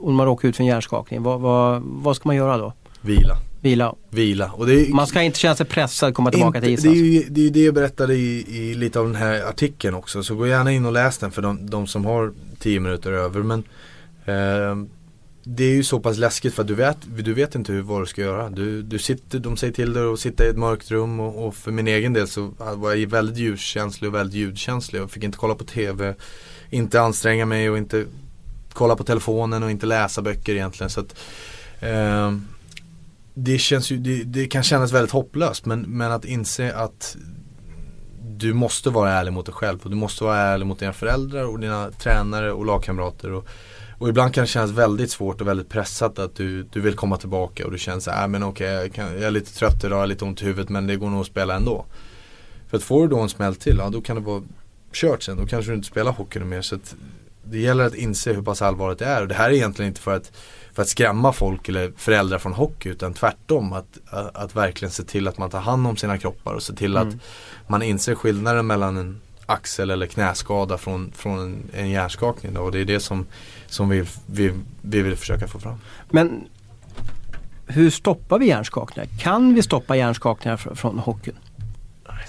Om 0.00 0.14
man 0.14 0.26
råkar 0.26 0.48
ut 0.48 0.56
för 0.56 0.62
en 0.62 0.68
hjärnskakning, 0.68 1.22
vad, 1.22 1.40
vad, 1.40 1.82
vad 1.82 2.16
ska 2.16 2.28
man 2.28 2.36
göra 2.36 2.58
då? 2.58 2.72
Vila. 3.00 3.36
Vila. 3.60 3.94
Vila. 4.10 4.50
Och 4.52 4.70
är, 4.70 4.94
man 4.94 5.06
ska 5.06 5.22
inte 5.22 5.38
känna 5.38 5.56
sig 5.56 5.66
pressad 5.66 6.08
att 6.08 6.14
komma 6.14 6.30
tillbaka 6.30 6.58
inte, 6.58 6.66
till 6.66 6.74
isen. 6.74 6.92
Det 6.92 6.98
är 6.98 7.02
ju 7.02 7.24
det, 7.28 7.46
är 7.46 7.50
det 7.50 7.64
jag 7.64 7.74
berättade 7.74 8.14
i, 8.14 8.56
i, 8.56 8.74
lite 8.74 9.00
av 9.00 9.06
den 9.06 9.14
här 9.14 9.42
artikeln 9.48 9.94
också. 9.94 10.22
Så 10.22 10.34
gå 10.34 10.46
gärna 10.46 10.72
in 10.72 10.86
och 10.86 10.92
läs 10.92 11.18
den 11.18 11.30
för 11.30 11.42
de, 11.42 11.70
de 11.70 11.86
som 11.86 12.04
har 12.04 12.32
tio 12.58 12.80
minuter 12.80 13.12
över. 13.12 13.42
Men 13.42 13.64
eh, 14.24 14.86
det 15.42 15.64
är 15.64 15.74
ju 15.74 15.84
så 15.84 16.00
pass 16.00 16.18
läskigt 16.18 16.54
för 16.54 16.62
att 16.62 16.68
du 16.68 16.74
vet, 16.74 16.96
du 17.18 17.34
vet 17.34 17.54
inte 17.54 17.72
hur, 17.72 17.82
vad 17.82 18.02
du 18.02 18.06
ska 18.06 18.22
göra. 18.22 18.50
Du, 18.50 18.82
du 18.82 18.98
sitter, 18.98 19.38
de 19.38 19.56
säger 19.56 19.72
till 19.72 19.92
dig 19.92 20.12
att 20.12 20.20
sitta 20.20 20.44
i 20.44 20.48
ett 20.48 20.58
mörkt 20.58 20.90
rum 20.90 21.20
och, 21.20 21.46
och, 21.46 21.54
för 21.54 21.70
min 21.70 21.88
egen 21.88 22.12
del 22.12 22.28
så 22.28 22.52
var 22.58 22.94
jag 22.94 23.08
väldigt 23.08 23.36
ljuskänslig 23.36 24.08
och 24.08 24.14
väldigt 24.14 24.36
ljudkänslig. 24.36 25.00
Jag 25.00 25.10
fick 25.10 25.24
inte 25.24 25.38
kolla 25.38 25.54
på 25.54 25.64
TV, 25.64 26.14
inte 26.70 27.00
anstränga 27.00 27.46
mig 27.46 27.70
och 27.70 27.78
inte 27.78 28.04
kolla 28.72 28.96
på 28.96 29.04
telefonen 29.04 29.62
och 29.62 29.70
inte 29.70 29.86
läsa 29.86 30.22
böcker 30.22 30.52
egentligen. 30.52 30.90
Så 30.90 31.00
att, 31.00 31.18
eh, 31.80 32.36
det, 33.34 33.58
känns 33.58 33.90
ju, 33.90 33.96
det, 33.96 34.24
det, 34.24 34.46
kan 34.46 34.62
kännas 34.62 34.92
väldigt 34.92 35.12
hopplöst 35.12 35.66
men, 35.66 35.80
men 35.80 36.12
att 36.12 36.24
inse 36.24 36.74
att 36.74 37.16
du 38.22 38.52
måste 38.52 38.90
vara 38.90 39.12
ärlig 39.12 39.32
mot 39.32 39.46
dig 39.46 39.54
själv 39.54 39.78
och 39.82 39.90
du 39.90 39.96
måste 39.96 40.24
vara 40.24 40.38
ärlig 40.38 40.66
mot 40.66 40.78
dina 40.78 40.92
föräldrar 40.92 41.44
och 41.44 41.60
dina 41.60 41.90
tränare 41.90 42.52
och 42.52 42.66
lagkamrater. 42.66 43.32
Och, 43.32 43.48
och 44.00 44.08
ibland 44.08 44.34
kan 44.34 44.42
det 44.42 44.48
kännas 44.48 44.70
väldigt 44.70 45.10
svårt 45.10 45.40
och 45.40 45.46
väldigt 45.46 45.68
pressat 45.68 46.18
att 46.18 46.34
du, 46.34 46.62
du 46.62 46.80
vill 46.80 46.94
komma 46.94 47.16
tillbaka 47.16 47.64
och 47.66 47.72
du 47.72 47.78
känner 47.78 48.00
såhär, 48.00 48.22
äh, 48.22 48.28
men 48.28 48.42
okej 48.42 48.86
okay, 48.86 49.04
jag, 49.04 49.14
jag, 49.14 49.22
är 49.22 49.30
lite 49.30 49.54
trött 49.54 49.84
idag, 49.84 49.96
jag 49.96 50.00
har 50.00 50.06
lite 50.06 50.24
ont 50.24 50.42
i 50.42 50.44
huvudet 50.44 50.68
men 50.68 50.86
det 50.86 50.96
går 50.96 51.10
nog 51.10 51.20
att 51.20 51.26
spela 51.26 51.56
ändå. 51.56 51.84
För 52.68 52.76
att 52.76 52.82
får 52.82 53.02
du 53.02 53.08
då 53.08 53.20
en 53.20 53.28
smäll 53.28 53.54
till, 53.54 53.76
ja 53.78 53.90
då 53.90 54.00
kan 54.00 54.16
det 54.16 54.22
vara 54.22 54.42
kört 54.92 55.22
sen, 55.22 55.36
då 55.36 55.46
kanske 55.46 55.70
du 55.70 55.76
inte 55.76 55.88
spelar 55.88 56.12
hockey 56.12 56.40
mer. 56.40 56.62
Så 56.62 56.74
att 56.74 56.94
det 57.44 57.58
gäller 57.58 57.84
att 57.84 57.94
inse 57.94 58.32
hur 58.32 58.42
pass 58.42 58.62
allvarligt 58.62 58.98
det 58.98 59.04
är 59.04 59.22
och 59.22 59.28
det 59.28 59.34
här 59.34 59.50
är 59.50 59.54
egentligen 59.54 59.88
inte 59.88 60.00
för 60.00 60.16
att, 60.16 60.32
för 60.72 60.82
att 60.82 60.88
skrämma 60.88 61.32
folk 61.32 61.68
eller 61.68 61.92
föräldrar 61.96 62.38
från 62.38 62.52
hockey 62.52 62.88
utan 62.88 63.14
tvärtom 63.14 63.72
att, 63.72 63.98
att, 64.06 64.36
att 64.36 64.56
verkligen 64.56 64.92
se 64.92 65.02
till 65.02 65.28
att 65.28 65.38
man 65.38 65.50
tar 65.50 65.60
hand 65.60 65.86
om 65.86 65.96
sina 65.96 66.18
kroppar 66.18 66.54
och 66.54 66.62
se 66.62 66.72
till 66.72 66.96
mm. 66.96 67.08
att 67.08 67.14
man 67.66 67.82
inser 67.82 68.14
skillnaden 68.14 68.66
mellan 68.66 68.96
en 68.96 69.20
axel 69.50 69.90
eller 69.90 70.06
knäskada 70.06 70.78
från, 70.78 71.12
från 71.12 71.38
en, 71.38 71.70
en 71.72 71.90
hjärnskakning. 71.90 72.54
Då. 72.54 72.60
Och 72.60 72.72
det 72.72 72.80
är 72.80 72.84
det 72.84 73.00
som, 73.00 73.26
som 73.66 73.88
vi, 73.88 74.04
vi, 74.26 74.52
vi 74.82 75.02
vill 75.02 75.16
försöka 75.16 75.48
få 75.48 75.58
fram. 75.58 75.78
Men 76.10 76.44
hur 77.66 77.90
stoppar 77.90 78.38
vi 78.38 78.46
hjärnskakningar? 78.46 79.08
Kan 79.18 79.54
vi 79.54 79.62
stoppa 79.62 79.96
hjärnskakningar 79.96 80.56
från, 80.56 80.76
från 80.76 80.98
hockeyn? 80.98 81.36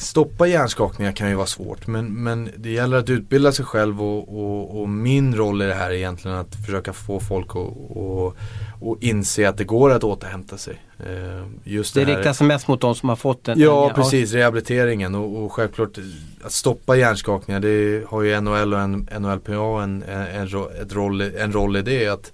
Stoppa 0.01 0.47
hjärnskakningar 0.47 1.11
kan 1.11 1.29
ju 1.29 1.35
vara 1.35 1.47
svårt 1.47 1.87
men, 1.87 2.23
men 2.23 2.49
det 2.57 2.69
gäller 2.69 2.97
att 2.97 3.09
utbilda 3.09 3.51
sig 3.51 3.65
själv 3.65 4.01
och, 4.01 4.41
och, 4.41 4.81
och 4.81 4.89
min 4.89 5.35
roll 5.35 5.61
i 5.61 5.65
det 5.65 5.73
här 5.73 5.89
är 5.89 5.93
egentligen 5.93 6.37
att 6.37 6.55
försöka 6.65 6.93
få 6.93 7.19
folk 7.19 7.49
att 7.49 8.35
och 8.81 9.03
inse 9.03 9.49
att 9.49 9.57
det 9.57 9.63
går 9.63 9.91
att 9.91 10.03
återhämta 10.03 10.57
sig. 10.57 10.81
Eh, 10.99 11.45
just 11.63 11.93
det 11.93 12.05
det 12.05 12.15
riktar 12.15 12.33
sig 12.33 12.47
mest 12.47 12.67
mot 12.67 12.81
de 12.81 12.95
som 12.95 13.09
har 13.09 13.15
fått 13.15 13.47
en 13.47 13.59
Ja 13.59 13.89
en, 13.89 13.95
precis, 13.95 14.33
rehabiliteringen 14.33 15.15
och, 15.15 15.43
och, 15.43 15.51
självklart 15.51 15.97
att 16.43 16.51
stoppa 16.51 16.95
hjärnskakningar 16.95 17.59
det 17.59 18.03
har 18.07 18.21
ju 18.21 18.41
NHL 18.41 18.73
och 18.73 18.89
NHLPA 19.21 19.83
en, 19.83 20.03
en, 20.03 20.27
en, 20.27 20.47
roll, 20.89 21.21
en 21.21 21.51
roll 21.51 21.77
i 21.77 21.81
det. 21.81 22.07
Att, 22.07 22.31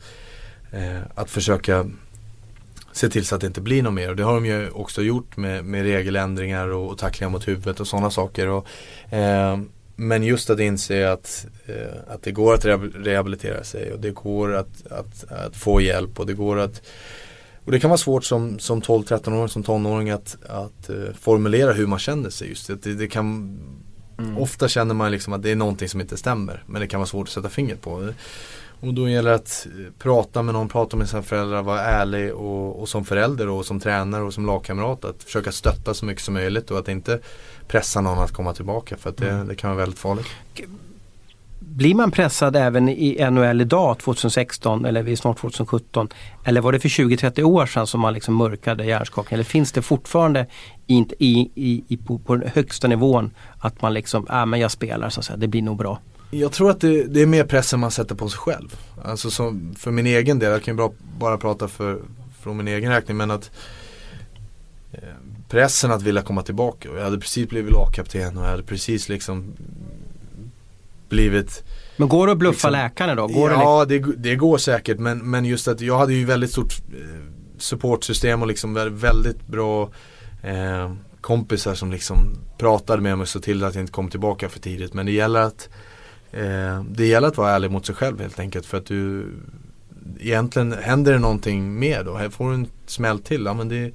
eh, 0.72 1.00
att 1.16 1.30
försöka 1.30 1.86
se 2.98 3.10
till 3.10 3.26
så 3.26 3.36
att 3.36 3.42
det 3.42 3.48
inte 3.48 3.62
blir 3.62 3.84
något 3.84 3.94
mer. 3.94 4.10
Och 4.10 4.16
det 4.16 4.24
har 4.24 4.34
de 4.34 4.46
ju 4.46 4.70
också 4.70 5.02
gjort 5.02 5.38
med, 5.38 5.66
med 5.66 5.84
regeländringar 5.84 6.68
och, 6.68 6.92
och 6.92 6.98
tacklingar 6.98 7.30
mot 7.30 7.48
huvudet 7.48 7.80
och 7.80 7.88
sådana 7.88 8.12
saker. 8.12 8.48
Och, 8.48 8.68
eh, 9.14 9.60
men 9.96 10.24
just 10.24 10.50
att 10.50 10.60
inse 10.60 11.12
att, 11.12 11.48
eh, 11.66 12.14
att 12.14 12.24
det 12.24 12.32
går 12.32 12.54
att 12.54 12.66
rehabilitera 12.66 13.64
sig 13.64 13.94
och 13.94 14.00
det 14.00 14.12
går 14.12 14.56
att, 14.56 14.88
att, 14.92 15.32
att, 15.32 15.56
få 15.56 15.82
hjälp 15.82 16.20
och 16.20 16.26
det 16.26 16.34
går 16.34 16.60
att 16.60 16.82
och 17.66 17.72
det 17.72 17.80
kan 17.80 17.90
vara 17.90 17.98
svårt 17.98 18.24
som, 18.24 18.60
som 18.60 18.82
12-13-åring, 18.82 19.50
som 19.50 19.64
tonåring 19.64 20.10
att, 20.10 20.38
att 20.50 20.90
uh, 20.90 21.14
formulera 21.20 21.74
hur 21.74 21.88
man 21.88 22.00
känner 22.00 22.30
sig. 22.30 22.50
Just 22.50 22.68
det, 22.68 22.94
det 22.94 23.08
kan, 23.08 23.60
mm. 24.20 24.38
Ofta 24.38 24.68
känner 24.68 24.94
man 24.94 25.12
liksom 25.12 25.34
att 25.34 25.44
det 25.44 25.52
är 25.52 25.56
någonting 25.56 25.90
som 25.90 26.02
inte 26.02 26.18
stämmer 26.18 26.64
men 26.66 26.82
det 26.82 26.88
kan 26.88 27.00
vara 27.00 27.08
svårt 27.08 27.28
att 27.28 27.34
sätta 27.34 27.50
fingret 27.50 27.82
på. 27.82 28.14
Och 28.80 28.94
då 28.94 29.10
gäller 29.10 29.30
det 29.30 29.36
att 29.36 29.68
eh, 29.80 29.94
prata 30.00 30.42
med 30.42 30.54
någon, 30.54 30.70
prata 30.70 30.98
med 30.98 31.10
sina 31.10 31.22
föräldrar, 31.22 31.62
vara 31.62 31.82
ärlig 31.82 32.34
och, 32.34 32.82
och 32.82 32.90
som 32.90 33.06
förälder 33.06 33.50
och 33.50 33.66
som 33.66 33.80
tränare 33.80 34.24
och 34.24 34.34
som 34.34 34.46
lagkamrat 34.46 35.06
att 35.06 35.24
försöka 35.24 35.52
stötta 35.52 35.94
så 35.94 36.06
mycket 36.06 36.24
som 36.24 36.34
möjligt 36.34 36.72
och 36.72 36.80
att 36.80 36.88
inte 36.88 37.20
pressa 37.68 38.02
någon 38.02 38.20
att 38.20 38.32
komma 38.32 38.54
tillbaka 38.54 38.98
för 38.98 39.10
att 39.10 39.18
det, 39.18 39.30
mm. 39.30 39.48
det 39.48 39.56
kan 39.56 39.70
vara 39.70 39.80
väldigt 39.80 40.00
farligt. 40.00 40.28
Blir 41.60 41.96
man 41.96 42.12
pressad 42.12 42.56
även 42.56 42.90
i 42.90 43.30
NHL 43.32 43.62
idag 43.62 44.00
2016 44.00 44.86
eller 44.86 45.04
vi 45.04 45.12
är 45.12 45.16
snart 45.16 45.38
2017? 45.38 46.10
Eller 46.44 46.62
var 46.62 46.72
det 46.72 46.80
för 46.80 46.90
20-30 46.90 47.44
år 47.44 47.66
sedan 47.66 47.88
som 47.88 48.02
man 48.02 48.14
liksom 48.14 48.36
mörkade 48.36 48.86
hjärnskakning? 48.86 49.34
Eller 49.34 49.44
finns 49.44 49.72
det 49.72 49.82
fortfarande 49.82 50.46
i, 50.88 51.06
i, 51.20 51.84
i, 51.88 51.98
på, 51.98 52.18
på 52.18 52.36
den 52.36 52.50
högsta 52.56 52.88
nivån 52.88 53.32
att 53.60 53.82
man 53.82 53.94
liksom, 53.94 54.28
äh, 54.28 54.46
men 54.46 54.60
jag 54.60 54.72
spelar 54.72 55.10
så 55.10 55.20
att 55.20 55.26
säga, 55.26 55.38
det 55.38 55.48
blir 55.48 55.62
nog 55.62 55.78
bra? 55.78 56.00
Jag 56.32 56.52
tror 56.52 56.72
att 56.72 56.82
det, 56.82 57.04
det, 57.04 57.22
är 57.22 57.26
mer 57.26 57.44
press 57.44 57.74
än 57.74 57.80
man 57.80 57.92
sätter 57.92 58.16
på 58.16 58.30
sig 58.30 58.40
själv. 58.40 58.76
Alltså 59.04 59.32
som, 59.32 59.76
för 59.78 59.92
min 59.92 60.08
egen 60.08 60.40
del, 60.40 60.52
jag 60.52 60.64
kan 60.64 60.74
ju 60.74 60.76
bra, 60.76 60.94
bara 61.20 61.38
prata 61.38 61.68
för, 61.68 62.02
från 62.42 62.58
min 62.58 62.68
egen 62.68 62.92
räkning 62.92 63.18
men 63.18 63.32
att 63.32 63.52
eh, 64.92 65.00
pressen 65.50 65.92
att 65.92 66.02
vilja 66.02 66.22
komma 66.22 66.44
tillbaka. 66.44 66.92
Och 66.92 66.98
jag 66.98 67.04
hade 67.04 67.20
precis 67.20 67.50
blivit 67.50 67.74
lagkapten 67.74 68.38
och 68.38 68.44
jag 68.44 68.50
hade 68.50 68.64
precis 68.64 69.10
liksom 69.10 69.54
blivit 71.10 71.64
Men 71.98 72.10
går 72.10 72.28
det 72.28 72.34
att 72.34 72.40
bluffa 72.40 72.70
liksom, 72.70 72.72
läkarna 72.72 73.16
då? 73.16 73.28
Går 73.28 73.52
ja 73.52 73.86
det, 73.86 74.00
det, 74.00 74.14
det, 74.18 74.36
går 74.36 74.58
säkert 74.58 75.00
men, 75.00 75.32
men 75.32 75.46
just 75.46 75.68
att 75.68 75.82
jag 75.82 75.98
hade 75.98 76.14
ju 76.14 76.26
väldigt 76.26 76.52
stort 76.52 76.74
eh, 76.94 77.24
supportsystem 77.58 78.42
och 78.42 78.48
liksom 78.48 78.74
väldigt 78.92 79.48
bra 79.48 79.90
eh, 80.44 80.94
kompisar 81.22 81.76
som 81.76 81.92
liksom 81.92 82.18
pratade 82.58 83.02
med 83.02 83.18
mig 83.18 83.22
och 83.22 83.28
såg 83.28 83.44
till 83.44 83.64
att 83.64 83.76
jag 83.76 83.84
inte 83.84 83.94
kom 83.94 84.10
tillbaka 84.10 84.50
för 84.50 84.60
tidigt. 84.60 84.94
Men 84.94 85.06
det 85.06 85.12
gäller 85.12 85.40
att 85.42 85.70
eh, 86.38 86.84
det 86.84 87.06
gäller 87.06 87.28
att 87.28 87.38
vara 87.38 87.52
ärlig 87.52 87.72
mot 87.72 87.86
sig 87.86 87.96
själv 87.96 88.22
helt 88.22 88.40
enkelt 88.40 88.66
för 88.66 88.78
att 88.78 88.86
du 88.86 89.32
egentligen 90.20 90.74
händer 90.74 91.14
det 91.14 91.20
någonting 91.20 91.80
mer 91.80 92.04
då, 92.04 92.16
här 92.16 92.30
får 92.30 92.50
du 92.50 92.56
en 92.56 92.68
smäll 92.86 93.20
till, 93.20 93.46
ja 93.46 93.54
men 93.54 93.70
det 93.70 93.92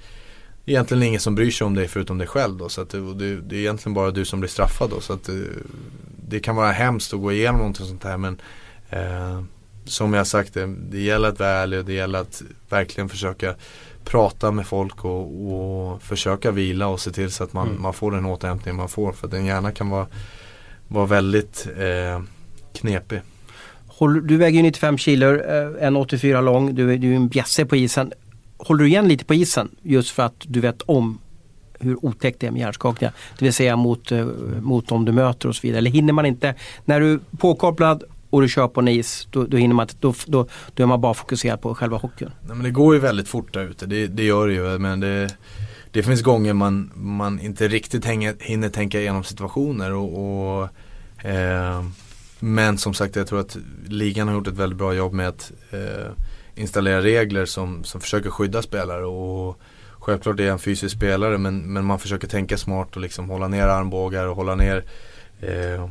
egentligen 0.66 1.03
ingen 1.03 1.20
som 1.20 1.34
bryr 1.34 1.51
sig 1.51 1.64
om 1.64 1.74
dig 1.74 1.88
förutom 1.88 2.18
dig 2.18 2.26
själv 2.26 2.57
då. 2.57 2.68
Så 2.68 2.80
att 2.80 2.90
det, 2.90 3.14
det, 3.14 3.36
det 3.40 3.57
är 3.57 3.61
egentligen 3.61 3.95
bara 3.95 4.11
du 4.11 4.24
som 4.24 4.40
blir 4.40 4.51
straffad 4.51 4.90
då. 4.90 5.01
Så 5.01 5.12
att 5.12 5.24
det, 5.24 5.45
det 6.28 6.40
kan 6.40 6.57
vara 6.57 6.70
hemskt 6.72 7.14
att 7.14 7.20
gå 7.20 7.32
igenom 7.32 7.59
någonting 7.59 7.86
sånt 7.86 8.05
här 8.05 8.16
men 8.16 8.40
eh, 8.90 9.43
som 9.84 10.14
jag 10.14 10.26
sagt, 10.26 10.55
det, 10.55 10.74
det 10.90 11.01
gäller 11.01 11.28
att 11.28 11.38
vara 11.38 11.51
ärlig 11.51 11.78
och 11.78 11.84
det 11.84 11.93
gäller 11.93 12.18
att 12.18 12.43
verkligen 12.68 13.09
försöka 13.09 13.55
prata 14.05 14.51
med 14.51 14.66
folk 14.66 15.05
och, 15.05 15.53
och 15.53 16.03
försöka 16.03 16.51
vila 16.51 16.86
och 16.86 17.01
se 17.01 17.11
till 17.11 17.30
så 17.30 17.45
att 17.45 17.53
man, 17.53 17.68
Mm. 17.68 17.82
man 17.82 17.93
får 17.95 18.11
den 18.11 18.26
återhämtning 18.26 18.76
man 18.76 18.88
får. 18.88 19.12
För 19.12 19.26
att 19.26 19.34
en 19.34 19.47
hjärna 19.47 19.72
kan 19.72 19.88
vara, 19.90 20.07
vara 20.93 21.07
väldigt 21.07 21.66
eh, 21.78 22.22
knepig. 22.74 23.20
Du 24.24 24.36
väger 24.36 24.57
ju 24.57 24.62
95 24.62 24.99
kilo, 24.99 25.26
eh, 25.26 25.88
1,84 25.90 26.43
lång, 26.43 26.74
du, 26.74 26.93
är- 26.93 26.99
du 26.99 27.12
är 27.12 27.16
en 27.16 27.28
bjässe 27.28 27.64
på 27.66 27.76
isen. 27.76 28.12
Håller 28.57 28.82
du 28.84 28.88
igen 28.90 29.09
lite 29.09 29.24
på 29.24 29.34
isen 29.34 29.68
just 29.82 30.11
för 30.11 30.22
att 30.22 30.34
du 30.43 30.61
vet 30.61 30.82
om 30.82 31.18
hur 31.80 32.05
otäckt 32.05 32.40
det 32.40 32.47
är 32.47 32.51
med 32.51 32.61
hjärnskakningar? 32.61 33.12
Det 33.38 33.45
vill 33.45 33.53
säga 33.53 33.76
mot, 33.76 34.12
eh, 34.12 34.26
mot 34.61 34.88
dem 34.88 35.05
du 35.05 35.12
möter 35.12 35.49
och 35.49 35.57
så 35.57 35.61
vidare. 35.62 35.78
Eller 35.78 35.90
hinner 35.90 36.12
man 36.12 36.26
inte, 36.26 36.55
när 36.84 37.01
du 37.01 37.12
är 37.12 37.18
påkopplad 37.38 38.03
och 38.30 38.43
du 38.43 38.49
kör 38.49 38.68
på 38.68 38.80
en 38.80 38.88
is, 38.88 39.28
då, 39.30 39.45
då 39.45 39.57
hinner 39.57 39.74
man 39.74 39.84
inte, 39.84 39.95
då, 40.01 40.14
då, 40.26 40.47
då 40.74 40.82
är 40.82 40.86
man 40.86 41.01
bara 41.01 41.14
fokuserad 41.14 41.61
på 41.61 41.74
själva 41.74 41.97
hockeyn. 41.97 42.30
Nej, 42.47 42.57
men 42.57 42.64
det 42.64 42.70
går 42.70 42.95
ju 42.95 43.01
väldigt 43.01 43.28
fort 43.28 43.55
där 43.55 43.62
ute, 43.70 43.86
det, 43.86 44.07
det 44.07 44.22
gör 44.24 44.49
det 44.49 44.55
ju. 44.55 44.78
Men 44.78 45.01
det, 45.01 45.30
det 45.93 46.03
finns 46.03 46.22
gånger 46.22 46.53
man, 46.53 46.90
man 46.95 47.40
inte 47.40 47.68
riktigt 47.68 48.05
hänger, 48.05 48.34
hinner 48.40 48.68
tänka 48.68 49.01
igenom 49.01 49.24
situationer. 49.24 49.93
Och, 49.93 50.59
och, 50.59 50.68
eh, 51.24 51.84
men 52.38 52.78
som 52.78 52.95
sagt, 52.95 53.16
jag 53.16 53.26
tror 53.26 53.40
att 53.40 53.57
ligan 53.86 54.28
har 54.28 54.34
gjort 54.34 54.47
ett 54.47 54.57
väldigt 54.57 54.78
bra 54.78 54.95
jobb 54.95 55.12
med 55.12 55.28
att 55.28 55.53
eh, 55.70 56.11
installera 56.55 57.03
regler 57.03 57.47
som, 57.47 57.84
som 57.84 58.01
försöker 58.01 58.30
skydda 58.30 58.62
spelare. 58.62 59.05
Och 59.05 59.61
självklart 59.99 60.40
är 60.40 60.45
jag 60.45 60.53
en 60.53 60.59
fysisk 60.59 60.97
spelare 60.97 61.38
men, 61.38 61.72
men 61.72 61.84
man 61.84 61.99
försöker 61.99 62.28
tänka 62.28 62.57
smart 62.57 62.97
och 62.97 63.03
liksom 63.03 63.30
hålla 63.30 63.49
ner 63.49 63.66
armbågar 63.66 64.26
och 64.26 64.36
hålla 64.36 64.55
ner 64.55 64.84
eh, 65.40 65.88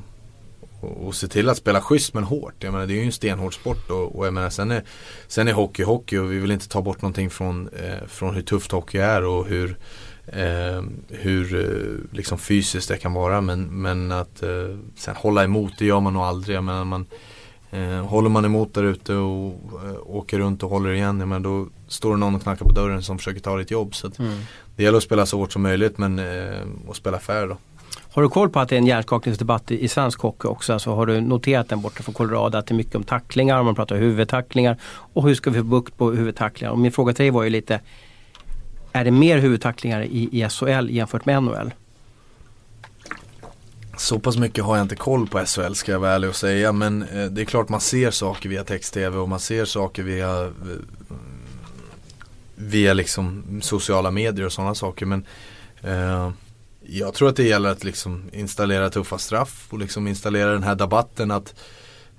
och, 0.81 1.07
och 1.07 1.15
se 1.15 1.27
till 1.27 1.49
att 1.49 1.57
spela 1.57 1.81
schysst 1.81 2.13
men 2.13 2.23
hårt. 2.23 2.53
Jag 2.59 2.71
menar 2.71 2.87
det 2.87 2.93
är 2.93 2.95
ju 2.95 3.05
en 3.05 3.11
stenhård 3.11 3.55
sport 3.55 3.89
och, 3.89 4.15
och 4.15 4.27
jag 4.27 4.33
menar 4.33 4.49
sen 4.49 4.71
är, 4.71 4.83
sen 5.27 5.47
är 5.47 5.53
hockey 5.53 5.83
hockey 5.83 6.17
och 6.17 6.31
vi 6.31 6.39
vill 6.39 6.51
inte 6.51 6.69
ta 6.69 6.81
bort 6.81 7.01
någonting 7.01 7.29
från, 7.29 7.67
eh, 7.67 8.07
från 8.07 8.35
hur 8.35 8.41
tufft 8.41 8.71
hockey 8.71 8.97
är 8.97 9.25
och 9.25 9.45
hur, 9.45 9.77
eh, 10.27 10.83
hur 11.09 11.55
eh, 11.55 12.15
liksom 12.17 12.37
fysiskt 12.37 12.87
det 12.87 12.97
kan 12.97 13.13
vara 13.13 13.41
men, 13.41 13.81
men 13.81 14.11
att 14.11 14.43
eh, 14.43 14.77
sen 14.95 15.15
hålla 15.15 15.43
emot 15.43 15.73
det 15.79 15.85
gör 15.85 15.99
man 15.99 16.13
nog 16.13 16.23
aldrig. 16.23 16.55
Jag 16.55 16.63
menar, 16.63 16.85
man, 16.85 17.05
eh, 17.71 18.05
håller 18.05 18.29
man 18.29 18.45
emot 18.45 18.73
där 18.73 18.83
ute 18.83 19.13
och 19.13 19.53
eh, 19.85 19.97
åker 20.05 20.39
runt 20.39 20.63
och 20.63 20.69
håller 20.69 20.91
igen, 20.91 21.19
jag 21.19 21.27
menar, 21.27 21.49
då 21.49 21.67
står 21.87 22.11
det 22.11 22.19
någon 22.19 22.35
och 22.35 22.41
knackar 22.41 22.65
på 22.65 22.71
dörren 22.71 23.03
som 23.03 23.17
försöker 23.17 23.39
ta 23.39 23.57
ditt 23.57 23.71
jobb. 23.71 23.95
Så 23.95 24.07
att 24.07 24.17
det 24.75 24.83
gäller 24.83 24.97
att 24.97 25.03
spela 25.03 25.25
så 25.25 25.37
hårt 25.37 25.51
som 25.51 25.61
möjligt 25.61 25.97
men 25.97 26.21
och 26.87 26.95
spela 26.95 27.19
fair 27.19 27.47
då. 27.47 27.57
Har 28.13 28.21
du 28.21 28.29
koll 28.29 28.49
på 28.49 28.59
att 28.59 28.69
det 28.69 28.75
är 28.75 28.77
en 28.77 28.85
hjärnskakningsdebatt 28.85 29.71
i, 29.71 29.83
i 29.83 29.87
svensk 29.87 30.19
hockey 30.19 30.47
också? 30.47 30.73
Alltså 30.73 30.95
har 30.95 31.05
du 31.05 31.21
noterat 31.21 31.69
den 31.69 31.81
borta 31.81 32.03
från 32.03 32.13
Colorado 32.15 32.57
att 32.57 32.67
det 32.67 32.73
är 32.73 32.75
mycket 32.75 32.95
om 32.95 33.03
tacklingar, 33.03 33.63
man 33.63 33.75
pratar 33.75 33.95
huvudtacklingar 33.95 34.77
och 34.83 35.27
hur 35.27 35.35
ska 35.35 35.49
vi 35.49 35.57
få 35.57 35.63
bukt 35.63 35.97
på 35.97 36.11
huvudtacklingar? 36.11 36.71
Och 36.71 36.79
min 36.79 36.91
fråga 36.91 37.13
till 37.13 37.23
dig 37.23 37.31
var 37.31 37.43
ju 37.43 37.49
lite, 37.49 37.79
är 38.91 39.05
det 39.05 39.11
mer 39.11 39.37
huvudtacklingar 39.37 40.01
i, 40.01 40.29
i 40.31 40.49
SHL 40.49 40.89
jämfört 40.89 41.25
med 41.25 41.43
NHL? 41.43 41.73
Så 43.97 44.19
pass 44.19 44.37
mycket 44.37 44.63
har 44.63 44.77
jag 44.77 44.83
inte 44.83 44.95
koll 44.95 45.27
på 45.27 45.45
SHL 45.45 45.73
ska 45.73 45.91
jag 45.91 45.99
vara 45.99 46.11
ärlig 46.11 46.29
och 46.29 46.35
säga 46.35 46.71
men 46.71 47.03
eh, 47.03 47.25
det 47.25 47.41
är 47.41 47.45
klart 47.45 47.69
man 47.69 47.81
ser 47.81 48.11
saker 48.11 48.49
via 48.49 48.63
text-tv 48.63 49.17
och 49.17 49.29
man 49.29 49.39
ser 49.39 49.65
saker 49.65 50.03
via 50.03 50.43
eh, 50.43 50.49
via 52.55 52.93
liksom 52.93 53.43
sociala 53.61 54.11
medier 54.11 54.45
och 54.45 54.53
sådana 54.53 54.75
saker 54.75 55.05
men 55.05 55.25
eh, 55.81 56.31
jag 56.93 57.13
tror 57.13 57.29
att 57.29 57.35
det 57.35 57.43
gäller 57.43 57.69
att 57.69 57.83
liksom 57.83 58.29
installera 58.33 58.89
tuffa 58.89 59.17
straff 59.17 59.67
och 59.69 59.79
liksom 59.79 60.07
installera 60.07 60.51
den 60.51 60.63
här 60.63 60.75
debatten 60.75 61.31
att 61.31 61.55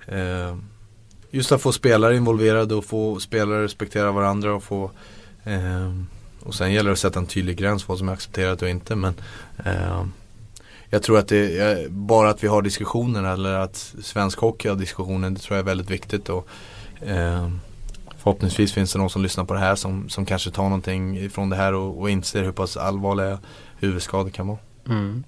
eh, 0.07 0.57
just 1.31 1.51
att 1.51 1.61
få 1.61 1.71
spelare 1.71 2.15
involverade 2.15 2.75
och 2.75 2.85
få 2.85 3.19
spelare 3.19 3.63
respektera 3.63 4.11
varandra 4.11 4.53
och 4.53 4.63
få 4.63 4.91
eh, 5.43 5.93
och 6.39 6.55
sen 6.55 6.73
gäller 6.73 6.89
det 6.89 6.93
att 6.93 6.99
sätta 6.99 7.19
en 7.19 7.25
tydlig 7.25 7.57
gräns 7.57 7.83
för 7.83 7.87
vad 7.87 7.97
som 7.97 8.09
är 8.09 8.13
accepterat 8.13 8.61
och 8.61 8.69
inte 8.69 8.95
men 8.95 9.13
eh, 9.65 10.05
jag 10.89 11.03
tror 11.03 11.19
att 11.19 11.27
det 11.27 11.57
är 11.57 11.89
bara 11.89 12.29
att 12.29 12.43
vi 12.43 12.47
har 12.47 12.61
diskussioner 12.61 13.33
eller 13.33 13.53
att 13.53 13.95
svensk 14.01 14.39
hockey 14.39 14.69
har 14.69 14.75
diskussioner. 14.75 15.29
det 15.29 15.39
tror 15.39 15.57
jag 15.57 15.63
är 15.63 15.67
väldigt 15.67 15.89
viktigt. 15.89 16.29
Och, 16.29 16.47
eh, 17.01 17.49
förhoppningsvis 18.17 18.73
finns 18.73 18.93
det 18.93 18.99
någon 18.99 19.09
som 19.09 19.21
lyssnar 19.21 19.45
på 19.45 19.53
det 19.53 19.59
här 19.59 19.75
som, 19.75 20.09
som 20.09 20.25
kanske 20.25 20.51
tar 20.51 20.63
någonting 20.63 21.17
ifrån 21.17 21.49
det 21.49 21.55
här 21.55 21.73
och, 21.73 22.01
och 22.01 22.09
inser 22.09 22.43
hur 22.43 22.51
pass 22.51 22.77
allvarliga 22.77 23.39
huvudskador 23.83 24.29
kan 24.29 24.47
vara. 24.47 24.57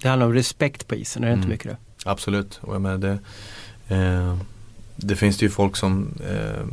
Det 0.01 0.07
handlar 0.09 0.25
om 0.25 0.33
respekt 0.33 0.87
på 0.87 0.95
isen, 0.95 1.23
är 1.23 1.27
det 1.27 1.33
inte 1.33 1.39
Mm. 1.45 1.49
mycket 1.49 1.71
det? 1.71 1.77
Absolut, 2.09 2.59
och 2.61 2.75
jag 2.75 2.81
menar 2.81 2.97
det, 2.97 3.17
eh, 3.95 4.37
det 4.95 5.15
finns 5.15 5.37
det 5.37 5.45
ju 5.45 5.49
folk 5.49 5.75
som, 5.77 6.13
eh, 6.29 6.65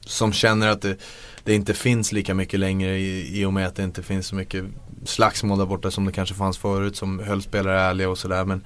som 0.00 0.32
känner 0.32 0.68
att 0.68 0.82
det, 0.82 0.96
det 1.44 1.54
inte 1.54 1.74
finns 1.74 2.12
lika 2.12 2.34
mycket 2.34 2.60
längre 2.60 2.98
i, 2.98 3.40
i 3.40 3.44
och 3.44 3.52
med 3.52 3.66
att 3.66 3.76
det 3.76 3.82
inte 3.82 4.02
finns 4.02 4.26
så 4.26 4.34
mycket 4.34 4.64
slagsmål 5.04 5.58
där 5.58 5.66
borta 5.66 5.90
som 5.90 6.04
det 6.04 6.12
kanske 6.12 6.34
fanns 6.34 6.58
förut 6.58 6.96
som 6.96 7.18
höll 7.18 7.42
spelare 7.42 7.80
ärliga 7.80 8.08
och 8.10 8.18
sådär 8.18 8.44
men 8.44 8.64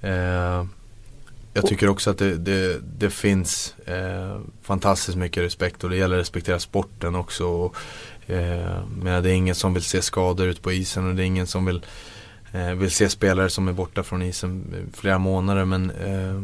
eh, 0.00 0.66
jag 1.56 1.66
tycker 1.66 1.88
också 1.88 2.10
att 2.10 2.18
det, 2.18 2.36
det, 2.36 2.80
det 2.98 3.10
finns 3.10 3.74
eh, 3.86 4.40
fantastiskt 4.62 5.18
mycket 5.18 5.42
respekt 5.42 5.84
och 5.84 5.90
det 5.90 5.96
gäller 5.96 6.16
att 6.16 6.20
respektera 6.20 6.58
sporten 6.58 7.14
också. 7.14 7.44
Och, 7.46 7.76
men 8.26 9.22
det 9.22 9.30
är 9.30 9.34
ingen 9.34 9.54
som 9.54 9.74
vill 9.74 9.82
se 9.82 10.02
skador 10.02 10.46
ute 10.46 10.60
på 10.60 10.72
isen 10.72 11.08
och 11.08 11.14
det 11.14 11.22
är 11.22 11.26
ingen 11.26 11.46
som 11.46 11.64
vill, 11.64 11.86
eh, 12.52 12.70
vill 12.70 12.90
se 12.90 13.08
spelare 13.08 13.50
som 13.50 13.68
är 13.68 13.72
borta 13.72 14.02
från 14.02 14.22
isen 14.22 14.74
flera 14.92 15.18
månader 15.18 15.64
men 15.64 15.90
eh, 15.90 16.40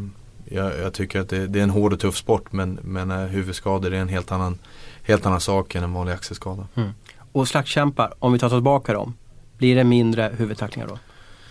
jag, 0.57 0.79
jag 0.79 0.93
tycker 0.93 1.21
att 1.21 1.29
det, 1.29 1.47
det 1.47 1.59
är 1.59 1.63
en 1.63 1.71
hård 1.71 1.93
och 1.93 2.01
tuff 2.01 2.17
sport 2.17 2.53
men, 2.53 2.79
men 2.83 3.11
eh, 3.11 3.19
huvudskador 3.19 3.95
är 3.95 3.99
en 4.01 4.09
helt 4.09 4.33
annan, 4.33 4.59
helt 5.03 5.27
annan 5.27 5.41
sak 5.41 5.75
än 5.75 5.85
en 5.85 5.93
vanlig 5.93 6.13
axelskada. 6.13 6.69
Och 7.33 7.49
slagskämpar, 7.49 8.15
om 8.19 8.33
vi 8.33 8.39
tar 8.39 8.49
tillbaka 8.49 8.93
dem, 8.93 9.15
blir 9.59 9.77
det 9.77 9.85
mindre 9.85 10.33
huvudtacklingar 10.39 10.89
då? 10.89 10.99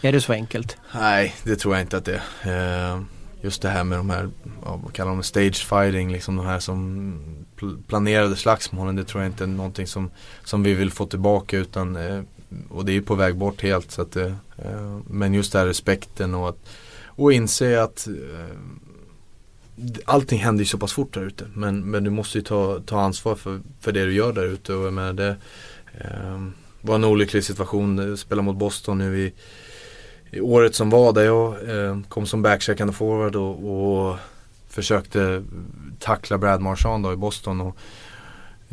Är 0.01 0.11
det 0.11 0.21
så 0.21 0.33
enkelt? 0.33 0.77
Nej, 0.95 1.35
det 1.43 1.55
tror 1.55 1.75
jag 1.75 1.81
inte 1.81 1.97
att 1.97 2.05
det 2.05 2.21
är. 2.41 2.95
Eh, 2.95 3.01
Just 3.41 3.61
det 3.61 3.69
här 3.69 3.83
med 3.83 3.99
de 3.99 4.09
här, 4.09 4.29
vad 4.63 4.93
kallar 4.93 5.11
de 5.11 5.23
stage 5.23 5.67
fighting, 5.67 6.11
liksom 6.11 6.35
de 6.35 6.45
här 6.45 6.59
som 6.59 7.38
planerade 7.87 8.35
slagsmålen. 8.35 8.95
Det 8.95 9.03
tror 9.03 9.23
jag 9.23 9.29
inte 9.29 9.43
är 9.43 9.47
någonting 9.47 9.87
som, 9.87 10.11
som 10.43 10.63
vi 10.63 10.73
vill 10.73 10.91
få 10.91 11.05
tillbaka 11.05 11.57
utan 11.57 11.95
eh, 11.95 12.21
och 12.69 12.85
det 12.85 12.91
är 12.91 12.93
ju 12.93 13.01
på 13.01 13.15
väg 13.15 13.35
bort 13.35 13.61
helt. 13.61 13.91
Så 13.91 14.01
att, 14.01 14.15
eh, 14.15 14.33
eh 14.57 14.99
men 15.07 15.33
just 15.33 15.51
det 15.51 15.59
här 15.59 15.65
respekten 15.65 16.35
och, 16.35 16.49
att, 16.49 16.69
och 17.05 17.33
inse 17.33 17.83
att 17.83 18.07
eh, 18.07 18.55
allting 20.05 20.39
händer 20.39 20.63
ju 20.63 20.67
så 20.67 20.77
pass 20.77 20.93
fort 20.93 21.13
där 21.13 21.21
ute. 21.21 21.45
Men, 21.53 21.91
men 21.91 22.03
du 22.03 22.09
måste 22.09 22.37
ju 22.37 22.43
ta, 22.43 22.79
ta 22.85 23.01
ansvar 23.01 23.35
för, 23.35 23.61
för 23.79 23.91
det 23.91 24.05
du 24.05 24.13
gör 24.13 24.33
där 24.33 24.45
ute. 24.45 24.73
Och 24.73 24.93
med 24.93 25.15
det 25.15 25.35
eh, 25.97 26.47
var 26.81 26.95
en 26.95 27.03
olycklig 27.03 27.43
situation, 27.43 28.09
eh, 28.09 28.15
spela 28.15 28.41
mot 28.41 28.57
Boston 28.57 28.97
nu 28.97 29.19
i 29.19 29.33
i 30.31 30.41
året 30.41 30.75
som 30.75 30.89
var 30.89 31.13
där 31.13 31.23
jag 31.23 31.69
eh, 31.69 31.99
kom 32.07 32.25
som 32.25 32.41
backcheckande 32.41 32.93
forward 32.93 33.35
och, 33.35 34.09
och 34.09 34.17
försökte 34.69 35.43
tackla 35.99 36.37
Brad 36.37 36.61
Marchand 36.61 37.03
då 37.03 37.13
i 37.13 37.15
Boston. 37.15 37.61
Och, 37.61 37.77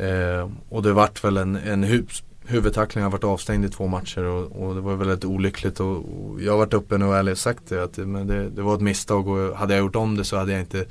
eh, 0.03 0.49
och 0.69 0.83
det 0.83 0.93
vart 0.93 1.23
väl 1.23 1.37
en, 1.37 1.55
en 1.55 1.83
hu 1.83 2.03
huvudtackling, 2.47 3.01
Han 3.01 3.11
vart 3.11 3.23
varit 3.23 3.33
avstängd 3.33 3.65
i 3.65 3.69
två 3.69 3.87
matcher 3.87 4.23
och, 4.23 4.63
och 4.63 4.75
det 4.75 4.81
var 4.81 4.95
väldigt 4.95 5.25
olyckligt. 5.25 5.79
Och, 5.79 5.97
och 5.97 6.41
jag 6.41 6.51
har 6.51 6.57
varit 6.57 6.73
uppe 6.73 6.97
nu 6.97 7.05
och 7.05 7.15
ärligt 7.15 7.37
sagt 7.37 7.63
det, 7.69 7.83
att 7.83 7.93
det, 7.93 8.05
men 8.05 8.27
det, 8.27 8.49
det 8.49 8.61
var 8.61 8.75
ett 8.75 8.81
misstag 8.81 9.27
och 9.27 9.57
hade 9.57 9.73
jag 9.73 9.83
gjort 9.83 9.95
om 9.95 10.17
det 10.17 10.23
så 10.23 10.37
hade 10.37 10.51
jag 10.51 10.61
inte 10.61 10.85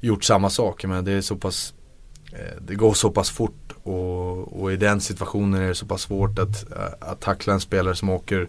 gjort 0.00 0.24
samma 0.24 0.50
sak. 0.50 0.84
Men 0.84 1.04
det 1.04 1.12
är 1.12 1.20
så 1.20 1.36
pass 1.36 1.74
det 2.60 2.74
går 2.74 2.94
så 2.94 3.10
pass 3.10 3.30
fort 3.30 3.72
och, 3.82 4.62
och 4.62 4.72
i 4.72 4.76
den 4.76 5.00
situationen 5.00 5.62
är 5.62 5.68
det 5.68 5.74
så 5.74 5.86
pass 5.86 6.02
svårt 6.02 6.38
att, 6.38 6.72
att 7.00 7.20
tackla 7.20 7.52
en 7.54 7.60
spelare 7.60 7.94
som 7.94 8.08
åker 8.08 8.48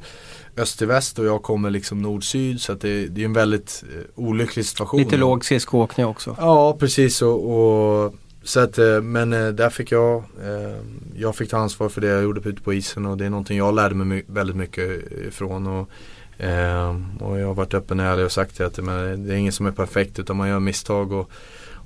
öst 0.58 0.78
till 0.78 0.88
väst 0.88 1.20
och 1.20 1.26
jag 1.26 1.44
kommer 1.44 1.70
liksom 1.70 2.02
nord-syd 2.02 2.62
så 2.62 2.72
att 2.72 2.82
det, 2.82 3.08
det 3.08 3.22
är 3.22 3.26
en 3.26 3.34
väldigt 3.34 3.84
eh, 3.96 4.02
olycklig 4.16 4.66
situation. 4.66 5.00
Lite 5.00 5.18
låg 5.18 5.46
skridskoåkning 5.46 6.06
också. 6.06 6.36
Ja 6.40 6.78
precis 6.80 7.22
och, 7.22 7.59
och 7.59 8.14
så 8.47 8.59
att, 8.59 8.78
eh, 8.78 9.01
men 9.01 9.34
eh, 9.34 9.47
där 9.47 9.70
fick 9.70 9.92
jag, 9.92 10.16
eh, 10.18 10.76
jag 11.16 11.36
fick 11.36 11.50
ta 11.50 11.58
ansvar 11.58 11.89
för 11.89 12.01
det 12.01 12.08
jag 12.08 12.24
gjorde 12.24 12.50
ute 12.50 12.62
på 12.62 12.74
isen 12.74 13.05
och 13.05 13.18
det 13.18 13.26
är 13.26 13.30
någonting 13.30 13.58
jag 13.58 13.76
lärde 13.76 13.96
mig 13.96 14.24
väldigt 14.28 14.55
mycket 14.55 15.12
ifrån. 15.28 15.68
Och, 15.68 15.89
eh, 16.43 16.96
och 17.20 17.39
jag 17.39 17.47
har 17.47 17.54
varit 17.54 17.74
öppen 17.74 18.00
och 18.00 18.05
ärlig 18.05 18.26
och 18.26 18.32
sagt 18.32 18.58
det 18.58 18.66
att 18.66 18.76
det 18.76 19.34
är 19.34 19.38
ingen 19.38 19.54
som 19.54 19.66
är 19.66 19.72
perfekt 19.72 20.20
utan 20.20 20.36
man 20.36 20.50
gör 20.50 20.59
misstag 20.59 21.12
och 21.12 21.30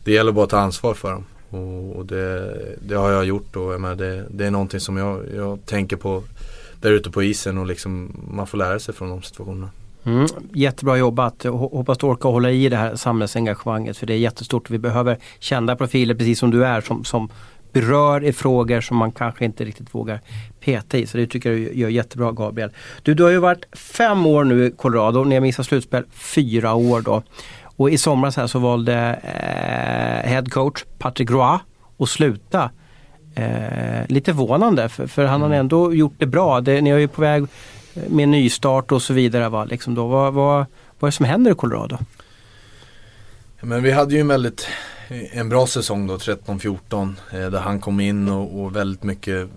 det 0.04 0.12
gäller 0.12 0.32
bara 0.32 0.44
att 0.44 0.50
ta 0.50 0.60
ansvar 0.60 0.94
för 0.94 1.12
dem. 1.12 1.26
Och, 1.52 1.96
och 1.96 2.06
det, 2.06 2.56
det 2.88 2.96
har 2.96 3.12
jag 3.12 3.26
gjort 3.26 3.56
och 3.56 3.74
jag 3.74 3.82
menar, 3.82 3.96
det, 3.96 4.26
det 4.30 4.46
är 4.46 4.52
någonting 4.52 4.80
som 4.80 4.98
jag, 4.98 5.24
jag 5.36 5.66
tänker 5.66 5.96
på 5.96 6.24
där 6.82 6.92
ute 6.92 7.12
på 7.12 7.24
isen 7.24 7.58
och 7.58 7.66
liksom 7.66 8.22
man 8.32 8.48
får 8.48 8.58
lära 8.58 8.80
sig 8.80 8.94
från 8.94 9.10
de 9.10 9.22
situationerna. 9.22 9.70
Mm, 10.04 10.28
jättebra 10.54 10.98
jobbat. 10.98 11.44
Hoppas 11.44 11.98
du 11.98 12.08
orkar 12.08 12.30
hålla 12.30 12.52
i 12.52 12.70
det 12.70 12.78
här 12.78 12.96
samhällsengagemanget 12.96 13.98
för 13.98 14.08
det 14.08 14.14
är 14.14 14.18
jättestort. 14.18 14.70
Vi 14.70 14.78
behöver 14.78 15.18
kända 15.40 15.76
profiler 15.76 16.16
precis 16.16 16.40
som 16.40 16.52
du 16.52 16.66
är 16.66 16.82
som, 16.82 17.04
som 17.04 17.30
berör 17.74 18.24
i 18.24 18.34
frågor 18.34 18.82
som 18.82 18.98
man 18.98 19.12
kanske 19.12 19.46
inte 19.46 19.66
riktigt 19.66 19.96
vågar 19.96 20.20
peta 20.60 20.98
i. 20.98 21.08
Så 21.08 21.18
det 21.18 21.28
tycker 21.28 21.52
jag 21.52 21.60
du 21.60 21.80
gör 21.80 21.90
jättebra 21.90 22.32
Gabriel. 22.32 22.72
Du, 23.04 23.14
du 23.14 23.24
har 23.24 23.30
ju 23.30 23.38
varit 23.38 23.66
fem 23.78 24.26
år 24.26 24.44
nu 24.44 24.66
i 24.66 24.72
Colorado, 24.72 25.24
ni 25.24 25.36
har 25.36 25.42
missat 25.42 25.66
slutspel 25.66 26.04
fyra 26.12 26.74
år 26.74 27.02
då. 27.02 27.24
Och 27.82 27.90
i 27.90 27.98
somras 27.98 28.38
här 28.38 28.48
så 28.48 28.60
valde 28.60 29.20
eh, 29.24 30.30
head 30.30 30.46
coach 30.46 30.84
Patrick 31.00 31.32
Roy 31.32 31.60
att 31.98 32.10
sluta 32.10 32.72
eh, 33.36 34.08
lite 34.08 34.34
förvånande 34.34 34.90
för, 34.90 35.08
för 35.08 35.26
han 35.26 35.42
har 35.42 35.50
ändå 35.50 35.94
gjort 35.94 36.14
det 36.18 36.26
bra. 36.26 36.62
Det, 36.62 36.82
ni 36.82 36.90
är 36.90 36.98
ju 36.98 37.08
på 37.08 37.22
väg 37.22 37.46
med 37.94 38.30
nystart 38.30 38.92
och 38.92 39.02
så 39.02 39.14
vidare. 39.14 39.50
Va? 39.50 39.66
Liksom 39.66 39.96
då, 39.96 40.08
vad, 40.08 40.34
vad, 40.34 40.66
vad 41.00 41.08
är 41.08 41.12
det 41.12 41.12
som 41.12 41.26
händer 41.26 41.52
i 41.52 41.54
Colorado? 41.54 41.98
Men 43.62 43.84
vi 43.84 43.92
hade 43.92 44.14
ju 44.14 44.20
en 44.20 44.28
väldigt 44.28 44.68
en 45.32 45.50
bra 45.50 45.68
säsong 45.68 46.08
då, 46.08 46.18
13-14. 46.18 47.14
Eh, 47.32 47.50
där 47.50 47.60
han 47.60 47.80
kom 47.80 48.00
in 48.00 48.30
och, 48.30 48.62
och, 48.62 48.76
väldigt 48.76 49.04
mycket 49.04 49.50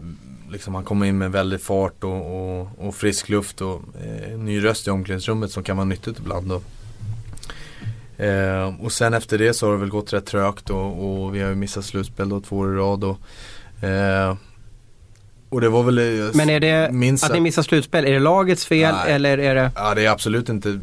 Liksom 0.53 0.75
han 0.75 0.85
kom 0.85 1.05
in 1.05 1.19
med 1.19 1.33
väldigt 1.33 1.63
fart 1.63 2.05
och, 2.05 2.61
och, 2.61 2.69
och 2.79 2.95
frisk 2.95 3.29
luft 3.29 3.61
och 3.61 3.83
eh, 4.05 4.39
ny 4.39 4.65
röst 4.65 4.87
i 4.87 4.91
omklädningsrummet 4.91 5.51
som 5.51 5.63
kan 5.63 5.77
vara 5.77 5.85
nyttigt 5.85 6.19
ibland. 6.19 6.49
Då. 6.49 6.61
Eh, 8.16 8.85
och 8.85 8.93
sen 8.93 9.15
efter 9.15 9.39
det 9.39 9.55
så 9.55 9.66
har 9.66 9.73
det 9.73 9.78
väl 9.78 9.89
gått 9.89 10.12
rätt 10.12 10.27
trögt 10.27 10.70
och, 10.70 11.23
och 11.24 11.35
vi 11.35 11.41
har 11.43 11.49
ju 11.49 11.55
missat 11.55 11.85
slutspel 11.85 12.28
då 12.28 12.41
två 12.41 12.57
år 12.57 12.74
i 12.74 12.77
rad. 12.77 13.05
Och, 13.05 13.19
eh, 13.85 14.36
och 15.49 15.61
det 15.61 15.69
var 15.69 15.82
väl 15.82 15.99
eh, 15.99 16.31
Men 16.35 16.51
är 16.51 16.61
det 16.61 16.85
att 17.23 17.32
ni 17.32 17.41
missar 17.41 17.62
slutspel, 17.62 18.05
är 18.05 18.12
det 18.12 18.19
lagets 18.19 18.66
fel 18.66 18.95
nej, 18.95 19.12
eller 19.12 19.39
är 19.39 19.55
det? 19.55 19.70
Ja 19.77 19.95
det 19.95 20.07
är 20.07 20.11
absolut 20.11 20.49
inte 20.49 20.81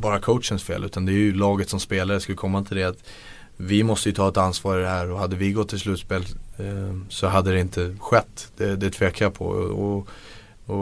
bara 0.00 0.20
coachens 0.20 0.62
fel 0.62 0.84
utan 0.84 1.06
det 1.06 1.12
är 1.12 1.14
ju 1.14 1.34
laget 1.34 1.68
som 1.68 1.80
spelare 1.80 2.20
skulle 2.20 2.36
komma 2.36 2.64
till 2.64 2.76
det. 2.76 2.84
att 2.84 2.98
Vi 3.56 3.82
måste 3.82 4.08
ju 4.08 4.14
ta 4.14 4.28
ett 4.28 4.36
ansvar 4.36 4.78
i 4.78 4.82
det 4.82 4.88
här 4.88 5.10
och 5.10 5.18
hade 5.18 5.36
vi 5.36 5.52
gått 5.52 5.68
till 5.68 5.80
slutspel 5.80 6.22
eh, 6.58 6.96
så 7.08 7.26
hade 7.26 7.52
det 7.52 7.60
inte 7.60 7.96
skett. 8.00 8.52
Det, 8.56 8.76
det 8.76 8.90
tvekar 8.90 9.24
jag 9.24 9.34
på. 9.34 9.44
Och, 9.44 9.98
och 9.98 10.08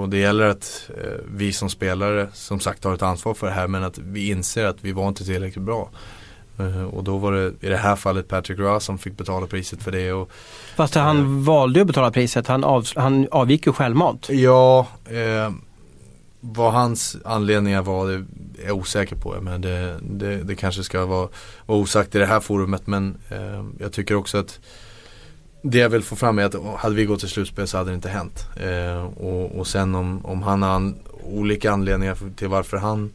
det 0.09 0.19
gäller 0.19 0.47
att 0.47 0.91
eh, 0.97 1.13
vi 1.35 1.53
som 1.53 1.71
spelare 1.71 2.29
som 2.33 2.61
sagt 2.61 2.85
har 2.85 2.95
ett 2.95 3.03
ansvar 3.03 3.35
för 3.35 3.47
det 3.47 3.53
här 3.53 3.69
men 3.69 3.85
att 3.85 3.99
vi 3.99 4.31
inser 4.31 4.67
att 4.67 4.77
vi 4.81 4.93
var 4.93 5.09
inte 5.09 5.25
tillräckligt 5.25 5.65
bra. 5.65 5.91
Eh, 6.59 6.85
och 6.85 7.05
då 7.05 7.19
var 7.19 7.33
det 7.33 7.53
i 7.61 7.69
det 7.69 7.77
här 7.77 7.97
fallet 7.97 8.29
Patrick 8.29 8.59
Ross 8.59 8.85
som 8.85 8.99
fick 8.99 9.17
betala 9.17 9.47
priset 9.47 9.83
för 9.83 9.93
det. 9.93 10.13
Och, 10.13 10.31
Fast 10.77 10.95
han 10.95 11.19
eh, 11.19 11.45
valde 11.45 11.81
att 11.81 11.87
betala 11.87 12.11
priset, 12.11 12.47
han, 12.47 12.65
av, 12.65 12.87
han 12.97 13.29
avgick 13.31 13.67
ju 13.67 13.73
självmant. 13.73 14.29
Ja, 14.31 14.87
eh, 15.05 15.51
vad 16.41 16.73
hans 16.73 17.17
anledningar 17.25 17.83
var 17.83 18.09
det 18.09 18.15
är 18.15 18.25
jag 18.67 18.77
osäker 18.77 19.17
på. 19.17 19.37
Men 19.41 19.61
det, 19.61 19.99
det, 20.03 20.37
det 20.37 20.55
kanske 20.55 20.83
ska 20.83 21.07
vara, 21.07 21.29
vara 21.67 21.79
osagt 21.79 22.15
i 22.15 22.19
det 22.19 22.27
här 22.27 22.41
forumet 22.41 22.87
men 22.87 23.17
eh, 23.31 23.65
jag 23.79 23.93
tycker 23.93 24.15
också 24.15 24.39
att 24.39 24.61
det 25.71 25.79
jag 25.79 25.89
vill 25.89 26.03
få 26.03 26.17
fram 26.17 26.39
är 26.39 26.45
att 26.45 26.55
hade 26.77 26.95
vi 26.95 27.05
gått 27.05 27.21
till 27.21 27.29
slutspel 27.29 27.67
så 27.67 27.79
hade 27.79 27.91
det 27.91 27.95
inte 27.95 28.09
hänt. 28.09 28.47
Eh, 28.57 29.05
och, 29.05 29.59
och 29.59 29.67
sen 29.67 29.95
om, 29.95 30.27
om 30.27 30.43
han 30.43 30.63
har 30.63 30.71
an, 30.71 30.95
olika 31.25 31.73
anledningar 31.73 32.17
till 32.37 32.49
varför 32.49 32.77
han 32.77 33.11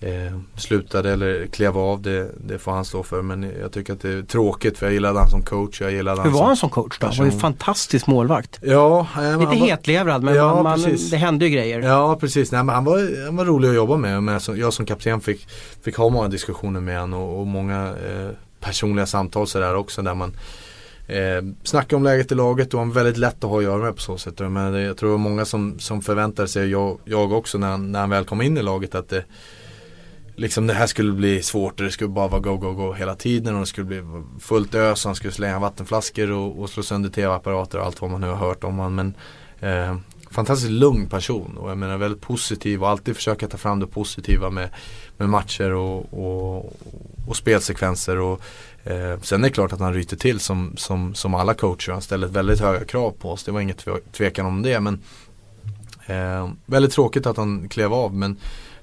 eh, 0.00 0.38
slutade 0.56 1.12
eller 1.12 1.46
klev 1.46 1.78
av 1.78 2.02
det, 2.02 2.30
det 2.46 2.58
får 2.58 2.72
han 2.72 2.84
stå 2.84 3.02
för. 3.02 3.22
Men 3.22 3.52
jag 3.60 3.72
tycker 3.72 3.92
att 3.92 4.00
det 4.00 4.12
är 4.12 4.22
tråkigt 4.22 4.78
för 4.78 4.86
jag 4.86 4.92
gillade 4.92 5.18
han 5.18 5.28
som 5.28 5.42
coach. 5.42 5.80
Jag 5.80 5.92
gillade 5.92 6.22
Hur 6.22 6.30
var 6.30 6.44
han 6.44 6.56
som 6.56 6.70
coach 6.70 6.98
då? 6.98 7.06
Han 7.06 7.16
var 7.16 7.24
ju 7.24 7.30
fantastisk 7.30 8.06
målvakt. 8.06 8.58
Ja, 8.62 9.06
eh, 9.16 9.40
Lite 9.40 9.64
hetlevrad 9.64 10.22
men 10.22 10.34
ja, 10.34 10.62
man, 10.62 10.96
det 11.10 11.16
hände 11.16 11.44
ju 11.44 11.50
grejer. 11.50 11.80
Ja 11.80 12.16
precis, 12.20 12.52
Nej, 12.52 12.64
men 12.64 12.74
han, 12.74 12.84
var, 12.84 13.24
han 13.24 13.36
var 13.36 13.44
rolig 13.44 13.68
att 13.68 13.74
jobba 13.74 13.96
med. 13.96 14.22
Men 14.22 14.40
jag 14.56 14.72
som 14.72 14.86
kapten 14.86 15.20
fick, 15.20 15.48
fick 15.82 15.96
ha 15.96 16.08
många 16.08 16.28
diskussioner 16.28 16.80
med 16.80 17.00
honom 17.00 17.20
och, 17.20 17.40
och 17.40 17.46
många 17.46 17.86
eh, 17.86 18.28
personliga 18.60 19.06
samtal 19.06 19.46
sådär 19.46 19.74
också 19.74 20.02
där 20.02 20.14
man 20.14 20.32
Eh, 21.12 21.42
snacka 21.62 21.96
om 21.96 22.02
läget 22.02 22.32
i 22.32 22.34
laget 22.34 22.74
och 22.74 22.80
han 22.80 22.90
är 22.90 22.94
väldigt 22.94 23.16
lätt 23.16 23.44
att 23.44 23.50
ha 23.50 23.58
att 23.58 23.64
göra 23.64 23.82
med 23.82 23.96
på 23.96 24.02
så 24.02 24.18
sätt. 24.18 24.38
Men 24.38 24.74
jag 24.74 24.96
tror 24.96 25.08
det 25.08 25.12
var 25.12 25.18
många 25.18 25.44
som, 25.44 25.78
som 25.78 26.02
förväntade 26.02 26.48
sig, 26.48 26.70
jag, 26.70 26.98
jag 27.04 27.32
också 27.32 27.58
när 27.58 27.70
han, 27.70 27.92
när 27.92 28.00
han 28.00 28.10
väl 28.10 28.24
kom 28.24 28.42
in 28.42 28.58
i 28.58 28.62
laget 28.62 28.94
att 28.94 29.08
det 29.08 29.24
Liksom 30.36 30.66
det 30.66 30.74
här 30.74 30.86
skulle 30.86 31.12
bli 31.12 31.42
svårt 31.42 31.80
och 31.80 31.86
det 31.86 31.92
skulle 31.92 32.10
bara 32.10 32.28
vara 32.28 32.40
go, 32.40 32.56
go, 32.56 32.72
go 32.72 32.92
hela 32.92 33.14
tiden 33.14 33.54
och 33.54 33.60
det 33.60 33.66
skulle 33.66 33.86
bli 33.86 34.02
fullt 34.40 34.74
ös 34.74 35.04
och 35.04 35.08
han 35.08 35.14
skulle 35.14 35.32
slänga 35.32 35.58
vattenflaskor 35.58 36.30
och, 36.30 36.58
och 36.60 36.70
slå 36.70 36.82
sönder 36.82 37.10
tv-apparater 37.10 37.78
och 37.78 37.86
allt 37.86 38.00
vad 38.00 38.10
man 38.10 38.20
nu 38.20 38.26
har 38.26 38.36
hört 38.36 38.64
om 38.64 38.76
honom. 38.78 38.94
Men 38.94 39.14
eh, 39.60 39.96
fantastiskt 40.30 40.70
lugn 40.70 41.08
person 41.08 41.56
och 41.56 41.70
jag 41.70 41.78
menar 41.78 41.96
väldigt 41.96 42.20
positiv 42.20 42.82
och 42.82 42.88
alltid 42.88 43.16
försöka 43.16 43.48
ta 43.48 43.56
fram 43.56 43.80
det 43.80 43.86
positiva 43.86 44.50
med, 44.50 44.68
med 45.16 45.28
matcher 45.28 45.72
och, 45.72 46.14
och, 46.14 46.76
och 47.28 47.36
spelsekvenser. 47.36 48.18
Och, 48.18 48.42
eh, 48.84 49.20
sen 49.20 49.44
är 49.44 49.48
det 49.48 49.54
klart 49.54 49.72
att 49.72 49.80
han 49.80 49.94
ryter 49.94 50.16
till 50.16 50.40
som, 50.40 50.72
som, 50.76 51.14
som 51.14 51.34
alla 51.34 51.54
coacher. 51.54 51.92
Han 51.92 52.02
ställer 52.02 52.26
väldigt 52.26 52.60
höga 52.60 52.84
krav 52.84 53.10
på 53.10 53.30
oss. 53.30 53.44
Det 53.44 53.52
var 53.52 53.60
inget 53.60 53.86
tvekan 54.12 54.46
om 54.46 54.62
det. 54.62 54.80
Men 54.80 55.00
eh, 56.06 56.50
Väldigt 56.66 56.92
tråkigt 56.92 57.26
att 57.26 57.36
han 57.36 57.68
klev 57.68 57.94
av 57.94 58.14
men 58.14 58.36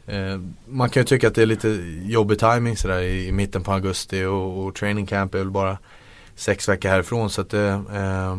eh, 0.07 0.39
man 0.67 0.89
kan 0.89 1.01
ju 1.01 1.05
tycka 1.05 1.27
att 1.27 1.35
det 1.35 1.41
är 1.41 1.45
lite 1.45 1.69
jobbig 2.03 2.39
timing 2.39 2.77
sådär 2.77 2.99
i, 2.99 3.27
i 3.27 3.31
mitten 3.31 3.63
på 3.63 3.71
augusti 3.71 4.23
och, 4.23 4.65
och 4.65 4.75
training 4.75 5.05
camp 5.05 5.33
är 5.33 5.39
väl 5.39 5.51
bara 5.51 5.77
sex 6.35 6.69
veckor 6.69 6.89
härifrån. 6.89 7.29
Så 7.29 7.41
att 7.41 7.49
det, 7.49 7.67
eh, 7.67 8.37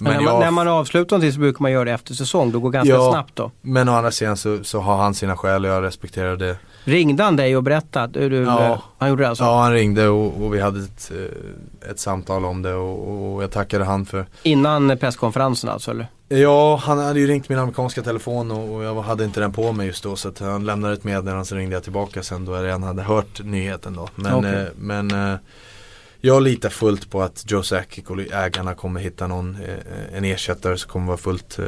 men 0.00 0.12
när, 0.12 0.20
man, 0.20 0.40
när 0.40 0.50
man 0.50 0.68
avslutar 0.68 1.16
någonting 1.16 1.32
så 1.32 1.40
brukar 1.40 1.62
man 1.62 1.72
göra 1.72 1.84
det 1.84 1.92
efter 1.92 2.14
säsong. 2.14 2.52
Då 2.52 2.60
går 2.60 2.70
ganska 2.70 2.94
ja, 2.94 3.12
snabbt 3.12 3.36
då. 3.36 3.50
Men 3.60 3.88
å 3.88 3.92
andra 3.92 4.10
sidan 4.10 4.36
så, 4.36 4.64
så, 4.64 4.80
har 4.80 4.96
han 4.96 5.14
sina 5.14 5.36
skäl 5.36 5.64
och 5.64 5.70
jag 5.70 5.82
respekterar 5.82 6.36
det. 6.36 6.56
Ringde 6.88 7.22
han 7.22 7.36
dig 7.36 7.56
och 7.56 7.62
berättade? 7.62 8.20
Hur 8.20 8.30
du, 8.30 8.36
ja, 8.36 8.82
han 8.98 9.08
gjorde 9.08 9.22
det 9.22 9.28
alltså? 9.28 9.44
Ja, 9.44 9.62
han 9.62 9.72
ringde 9.72 10.08
och, 10.08 10.42
och 10.42 10.54
vi 10.54 10.60
hade 10.60 10.80
ett, 10.80 11.12
eh, 11.14 11.90
ett 11.90 11.98
samtal 11.98 12.44
om 12.44 12.62
det 12.62 12.74
och, 12.74 13.34
och, 13.34 13.42
jag 13.42 13.50
tackade 13.50 13.84
han 13.84 14.06
för 14.06 14.26
Innan 14.42 14.98
presskonferensen 14.98 15.70
alltså 15.70 15.90
eller? 15.90 16.06
Ja, 16.28 16.76
han 16.76 16.98
hade 16.98 17.20
ju 17.20 17.26
ringt 17.26 17.48
min 17.48 17.58
amerikanska 17.58 18.02
telefon 18.02 18.50
och, 18.50 18.84
jag 18.84 19.02
hade 19.02 19.24
inte 19.24 19.40
den 19.40 19.52
på 19.52 19.72
mig 19.72 19.86
just 19.86 20.02
då 20.02 20.16
så 20.16 20.28
att 20.28 20.38
han 20.38 20.64
lämnade 20.64 20.94
ett 20.94 21.04
meddelande 21.04 21.44
så 21.44 21.54
ringde 21.54 21.76
jag 21.76 21.82
tillbaka 21.82 22.22
sen 22.22 22.44
då 22.44 22.54
jag 22.54 22.64
redan 22.64 22.82
hade 22.82 23.02
hört 23.02 23.44
nyheten 23.44 23.94
då. 23.94 24.08
Men, 24.14 24.34
okay. 24.34 24.54
eh, 24.54 24.66
men 24.76 25.10
eh, 25.10 25.38
jag 26.20 26.42
litar 26.42 26.68
fullt 26.68 27.10
på 27.10 27.22
att 27.22 27.44
Joe 27.50 27.62
Sakic 27.62 28.04
och 28.06 28.20
ägarna 28.20 28.74
kommer 28.74 29.00
hitta 29.00 29.26
någon, 29.26 29.54
eh, 29.54 30.16
en 30.16 30.24
ersättare 30.24 30.76
som 30.76 30.90
kommer 30.90 31.06
vara 31.06 31.16
fullt 31.16 31.58
eh, 31.58 31.66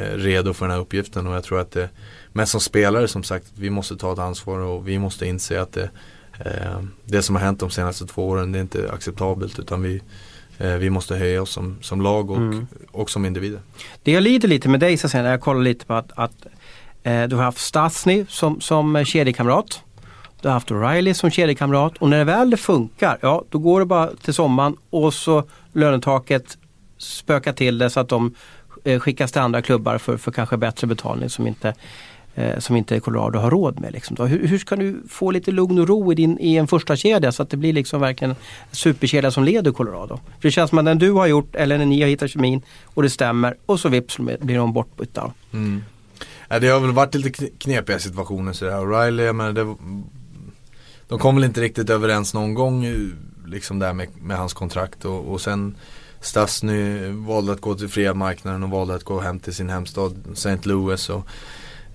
eh, 0.00 0.14
redo 0.14 0.54
för 0.54 0.66
den 0.66 0.74
här 0.74 0.80
uppgiften 0.80 1.26
och 1.26 1.34
jag 1.34 1.44
tror 1.44 1.60
att 1.60 1.70
det, 1.70 1.88
men 2.32 2.46
som 2.46 2.60
spelare 2.60 3.08
som 3.08 3.22
sagt, 3.22 3.46
vi 3.54 3.70
måste 3.70 3.96
ta 3.96 4.12
ett 4.12 4.18
ansvar 4.18 4.58
och 4.58 4.88
vi 4.88 4.98
måste 4.98 5.26
inse 5.26 5.62
att 5.62 5.72
det, 5.72 5.90
det 7.04 7.22
som 7.22 7.36
har 7.36 7.42
hänt 7.42 7.60
de 7.60 7.70
senaste 7.70 8.06
två 8.06 8.28
åren 8.28 8.52
det 8.52 8.58
är 8.58 8.60
inte 8.60 8.90
acceptabelt 8.92 9.58
utan 9.58 9.82
vi, 9.82 10.02
vi 10.78 10.90
måste 10.90 11.16
höja 11.16 11.42
oss 11.42 11.50
som, 11.50 11.78
som 11.82 12.02
lag 12.02 12.30
och, 12.30 12.36
mm. 12.36 12.66
och 12.90 13.10
som 13.10 13.24
individer. 13.24 13.60
Det 14.02 14.12
jag 14.12 14.22
lider 14.22 14.48
lite 14.48 14.68
med 14.68 14.80
dig 14.80 14.96
så 14.96 15.08
när 15.18 15.30
jag 15.30 15.40
kollar 15.40 15.60
lite 15.60 15.86
på 15.86 15.94
att, 15.94 16.12
att 16.14 16.46
du 17.02 17.36
har 17.36 17.42
haft 17.42 17.58
Stasny 17.58 18.26
som, 18.28 18.60
som 18.60 19.04
kedjekamrat. 19.04 19.82
Du 20.42 20.48
har 20.48 20.52
haft 20.52 20.70
O'Reilly 20.70 21.12
som 21.12 21.30
kedjekamrat 21.30 21.96
och 21.98 22.08
när 22.08 22.18
det 22.18 22.24
väl 22.24 22.50
det 22.50 22.56
funkar, 22.56 23.18
ja 23.20 23.44
då 23.48 23.58
går 23.58 23.80
det 23.80 23.86
bara 23.86 24.10
till 24.16 24.34
sommaren 24.34 24.76
och 24.90 25.14
så 25.14 25.44
lönetaket 25.72 26.58
spökar 26.98 27.52
till 27.52 27.78
det 27.78 27.90
så 27.90 28.00
att 28.00 28.08
de 28.08 28.34
eh, 28.84 29.00
skickas 29.00 29.32
till 29.32 29.40
andra 29.40 29.62
klubbar 29.62 29.98
för, 29.98 30.16
för 30.16 30.32
kanske 30.32 30.56
bättre 30.56 30.86
betalning 30.86 31.30
som 31.30 31.46
inte 31.46 31.74
eh, 32.40 32.58
som 32.58 32.76
inte 32.76 33.00
Colorado 33.00 33.38
har 33.38 33.50
råd 33.50 33.80
med. 33.80 33.92
Liksom. 33.92 34.16
Hur, 34.26 34.46
hur, 34.46 34.58
ska 34.58 34.76
du 34.76 35.02
få 35.08 35.30
lite 35.30 35.50
lugn 35.50 35.78
och 35.78 35.88
ro 35.88 36.12
i, 36.12 36.14
din, 36.14 36.38
i 36.40 36.56
en 36.56 36.66
första 36.66 36.96
kedja 36.96 37.32
så 37.32 37.42
att 37.42 37.50
det 37.50 37.56
blir 37.56 37.72
liksom 37.72 38.00
verkligen 38.00 38.30
en 38.30 38.36
superkedja 38.70 39.30
som 39.30 39.44
leder 39.44 39.72
Colorado? 39.72 40.16
För 40.16 40.48
det 40.48 40.50
känns 40.50 40.70
som 40.70 40.78
att 40.78 40.84
den 40.84 40.98
du 40.98 41.12
har 41.12 41.26
gjort 41.26 41.54
eller 41.54 41.78
när 41.78 41.86
ni 41.86 42.00
har 42.00 42.08
hittat 42.08 42.30
kemin 42.30 42.62
och 42.84 43.02
det 43.02 43.10
stämmer 43.10 43.56
och 43.66 43.80
så 43.80 43.88
vips 43.88 44.18
blir 44.18 44.56
de 44.56 44.72
bortbytta. 44.72 45.32
Mm. 45.52 45.82
det 46.48 46.68
har 46.68 46.80
väl 46.80 46.92
varit 46.92 47.14
lite 47.14 47.46
knepiga 47.58 47.98
situationer 47.98 48.52
sådär. 48.52 48.72
O'Reilly, 48.72 49.22
jag 49.22 49.36
menar, 49.36 49.52
det 49.52 49.74
de 51.08 51.18
kom 51.18 51.34
väl 51.34 51.44
inte 51.44 51.60
riktigt 51.60 51.90
överens 51.90 52.34
någon 52.34 52.54
gång 52.54 52.84
eh, 52.84 52.96
liksom 53.46 53.78
där 53.78 53.92
med, 53.92 54.08
med 54.22 54.36
hans 54.36 54.52
kontrakt 54.52 55.04
och, 55.04 55.32
och 55.32 55.40
sen 55.40 55.76
Stasny 56.20 57.10
valde 57.10 57.52
att 57.52 57.60
gå 57.60 57.74
till 57.74 57.88
fria 57.88 58.14
marknaden 58.14 58.62
och 58.62 58.70
valde 58.70 58.94
att 58.94 59.04
gå 59.04 59.20
hem 59.20 59.40
till 59.40 59.54
sin 59.54 59.68
hemstad 59.68 60.14
St. 60.32 60.58
Louis. 60.62 61.10
Och, 61.10 61.26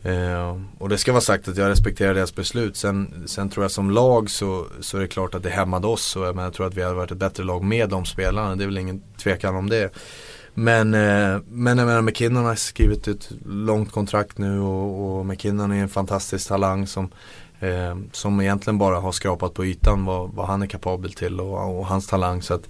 eh, 0.05 0.61
och 0.77 0.89
det 0.89 0.97
ska 0.97 1.11
vara 1.11 1.21
sagt 1.21 1.47
att 1.47 1.57
jag 1.57 1.69
respekterar 1.69 2.13
deras 2.13 2.35
beslut. 2.35 2.77
Sen, 2.77 3.23
sen 3.27 3.49
tror 3.49 3.63
jag 3.63 3.71
som 3.71 3.91
lag 3.91 4.29
så, 4.29 4.65
så 4.79 4.97
är 4.97 5.01
det 5.01 5.07
klart 5.07 5.35
att 5.35 5.43
det 5.43 5.49
hämmade 5.49 5.87
oss. 5.87 6.15
Och, 6.15 6.35
men 6.35 6.43
jag 6.43 6.53
tror 6.53 6.67
att 6.67 6.75
vi 6.75 6.83
hade 6.83 6.95
varit 6.95 7.11
ett 7.11 7.17
bättre 7.17 7.43
lag 7.43 7.63
med 7.63 7.89
de 7.89 8.05
spelarna. 8.05 8.55
Det 8.55 8.63
är 8.63 8.67
väl 8.67 8.77
ingen 8.77 9.01
tvekan 9.17 9.55
om 9.55 9.69
det. 9.69 9.93
Men, 10.53 10.93
eh, 10.93 11.41
men 11.47 11.77
jag 11.77 11.87
menar 11.87 12.01
McKinnon 12.01 12.45
har 12.45 12.55
skrivit 12.55 13.07
ett 13.07 13.31
långt 13.45 13.91
kontrakt 13.91 14.37
nu 14.37 14.59
och, 14.59 15.17
och 15.17 15.25
McKinnon 15.25 15.71
är 15.71 15.81
en 15.81 15.89
fantastisk 15.89 16.47
talang 16.47 16.87
som 16.87 17.09
Eh, 17.59 17.95
som 18.11 18.41
egentligen 18.41 18.77
bara 18.77 18.99
har 18.99 19.11
skrapat 19.11 19.53
på 19.53 19.65
ytan 19.65 20.05
vad, 20.05 20.29
vad 20.29 20.47
han 20.47 20.61
är 20.61 20.67
kapabel 20.67 21.13
till 21.13 21.39
och, 21.39 21.79
och 21.79 21.87
hans 21.87 22.07
talang. 22.07 22.41
Så 22.41 22.53
att, 22.53 22.69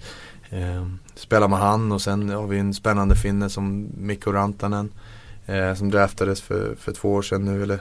eh, 0.50 0.86
spela 1.14 1.48
med 1.48 1.58
han 1.58 1.92
och 1.92 2.02
sen 2.02 2.28
har 2.28 2.46
vi 2.46 2.58
en 2.58 2.74
spännande 2.74 3.16
finne 3.16 3.50
som 3.50 3.88
Mikko 3.96 4.32
Rantanen. 4.32 4.92
Eh, 5.46 5.74
som 5.74 5.90
draftades 5.90 6.40
för, 6.42 6.74
för 6.80 6.92
två 6.92 7.12
år 7.12 7.22
sedan 7.22 7.44
nu 7.44 7.62
eller 7.62 7.78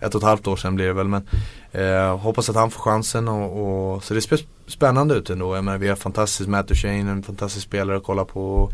ett 0.00 0.14
och 0.14 0.20
ett 0.20 0.26
halvt 0.26 0.46
år 0.46 0.56
sedan 0.56 0.74
blir 0.74 0.86
det 0.86 0.92
väl. 0.92 1.08
Men 1.08 1.28
eh, 1.72 2.18
hoppas 2.18 2.48
att 2.48 2.56
han 2.56 2.70
får 2.70 2.80
chansen 2.80 3.28
och, 3.28 3.94
och 3.94 4.04
så 4.04 4.14
det 4.14 4.20
ser 4.20 4.40
spännande 4.66 5.14
ut 5.14 5.30
ändå. 5.30 5.54
Jag 5.54 5.64
menar, 5.64 5.78
vi 5.78 5.88
har 5.88 5.96
fantastiskt 5.96 6.48
Matt 6.48 6.68
Duchene, 6.68 7.10
en 7.10 7.22
fantastisk 7.22 7.66
spelare 7.66 7.96
att 7.96 8.04
kolla 8.04 8.24
på. 8.24 8.70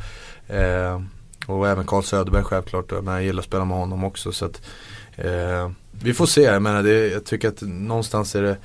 Eh, 0.49 1.03
och 1.47 1.69
även 1.69 1.87
Carl 1.87 2.03
Söderberg 2.03 2.45
självklart. 2.45 2.93
Och 2.93 3.05
jag 3.05 3.23
gillar 3.23 3.41
att 3.41 3.47
spela 3.47 3.65
med 3.65 3.77
honom 3.77 4.05
också. 4.05 4.33
Så 4.33 4.45
att, 4.45 4.63
eh, 5.17 5.71
vi 5.91 6.15
får 6.15 6.27
se, 6.27 6.43
jag 6.43 6.63
menar 6.63 6.83
det, 6.83 7.09
jag 7.09 7.25
tycker 7.25 7.49
att 7.49 7.63
någonstans 7.63 8.35
är 8.35 8.43
det 8.43 8.57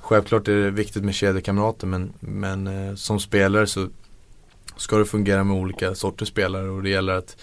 Självklart 0.00 0.48
är 0.48 0.54
det 0.54 0.70
viktigt 0.70 1.04
med 1.04 1.14
kedjekamrater 1.14 1.86
men, 1.86 2.12
men 2.20 2.66
eh, 2.66 2.94
som 2.94 3.20
spelare 3.20 3.66
så 3.66 3.88
ska 4.76 4.96
det 4.96 5.04
fungera 5.04 5.44
med 5.44 5.56
olika 5.56 5.94
sorters 5.94 6.28
spelare 6.28 6.68
och 6.68 6.82
det 6.82 6.88
gäller 6.88 7.12
att 7.12 7.36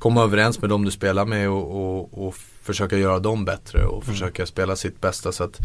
komma 0.00 0.22
överens 0.22 0.60
med 0.60 0.70
dem 0.70 0.84
du 0.84 0.90
spelar 0.90 1.24
med 1.24 1.50
och, 1.50 1.98
och, 1.98 2.26
och 2.26 2.34
försöka 2.62 2.98
göra 2.98 3.18
dem 3.18 3.44
bättre 3.44 3.84
och 3.84 4.02
mm. 4.02 4.14
försöka 4.14 4.46
spela 4.46 4.76
sitt 4.76 5.00
bästa 5.00 5.32
så 5.32 5.44
att, 5.44 5.58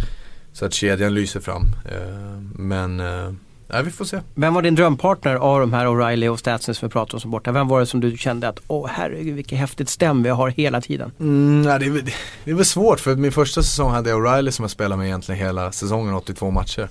så 0.54 0.66
att 0.66 0.74
kedjan 0.74 1.14
lyser 1.14 1.40
fram. 1.40 1.62
Eh, 1.86 2.42
men 2.56 3.00
eh, 3.00 3.32
Nej, 3.68 3.84
vi 3.84 3.92
får 3.92 4.06
se. 4.06 4.22
Vem 4.36 4.54
var 4.54 4.62
din 4.62 4.76
drömpartner 4.76 5.36
av 5.36 5.60
de 5.60 5.74
här 5.74 5.86
O'Reilly 5.86 6.28
och 6.28 6.40
Statsen 6.40 6.76
som 6.76 6.88
vi 6.88 6.92
pratade 6.92 7.16
om 7.16 7.20
som 7.20 7.32
borta? 7.32 7.52
Vem 7.52 7.68
var 7.68 7.80
det 7.80 7.86
som 7.86 8.00
du 8.00 8.18
kände 8.18 8.48
att, 8.48 8.60
åh 8.68 8.90
herregud 8.92 9.36
vilket 9.36 9.60
häftigt 9.60 9.90
stäm 9.90 10.24
vi 10.24 10.30
har 10.30 10.50
hela 10.50 10.82
tiden? 10.82 11.12
Mm, 11.20 11.62
nej, 11.62 11.80
det, 11.80 12.02
det 12.44 12.52
är 12.52 12.56
väl 12.56 12.66
svårt 12.66 13.00
för 13.00 13.16
min 13.16 13.32
första 13.32 13.64
säsong 13.64 13.92
hade 13.92 14.10
jag 14.10 14.22
O'Reilly 14.22 14.52
som 14.52 14.64
jag 14.64 14.72
spelade 14.72 14.98
med 14.98 15.08
egentligen 15.08 15.42
hela 15.42 15.72
säsongen, 15.72 16.14
82 16.14 16.52
matcher. 16.52 16.90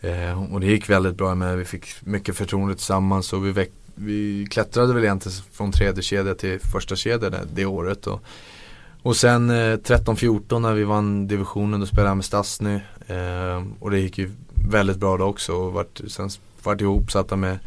Eh, 0.00 0.52
och 0.52 0.60
det 0.60 0.66
gick 0.66 0.90
väldigt 0.90 1.16
bra 1.16 1.34
med, 1.34 1.58
vi 1.58 1.64
fick 1.64 1.86
mycket 2.00 2.36
förtroende 2.36 2.74
tillsammans 2.74 3.32
och 3.32 3.46
vi, 3.46 3.52
väck, 3.52 3.70
vi 3.94 4.46
klättrade 4.50 4.94
väl 4.94 5.04
egentligen 5.04 5.38
från 5.52 5.72
tredje 5.72 6.02
kedja 6.02 6.34
till 6.34 6.60
första 6.60 6.96
kedja 6.96 7.30
det, 7.30 7.40
det 7.54 7.66
året. 7.66 8.06
Och, 8.06 8.22
och 9.02 9.16
sen 9.16 9.50
eh, 9.50 9.76
13-14 9.76 10.58
när 10.58 10.72
vi 10.72 10.84
vann 10.84 11.28
divisionen 11.28 11.80
då 11.80 11.86
spelade 11.86 12.08
jag 12.08 12.16
med 12.16 12.24
Stasny. 12.24 12.74
Eh, 13.06 13.62
och 13.80 13.90
det 13.90 14.00
gick 14.00 14.18
ju 14.18 14.30
väldigt 14.70 14.96
bra 14.96 15.16
då 15.16 15.24
också 15.24 15.52
och 15.52 15.72
vart, 15.72 16.00
sen 16.08 16.30
vart 16.62 16.80
ihopsatta 16.80 17.36
med 17.36 17.58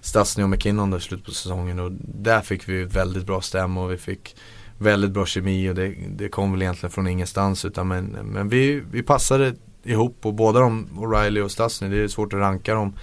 Stasny 0.00 0.44
och 0.44 0.48
McKinnon 0.48 0.96
i 0.96 1.00
slutet 1.00 1.26
på 1.26 1.32
säsongen 1.32 1.78
och 1.78 1.92
där 2.02 2.40
fick 2.40 2.68
vi 2.68 2.84
väldigt 2.84 3.26
bra 3.26 3.40
stäm 3.40 3.78
och 3.78 3.92
vi 3.92 3.96
fick 3.96 4.36
väldigt 4.78 5.10
bra 5.10 5.26
kemi 5.26 5.70
och 5.70 5.74
det, 5.74 5.94
det 6.08 6.28
kom 6.28 6.52
väl 6.52 6.62
egentligen 6.62 6.90
från 6.90 7.06
ingenstans 7.06 7.64
utan 7.64 7.88
men, 7.88 8.04
men 8.04 8.48
vi, 8.48 8.82
vi 8.90 9.02
passade 9.02 9.54
ihop 9.82 10.16
och 10.22 10.34
båda 10.34 10.60
de, 10.60 10.86
O'Reilly 10.86 11.40
och 11.40 11.50
Stasny, 11.50 11.88
det 11.88 12.02
är 12.02 12.08
svårt 12.08 12.32
att 12.32 12.38
ranka 12.38 12.74
dem 12.74 12.94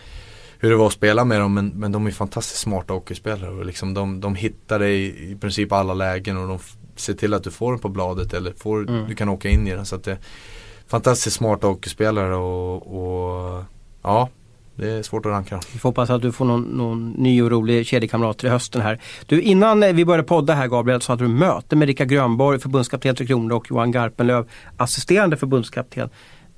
hur 0.60 0.70
det 0.70 0.76
var 0.76 0.88
att 0.88 0.94
spela 0.94 1.26
med 1.26 1.42
dem 1.42 1.54
men, 1.54 1.68
men 1.68 1.92
de 1.92 2.08
är 2.08 2.12
fantastiskt 2.12 2.62
smarta 2.62 2.94
hockeyspelare 2.94 3.52
och 3.52 3.66
liksom 3.66 3.94
de, 3.94 4.22
de 4.22 4.36
hittar 4.36 4.80
dig 4.80 4.94
i, 4.94 5.32
i 5.32 5.36
princip 5.36 5.72
alla 5.72 5.94
lägen 5.94 6.38
och 6.38 6.48
de 6.48 6.60
ser 6.96 7.14
till 7.14 7.34
att 7.34 7.44
du 7.44 7.52
får 7.52 7.72
den 7.72 7.80
på 7.80 7.90
bladet 7.90 8.34
eller 8.34 8.54
får, 8.58 8.90
mm. 8.90 9.08
du 9.08 9.16
kan 9.16 9.30
åka 9.30 9.50
in 9.50 9.68
i 9.68 9.72
den 9.72 9.86
så 9.86 9.96
att 9.96 10.04
det 10.04 10.18
fantastiskt 10.88 11.36
smarta 11.36 11.68
hockeyspelare 11.68 12.36
och, 12.36 12.76
och 12.76 13.64
ja, 14.04 14.30
det 14.76 14.92
är 14.92 15.04
svårt 15.04 15.26
att 15.26 15.32
ranka. 15.32 15.60
Vi 15.74 15.80
får 15.80 15.90
hoppas 15.90 16.10
att 16.10 16.22
du 16.22 16.32
får 16.32 16.46
någon, 16.46 16.62
någon 16.62 17.10
ny 17.10 17.42
och 17.42 17.52
rolig 17.52 17.86
kedjekamrat 17.86 18.38
till 18.38 18.50
hösten 18.50 18.82
här. 18.82 19.00
Du, 19.26 19.42
innan 19.42 19.96
vi 19.96 20.06
började 20.06 20.24
podda 20.24 20.54
här 20.54 20.68
Gabriel 20.68 21.02
så 21.02 21.12
hade 21.12 21.24
du 21.24 21.28
möte 21.28 21.76
med 21.76 21.88
Rickard 21.88 22.08
Grönborg, 22.08 22.60
förbundskapten 22.60 23.16
Tre 23.16 23.28
Kronor 23.28 23.56
och 23.56 23.68
Johan 23.70 23.92
Garpenlöv, 23.92 24.50
assisterande 24.78 25.38
förbundskapten. 25.38 26.10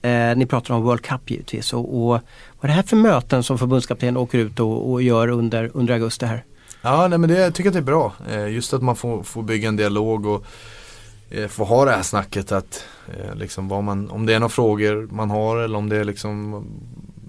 Eh, 0.01 0.35
ni 0.35 0.45
pratar 0.45 0.73
om 0.73 0.83
World 0.83 1.01
Cup 1.01 1.31
givetvis. 1.31 1.73
Och, 1.73 1.95
och 1.95 2.09
vad 2.09 2.21
är 2.61 2.67
det 2.67 2.73
här 2.73 2.83
för 2.83 2.95
möten 2.95 3.43
som 3.43 3.57
förbundskaptenen 3.57 4.17
åker 4.17 4.37
ut 4.37 4.59
och, 4.59 4.91
och 4.91 5.01
gör 5.01 5.27
under, 5.27 5.71
under 5.73 5.93
augusti 5.93 6.25
här? 6.25 6.43
Ja, 6.81 7.07
nej, 7.07 7.19
men 7.19 7.29
det, 7.29 7.39
jag 7.39 7.53
tycker 7.53 7.69
att 7.69 7.73
det 7.73 7.79
är 7.79 7.83
bra. 7.83 8.13
Eh, 8.29 8.47
just 8.47 8.73
att 8.73 8.81
man 8.81 8.95
får, 8.95 9.23
får 9.23 9.43
bygga 9.43 9.67
en 9.67 9.75
dialog 9.75 10.25
och 10.25 10.45
eh, 11.29 11.47
få 11.47 11.63
ha 11.63 11.85
det 11.85 11.91
här 11.91 12.01
snacket 12.01 12.51
att 12.51 12.85
eh, 13.07 13.35
liksom 13.35 13.67
vad 13.67 13.83
man, 13.83 14.09
om 14.09 14.25
det 14.25 14.33
är 14.33 14.39
några 14.39 14.49
frågor 14.49 15.07
man 15.11 15.29
har 15.29 15.57
eller 15.57 15.77
om 15.77 15.89
det 15.89 15.97
är 15.97 16.03
liksom 16.03 16.65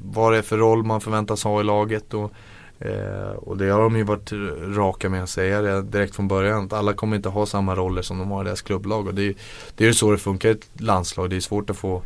vad 0.05 0.33
det 0.33 0.39
är 0.39 0.43
för 0.43 0.59
roll 0.59 0.83
man 0.83 1.01
förväntas 1.01 1.45
ha 1.45 1.61
i 1.61 1.65
laget. 1.65 2.15
Och, 2.15 2.33
eh, 2.79 3.31
och 3.31 3.57
det 3.57 3.69
har 3.69 3.83
de 3.83 3.97
ju 3.97 4.03
varit 4.03 4.33
raka 4.77 5.09
med 5.09 5.23
att 5.23 5.31
säga 5.31 5.63
det 5.63 5.83
direkt 5.83 6.17
från 6.17 6.29
början. 6.29 6.65
Att 6.65 6.73
alla 6.73 6.93
kommer 6.93 7.17
inte 7.17 7.29
ha 7.29 7.47
samma 7.47 7.75
roller 7.75 8.03
som 8.03 8.19
de 8.19 8.31
har 8.31 8.43
i 8.43 8.45
deras 8.45 8.63
klubblag. 8.63 9.07
Och 9.07 9.15
det, 9.15 9.23
är, 9.23 9.35
det 9.75 9.85
är 9.85 9.89
ju 9.89 9.95
så 9.95 10.11
det 10.11 10.19
funkar 10.19 10.49
i 10.49 10.53
ett 10.53 10.69
landslag. 10.73 11.31
Det 11.31 11.37
är 11.37 11.41
svårt 11.41 11.71
att 11.71 11.77
få, 11.77 12.03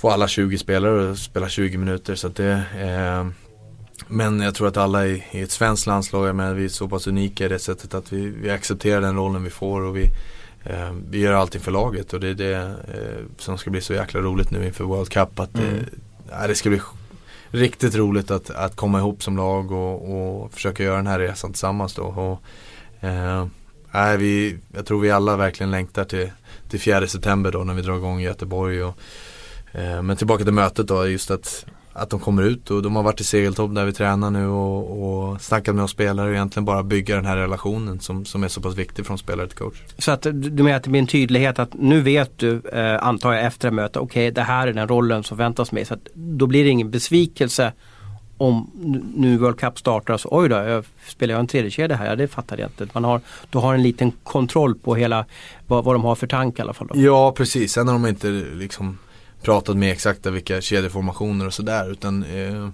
få 0.00 0.10
alla 0.10 0.28
20 0.28 0.58
spelare 0.58 1.10
att 1.10 1.18
spela 1.18 1.48
20 1.48 1.78
minuter. 1.78 2.14
Så 2.14 2.28
det, 2.28 2.62
eh, 2.78 3.26
men 4.06 4.40
jag 4.40 4.54
tror 4.54 4.68
att 4.68 4.76
alla 4.76 5.06
i, 5.06 5.24
i 5.30 5.40
ett 5.40 5.50
svenskt 5.50 5.86
landslag, 5.86 6.34
med, 6.34 6.54
vi 6.54 6.64
är 6.64 6.68
så 6.68 6.88
pass 6.88 7.06
unika 7.06 7.44
i 7.44 7.48
det 7.48 7.58
sättet 7.58 7.94
att 7.94 8.12
vi, 8.12 8.26
vi 8.26 8.50
accepterar 8.50 9.00
den 9.00 9.16
rollen 9.16 9.44
vi 9.44 9.50
får. 9.50 9.80
och 9.80 9.96
vi 9.96 10.10
Eh, 10.64 10.92
vi 11.10 11.18
gör 11.18 11.32
allting 11.32 11.60
för 11.60 11.70
laget 11.70 12.12
och 12.12 12.20
det 12.20 12.28
är 12.28 12.34
det 12.34 12.56
eh, 12.94 13.24
som 13.38 13.58
ska 13.58 13.70
bli 13.70 13.80
så 13.80 13.94
jäkla 13.94 14.20
roligt 14.20 14.50
nu 14.50 14.66
inför 14.66 14.84
World 14.84 15.08
Cup. 15.08 15.38
Att, 15.40 15.54
mm. 15.54 15.86
eh, 16.32 16.48
det 16.48 16.54
ska 16.54 16.68
bli 16.68 16.80
riktigt 17.50 17.94
roligt 17.94 18.30
att, 18.30 18.50
att 18.50 18.76
komma 18.76 18.98
ihop 18.98 19.22
som 19.22 19.36
lag 19.36 19.72
och, 19.72 20.42
och 20.42 20.52
försöka 20.52 20.82
göra 20.82 20.96
den 20.96 21.06
här 21.06 21.18
resan 21.18 21.52
tillsammans 21.52 21.94
då. 21.94 22.02
Och, 22.02 22.42
eh, 23.06 23.46
vi, 24.18 24.58
jag 24.74 24.86
tror 24.86 25.00
vi 25.00 25.10
alla 25.10 25.36
verkligen 25.36 25.70
längtar 25.70 26.04
till, 26.04 26.30
till 26.68 26.80
4 26.80 27.06
september 27.06 27.52
då 27.52 27.64
när 27.64 27.74
vi 27.74 27.82
drar 27.82 27.96
igång 27.96 28.20
i 28.20 28.24
Göteborg. 28.24 28.82
Och, 28.82 28.98
men 30.02 30.16
tillbaka 30.16 30.44
till 30.44 30.52
mötet 30.52 30.86
då, 30.86 31.08
just 31.08 31.30
att 31.30 31.66
att 31.92 32.10
de 32.10 32.20
kommer 32.20 32.42
ut 32.42 32.70
och 32.70 32.82
de 32.82 32.96
har 32.96 33.02
varit 33.02 33.20
i 33.20 33.24
Segeltorp 33.24 33.74
där 33.74 33.84
vi 33.84 33.92
tränar 33.92 34.30
nu 34.30 34.46
och, 34.46 35.30
och 35.30 35.40
snackat 35.40 35.74
med 35.74 35.84
oss 35.84 35.90
spelare 35.90 36.28
och 36.28 36.34
egentligen 36.34 36.64
bara 36.64 36.82
bygga 36.82 37.16
den 37.16 37.26
här 37.26 37.36
relationen 37.36 38.00
som, 38.00 38.24
som 38.24 38.44
är 38.44 38.48
så 38.48 38.60
pass 38.60 38.74
viktig 38.74 39.06
från 39.06 39.18
spelare 39.18 39.46
till 39.46 39.58
coach. 39.58 39.76
Så 39.98 40.10
att 40.10 40.22
du 40.22 40.62
menar 40.62 40.76
att 40.76 40.82
det 40.82 40.90
blir 40.90 41.00
en 41.00 41.06
tydlighet 41.06 41.58
att 41.58 41.74
nu 41.74 42.00
vet 42.00 42.38
du, 42.38 42.60
eh, 42.72 43.06
antar 43.06 43.32
jag 43.32 43.44
efter 43.44 43.70
mötet, 43.70 43.96
okej 43.96 44.06
okay, 44.06 44.30
det 44.30 44.42
här 44.42 44.66
är 44.66 44.72
den 44.72 44.88
rollen 44.88 45.24
som 45.24 45.38
väntas 45.38 45.72
mig. 45.72 45.84
Så 45.84 45.94
att 45.94 46.08
då 46.14 46.46
blir 46.46 46.64
det 46.64 46.70
ingen 46.70 46.90
besvikelse 46.90 47.72
om 48.36 48.70
nu 49.16 49.38
World 49.38 49.60
Cup 49.60 49.78
startar 49.78 50.16
så 50.16 50.28
oj 50.32 50.48
då, 50.48 50.56
jag, 50.56 50.84
spelar 51.06 51.34
jag 51.34 51.40
en 51.40 51.46
tredje 51.46 51.70
kedja 51.70 51.96
här? 51.96 52.06
Ja 52.06 52.16
det 52.16 52.28
fattade 52.28 52.62
jag 52.62 52.70
inte. 52.70 52.88
Man 52.92 53.04
har, 53.04 53.20
du 53.50 53.58
har 53.58 53.74
en 53.74 53.82
liten 53.82 54.12
kontroll 54.22 54.74
på 54.74 54.94
hela 54.94 55.24
vad, 55.66 55.84
vad 55.84 55.94
de 55.94 56.04
har 56.04 56.14
för 56.14 56.26
tank 56.26 56.58
i 56.58 56.62
alla 56.62 56.72
fall. 56.72 56.86
Då. 56.86 57.00
Ja 57.00 57.32
precis, 57.32 57.72
sen 57.72 57.88
har 57.88 57.94
de 57.94 58.06
inte 58.06 58.28
liksom 58.54 58.98
pratat 59.42 59.76
med 59.76 59.92
exakta 59.92 60.30
vilka 60.30 60.60
kedjeformationer 60.60 61.46
och 61.46 61.54
sådär. 61.54 61.90
Utan, 61.90 62.22
eh, 62.22 62.68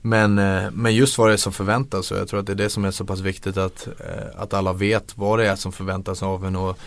men, 0.00 0.38
eh, 0.38 0.70
men 0.72 0.94
just 0.94 1.18
vad 1.18 1.28
det 1.28 1.32
är 1.32 1.36
som 1.36 1.52
förväntas 1.52 2.10
och 2.10 2.18
jag 2.18 2.28
tror 2.28 2.40
att 2.40 2.46
det 2.46 2.52
är 2.52 2.56
det 2.56 2.70
som 2.70 2.84
är 2.84 2.90
så 2.90 3.04
pass 3.04 3.20
viktigt 3.20 3.56
att, 3.56 3.86
eh, 3.86 4.42
att 4.42 4.54
alla 4.54 4.72
vet 4.72 5.18
vad 5.18 5.38
det 5.38 5.48
är 5.48 5.56
som 5.56 5.72
förväntas 5.72 6.22
av 6.22 6.46
en. 6.46 6.56
Och, 6.56 6.78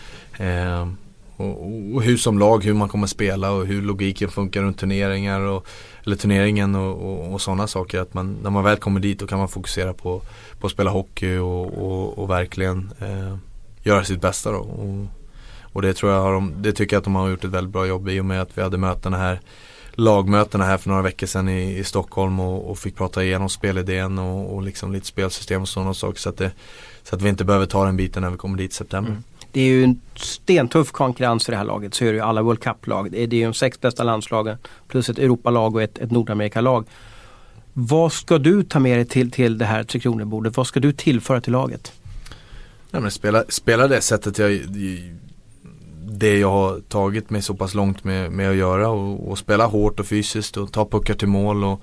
eh, 0.41 0.87
och, 1.35 1.63
och, 1.95 2.03
hur 2.03 2.17
som 2.17 2.39
lag, 2.39 2.63
hur 2.63 2.73
man 2.73 2.89
kommer 2.89 3.07
spela 3.07 3.51
och 3.51 3.65
hur 3.65 3.81
logiken 3.81 4.29
funkar 4.29 4.61
runt 4.61 4.77
turneringar 4.77 5.41
och, 5.41 5.67
eller 6.05 6.15
turneringen 6.15 6.75
och, 6.75 7.01
och, 7.01 7.33
och 7.33 7.41
sådana 7.41 7.67
saker. 7.67 7.99
Att 7.99 8.13
man, 8.13 8.37
när 8.43 8.49
man 8.49 8.63
väl 8.63 8.77
kommer 8.77 8.99
dit 8.99 9.19
då 9.19 9.27
kan 9.27 9.39
man 9.39 9.49
fokusera 9.49 9.93
på, 9.93 10.21
på 10.59 10.67
att 10.67 10.73
spela 10.73 10.89
hockey 10.89 11.37
och, 11.37 12.17
och 12.17 12.29
verkligen 12.29 12.93
eh, 12.99 13.37
göra 13.83 14.03
sitt 14.03 14.21
bästa. 14.21 14.51
Då. 14.51 14.57
Och 14.57 15.18
det 15.73 15.93
tror 15.93 16.11
jag 16.11 16.33
de, 16.33 16.53
det 16.61 16.71
tycker 16.71 16.95
jag 16.95 16.99
att 16.99 17.03
de 17.03 17.15
har 17.15 17.29
gjort 17.29 17.43
ett 17.43 17.49
väldigt 17.49 17.73
bra 17.73 17.85
jobb 17.87 18.09
i 18.09 18.19
och 18.19 18.25
med 18.25 18.41
att 18.41 18.57
vi 18.57 18.61
hade 18.61 18.77
mötena 18.77 19.17
här 19.17 19.39
lagmötena 19.99 20.63
här 20.63 20.77
för 20.77 20.89
några 20.89 21.01
veckor 21.01 21.27
sedan 21.27 21.49
i, 21.49 21.77
i 21.77 21.83
Stockholm 21.83 22.39
och, 22.39 22.71
och, 22.71 22.77
fick 22.77 22.95
prata 22.95 23.23
igenom 23.23 23.49
spelidén 23.49 24.19
och, 24.19 24.55
och 24.55 24.63
liksom 24.63 24.93
lite 24.93 25.05
spelsystem 25.05 25.61
och 25.61 25.69
sådana 25.69 25.93
saker 25.93 26.19
så 26.19 26.29
att, 26.29 26.37
det, 26.37 26.51
så 27.03 27.15
att 27.15 27.21
vi 27.21 27.29
inte 27.29 27.45
behöver 27.45 27.65
ta 27.65 27.85
den 27.85 27.97
biten 27.97 28.23
när 28.23 28.29
vi 28.29 28.37
kommer 28.37 28.57
dit 28.57 28.71
i 28.71 28.73
september. 28.73 29.11
Mm. 29.11 29.23
Det 29.51 29.61
är 29.61 29.65
ju 29.65 29.83
en 29.83 30.01
stentuff 30.15 30.91
konkurrens 30.91 31.49
i 31.49 31.51
det 31.51 31.57
här 31.57 31.63
laget. 31.63 31.93
Så 31.93 32.05
är 32.05 32.09
det 32.09 32.15
ju 32.15 32.21
alla 32.21 32.41
World 32.41 32.59
Cup-lag. 32.59 33.11
Det 33.11 33.23
är 33.23 33.33
ju 33.33 33.45
de 33.45 33.53
sex 33.53 33.81
bästa 33.81 34.03
landslagen 34.03 34.57
plus 34.87 35.09
ett 35.09 35.19
Europalag 35.19 35.75
och 35.75 35.81
ett, 35.81 35.97
ett 35.97 36.11
Nordamerikalag. 36.11 36.85
Vad 37.73 38.13
ska 38.13 38.37
du 38.37 38.63
ta 38.63 38.79
med 38.79 38.97
dig 38.97 39.05
till, 39.05 39.31
till 39.31 39.57
det 39.57 39.65
här 39.65 39.83
Tre 39.83 39.99
Kronor-bordet? 39.99 40.57
Vad 40.57 40.67
ska 40.67 40.79
du 40.79 40.91
tillföra 40.93 41.41
till 41.41 41.53
laget? 41.53 41.91
Ja, 42.91 42.99
men 42.99 43.11
spela, 43.11 43.43
spela 43.49 43.87
det 43.87 44.01
sättet 44.01 44.37
jag 44.37 44.51
det 46.09 46.37
jag 46.37 46.51
har 46.51 46.79
tagit 46.79 47.29
mig 47.29 47.41
så 47.41 47.53
pass 47.53 47.73
långt 47.73 48.03
med, 48.03 48.31
med 48.31 48.49
att 48.49 48.55
göra 48.55 48.89
och, 48.89 49.31
och 49.31 49.37
spela 49.37 49.65
hårt 49.65 49.99
och 49.99 50.05
fysiskt 50.05 50.57
och 50.57 50.71
ta 50.71 50.85
puckar 50.85 51.13
till 51.13 51.27
mål 51.27 51.63
och 51.63 51.81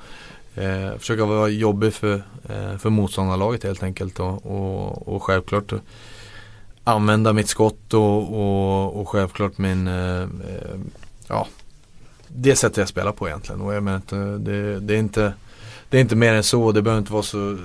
eh, 0.55 0.99
försöka 0.99 1.25
vara 1.25 1.49
jobbig 1.49 1.95
för, 1.95 2.15
eh, 2.49 2.77
för 2.79 2.91
motståndarlaget 2.91 3.65
helt 3.65 3.83
enkelt 3.83 4.21
och, 4.21 4.47
och, 4.47 5.09
och 5.09 5.23
självklart 5.23 5.73
använda 6.85 7.33
mitt 7.33 7.49
skott 7.49 7.95
och, 7.95 8.33
och, 8.33 9.01
och 9.01 9.09
självklart 9.09 9.59
min, 9.59 9.89
eh, 9.89 10.23
eh 10.23 10.29
ja 11.29 11.47
det 12.29 12.57
sättet 12.57 12.77
jag 12.77 12.89
spelar 12.89 13.13
på 13.13 13.29
egentligen 13.29 13.61
och 13.61 13.75
jag 13.75 13.83
menar, 13.83 14.01
eh, 14.13 14.39
det, 14.39 14.81
det, 14.81 14.95
är 14.95 14.99
inte 14.99 15.33
det 15.89 15.97
är 15.97 16.01
inte 16.01 16.17
mer 16.17 16.35
än 16.35 16.45
så, 16.45 16.73
det 16.73 16.83
behöver 16.83 16.99
inte 16.99 17.13
vara 17.13 17.23
så, 17.23 17.59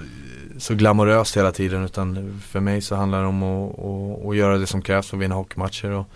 så 0.57 0.75
glamoröst 0.75 1.37
hela 1.37 1.51
tiden 1.51 1.85
utan 1.85 2.39
för 2.45 2.59
mig 2.59 2.81
så 2.81 2.95
handlar 2.95 3.21
det 3.21 3.27
om 3.27 3.43
att, 3.43 3.79
att, 3.79 4.25
att 4.29 4.35
göra 4.35 4.57
det 4.57 4.67
som 4.67 4.81
krävs 4.81 5.07
för 5.07 5.17
att 5.17 5.23
vinna 5.23 5.35
hockeymatcher. 5.35 5.89
Och, 5.89 6.07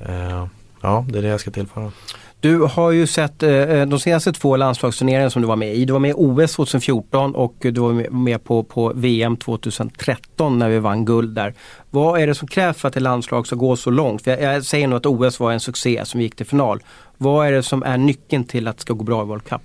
Eh, 0.00 0.46
ja, 0.82 1.06
det 1.08 1.18
är 1.18 1.22
det 1.22 1.28
jag 1.28 1.40
ska 1.40 1.50
tillföra. 1.50 1.92
Du 2.40 2.58
har 2.58 2.90
ju 2.90 3.06
sett 3.06 3.42
eh, 3.42 3.50
eh, 3.50 3.88
de 3.88 4.00
senaste 4.00 4.32
två 4.32 4.56
landslagsturneringarna 4.56 5.30
som 5.30 5.42
du 5.42 5.48
var 5.48 5.56
med 5.56 5.74
i. 5.74 5.84
Du 5.84 5.92
var 5.92 6.00
med 6.00 6.10
i 6.10 6.14
OS 6.16 6.54
2014 6.54 7.34
och 7.34 7.54
du 7.58 7.80
var 7.80 8.10
med 8.10 8.44
på, 8.44 8.62
på 8.62 8.92
VM 8.94 9.36
2013 9.36 10.58
när 10.58 10.68
vi 10.68 10.78
vann 10.78 11.04
guld 11.04 11.34
där. 11.34 11.54
Vad 11.90 12.20
är 12.20 12.26
det 12.26 12.34
som 12.34 12.48
krävs 12.48 12.76
för 12.76 12.88
att 12.88 12.96
ett 12.96 13.02
landslag 13.02 13.46
ska 13.46 13.56
gå 13.56 13.76
så 13.76 13.90
långt? 13.90 14.22
För 14.22 14.30
jag, 14.30 14.54
jag 14.54 14.64
säger 14.64 14.88
nog 14.88 14.96
att 14.96 15.06
OS 15.06 15.40
var 15.40 15.52
en 15.52 15.60
succé 15.60 16.04
som 16.04 16.20
gick 16.20 16.36
till 16.36 16.46
final. 16.46 16.82
Vad 17.16 17.46
är 17.46 17.52
det 17.52 17.62
som 17.62 17.82
är 17.82 17.98
nyckeln 17.98 18.44
till 18.44 18.68
att 18.68 18.76
det 18.76 18.82
ska 18.82 18.92
gå 18.94 19.04
bra 19.04 19.22
i 19.22 19.26
World 19.26 19.44
Cup? 19.44 19.62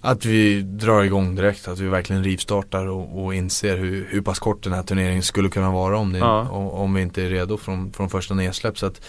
Att 0.00 0.24
vi 0.24 0.62
drar 0.62 1.02
igång 1.02 1.34
direkt, 1.34 1.68
att 1.68 1.78
vi 1.78 1.88
verkligen 1.88 2.24
rivstartar 2.24 2.86
och, 2.86 3.24
och 3.24 3.34
inser 3.34 3.76
hur, 3.76 4.06
hur 4.10 4.20
pass 4.20 4.38
kort 4.38 4.62
den 4.62 4.72
här 4.72 4.82
turneringen 4.82 5.22
skulle 5.22 5.48
kunna 5.48 5.70
vara 5.70 5.98
om, 5.98 6.12
det, 6.12 6.18
ja. 6.18 6.48
om, 6.50 6.94
vi 6.94 7.02
inte 7.02 7.22
är 7.22 7.28
redo 7.28 7.56
från, 7.56 7.92
från 7.92 8.10
första 8.10 8.34
nedsläpp. 8.34 8.78
Så 8.78 8.86
att 8.86 9.00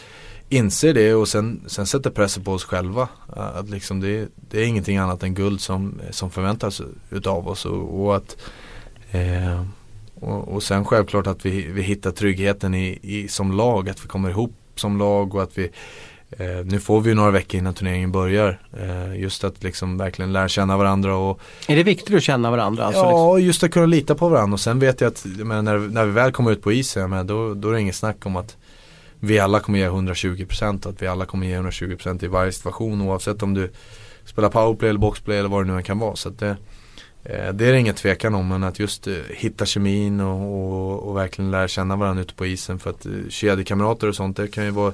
inse 0.50 0.94
det 0.94 1.14
och 1.14 1.28
sen, 1.28 1.62
sen 1.68 1.86
sätta 1.86 2.12
pressen 2.12 2.44
på 2.44 2.52
oss 2.52 2.64
själva. 2.64 3.10
Att 3.34 3.70
liksom 3.70 4.00
det, 4.00 4.28
det 4.36 4.62
är 4.62 4.66
ingenting 4.66 4.98
annat 4.98 5.24
än 5.24 5.34
guld 5.34 5.62
som, 5.62 6.02
som 6.10 6.32
förväntas 6.32 6.82
utav 7.10 7.48
oss 7.48 7.66
och, 7.66 8.02
och 8.02 8.16
att 8.16 8.38
Eh, 9.12 9.62
och, 10.20 10.48
och 10.48 10.64
sen 10.64 10.86
självklart 10.86 11.28
att 11.28 11.46
vi, 11.46 11.68
vi 11.72 11.82
hittar 11.82 12.12
tryggheten 12.12 12.76
i, 12.76 13.00
i, 13.02 13.28
som 13.28 13.52
lag, 13.52 13.90
att 13.90 14.04
vi 14.04 14.08
kommer 14.08 14.30
ihop 14.30 14.56
som 14.76 14.98
lag 14.98 15.36
och 15.36 15.44
att 15.44 15.58
vi 15.58 15.70
Eh, 16.38 16.66
nu 16.66 16.80
får 16.80 17.02
vi 17.02 17.14
några 17.14 17.32
veckor 17.32 17.60
innan 17.60 17.74
turneringen 17.74 18.12
börjar. 18.12 18.60
Eh, 18.80 19.20
just 19.20 19.44
att 19.44 19.64
liksom 19.64 19.98
verkligen 19.98 20.34
lära 20.34 20.48
känna 20.48 20.78
varandra 20.78 21.16
och 21.16 21.41
Är 21.68 21.76
det 21.76 21.84
viktigt 21.84 22.16
att 22.16 22.24
känna 22.24 22.52
varandra? 22.52 22.86
Alltså, 22.86 23.02
ja, 23.02 23.36
liksom? 23.36 23.48
just 23.48 23.64
att 23.64 23.72
kunna 23.72 23.86
lita 23.86 24.16
på 24.16 24.30
varandra 24.30 24.53
och 24.53 24.60
sen 24.60 24.80
vet 24.80 25.02
jag 25.02 25.08
att 25.08 25.26
men 25.26 25.66
när, 25.66 25.78
när 25.78 26.06
vi 26.06 26.12
väl 26.12 26.32
kommer 26.32 26.52
ut 26.52 26.62
på 26.62 26.72
isen, 26.72 27.10
men 27.10 27.28
då, 27.28 27.53
då 27.53 27.70
är 27.70 27.74
det 27.74 27.82
inget 27.82 27.95
snack 27.95 28.26
om 28.26 28.36
att 28.36 28.58
vi 29.20 29.40
alla 29.40 29.60
kommer 29.60 29.80
ge 29.80 29.90
120% 29.90 30.90
att 30.90 31.02
vi 31.02 31.08
alla 31.08 31.26
kommer 31.26 31.48
ge 31.48 31.58
120% 31.60 32.26
i 32.26 32.28
varje 32.28 32.52
situation 32.52 33.02
oavsett 33.02 33.44
om 33.44 33.53
du 33.53 33.72
spelar 34.26 34.49
powerplay 34.49 34.90
eller 34.90 34.99
boxplay 34.99 35.38
eller 35.38 35.49
vad 35.49 35.66
det 35.66 35.72
nu 35.72 35.78
än 35.78 35.84
kan 35.84 35.99
vara. 35.99 36.16
Så 36.16 36.30
det, 36.30 36.49
eh, 37.24 37.53
det 37.53 37.66
är 37.66 37.72
det 37.72 37.80
ingen 37.80 37.95
tvekan 37.95 38.36
om 38.36 38.48
men 38.48 38.64
att 38.64 38.80
just 38.80 39.08
uh, 39.08 39.18
hitta 39.30 39.66
kemin 39.66 40.20
och, 40.20 40.41
och, 40.41 41.10
och, 41.10 41.18
verkligen 41.18 41.52
lära 41.52 41.68
känna 41.68 41.95
varandra 41.95 42.22
ute 42.22 42.34
på 42.34 42.45
isen 42.45 42.80
för 42.80 42.90
att 42.90 43.06
uh, 43.06 43.30
kedjekamrater 43.30 44.08
och 44.08 44.16
sånt 44.16 44.38
det 44.38 44.48
kan 44.48 44.66
ju 44.66 44.72
vara 44.72 44.94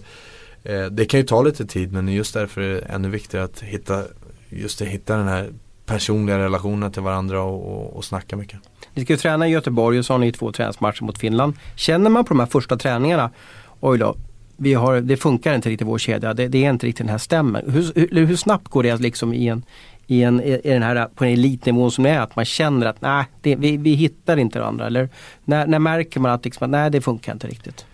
Eh, 0.64 0.86
det 0.86 1.06
kan 1.06 1.20
ju 1.20 1.26
ta 1.26 1.42
lite 1.42 1.66
tid 1.66 1.94
men 1.94 2.08
just 2.08 2.34
därför 2.34 2.62
är 2.62 2.74
det 2.74 2.80
ännu 2.80 3.10
viktigare 3.10 3.46
att 3.46 3.62
hitta 3.62 4.04
Just 4.50 4.82
att 4.82 4.88
hitta 4.88 5.18
den 5.18 5.28
här 5.28 5.50
personliga 5.86 6.38
relationen 6.38 6.92
till 6.92 7.02
varandra 7.02 7.42
och, 7.42 7.74
och, 7.74 7.98
och 7.98 8.06
snacka 8.06 8.36
mycket. 8.36 8.60
Ni 8.94 9.04
ska 9.04 9.14
ju 9.14 9.18
träna 9.18 9.48
i 9.48 9.52
Göteborg 9.52 10.00
och 10.00 10.06
så 10.06 10.14
har 10.14 10.18
ni 10.18 10.32
två 10.32 10.52
träningsmatcher 10.52 11.04
mot 11.04 11.18
Finland. 11.18 11.54
Känner 11.76 12.10
man 12.10 12.26
på 12.26 12.30
de 12.30 12.40
här 12.40 12.48
första 12.48 12.78
träningarna 12.78 13.32
oj 13.80 13.98
då, 13.98 14.16
vi 14.58 14.74
har, 14.74 15.02
det 15.02 15.18
funkar 15.18 15.56
inte 15.56 15.70
riktigt 15.70 15.88
i 15.88 15.90
vår 15.90 15.98
kedja, 15.98 16.34
det, 16.34 16.48
det 16.48 16.66
är 16.66 16.70
inte 16.70 16.88
riktigt 16.88 17.06
den 17.06 17.12
här 17.12 17.18
stämmen. 17.18 17.72
Hur, 17.72 17.92
hur, 17.96 18.26
hur 18.26 18.36
snabbt 18.36 18.68
går 18.68 18.84
det 18.84 19.02
liksom 19.02 19.34
i 19.34 19.48
en, 19.48 19.64
i 20.08 20.24
en, 20.24 20.42
i 20.42 20.60
den 20.64 20.84
här, 20.84 21.08
på 21.16 21.24
den 21.24 21.34
elitnivån 21.34 21.92
som 21.92 22.04
det 22.04 22.10
är, 22.10 22.20
att 22.20 22.36
man 22.36 22.46
känner 22.46 22.86
att 22.86 23.02
nej, 23.02 23.26
det, 23.42 23.56
vi, 23.56 23.78
vi 23.78 23.94
hittar 23.94 24.38
inte 24.38 24.60
varandra. 24.60 24.88
Eller 24.88 25.10
när, 25.46 25.68
när 25.68 25.80
märker 25.80 26.20
man 26.20 26.32
att, 26.32 26.46
liksom, 26.46 26.66
att 26.66 26.72
nej, 26.72 26.92
det 26.92 27.02
funkar 27.02 27.34
inte 27.34 27.48
riktigt? 27.48 27.86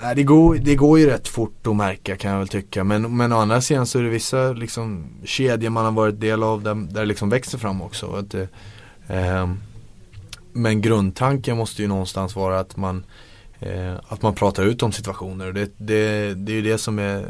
Nej, 0.00 0.14
det, 0.14 0.22
går, 0.22 0.54
det 0.54 0.74
går 0.74 0.98
ju 0.98 1.06
rätt 1.06 1.28
fort 1.28 1.66
att 1.66 1.76
märka 1.76 2.16
kan 2.16 2.30
jag 2.30 2.38
väl 2.38 2.48
tycka. 2.48 2.84
Men, 2.84 3.16
men 3.16 3.32
å 3.32 3.38
andra 3.38 3.60
sidan 3.60 3.86
så 3.86 3.98
är 3.98 4.02
det 4.02 4.08
vissa 4.08 4.52
liksom, 4.52 5.04
kedjor 5.24 5.70
man 5.70 5.84
har 5.84 5.92
varit 5.92 6.20
del 6.20 6.42
av 6.42 6.62
där, 6.62 6.74
där 6.74 7.00
det 7.00 7.06
liksom 7.06 7.28
växer 7.28 7.58
fram 7.58 7.82
också. 7.82 8.12
Att, 8.12 8.34
eh, 8.34 9.50
men 10.52 10.80
grundtanken 10.80 11.56
måste 11.56 11.82
ju 11.82 11.88
någonstans 11.88 12.36
vara 12.36 12.60
att 12.60 12.76
man 12.76 13.04
Eh, 13.64 13.94
att 14.08 14.22
man 14.22 14.34
pratar 14.34 14.64
ut 14.64 14.82
om 14.82 14.92
situationer. 14.92 15.52
Det, 15.52 15.70
det, 15.76 16.34
det 16.34 16.52
är 16.52 16.56
ju 16.56 16.62
det 16.62 16.78
som 16.78 16.98
är 16.98 17.26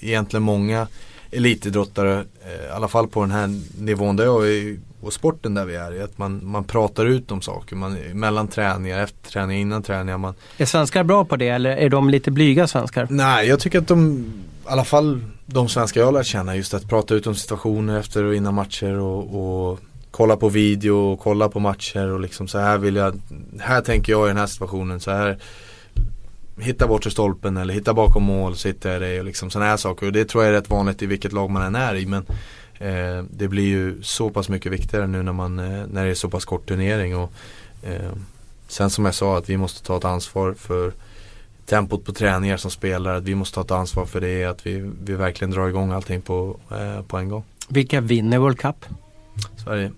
egentligen 0.00 0.42
många 0.42 0.86
elitidrottare, 1.30 2.24
eh, 2.44 2.66
i 2.66 2.70
alla 2.70 2.88
fall 2.88 3.08
på 3.08 3.20
den 3.20 3.30
här 3.30 3.60
nivån 3.78 4.16
där 4.16 4.24
jag 4.24 4.48
är 4.48 4.76
och 5.04 5.12
sporten 5.12 5.54
där 5.54 5.64
vi 5.64 5.74
är 5.74 6.04
att 6.04 6.18
man, 6.18 6.40
man 6.42 6.64
pratar 6.64 7.06
ut 7.06 7.30
om 7.30 7.42
saker 7.42 7.76
man, 7.76 7.94
mellan 7.94 8.48
träningar, 8.48 8.98
efter 8.98 9.30
träningar, 9.30 9.60
innan 9.60 9.82
träningar. 9.82 10.18
Man... 10.18 10.34
Är 10.58 10.64
svenskar 10.64 11.04
bra 11.04 11.24
på 11.24 11.36
det 11.36 11.48
eller 11.48 11.70
är 11.70 11.88
de 11.88 12.10
lite 12.10 12.30
blyga 12.30 12.66
svenskar? 12.66 13.06
Nej, 13.10 13.48
jag 13.48 13.60
tycker 13.60 13.78
att 13.78 13.88
de, 13.88 14.18
i 14.18 14.68
alla 14.68 14.84
fall 14.84 15.24
de 15.46 15.68
svenskar 15.68 16.00
jag 16.00 16.14
lärt 16.14 16.26
känna, 16.26 16.56
just 16.56 16.74
att 16.74 16.88
prata 16.88 17.14
ut 17.14 17.26
om 17.26 17.34
situationer 17.34 17.98
efter 17.98 18.24
och 18.24 18.34
innan 18.34 18.54
matcher 18.54 18.98
och, 18.98 19.70
och 19.70 19.80
kolla 20.10 20.36
på 20.36 20.48
video 20.48 20.92
och 20.92 21.20
kolla 21.20 21.48
på 21.48 21.60
matcher 21.60 22.10
och 22.10 22.20
liksom 22.20 22.48
så 22.48 22.58
här 22.58 22.78
vill 22.78 22.96
jag, 22.96 23.20
här 23.60 23.80
tänker 23.80 24.12
jag 24.12 24.26
i 24.26 24.28
den 24.28 24.36
här 24.36 24.46
situationen 24.46 25.00
så 25.00 25.10
här 25.10 25.38
Hitta 26.58 26.86
bort 26.86 27.04
stolpen 27.04 27.56
eller 27.56 27.74
hitta 27.74 27.94
bakom 27.94 28.22
mål, 28.22 28.56
sitta 28.56 28.96
i 28.96 28.98
det 28.98 29.18
och 29.18 29.24
liksom 29.24 29.50
sådana 29.50 29.70
här 29.70 29.76
saker. 29.76 30.06
Och 30.06 30.12
det 30.12 30.24
tror 30.24 30.44
jag 30.44 30.50
är 30.50 30.56
rätt 30.56 30.70
vanligt 30.70 31.02
i 31.02 31.06
vilket 31.06 31.32
lag 31.32 31.50
man 31.50 31.62
än 31.62 31.74
är 31.74 31.94
i. 31.94 32.06
Men 32.06 32.26
det 33.30 33.48
blir 33.48 33.66
ju 33.66 34.02
så 34.02 34.30
pass 34.30 34.48
mycket 34.48 34.72
viktigare 34.72 35.06
nu 35.06 35.22
när, 35.22 35.32
man, 35.32 35.58
eh, 35.58 35.86
när 35.86 36.04
det 36.04 36.10
är 36.10 36.14
så 36.14 36.30
pass 36.30 36.44
kort 36.44 36.68
turnering. 36.68 37.16
Och, 37.16 37.32
eh, 37.82 38.12
sen 38.68 38.90
som 38.90 39.04
jag 39.04 39.14
sa 39.14 39.38
att 39.38 39.48
vi 39.48 39.56
måste 39.56 39.82
ta 39.82 39.96
ett 39.96 40.04
ansvar 40.04 40.54
för 40.54 40.92
tempot 41.66 42.04
på 42.04 42.12
träningar 42.12 42.56
som 42.56 42.70
spelare. 42.70 43.16
Att 43.16 43.24
vi 43.24 43.34
måste 43.34 43.54
ta 43.54 43.60
ett 43.60 43.70
ansvar 43.70 44.06
för 44.06 44.20
det. 44.20 44.44
Att 44.44 44.66
vi, 44.66 44.90
vi 45.04 45.14
verkligen 45.14 45.50
drar 45.50 45.68
igång 45.68 45.92
allting 45.92 46.22
på, 46.22 46.56
eh, 46.70 47.02
på 47.02 47.16
en 47.16 47.28
gång. 47.28 47.44
Vilka 47.68 48.00
vinner 48.00 48.38
World 48.38 48.58
Cup? 48.58 48.86
Sverige. 49.64 49.92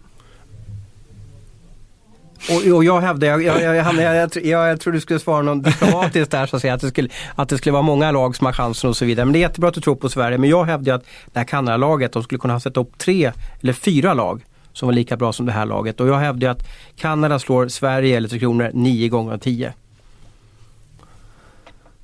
Och, 2.51 2.77
och 2.77 2.85
jag 2.85 3.01
hävdar, 3.01 3.29
jag, 3.29 3.43
jag, 3.43 3.63
jag, 3.63 3.77
jag, 3.77 4.31
jag, 4.45 4.71
jag 4.71 4.81
tror 4.81 4.93
du 4.93 5.01
skulle 5.01 5.21
svara 5.21 5.43
något 5.43 5.65
diplomatiskt 5.65 6.31
där 6.31 6.47
så 6.47 6.57
att 6.57 6.63
säga, 6.63 6.75
att 6.75 6.81
det, 6.81 6.89
skulle, 6.89 7.09
att 7.35 7.49
det 7.49 7.59
skulle 7.59 7.73
vara 7.73 7.83
många 7.83 8.11
lag 8.11 8.37
som 8.37 8.45
har 8.45 8.53
chansen 8.53 8.91
och 8.91 8.97
så 8.97 9.05
vidare. 9.05 9.25
Men 9.25 9.33
det 9.33 9.39
är 9.39 9.41
jättebra 9.41 9.69
att 9.69 9.75
du 9.75 9.81
tror 9.81 9.97
på 9.97 10.09
Sverige. 10.09 10.39
Men 10.39 10.51
jag 10.51 10.65
hävdar 10.65 10.95
att 10.95 11.05
det 11.33 11.39
här 11.39 11.47
Kanada-laget, 11.47 12.13
de 12.13 12.23
skulle 12.23 12.39
kunna 12.39 12.55
ha 12.55 12.61
sätta 12.61 12.81
upp 12.81 12.99
tre 12.99 13.33
eller 13.61 13.73
fyra 13.73 14.15
lag 14.15 14.45
som 14.73 14.87
var 14.87 14.93
lika 14.93 15.17
bra 15.17 15.33
som 15.33 15.47
det 15.47 15.53
här 15.53 15.67
laget. 15.67 16.01
Och 16.01 16.09
jag 16.09 16.19
hävdar 16.19 16.51
att 16.51 16.69
Kanada 16.97 17.39
slår 17.39 17.69
Sverige 17.69 18.17
eller 18.17 18.29
Tre 18.29 18.39
Kronor 18.39 18.71
nio 18.75 19.09
gånger 19.09 19.33
av 19.33 19.39
tio. 19.39 19.75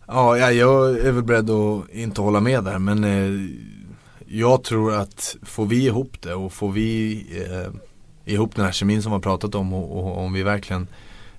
Ja, 0.06 0.51
jag 0.51 0.98
är 0.98 1.12
väl 1.12 1.23
beredd 1.23 1.51
att 1.51 1.90
inte 1.90 2.20
hålla 2.20 2.40
med 2.40 2.64
där 2.64 2.78
men 2.78 3.05
eh, 3.05 3.51
jag 4.27 4.62
tror 4.62 4.94
att 4.94 5.36
får 5.43 5.66
vi 5.66 5.86
ihop 5.86 6.23
det 6.23 6.35
och 6.35 6.52
får 6.52 6.73
vi 6.73 7.27
eh, 7.51 7.73
ihop 8.24 8.57
den 8.57 8.65
här 8.65 8.73
kemin 8.73 9.03
som 9.03 9.12
vi 9.12 9.15
har 9.15 9.20
pratat 9.20 9.55
om 9.55 9.73
och, 9.73 9.99
och 9.99 10.19
om 10.19 10.32
vi 10.32 10.43
verkligen 10.43 10.86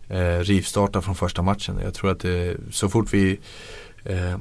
eh, 0.10 0.40
rivstartar 0.40 1.02
från 1.02 1.16
första 1.16 1.42
matchen. 1.42 1.80
Jag 1.84 1.94
tror 1.94 2.12
att 2.12 2.20
det, 2.20 2.58
så 2.72 2.90
fort 2.90 3.14
vi 3.14 3.40
eh, 4.04 4.38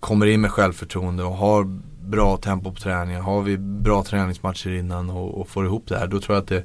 kommer 0.00 0.26
in 0.26 0.40
med 0.40 0.50
självförtroende 0.50 1.24
och 1.24 1.34
har 1.34 1.64
bra 2.02 2.36
tempo 2.36 2.72
på 2.72 2.80
träningen, 2.80 3.22
har 3.22 3.42
vi 3.42 3.58
bra 3.58 4.04
träningsmatcher 4.04 4.70
innan 4.70 5.10
och, 5.10 5.40
och 5.40 5.48
får 5.48 5.66
ihop 5.66 5.84
det 5.88 5.98
här, 5.98 6.06
då 6.06 6.20
tror 6.20 6.36
jag 6.36 6.42
att 6.42 6.48
det 6.48 6.64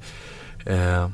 eh, 0.73 1.09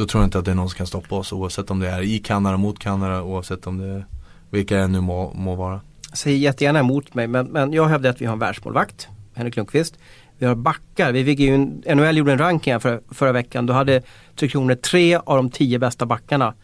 då 0.00 0.06
tror 0.06 0.22
jag 0.22 0.26
inte 0.26 0.38
att 0.38 0.44
det 0.44 0.50
är 0.50 0.54
någon 0.54 0.68
som 0.68 0.76
kan 0.76 0.86
stoppa 0.86 1.16
oss 1.16 1.32
oavsett 1.32 1.70
om 1.70 1.80
det 1.80 1.88
är 1.88 2.02
i 2.02 2.18
Kanada 2.18 2.56
mot 2.56 2.78
Kanada 2.78 3.22
oavsett 3.22 3.66
om 3.66 3.78
det 3.78 3.86
är 3.86 4.06
vilka 4.50 4.76
det 4.76 4.86
nu 4.86 5.00
må, 5.00 5.32
må 5.34 5.54
vara. 5.54 5.80
Säg 6.12 6.36
jättegärna 6.36 6.78
emot 6.78 7.14
mig 7.14 7.26
men, 7.26 7.46
men 7.46 7.72
jag 7.72 7.88
hävdar 7.88 8.10
att 8.10 8.20
vi 8.20 8.26
har 8.26 8.32
en 8.32 8.38
världsmålvakt, 8.38 9.08
Henrik 9.34 9.56
Lundqvist. 9.56 9.98
Vi 10.40 10.46
har 10.46 10.54
backar. 10.54 11.12
Vi 11.12 11.24
fick 11.24 11.38
ju 11.38 11.54
en, 11.54 11.82
NHL 11.96 12.16
gjorde 12.16 12.32
en 12.32 12.38
ranking 12.38 12.72
här 12.72 12.80
för, 12.80 13.00
förra 13.10 13.32
veckan. 13.32 13.66
Då 13.66 13.72
hade 13.72 14.02
Tre 14.36 14.48
Kronor 14.48 14.74
tre 14.74 15.16
av 15.16 15.36
de 15.36 15.50
tio 15.50 15.78
bästa 15.78 16.06
backarna 16.06 16.54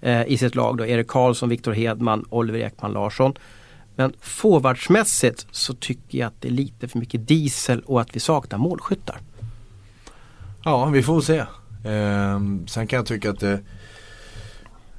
eh, 0.00 0.24
i 0.26 0.38
sitt 0.38 0.54
lag. 0.54 0.76
Då. 0.76 0.86
Erik 0.86 1.08
Karlsson, 1.08 1.48
Viktor 1.48 1.72
Hedman, 1.72 2.24
Oliver 2.30 2.58
Ekman 2.58 2.92
Larsson. 2.92 3.34
Men 3.96 4.12
forwardsmässigt 4.20 5.46
så 5.50 5.74
tycker 5.74 6.18
jag 6.18 6.26
att 6.26 6.40
det 6.40 6.48
är 6.48 6.52
lite 6.52 6.88
för 6.88 6.98
mycket 6.98 7.28
diesel 7.28 7.80
och 7.80 8.00
att 8.00 8.16
vi 8.16 8.20
saknar 8.20 8.58
målskyttar. 8.58 9.20
Ja, 10.64 10.86
vi 10.86 11.02
får 11.02 11.20
se. 11.20 11.38
Eh, 11.38 12.40
sen 12.66 12.86
kan 12.86 12.96
jag 12.96 13.06
tycka 13.06 13.30
att 13.30 13.40
det 13.40 13.60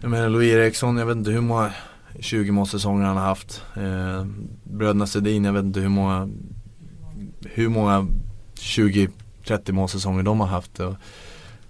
Jag 0.02 0.12
menar 0.12 0.30
Louis 0.30 0.54
Eriksson, 0.54 0.98
jag 0.98 1.06
vet 1.06 1.18
inte 1.18 1.32
hur 1.32 1.42
många 1.42 1.72
20 2.20 2.52
målsäsonger 2.52 3.06
han 3.06 3.18
har 3.18 3.26
haft. 3.26 3.64
Eh, 3.76 4.26
bröderna 4.64 5.08
Sedin, 5.08 5.46
jag 5.46 5.54
vet 5.54 5.64
inte 5.64 5.80
hur 5.80 5.90
många 5.90 6.30
hur 7.54 7.70
många 7.70 8.08
20-30 8.60 9.72
målsäsonger 9.72 10.24
de 10.24 10.40
har 10.40 10.48
haft. 10.48 10.80
Och 10.80 10.96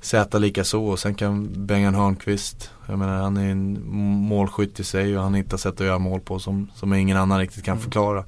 Zäta 0.02 0.38
lika 0.38 0.64
så 0.64 0.86
och 0.86 0.99
sen 0.99 1.16
kan 1.16 1.66
Bengan 1.66 1.95
Hörnqvist, 1.95 2.72
jag 2.88 2.99
menar 2.99 3.16
han 3.16 3.38
är 3.38 3.52
en 3.52 3.91
målskytt 4.28 4.80
i 4.80 4.84
sig 4.84 5.18
och 5.18 5.24
han 5.24 5.34
hittar 5.34 5.57
sätt 5.57 5.82
att 5.82 5.88
göra 5.88 5.99
mål 5.99 6.20
på 6.20 6.40
som, 6.40 6.72
som 6.76 6.94
ingen 6.94 7.18
annan 7.18 7.40
riktigt 7.40 7.64
kan 7.64 7.72
mm. 7.72 7.84
förklara. 7.84 8.20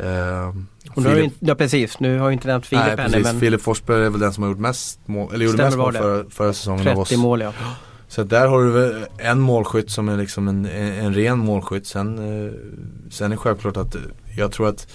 Uh, 0.00 0.54
Filip, 0.94 1.32
ja 1.38 1.54
precis, 1.54 2.00
nu 2.00 2.18
har 2.18 2.28
vi 2.28 2.32
inte 2.32 2.48
nämnt 2.48 2.66
Filip 2.66 2.98
ännu 2.98 3.22
men 3.22 3.40
Filip 3.40 3.62
Forsberg 3.62 4.04
är 4.04 4.10
väl 4.10 4.20
den 4.20 4.32
som 4.32 4.42
har 4.42 4.50
gjort 4.50 4.58
mest 4.58 5.00
mål, 5.06 5.34
eller 5.34 5.44
gjorde 5.44 5.64
mest 5.64 5.76
mål 5.76 5.92
förra, 5.92 6.30
förra 6.30 6.52
säsongen 6.52 6.84
30 6.84 6.94
av 6.94 7.00
oss. 7.00 7.16
mål 7.16 7.40
ja. 7.40 7.52
Så 8.08 8.22
där 8.22 8.46
har 8.46 8.62
du 8.62 9.06
en 9.18 9.40
målskytt 9.40 9.90
som 9.90 10.08
är 10.08 10.16
liksom 10.16 10.48
en, 10.48 10.66
en, 10.66 10.92
en 10.92 11.14
ren 11.14 11.38
målskytt. 11.38 11.86
Sen, 11.86 12.18
eh, 12.18 12.52
sen 13.10 13.26
är 13.26 13.30
det 13.30 13.36
självklart 13.36 13.76
att 13.76 13.96
jag 14.36 14.52
tror 14.52 14.68
att 14.68 14.88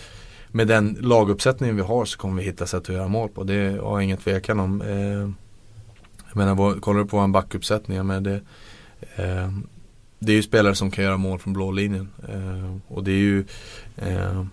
med 0.51 0.67
den 0.67 0.97
laguppsättningen 1.01 1.75
vi 1.75 1.81
har 1.81 2.05
så 2.05 2.17
kommer 2.17 2.41
vi 2.41 2.47
hitta 2.47 2.65
sätt 2.65 2.81
att 2.81 2.95
göra 2.95 3.07
mål 3.07 3.29
på. 3.29 3.43
Det 3.43 3.79
har 3.81 3.91
jag 3.91 4.03
ingen 4.03 4.17
tvekan 4.17 4.59
om. 4.59 4.81
Eh, 4.81 5.29
jag 6.27 6.35
menar, 6.35 6.79
kollar 6.79 6.99
du 6.99 7.05
på 7.05 7.17
en 7.17 7.31
backuppsättning, 7.31 8.05
men 8.07 8.23
det, 8.23 8.41
eh, 9.15 9.51
det 10.19 10.31
är 10.31 10.35
ju 10.35 10.43
spelare 10.43 10.75
som 10.75 10.91
kan 10.91 11.03
göra 11.03 11.17
mål 11.17 11.39
från 11.39 11.53
blå 11.53 11.71
linjen. 11.71 12.09
Eh, 12.29 12.95
och 12.95 13.03
det 13.03 13.11
är 13.11 13.15
ju 13.15 13.45
eh, 13.95 14.43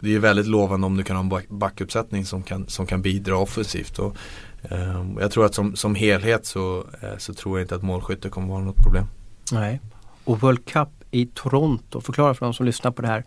det 0.00 0.14
är 0.14 0.18
väldigt 0.18 0.46
lovande 0.46 0.86
om 0.86 0.96
du 0.96 1.04
kan 1.04 1.16
ha 1.16 1.38
en 1.38 1.58
backuppsättning 1.58 2.24
som 2.24 2.42
kan, 2.42 2.66
som 2.68 2.86
kan 2.86 3.02
bidra 3.02 3.36
offensivt. 3.36 3.98
Och, 3.98 4.16
eh, 4.62 5.06
jag 5.20 5.30
tror 5.30 5.46
att 5.46 5.54
som, 5.54 5.76
som 5.76 5.94
helhet 5.94 6.46
så, 6.46 6.84
eh, 7.00 7.16
så 7.18 7.34
tror 7.34 7.58
jag 7.58 7.64
inte 7.64 7.74
att 7.74 7.82
målskytte 7.82 8.28
kommer 8.28 8.48
vara 8.48 8.64
något 8.64 8.76
problem. 8.76 9.04
Nej. 9.52 9.80
Och 10.24 10.40
World 10.40 10.64
Cup 10.64 10.88
i 11.10 11.26
Toronto, 11.26 12.00
förklara 12.00 12.34
för 12.34 12.46
de 12.46 12.54
som 12.54 12.66
lyssnar 12.66 12.90
på 12.90 13.02
det 13.02 13.08
här. 13.08 13.24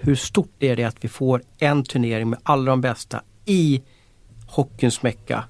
Hur 0.00 0.14
stort 0.14 0.62
är 0.62 0.76
det 0.76 0.84
att 0.84 0.96
vi 1.00 1.08
får 1.08 1.42
en 1.58 1.84
turnering 1.84 2.30
med 2.30 2.38
alla 2.42 2.70
de 2.70 2.80
bästa 2.80 3.22
i 3.44 3.82
hockeyns 4.46 5.02
mecka? 5.02 5.44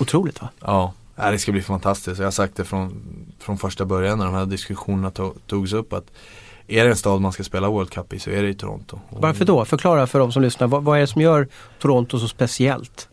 Otroligt 0.00 0.42
va? 0.42 0.48
Ja, 0.60 0.92
det 1.16 1.38
ska 1.38 1.52
bli 1.52 1.62
fantastiskt. 1.62 2.18
Jag 2.18 2.26
har 2.26 2.30
sagt 2.30 2.56
det 2.56 2.64
från, 2.64 3.02
från 3.38 3.58
första 3.58 3.84
början 3.84 4.18
när 4.18 4.24
de 4.24 4.34
här 4.34 4.46
diskussionerna 4.46 5.10
togs 5.46 5.72
upp 5.72 5.92
att 5.92 6.10
är 6.66 6.84
det 6.84 6.90
en 6.90 6.96
stad 6.96 7.20
man 7.20 7.32
ska 7.32 7.44
spela 7.44 7.68
World 7.68 7.90
Cup 7.90 8.12
i 8.12 8.18
så 8.18 8.30
är 8.30 8.42
det 8.42 8.48
i 8.48 8.54
Toronto. 8.54 9.00
Varför 9.10 9.44
då? 9.44 9.64
Förklara 9.64 10.06
för 10.06 10.18
de 10.18 10.32
som 10.32 10.42
lyssnar. 10.42 10.66
Vad, 10.66 10.84
vad 10.84 10.96
är 10.96 11.00
det 11.00 11.06
som 11.06 11.22
gör 11.22 11.48
Toronto 11.80 12.18
så 12.18 12.28
speciellt? 12.28 13.08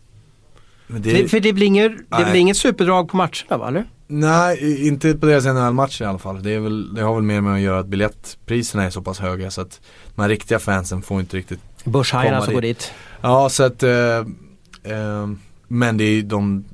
Det, 0.88 1.32
för 1.32 1.64
inget, 1.64 1.92
det 2.10 2.26
blir 2.26 2.36
inget 2.36 2.58
superdrag 2.58 3.10
på 3.10 3.18
matcherna 3.18 3.58
va? 3.58 3.68
Eller? 3.68 3.86
Nej, 4.08 4.88
inte 4.88 5.14
på 5.14 5.26
deras 5.26 5.46
NHL-matcher 5.46 6.02
i 6.04 6.06
alla 6.06 6.20
fall. 6.20 6.44
Det, 6.44 6.52
är 6.52 6.60
väl, 6.60 6.94
det 6.94 7.02
har 7.02 7.16
väl 7.16 7.24
mer 7.24 7.42
med 7.42 7.54
att 7.54 7.60
göra 7.60 7.80
att 7.80 7.88
biljettpriserna 7.88 8.84
är 8.84 8.90
så 8.90 9.02
pass 9.02 9.20
höga 9.20 9.52
så 9.52 9.62
att 9.62 9.82
de 10.16 10.22
här 10.22 10.30
riktiga 10.30 10.60
fansen 10.60 11.02
får 11.02 11.20
inte 11.20 11.38
riktigt 11.38 11.60
Börshajarna 11.84 12.42
som 12.42 12.54
går 12.54 12.62
dit. 12.62 12.92
Ja, 13.22 13.50
så 13.50 13.64
att 13.64 13.84
eh, 13.84 14.18
eh, 14.84 15.30
Men 15.68 15.98
det 15.98 16.04
är, 16.04 16.24
de 16.24 16.66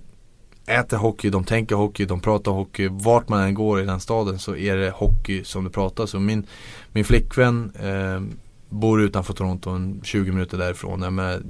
äter 0.65 0.97
hockey, 0.97 1.29
de 1.29 1.43
tänker 1.43 1.75
hockey, 1.75 2.05
de 2.05 2.19
pratar 2.19 2.51
hockey. 2.51 2.87
Vart 2.91 3.29
man 3.29 3.41
än 3.41 3.53
går 3.53 3.81
i 3.81 3.85
den 3.85 3.99
staden 3.99 4.39
så 4.39 4.55
är 4.55 4.77
det 4.77 4.89
hockey 4.89 5.43
som 5.43 5.63
det 5.63 5.69
pratas 5.69 6.13
om. 6.13 6.25
Min, 6.25 6.47
min 6.91 7.05
flickvän 7.05 7.71
eh, 7.79 8.21
bor 8.71 9.01
utanför 9.01 9.33
Toronto, 9.33 9.69
en 9.69 10.01
20 10.03 10.31
minuter 10.31 10.57
därifrån. 10.57 11.01
Jag 11.01 11.13
med, 11.13 11.41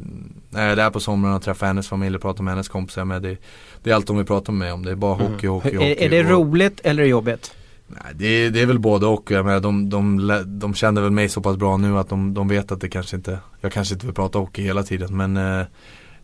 när 0.50 0.62
jag 0.64 0.72
är 0.72 0.76
där 0.76 0.90
på 0.90 1.00
somrarna 1.00 1.36
och 1.36 1.42
träffar 1.42 1.68
hennes 1.68 1.88
familj 1.88 2.16
och 2.16 2.22
pratar 2.22 2.44
med 2.44 2.52
hennes 2.54 2.70
kompisar. 2.70 3.06
Men 3.06 3.22
det, 3.22 3.38
det 3.84 3.92
är 3.92 3.96
allt 3.96 4.08
de 4.08 4.18
vill 4.18 4.26
prata 4.26 4.52
med 4.52 4.60
mig 4.60 4.72
om. 4.72 4.86
Det 4.86 4.92
är 4.92 4.96
bara 4.96 5.14
hockey, 5.14 5.48
hockey, 5.48 5.70
Är, 5.70 5.74
hockey. 5.74 6.06
är 6.06 6.10
det 6.10 6.24
och- 6.24 6.30
roligt 6.32 6.80
eller 6.84 7.04
jobbigt? 7.04 7.56
Nej, 7.88 8.14
det, 8.16 8.26
är, 8.28 8.50
det 8.50 8.62
är 8.62 8.66
väl 8.66 8.80
både 8.80 9.06
och. 9.06 9.32
Jag 9.32 9.46
menar, 9.46 9.60
de, 9.60 9.90
de, 9.90 10.44
de 10.48 10.74
känner 10.74 11.02
väl 11.02 11.12
mig 11.12 11.30
så 11.30 11.42
pass 11.42 11.58
bra 11.58 11.78
nu 11.78 11.98
att 11.98 12.10
de, 12.10 12.34
de 12.34 12.48
vet 12.48 12.72
att 12.72 12.82
det 12.82 12.90
kanske 12.90 13.16
inte, 13.16 13.40
jag 13.62 13.72
kanske 13.72 13.94
inte 13.94 14.06
vill 14.06 14.16
prata 14.16 14.40
hockey 14.40 14.62
hela 14.62 14.84
tiden. 14.84 15.18
Men, 15.18 15.38
eh, 15.38 15.60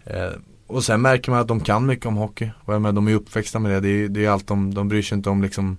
eh, 0.05 0.31
och 0.67 0.83
sen 0.83 1.01
märker 1.01 1.31
man 1.31 1.39
att 1.39 1.47
de 1.47 1.59
kan 1.59 1.85
mycket 1.85 2.05
om 2.05 2.15
hockey. 2.15 2.49
Och 2.63 2.73
jag 2.73 2.81
menar, 2.81 2.93
de 2.93 3.07
är 3.07 3.13
uppväxta 3.13 3.59
med 3.59 3.71
det. 3.71 3.79
Det 3.79 3.89
är, 4.03 4.07
det 4.07 4.25
är 4.25 4.29
allt 4.29 4.47
de, 4.47 4.73
de 4.73 4.87
bryr 4.89 5.01
sig 5.01 5.15
inte 5.17 5.29
om 5.29 5.41
liksom 5.41 5.77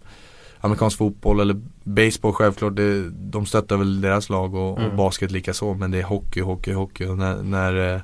amerikansk 0.61 0.99
fotboll 0.99 1.41
eller 1.41 1.61
baseball 1.85 2.33
självklart. 2.33 2.77
Det, 2.77 3.11
de 3.11 3.47
stöttar 3.47 3.77
väl 3.77 4.01
deras 4.01 4.29
lag 4.29 4.55
och, 4.55 4.73
och 4.73 4.79
Mm. 4.83 4.97
basket 4.97 5.31
lika 5.31 5.55
så. 5.55 5.75
Men 5.75 5.91
det 5.91 5.99
är 5.99 6.03
hockey, 6.03 6.41
hockey, 6.41 6.73
hockey. 6.73 7.07
Och 7.07 7.19
när, 7.19 7.43
när, 7.43 7.95
eh, 7.95 8.01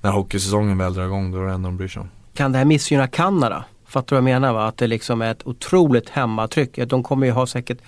när 0.00 0.10
hockeysäsongen 0.10 0.78
väl 0.78 0.94
drar 0.94 1.04
igång 1.04 1.32
då 1.32 1.38
är 1.42 1.46
det 1.46 1.52
enda 1.52 1.68
de 1.68 1.76
bryr 1.76 1.88
sig 1.88 2.00
om. 2.00 2.08
Kan 2.34 2.52
det 2.52 2.58
här 2.58 2.64
missgynna 2.64 3.06
Kanada? 3.06 3.64
Fattar 3.86 4.16
du 4.16 4.22
vad 4.22 4.30
jag 4.30 4.40
menar? 4.40 4.52
Va? 4.52 4.66
Att 4.66 4.76
det 4.76 4.86
liksom 4.86 5.22
är 5.22 5.30
ett 5.30 5.46
otroligt 5.46 6.08
hemmatryck. 6.08 6.78
De 6.86 7.02
kommer 7.02 7.26
ju 7.26 7.32
ha 7.32 7.46
säkert 7.46 7.78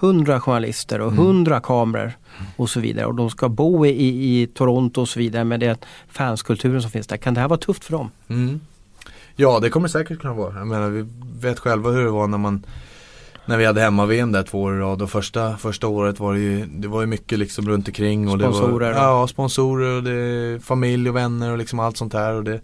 100 0.00 0.40
journalister 0.40 1.00
och 1.00 1.12
Mm. 1.12 1.24
100 1.24 1.60
kameror 1.60 2.12
och 2.56 2.70
så 2.70 2.80
vidare. 2.80 3.06
Och 3.06 3.14
de 3.14 3.30
ska 3.30 3.48
bo 3.48 3.86
i, 3.86 3.88
i, 3.90 4.42
i 4.42 4.46
Toronto 4.46 5.00
och 5.00 5.08
så 5.08 5.18
vidare 5.18 5.44
med 5.44 5.60
den 5.60 5.76
fanskulturen 6.08 6.82
som 6.82 6.90
finns 6.90 7.06
där. 7.06 7.16
Kan 7.16 7.34
det 7.34 7.40
här 7.40 7.48
vara 7.48 7.58
tufft 7.60 7.84
för 7.84 7.92
dem? 7.92 8.10
Mm. 8.28 8.60
Ja 9.36 9.60
det 9.60 9.70
kommer 9.70 9.88
säkert 9.88 10.20
kunna 10.20 10.34
vara. 10.34 10.54
Jag 10.58 10.66
menar 10.66 10.88
vi 10.90 11.06
vet 11.40 11.58
själva 11.58 11.90
hur 11.90 12.04
det 12.04 12.10
var 12.10 12.26
när 12.26 12.38
man 12.38 12.64
När 13.48 13.56
vi 13.56 13.64
hade 13.64 13.80
hemma-VM 13.80 14.32
där 14.32 14.42
två 14.42 14.62
år 14.62 14.76
i 14.76 14.78
rad 14.78 15.02
och 15.02 15.10
första, 15.10 15.56
första 15.56 15.86
året 15.86 16.20
var 16.20 16.34
det 16.34 16.40
ju 16.40 16.66
Det 16.66 16.88
var 16.88 17.00
ju 17.00 17.06
mycket 17.06 17.38
liksom 17.38 17.68
runt 17.68 17.88
omkring 17.88 18.28
och 18.28 18.40
Sponsorer. 18.40 18.88
det 18.88 18.94
var, 18.94 19.02
Ja 19.02 19.26
sponsorer 19.26 19.96
och 19.96 20.02
det, 20.02 20.64
familj 20.64 21.08
och 21.08 21.16
vänner 21.16 21.52
och 21.52 21.58
liksom 21.58 21.80
allt 21.80 21.96
sånt 21.96 22.12
här 22.12 22.34
och 22.34 22.44
det 22.44 22.60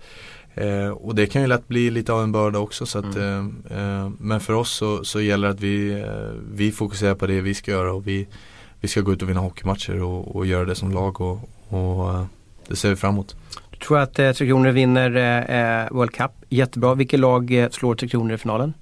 eh, 0.54 0.88
Och 0.88 1.14
det 1.14 1.26
kan 1.26 1.42
ju 1.42 1.48
lätt 1.48 1.68
bli 1.68 1.90
lite 1.90 2.12
av 2.12 2.22
en 2.22 2.32
börda 2.32 2.58
också 2.58 2.86
så 2.86 2.98
att 2.98 3.16
eh, 3.16 3.38
eh, 3.70 4.08
Men 4.18 4.40
för 4.40 4.52
oss 4.52 4.70
så, 4.70 5.04
så 5.04 5.20
gäller 5.20 5.48
det 5.48 5.54
att 5.54 5.60
vi 5.60 6.00
eh, 6.00 6.08
Vi 6.52 6.72
fokuserar 6.72 7.14
på 7.14 7.26
det 7.26 7.40
vi 7.40 7.54
ska 7.54 7.70
göra 7.70 7.92
och 7.92 8.06
vi 8.06 8.28
Vi 8.80 8.88
ska 8.88 9.00
gå 9.00 9.12
ut 9.12 9.22
och 9.22 9.28
vinna 9.28 9.40
hockeymatcher 9.40 10.02
och, 10.02 10.36
och 10.36 10.46
göra 10.46 10.64
det 10.64 10.74
som 10.74 10.92
lag 10.92 11.20
och, 11.20 11.38
och 11.68 12.10
eh, 12.10 12.24
Det 12.68 12.76
ser 12.76 12.90
vi 12.90 12.96
fram 12.96 13.14
emot 13.14 13.36
Du 13.70 13.76
tror 13.76 13.98
att 13.98 14.18
eh, 14.18 14.32
Tre 14.32 14.46
Kronor 14.46 14.70
vinner 14.70 15.16
eh, 15.16 15.96
World 15.96 16.12
Cup? 16.12 16.30
Jättebra. 16.48 16.94
Vilket 16.94 17.20
lag 17.20 17.68
slår 17.70 17.94
Tre 17.94 18.08
Kronor 18.08 18.34
i 18.34 18.38
finalen? 18.38 18.74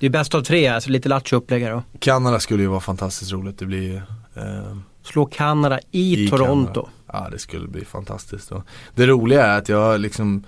Det 0.00 0.06
är 0.06 0.10
bäst 0.10 0.34
av 0.34 0.42
tre, 0.42 0.66
alltså 0.66 0.90
lite 0.90 1.08
lattjo 1.08 1.36
upplägg 1.36 1.66
då. 1.66 1.82
Kanada 1.98 2.40
skulle 2.40 2.62
ju 2.62 2.68
vara 2.68 2.80
fantastiskt 2.80 3.32
roligt. 3.32 3.58
Det 3.58 3.66
blir 3.66 3.96
eh, 4.34 4.76
Slå 5.02 5.26
Kanada 5.26 5.80
i, 5.90 6.24
I 6.24 6.28
Toronto. 6.28 6.72
Kanada. 6.72 6.90
Ja 7.12 7.28
det 7.32 7.38
skulle 7.38 7.68
bli 7.68 7.84
fantastiskt. 7.84 8.52
Och 8.52 8.62
det 8.94 9.06
roliga 9.06 9.46
är 9.46 9.58
att 9.58 9.68
jag 9.68 10.00
liksom 10.00 10.44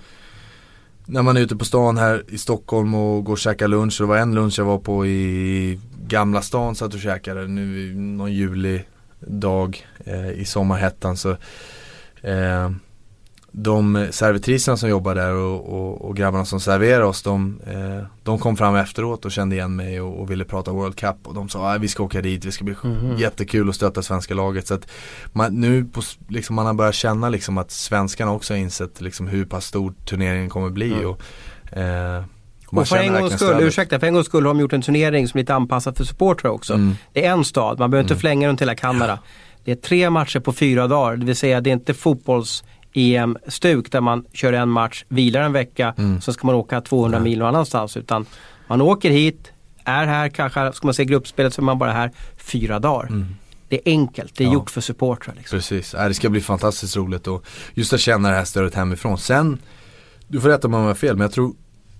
När 1.05 1.21
man 1.21 1.37
är 1.37 1.41
ute 1.41 1.55
på 1.55 1.65
stan 1.65 1.97
här 1.97 2.23
i 2.27 2.37
Stockholm 2.37 2.93
och 2.95 3.23
går 3.23 3.33
och 3.33 3.39
käkar 3.39 3.67
lunch. 3.67 3.95
Det 3.99 4.05
var 4.05 4.17
en 4.17 4.35
lunch 4.35 4.59
jag 4.59 4.65
var 4.65 4.79
på 4.79 5.05
i 5.05 5.79
Gamla 6.07 6.41
stan 6.41 6.75
satt 6.75 6.93
och 6.93 6.99
käkade 6.99 7.47
nu 7.47 7.93
någon 7.95 8.33
julidag 8.33 9.87
eh, 10.05 10.29
i 10.29 10.45
sommarhettan 10.45 11.17
så 11.17 11.29
eh, 12.21 12.71
de 13.55 14.07
servitriserna 14.11 14.77
som 14.77 14.89
jobbar 14.89 15.15
där 15.15 15.33
och, 15.33 15.73
och, 15.73 16.01
och 16.01 16.15
grabbarna 16.15 16.45
som 16.45 16.59
serverar 16.59 17.01
oss 17.01 17.21
de, 17.21 17.59
eh, 17.67 18.07
de 18.23 18.39
kom 18.39 18.57
fram 18.57 18.75
efteråt 18.75 19.25
och 19.25 19.31
kände 19.31 19.55
igen 19.55 19.75
mig 19.75 20.01
och, 20.01 20.21
och 20.21 20.31
ville 20.31 20.45
prata 20.45 20.71
World 20.71 20.95
Cup 20.95 21.15
och 21.23 21.33
de 21.33 21.49
sa 21.49 21.71
att 21.73 21.81
vi 21.81 21.87
ska 21.87 22.03
åka 22.03 22.21
dit, 22.21 22.41
det 22.41 22.51
ska 22.51 22.63
bli 22.63 22.75
Mhm. 22.83 23.17
jättekul 23.17 23.69
att 23.69 23.75
stötta 23.75 24.01
svenska 24.01 24.33
laget. 24.33 24.67
Så 24.67 24.73
att 24.73 24.87
man, 25.33 25.53
nu 25.61 25.85
på, 25.85 26.01
liksom, 26.27 26.55
man 26.55 26.65
har 26.65 26.73
börjat 26.73 26.95
känna 26.95 27.29
liksom 27.29 27.57
att 27.57 27.71
svenskarna 27.71 28.31
också 28.31 28.53
har 28.53 28.57
insett 28.59 29.01
liksom, 29.01 29.27
hur 29.27 29.45
pass 29.45 29.65
stor 29.65 29.93
turneringen 30.05 30.49
kommer 30.49 30.69
bli. 30.69 30.93
Mm. 30.93 31.05
Och, 31.05 31.21
eh, 31.77 32.23
Och 32.65 32.87
för 32.87 32.97
en 32.97 33.13
gångs 33.13 33.33
skull, 33.33 33.63
ursäkta, 33.63 33.99
för 33.99 34.07
en 34.07 34.13
gångs 34.13 34.25
skull 34.25 34.45
har 34.45 34.53
de 34.53 34.59
gjort 34.59 34.73
en 34.73 34.81
turnering 34.81 35.27
som 35.27 35.37
är 35.37 35.41
lite 35.41 35.53
anpassad 35.55 35.97
för 35.97 36.03
supportrar 36.03 36.51
också. 36.51 36.73
Mm. 36.73 36.95
Det 37.13 37.25
är 37.25 37.31
en 37.31 37.45
stad, 37.45 37.79
man 37.79 37.91
behöver 37.91 38.03
inte 38.03 38.19
flänga 38.21 38.47
runt 38.47 38.61
hela 38.61 38.75
Kanada. 38.75 39.19
Det 39.63 39.71
är 39.71 39.75
tre 39.75 40.09
matcher 40.09 40.39
på 40.39 40.53
fyra 40.53 40.87
dagar, 40.87 41.17
det 41.17 41.25
vill 41.25 41.35
säga 41.35 41.61
det 41.61 41.69
är 41.69 41.73
inte 41.73 41.93
fotbolls-EM-stuk 42.93 43.91
där 43.91 44.01
man 44.01 44.25
kör 44.33 44.53
en 44.53 44.69
match, 44.69 45.05
vilar 45.07 45.41
en 45.41 45.53
vecka, 45.53 45.93
Mm. 45.97 46.21
så 46.21 46.33
ska 46.33 46.47
man 46.47 46.55
åka 46.55 46.81
200 46.81 47.19
mil 47.19 47.39
någon 47.39 47.47
annanstans. 47.47 47.97
Utan 47.97 48.25
man 48.67 48.81
åker 48.81 49.09
hit, 49.09 49.51
är 49.85 50.05
här 50.07 50.29
kanske, 50.29 50.73
ska 50.73 50.87
man 50.87 50.93
se 50.93 51.05
gruppspelet 51.05 51.53
så 51.53 51.61
är 51.61 51.63
man 51.63 51.77
bara 51.79 51.91
här 51.91 52.11
fyra 52.37 52.79
dagar. 52.79 53.07
Mm. 53.07 53.35
Det 53.69 53.75
är 53.75 53.91
enkelt, 53.91 54.35
det 54.35 54.43
är 54.43 54.47
Ja. 54.47 54.53
gjort 54.53 54.69
för 54.69 54.81
supportrar. 54.81 55.35
Liksom. 55.37 55.57
Precis, 55.57 55.93
äh, 55.93 56.07
det 56.07 56.13
ska 56.13 56.29
bli 56.29 56.41
fantastiskt 56.41 56.95
roligt 56.97 57.27
och 57.27 57.45
just 57.73 57.93
att 57.93 57.99
känna 57.99 58.29
det 58.29 58.35
här 58.35 58.45
stödet 58.45 58.75
hemifrån. 58.75 59.17
Sen, 59.17 59.57
du 60.27 60.41
får 60.41 60.49
rätta 60.49 60.67
mig 60.67 60.77
om 60.77 60.83
jag 60.83 60.89
har 60.89 60.95
fel, 60.95 61.15
men 61.15 61.21
jag 61.21 61.31
tror 61.31 61.53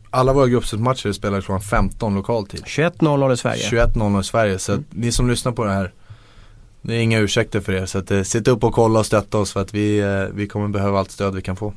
alla 0.10 0.34
våra 0.34 0.48
gruppspelsmatcher 0.48 1.12
spelar 1.12 1.42
klockan 1.42 1.62
15 1.62 2.16
lokal 2.16 2.48
tid. 2.48 2.64
21.00 2.66 3.34
i 3.34 3.38
Sverige. 3.38 3.64
21.00 3.70 4.20
i 4.22 4.24
Sverige. 4.24 4.60
Så 4.60 4.72
att 4.74 4.80
ni 4.90 5.12
som 5.12 5.30
lyssnar 5.30 5.52
på 5.52 5.66
det 5.66 5.72
här 5.72 5.92
Det 6.86 6.94
är 6.96 7.00
inga 7.00 7.20
ursäkter 7.20 7.60
för 7.62 7.74
er. 7.74 7.86
Så 7.86 7.98
att, 7.98 8.12
eh, 8.12 8.22
sitt 8.22 8.48
upp 8.48 8.64
och 8.64 8.74
kolla 8.74 9.00
och 9.00 9.06
stötta 9.06 9.38
oss 9.38 9.54
för 9.54 9.62
att 9.62 9.74
vi, 9.74 10.00
eh, 10.00 10.24
vi 10.36 10.48
kommer 10.48 10.68
behöva 10.68 11.00
allt 11.00 11.12
stöd 11.12 11.36
vi 11.36 11.42
kan 11.42 11.56
få. 11.56 11.74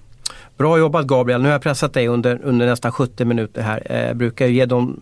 Bra 0.56 0.78
jobbat 0.78 1.06
Gabriel, 1.06 1.40
nu 1.42 1.48
har 1.48 1.52
jag 1.52 1.62
pressat 1.62 1.92
dig 1.92 2.08
under, 2.08 2.40
under 2.44 2.66
nästan 2.66 2.92
70 2.92 3.24
minuter 3.24 3.62
här. 3.62 3.92
Eh, 4.08 4.14
brukar 4.14 4.46
ju 4.46 4.54
ge 4.54 4.66
de 4.66 5.00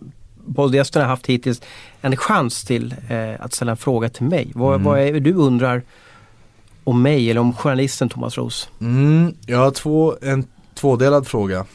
poddgästerna 0.55 1.03
jag 1.03 1.09
haft 1.09 1.25
hittills 1.27 1.61
en 2.01 2.17
chans 2.17 2.63
till 2.63 2.95
eh, 3.09 3.45
att 3.45 3.53
ställa 3.53 3.71
en 3.71 3.77
fråga 3.77 4.09
till 4.09 4.23
mig. 4.25 4.51
Vad, 4.55 4.73
Mm. 4.75 4.83
vad 4.85 4.99
är 4.99 5.13
det 5.13 5.19
du 5.19 5.33
undrar 5.33 5.81
om 6.83 7.01
mig 7.01 7.31
eller 7.31 7.41
om 7.41 7.53
journalisten 7.53 8.09
Thomas 8.09 8.37
Roos? 8.37 8.69
Mm, 8.81 9.33
jag 9.45 9.57
har 9.57 9.71
två, 9.71 10.15
en 10.21 10.45
tvådelad 10.75 11.27
fråga. 11.27 11.65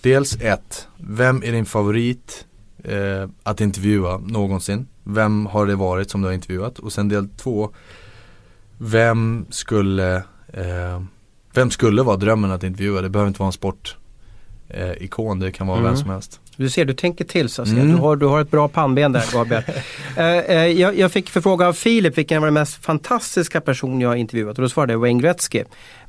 Dels 0.00 0.36
ett, 0.40 0.88
vem 0.96 1.42
är 1.42 1.52
din 1.52 1.66
favorit 1.66 2.44
eh, 2.88 3.28
att 3.42 3.60
intervjua 3.60 4.18
någonsin? 4.18 4.86
Vem 5.04 5.46
har 5.46 5.66
det 5.66 5.74
varit 5.74 6.10
som 6.10 6.20
du 6.20 6.26
har 6.26 6.34
intervjuat? 6.34 6.78
Och 6.78 6.92
sen 6.92 7.08
del 7.08 7.28
två, 7.28 7.70
vem 8.78 9.46
skulle, 9.50 10.16
eh, 10.52 11.02
vem 11.54 11.70
skulle 11.70 12.02
vara 12.02 12.16
drömmen 12.16 12.50
att 12.50 12.62
intervjua? 12.62 13.02
Det 13.02 13.08
behöver 13.08 13.28
inte 13.28 13.40
vara 13.40 13.48
en 13.48 13.52
sport 13.52 13.96
eh, 14.68 14.92
ikon, 14.92 15.38
det 15.38 15.52
kan 15.52 15.66
vara 15.66 15.78
Mm. 15.78 15.90
vem 15.90 16.00
som 16.00 16.10
helst. 16.10 16.40
Du 16.56 16.70
ser, 16.70 16.84
du 16.84 16.94
tänker 16.94 17.24
till 17.24 17.48
så 17.48 17.62
att 17.62 17.68
säga. 17.68 17.80
Mm. 17.80 17.96
Du, 17.96 18.02
har, 18.02 18.16
du 18.16 18.26
har 18.26 18.40
ett 18.40 18.50
bra 18.50 18.68
pannben 18.68 19.12
där 19.12 19.24
Gabriel. 19.32 19.62
eh, 20.16 20.26
eh, 20.26 20.66
jag, 20.66 20.98
jag 20.98 21.12
fick 21.12 21.30
förfrågan 21.30 21.68
av 21.68 21.72
Filip 21.72 22.18
vilken 22.18 22.40
var 22.40 22.46
den 22.46 22.54
mest 22.54 22.84
fantastiska 22.84 23.60
person 23.60 24.00
jag 24.00 24.08
har 24.08 24.16
intervjuat 24.16 24.58
och 24.58 24.62
då 24.62 24.68
svarade 24.68 24.92
jag 24.92 25.00
Wayne 25.00 25.22
Gretzky. 25.22 25.64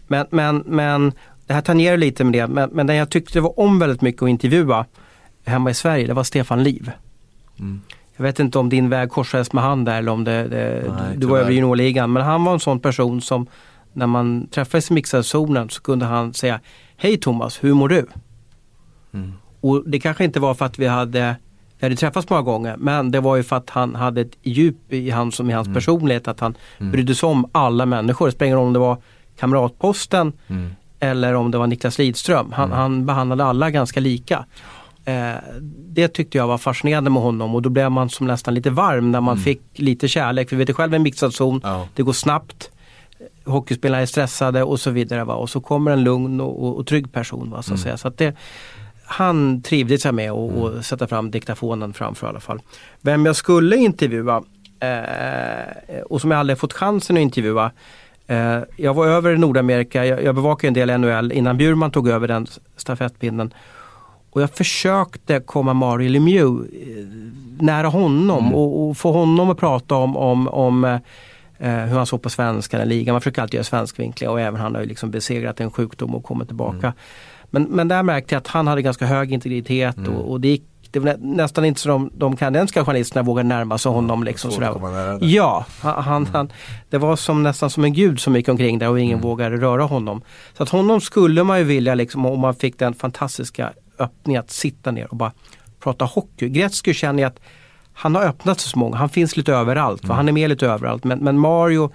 Men, 0.08 0.26
men, 0.30 0.64
men 0.66 1.14
det 1.48 1.54
här 1.54 1.62
tangerar 1.62 1.98
lite 1.98 2.24
med 2.24 2.34
det, 2.34 2.48
men, 2.48 2.70
men 2.70 2.88
den 2.88 2.96
jag 2.96 3.10
tyckte 3.10 3.34
det 3.34 3.42
var 3.42 3.60
om 3.60 3.80
väldigt 3.80 4.02
mycket 4.02 4.24
att 4.24 4.30
intervjua 4.30 4.86
hemma 5.50 5.70
i 5.70 5.74
Sverige, 5.74 6.08
det 6.08 6.14
var 6.14 6.24
Stefan 6.24 6.64
Liv. 6.64 6.92
Mm. 7.60 7.82
Jag 8.16 8.24
vet 8.24 8.40
inte 8.40 8.60
om 8.60 8.70
din 8.70 8.90
väg 8.90 9.10
korsades 9.10 9.54
med 9.54 9.64
han 9.64 9.86
där 9.86 9.98
eller 9.98 10.12
om 10.12 10.24
det, 10.24 10.48
det, 10.48 10.84
Nej, 11.00 11.18
du 11.18 11.28
var 11.28 11.38
över 11.40 11.52
juniorligan. 11.52 12.12
Men 12.14 12.24
han 12.24 12.44
var 12.44 12.54
en 12.54 12.60
sån 12.60 12.80
person 12.80 13.22
som 13.22 13.48
när 13.94 14.08
man 14.08 14.48
träffades 14.48 14.92
i 14.92 14.94
mixade 14.94 15.24
zonen 15.24 15.70
så 15.70 15.82
kunde 15.82 16.06
han 16.06 16.34
säga 16.34 16.60
Hej 16.98 17.18
Thomas, 17.18 17.64
hur 17.64 17.74
mår 17.74 17.90
du? 17.90 18.06
Mm. 19.14 19.34
Och 19.62 19.84
det 19.90 20.00
kanske 20.00 20.24
inte 20.24 20.40
var 20.40 20.54
för 20.54 20.66
att 20.66 20.80
vi 20.80 20.88
hade 20.88 21.36
vi 21.80 21.86
hade 21.86 21.96
träffats 21.96 22.30
många 22.30 22.42
gånger 22.42 22.76
men 22.78 23.12
det 23.12 23.20
var 23.20 23.36
ju 23.36 23.44
för 23.44 23.56
att 23.56 23.70
han 23.70 23.96
hade 23.96 24.22
ett 24.22 24.38
djup 24.42 24.94
i 24.94 25.10
hans, 25.10 25.36
som 25.36 25.50
i 25.50 25.54
hans 25.54 25.68
personlighet 25.74 26.28
att 26.28 26.40
han 26.40 26.56
Mm. 26.78 26.92
brydde 26.92 27.16
sig 27.16 27.28
om 27.30 27.50
alla 27.52 27.86
människor. 27.86 28.26
Det 28.26 28.32
spelar 28.32 28.58
om 28.58 28.74
det 28.74 28.80
var 28.80 28.98
Kamratposten 29.40 30.34
Mm. 30.48 30.70
eller 31.00 31.34
om 31.34 31.52
det 31.52 31.58
var 31.58 31.68
Niklas 31.68 31.98
Lidström. 31.98 32.52
Han, 32.52 32.72
han 32.72 33.06
behandlade 33.06 33.44
alla 33.46 33.72
ganska 33.72 34.00
lika. 34.00 34.46
Eh, 35.10 35.36
det 35.90 36.08
tyckte 36.08 36.38
jag 36.38 36.48
var 36.48 36.58
fascinerande 36.58 37.10
med 37.10 37.22
honom 37.22 37.56
och 37.56 37.62
då 37.62 37.70
blev 37.70 37.92
man 37.92 38.10
som 38.10 38.28
nästan 38.28 38.54
lite 38.54 38.70
varm 38.70 39.12
när 39.12 39.22
man 39.22 39.38
fick 39.38 39.62
lite 39.74 40.08
kärlek. 40.08 40.50
För 40.50 40.56
vi 40.56 40.60
vet 40.60 40.70
ju 40.70 40.74
själv 40.74 40.94
en 40.94 41.04
mixad 41.04 41.34
zon, 41.34 41.62
Ja. 41.64 41.88
det 41.96 42.04
går 42.04 42.14
snabbt. 42.14 42.72
Hockeyspelare 43.46 44.02
är 44.02 44.06
stressade 44.06 44.64
och 44.64 44.80
så 44.80 44.92
vidare. 44.92 45.24
Va? 45.24 45.34
Och 45.36 45.50
så 45.50 45.62
kommer 45.62 45.92
en 45.92 46.04
lugn 46.04 46.42
och, 46.42 46.64
och, 46.64 46.78
och 46.78 46.88
trygg 46.88 47.12
person. 47.14 47.52
Va? 47.52 47.62
Så 47.62 47.74
att 47.74 47.80
säga. 47.80 47.98
Så 47.98 48.08
att 48.08 48.18
det, 48.18 48.36
han 49.06 49.62
trivdes 49.62 50.06
jag 50.06 50.16
med 50.16 50.32
och, 50.32 50.52
och 50.52 50.86
sätta 50.86 51.08
fram 51.08 51.32
diktafonen 51.32 51.94
framför 51.94 52.28
i 52.28 52.30
alla 52.30 52.40
fall. 52.40 52.60
Vem 53.02 53.26
jag 53.26 53.36
skulle 53.36 53.76
intervjua 53.78 54.44
eh, 54.80 56.00
och 56.10 56.22
som 56.22 56.32
jag 56.32 56.40
aldrig 56.40 56.58
fått 56.60 56.74
chansen 56.74 57.18
att 57.18 57.22
intervjua 57.22 57.72
Eh, 58.28 58.60
jag 58.78 58.94
var 58.94 59.08
över 59.08 59.34
i 59.34 59.38
Nordamerika, 59.38 60.06
jag, 60.06 60.24
jag 60.24 60.36
bevakade 60.36 60.68
en 60.68 60.74
del 60.88 61.00
NHL 61.00 61.32
innan 61.32 61.58
Bjurman 61.58 61.92
tog 61.92 62.08
över 62.10 62.28
den 62.28 62.48
stafettpinnen. 62.78 63.54
Och 64.30 64.42
jag 64.42 64.50
försökte 64.50 65.40
komma 65.40 65.74
Mario 65.74 66.10
Lemieux 66.10 66.70
eh, 66.74 67.06
nära 67.60 67.88
honom 67.88 68.40
Mm. 68.46 68.54
och, 68.56 68.90
och 68.90 68.98
få 68.98 69.12
honom 69.12 69.50
att 69.50 69.58
prata 69.58 69.96
om, 69.96 70.18
om, 70.18 70.48
om 70.48 70.84
eh, 70.84 71.00
hur 71.70 71.98
han 71.98 72.06
såg 72.06 72.22
på 72.22 72.30
svenskan 72.30 72.82
i 72.82 72.86
ligan. 72.86 73.14
Man 73.14 73.22
försöker 73.22 73.42
alltid 73.42 73.54
göra 73.54 73.64
svenskvinkliga 73.64 74.32
och 74.32 74.42
även 74.42 74.60
han 74.62 74.76
har 74.76 74.82
ju 74.82 74.88
liksom 74.88 75.12
besegrat 75.12 75.60
en 75.60 75.72
sjukdom 75.72 76.16
och 76.16 76.24
kommit 76.24 76.48
tillbaka. 76.48 76.78
Mm. 76.88 76.94
Men, 77.52 77.64
men 77.64 77.88
där 77.88 78.04
märkte 78.04 78.36
jag 78.36 78.40
att 78.40 78.48
han 78.48 78.68
hade 78.68 78.82
ganska 78.82 79.06
hög 79.06 79.34
integritet 79.34 79.98
Mm. 79.98 80.14
och, 80.16 80.32
och 80.32 80.42
det 80.42 80.48
gick 80.48 80.64
det 80.92 81.00
nä, 81.00 81.16
nästan 81.20 81.66
inte 81.66 81.80
så 81.82 81.90
de, 81.90 82.10
de 82.14 82.36
kanadensiska 82.36 82.86
journalisterna 82.86 83.24
vågade 83.24 83.48
närma 83.50 83.78
sig 83.78 83.92
honom. 83.92 84.24
Liksom, 84.24 84.52
sådär. 84.52 85.18
Ja, 85.22 85.66
han, 85.82 86.04
han, 86.04 86.26
han, 86.34 86.52
det 86.90 86.98
var 86.98 87.16
som, 87.16 87.44
nästan 87.44 87.70
som 87.70 87.84
en 87.84 87.94
gud 87.94 88.20
som 88.20 88.36
gick 88.36 88.48
omkring 88.50 88.80
där 88.80 88.90
och 88.90 89.00
ingen 89.00 89.18
Mm. 89.20 89.30
vågade 89.30 89.58
röra 89.58 89.84
honom. 89.84 90.22
Så 90.58 90.64
att 90.64 90.70
honom 90.70 91.02
skulle 91.02 91.44
man 91.44 91.58
ju 91.58 91.64
vilja, 91.64 91.96
liksom, 91.96 92.26
om 92.26 92.40
man 92.40 92.56
fick 92.56 92.80
den 92.80 92.94
fantastiska 92.94 93.74
öppningen 94.00 94.40
att 94.40 94.52
sitta 94.52 94.92
ner 94.92 95.08
och 95.12 95.16
bara 95.18 95.32
prata 95.84 96.06
hockey. 96.06 96.50
Gretzky 96.50 96.94
känner 96.94 97.24
jag 97.24 97.30
att 97.30 97.40
han 97.94 98.16
har 98.16 98.24
öppnat 98.24 98.60
sig 98.60 98.72
så 98.72 98.80
många, 98.80 98.98
han 98.98 99.10
finns 99.10 99.38
lite 99.38 99.54
överallt, 99.54 100.04
Mm. 100.04 100.16
han 100.16 100.28
är 100.28 100.32
med 100.32 100.50
lite 100.50 100.68
överallt. 100.68 101.04
Men, 101.04 101.20
men 101.20 101.40
Mario 101.40 101.92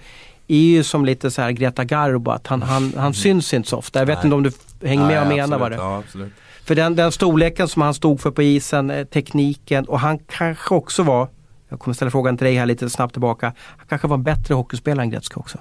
är 0.47 0.57
ju 0.57 0.83
som 0.83 1.05
lite 1.05 1.31
så 1.31 1.41
här 1.41 1.51
Greta 1.51 1.83
Garbo, 1.83 2.31
att 2.31 2.47
han, 2.47 2.61
han, 2.61 2.93
han 2.97 3.13
syns 3.13 3.53
inte 3.53 3.69
så 3.69 3.77
ofta. 3.77 3.99
Jag 3.99 4.05
vet 4.05 4.23
Mm. 4.23 4.29
Nej. 4.41 4.47
inte 4.47 4.57
om 4.57 4.67
du 4.79 4.87
hänger 4.87 5.07
med 5.07 5.21
och 5.21 5.27
Nej, 5.27 5.37
menar 5.37 5.57
vad 5.59 5.71
det 5.71 5.75
Ja, 5.77 5.97
absolut. 6.05 6.33
För 6.65 6.75
den, 6.75 6.95
den 6.95 7.11
storleken 7.11 7.67
som 7.67 7.81
han 7.81 7.93
stod 7.93 8.19
för 8.19 8.31
på 8.31 8.41
isen, 8.41 8.89
eh, 8.89 9.05
tekniken 9.05 9.85
och 9.85 9.99
han 9.99 10.19
kanske 10.19 10.75
också 10.75 11.03
var, 11.03 11.29
jag 11.69 11.79
kommer 11.79 11.95
ställa 11.95 12.11
frågan 12.11 12.37
till 12.37 12.45
dig 12.45 12.55
här 12.55 12.65
lite 12.65 12.89
snabbt 12.89 13.13
tillbaka, 13.13 13.53
han 13.77 13.87
kanske 13.87 14.07
var 14.07 14.17
en 14.17 14.23
bättre 14.23 14.53
hockeyspelare 14.53 15.03
än 15.03 15.09
Gretzky 15.09 15.35
också. 15.35 15.57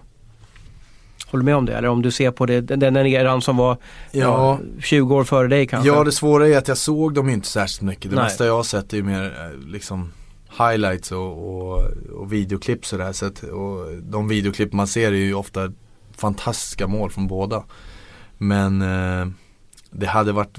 Håller 1.27 1.43
du 1.43 1.45
med 1.45 1.57
om 1.57 1.67
det? 1.67 1.77
Eller 1.77 1.89
om 1.89 2.03
du 2.03 2.11
ser 2.11 2.31
på 2.31 2.47
det, 2.47 2.61
den, 2.61 2.81
den 2.81 2.97
eran 2.97 3.43
som 3.43 3.57
var 3.57 3.77
ja. 4.13 4.21
Ja. 4.21 4.59
20 4.81 5.15
år 5.15 5.25
före 5.25 5.49
dig 5.49 5.67
kanske? 5.67 5.89
Ja 5.89 6.05
det 6.05 6.13
svåra 6.13 6.49
är 6.49 6.59
att 6.59 6.69
jag 6.69 6.79
såg 6.79 7.15
dem 7.15 7.29
inte 7.29 7.49
särskilt 7.49 7.83
mycket. 7.83 8.11
Det 8.11 8.17
Nej. 8.17 8.25
mesta 8.25 8.47
jag 8.47 8.57
har 8.57 8.63
sett 8.63 8.93
är 8.93 8.97
ju 8.97 9.03
mer 9.03 9.25
eh, 9.25 9.69
liksom 9.69 10.13
highlights 10.59 11.13
och, 11.13 11.59
och, 11.59 11.83
och 12.15 12.33
videoklipp 12.33 12.87
sådär. 12.87 13.13
Så 13.13 13.27
att, 13.27 13.43
och 13.43 13.93
de 14.03 14.29
videoklipp 14.29 14.73
man 14.73 14.87
ser 14.87 15.13
är 15.13 15.17
ju 15.17 15.35
ofta 15.35 15.73
fantastiska 16.17 16.87
mål 16.87 17.11
från 17.11 17.27
båda. 17.27 17.65
Men 18.39 18.83
eh, 18.83 19.27
det 19.91 20.07
hade 20.07 20.33
varit 20.33 20.59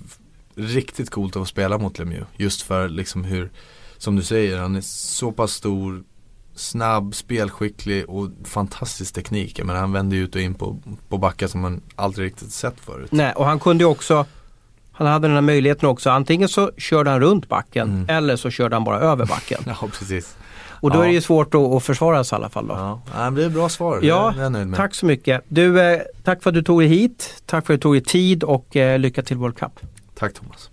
riktigt 0.56 1.10
coolt 1.10 1.36
att 1.36 1.42
få 1.42 1.46
spela 1.46 1.78
mot 1.78 2.00
Lemieux. 2.00 2.28
Just 2.38 2.62
för 2.62 2.90
liksom 2.90 3.24
hur, 3.24 3.52
som 3.98 4.16
du 4.16 4.24
säger, 4.24 4.60
han 4.60 4.76
är 4.76 4.82
så 4.82 5.32
pass 5.32 5.52
stor, 5.52 6.04
snabb, 6.56 7.16
spelskicklig 7.16 8.10
och 8.10 8.30
fantastisk 8.44 9.14
teknik. 9.14 9.60
Jag 9.60 9.66
menar, 9.68 9.80
han 9.80 9.92
vänder 9.92 10.18
ut 10.18 10.36
och 10.36 10.42
in 10.42 10.54
på, 10.54 10.78
på 11.10 11.18
backar 11.18 11.48
som 11.48 11.62
man 11.62 11.82
aldrig 11.96 12.26
riktigt 12.28 12.52
sett 12.52 12.80
förut. 12.80 13.12
Nej, 13.12 13.34
och 13.34 13.46
han 13.46 13.60
kunde 13.60 13.84
ju 13.84 13.90
också 13.90 14.26
han 14.98 15.08
hade 15.08 15.28
den 15.28 15.36
här 15.36 15.42
möjligheten 15.42 15.90
också. 15.90 16.10
Antingen 16.10 16.50
så 16.50 16.72
körde 16.78 17.10
han 17.10 17.20
runt 17.20 17.50
backen 17.50 17.90
Mm. 17.90 18.10
eller 18.10 18.36
så 18.36 18.50
körde 18.50 18.76
han 18.76 18.84
bara 18.84 19.00
över 19.00 19.26
backen. 19.26 19.62
Ja, 19.82 19.88
precis. 20.00 20.36
Och 20.82 20.92
då 20.92 20.98
Ja. 20.98 21.04
är 21.04 21.08
det 21.08 21.14
ju 21.14 21.22
svårt 21.22 21.56
att, 21.56 21.62
att 21.62 21.84
försvara 21.84 22.24
sig 22.24 22.36
i 22.36 22.38
alla 22.40 22.50
fall. 22.50 22.68
Då. 22.68 22.74
Ja, 22.74 23.02
ja 23.16 23.30
det 23.32 23.46
är 23.46 23.50
bra 23.50 23.70
svar. 23.70 24.00
Ja, 24.04 24.50
med. 24.50 24.76
Tack 24.76 24.96
så 24.96 25.06
mycket. 25.06 25.42
Du, 25.48 25.82
eh, 25.82 26.02
tack 26.24 26.44
för 26.44 26.50
att 26.50 26.54
du 26.54 26.62
tog 26.64 26.82
dig 26.82 26.88
hit. 26.88 27.44
Tack 27.46 27.66
för 27.66 27.74
att 27.74 27.80
du 27.80 27.82
tog 27.82 27.94
dig 27.94 28.04
tid 28.04 28.44
och 28.44 28.76
eh, 28.76 29.00
lycka 29.00 29.22
till 29.24 29.38
World 29.38 29.58
Cup. 29.58 29.72
Tack 30.16 30.34
Thomas. 30.34 30.70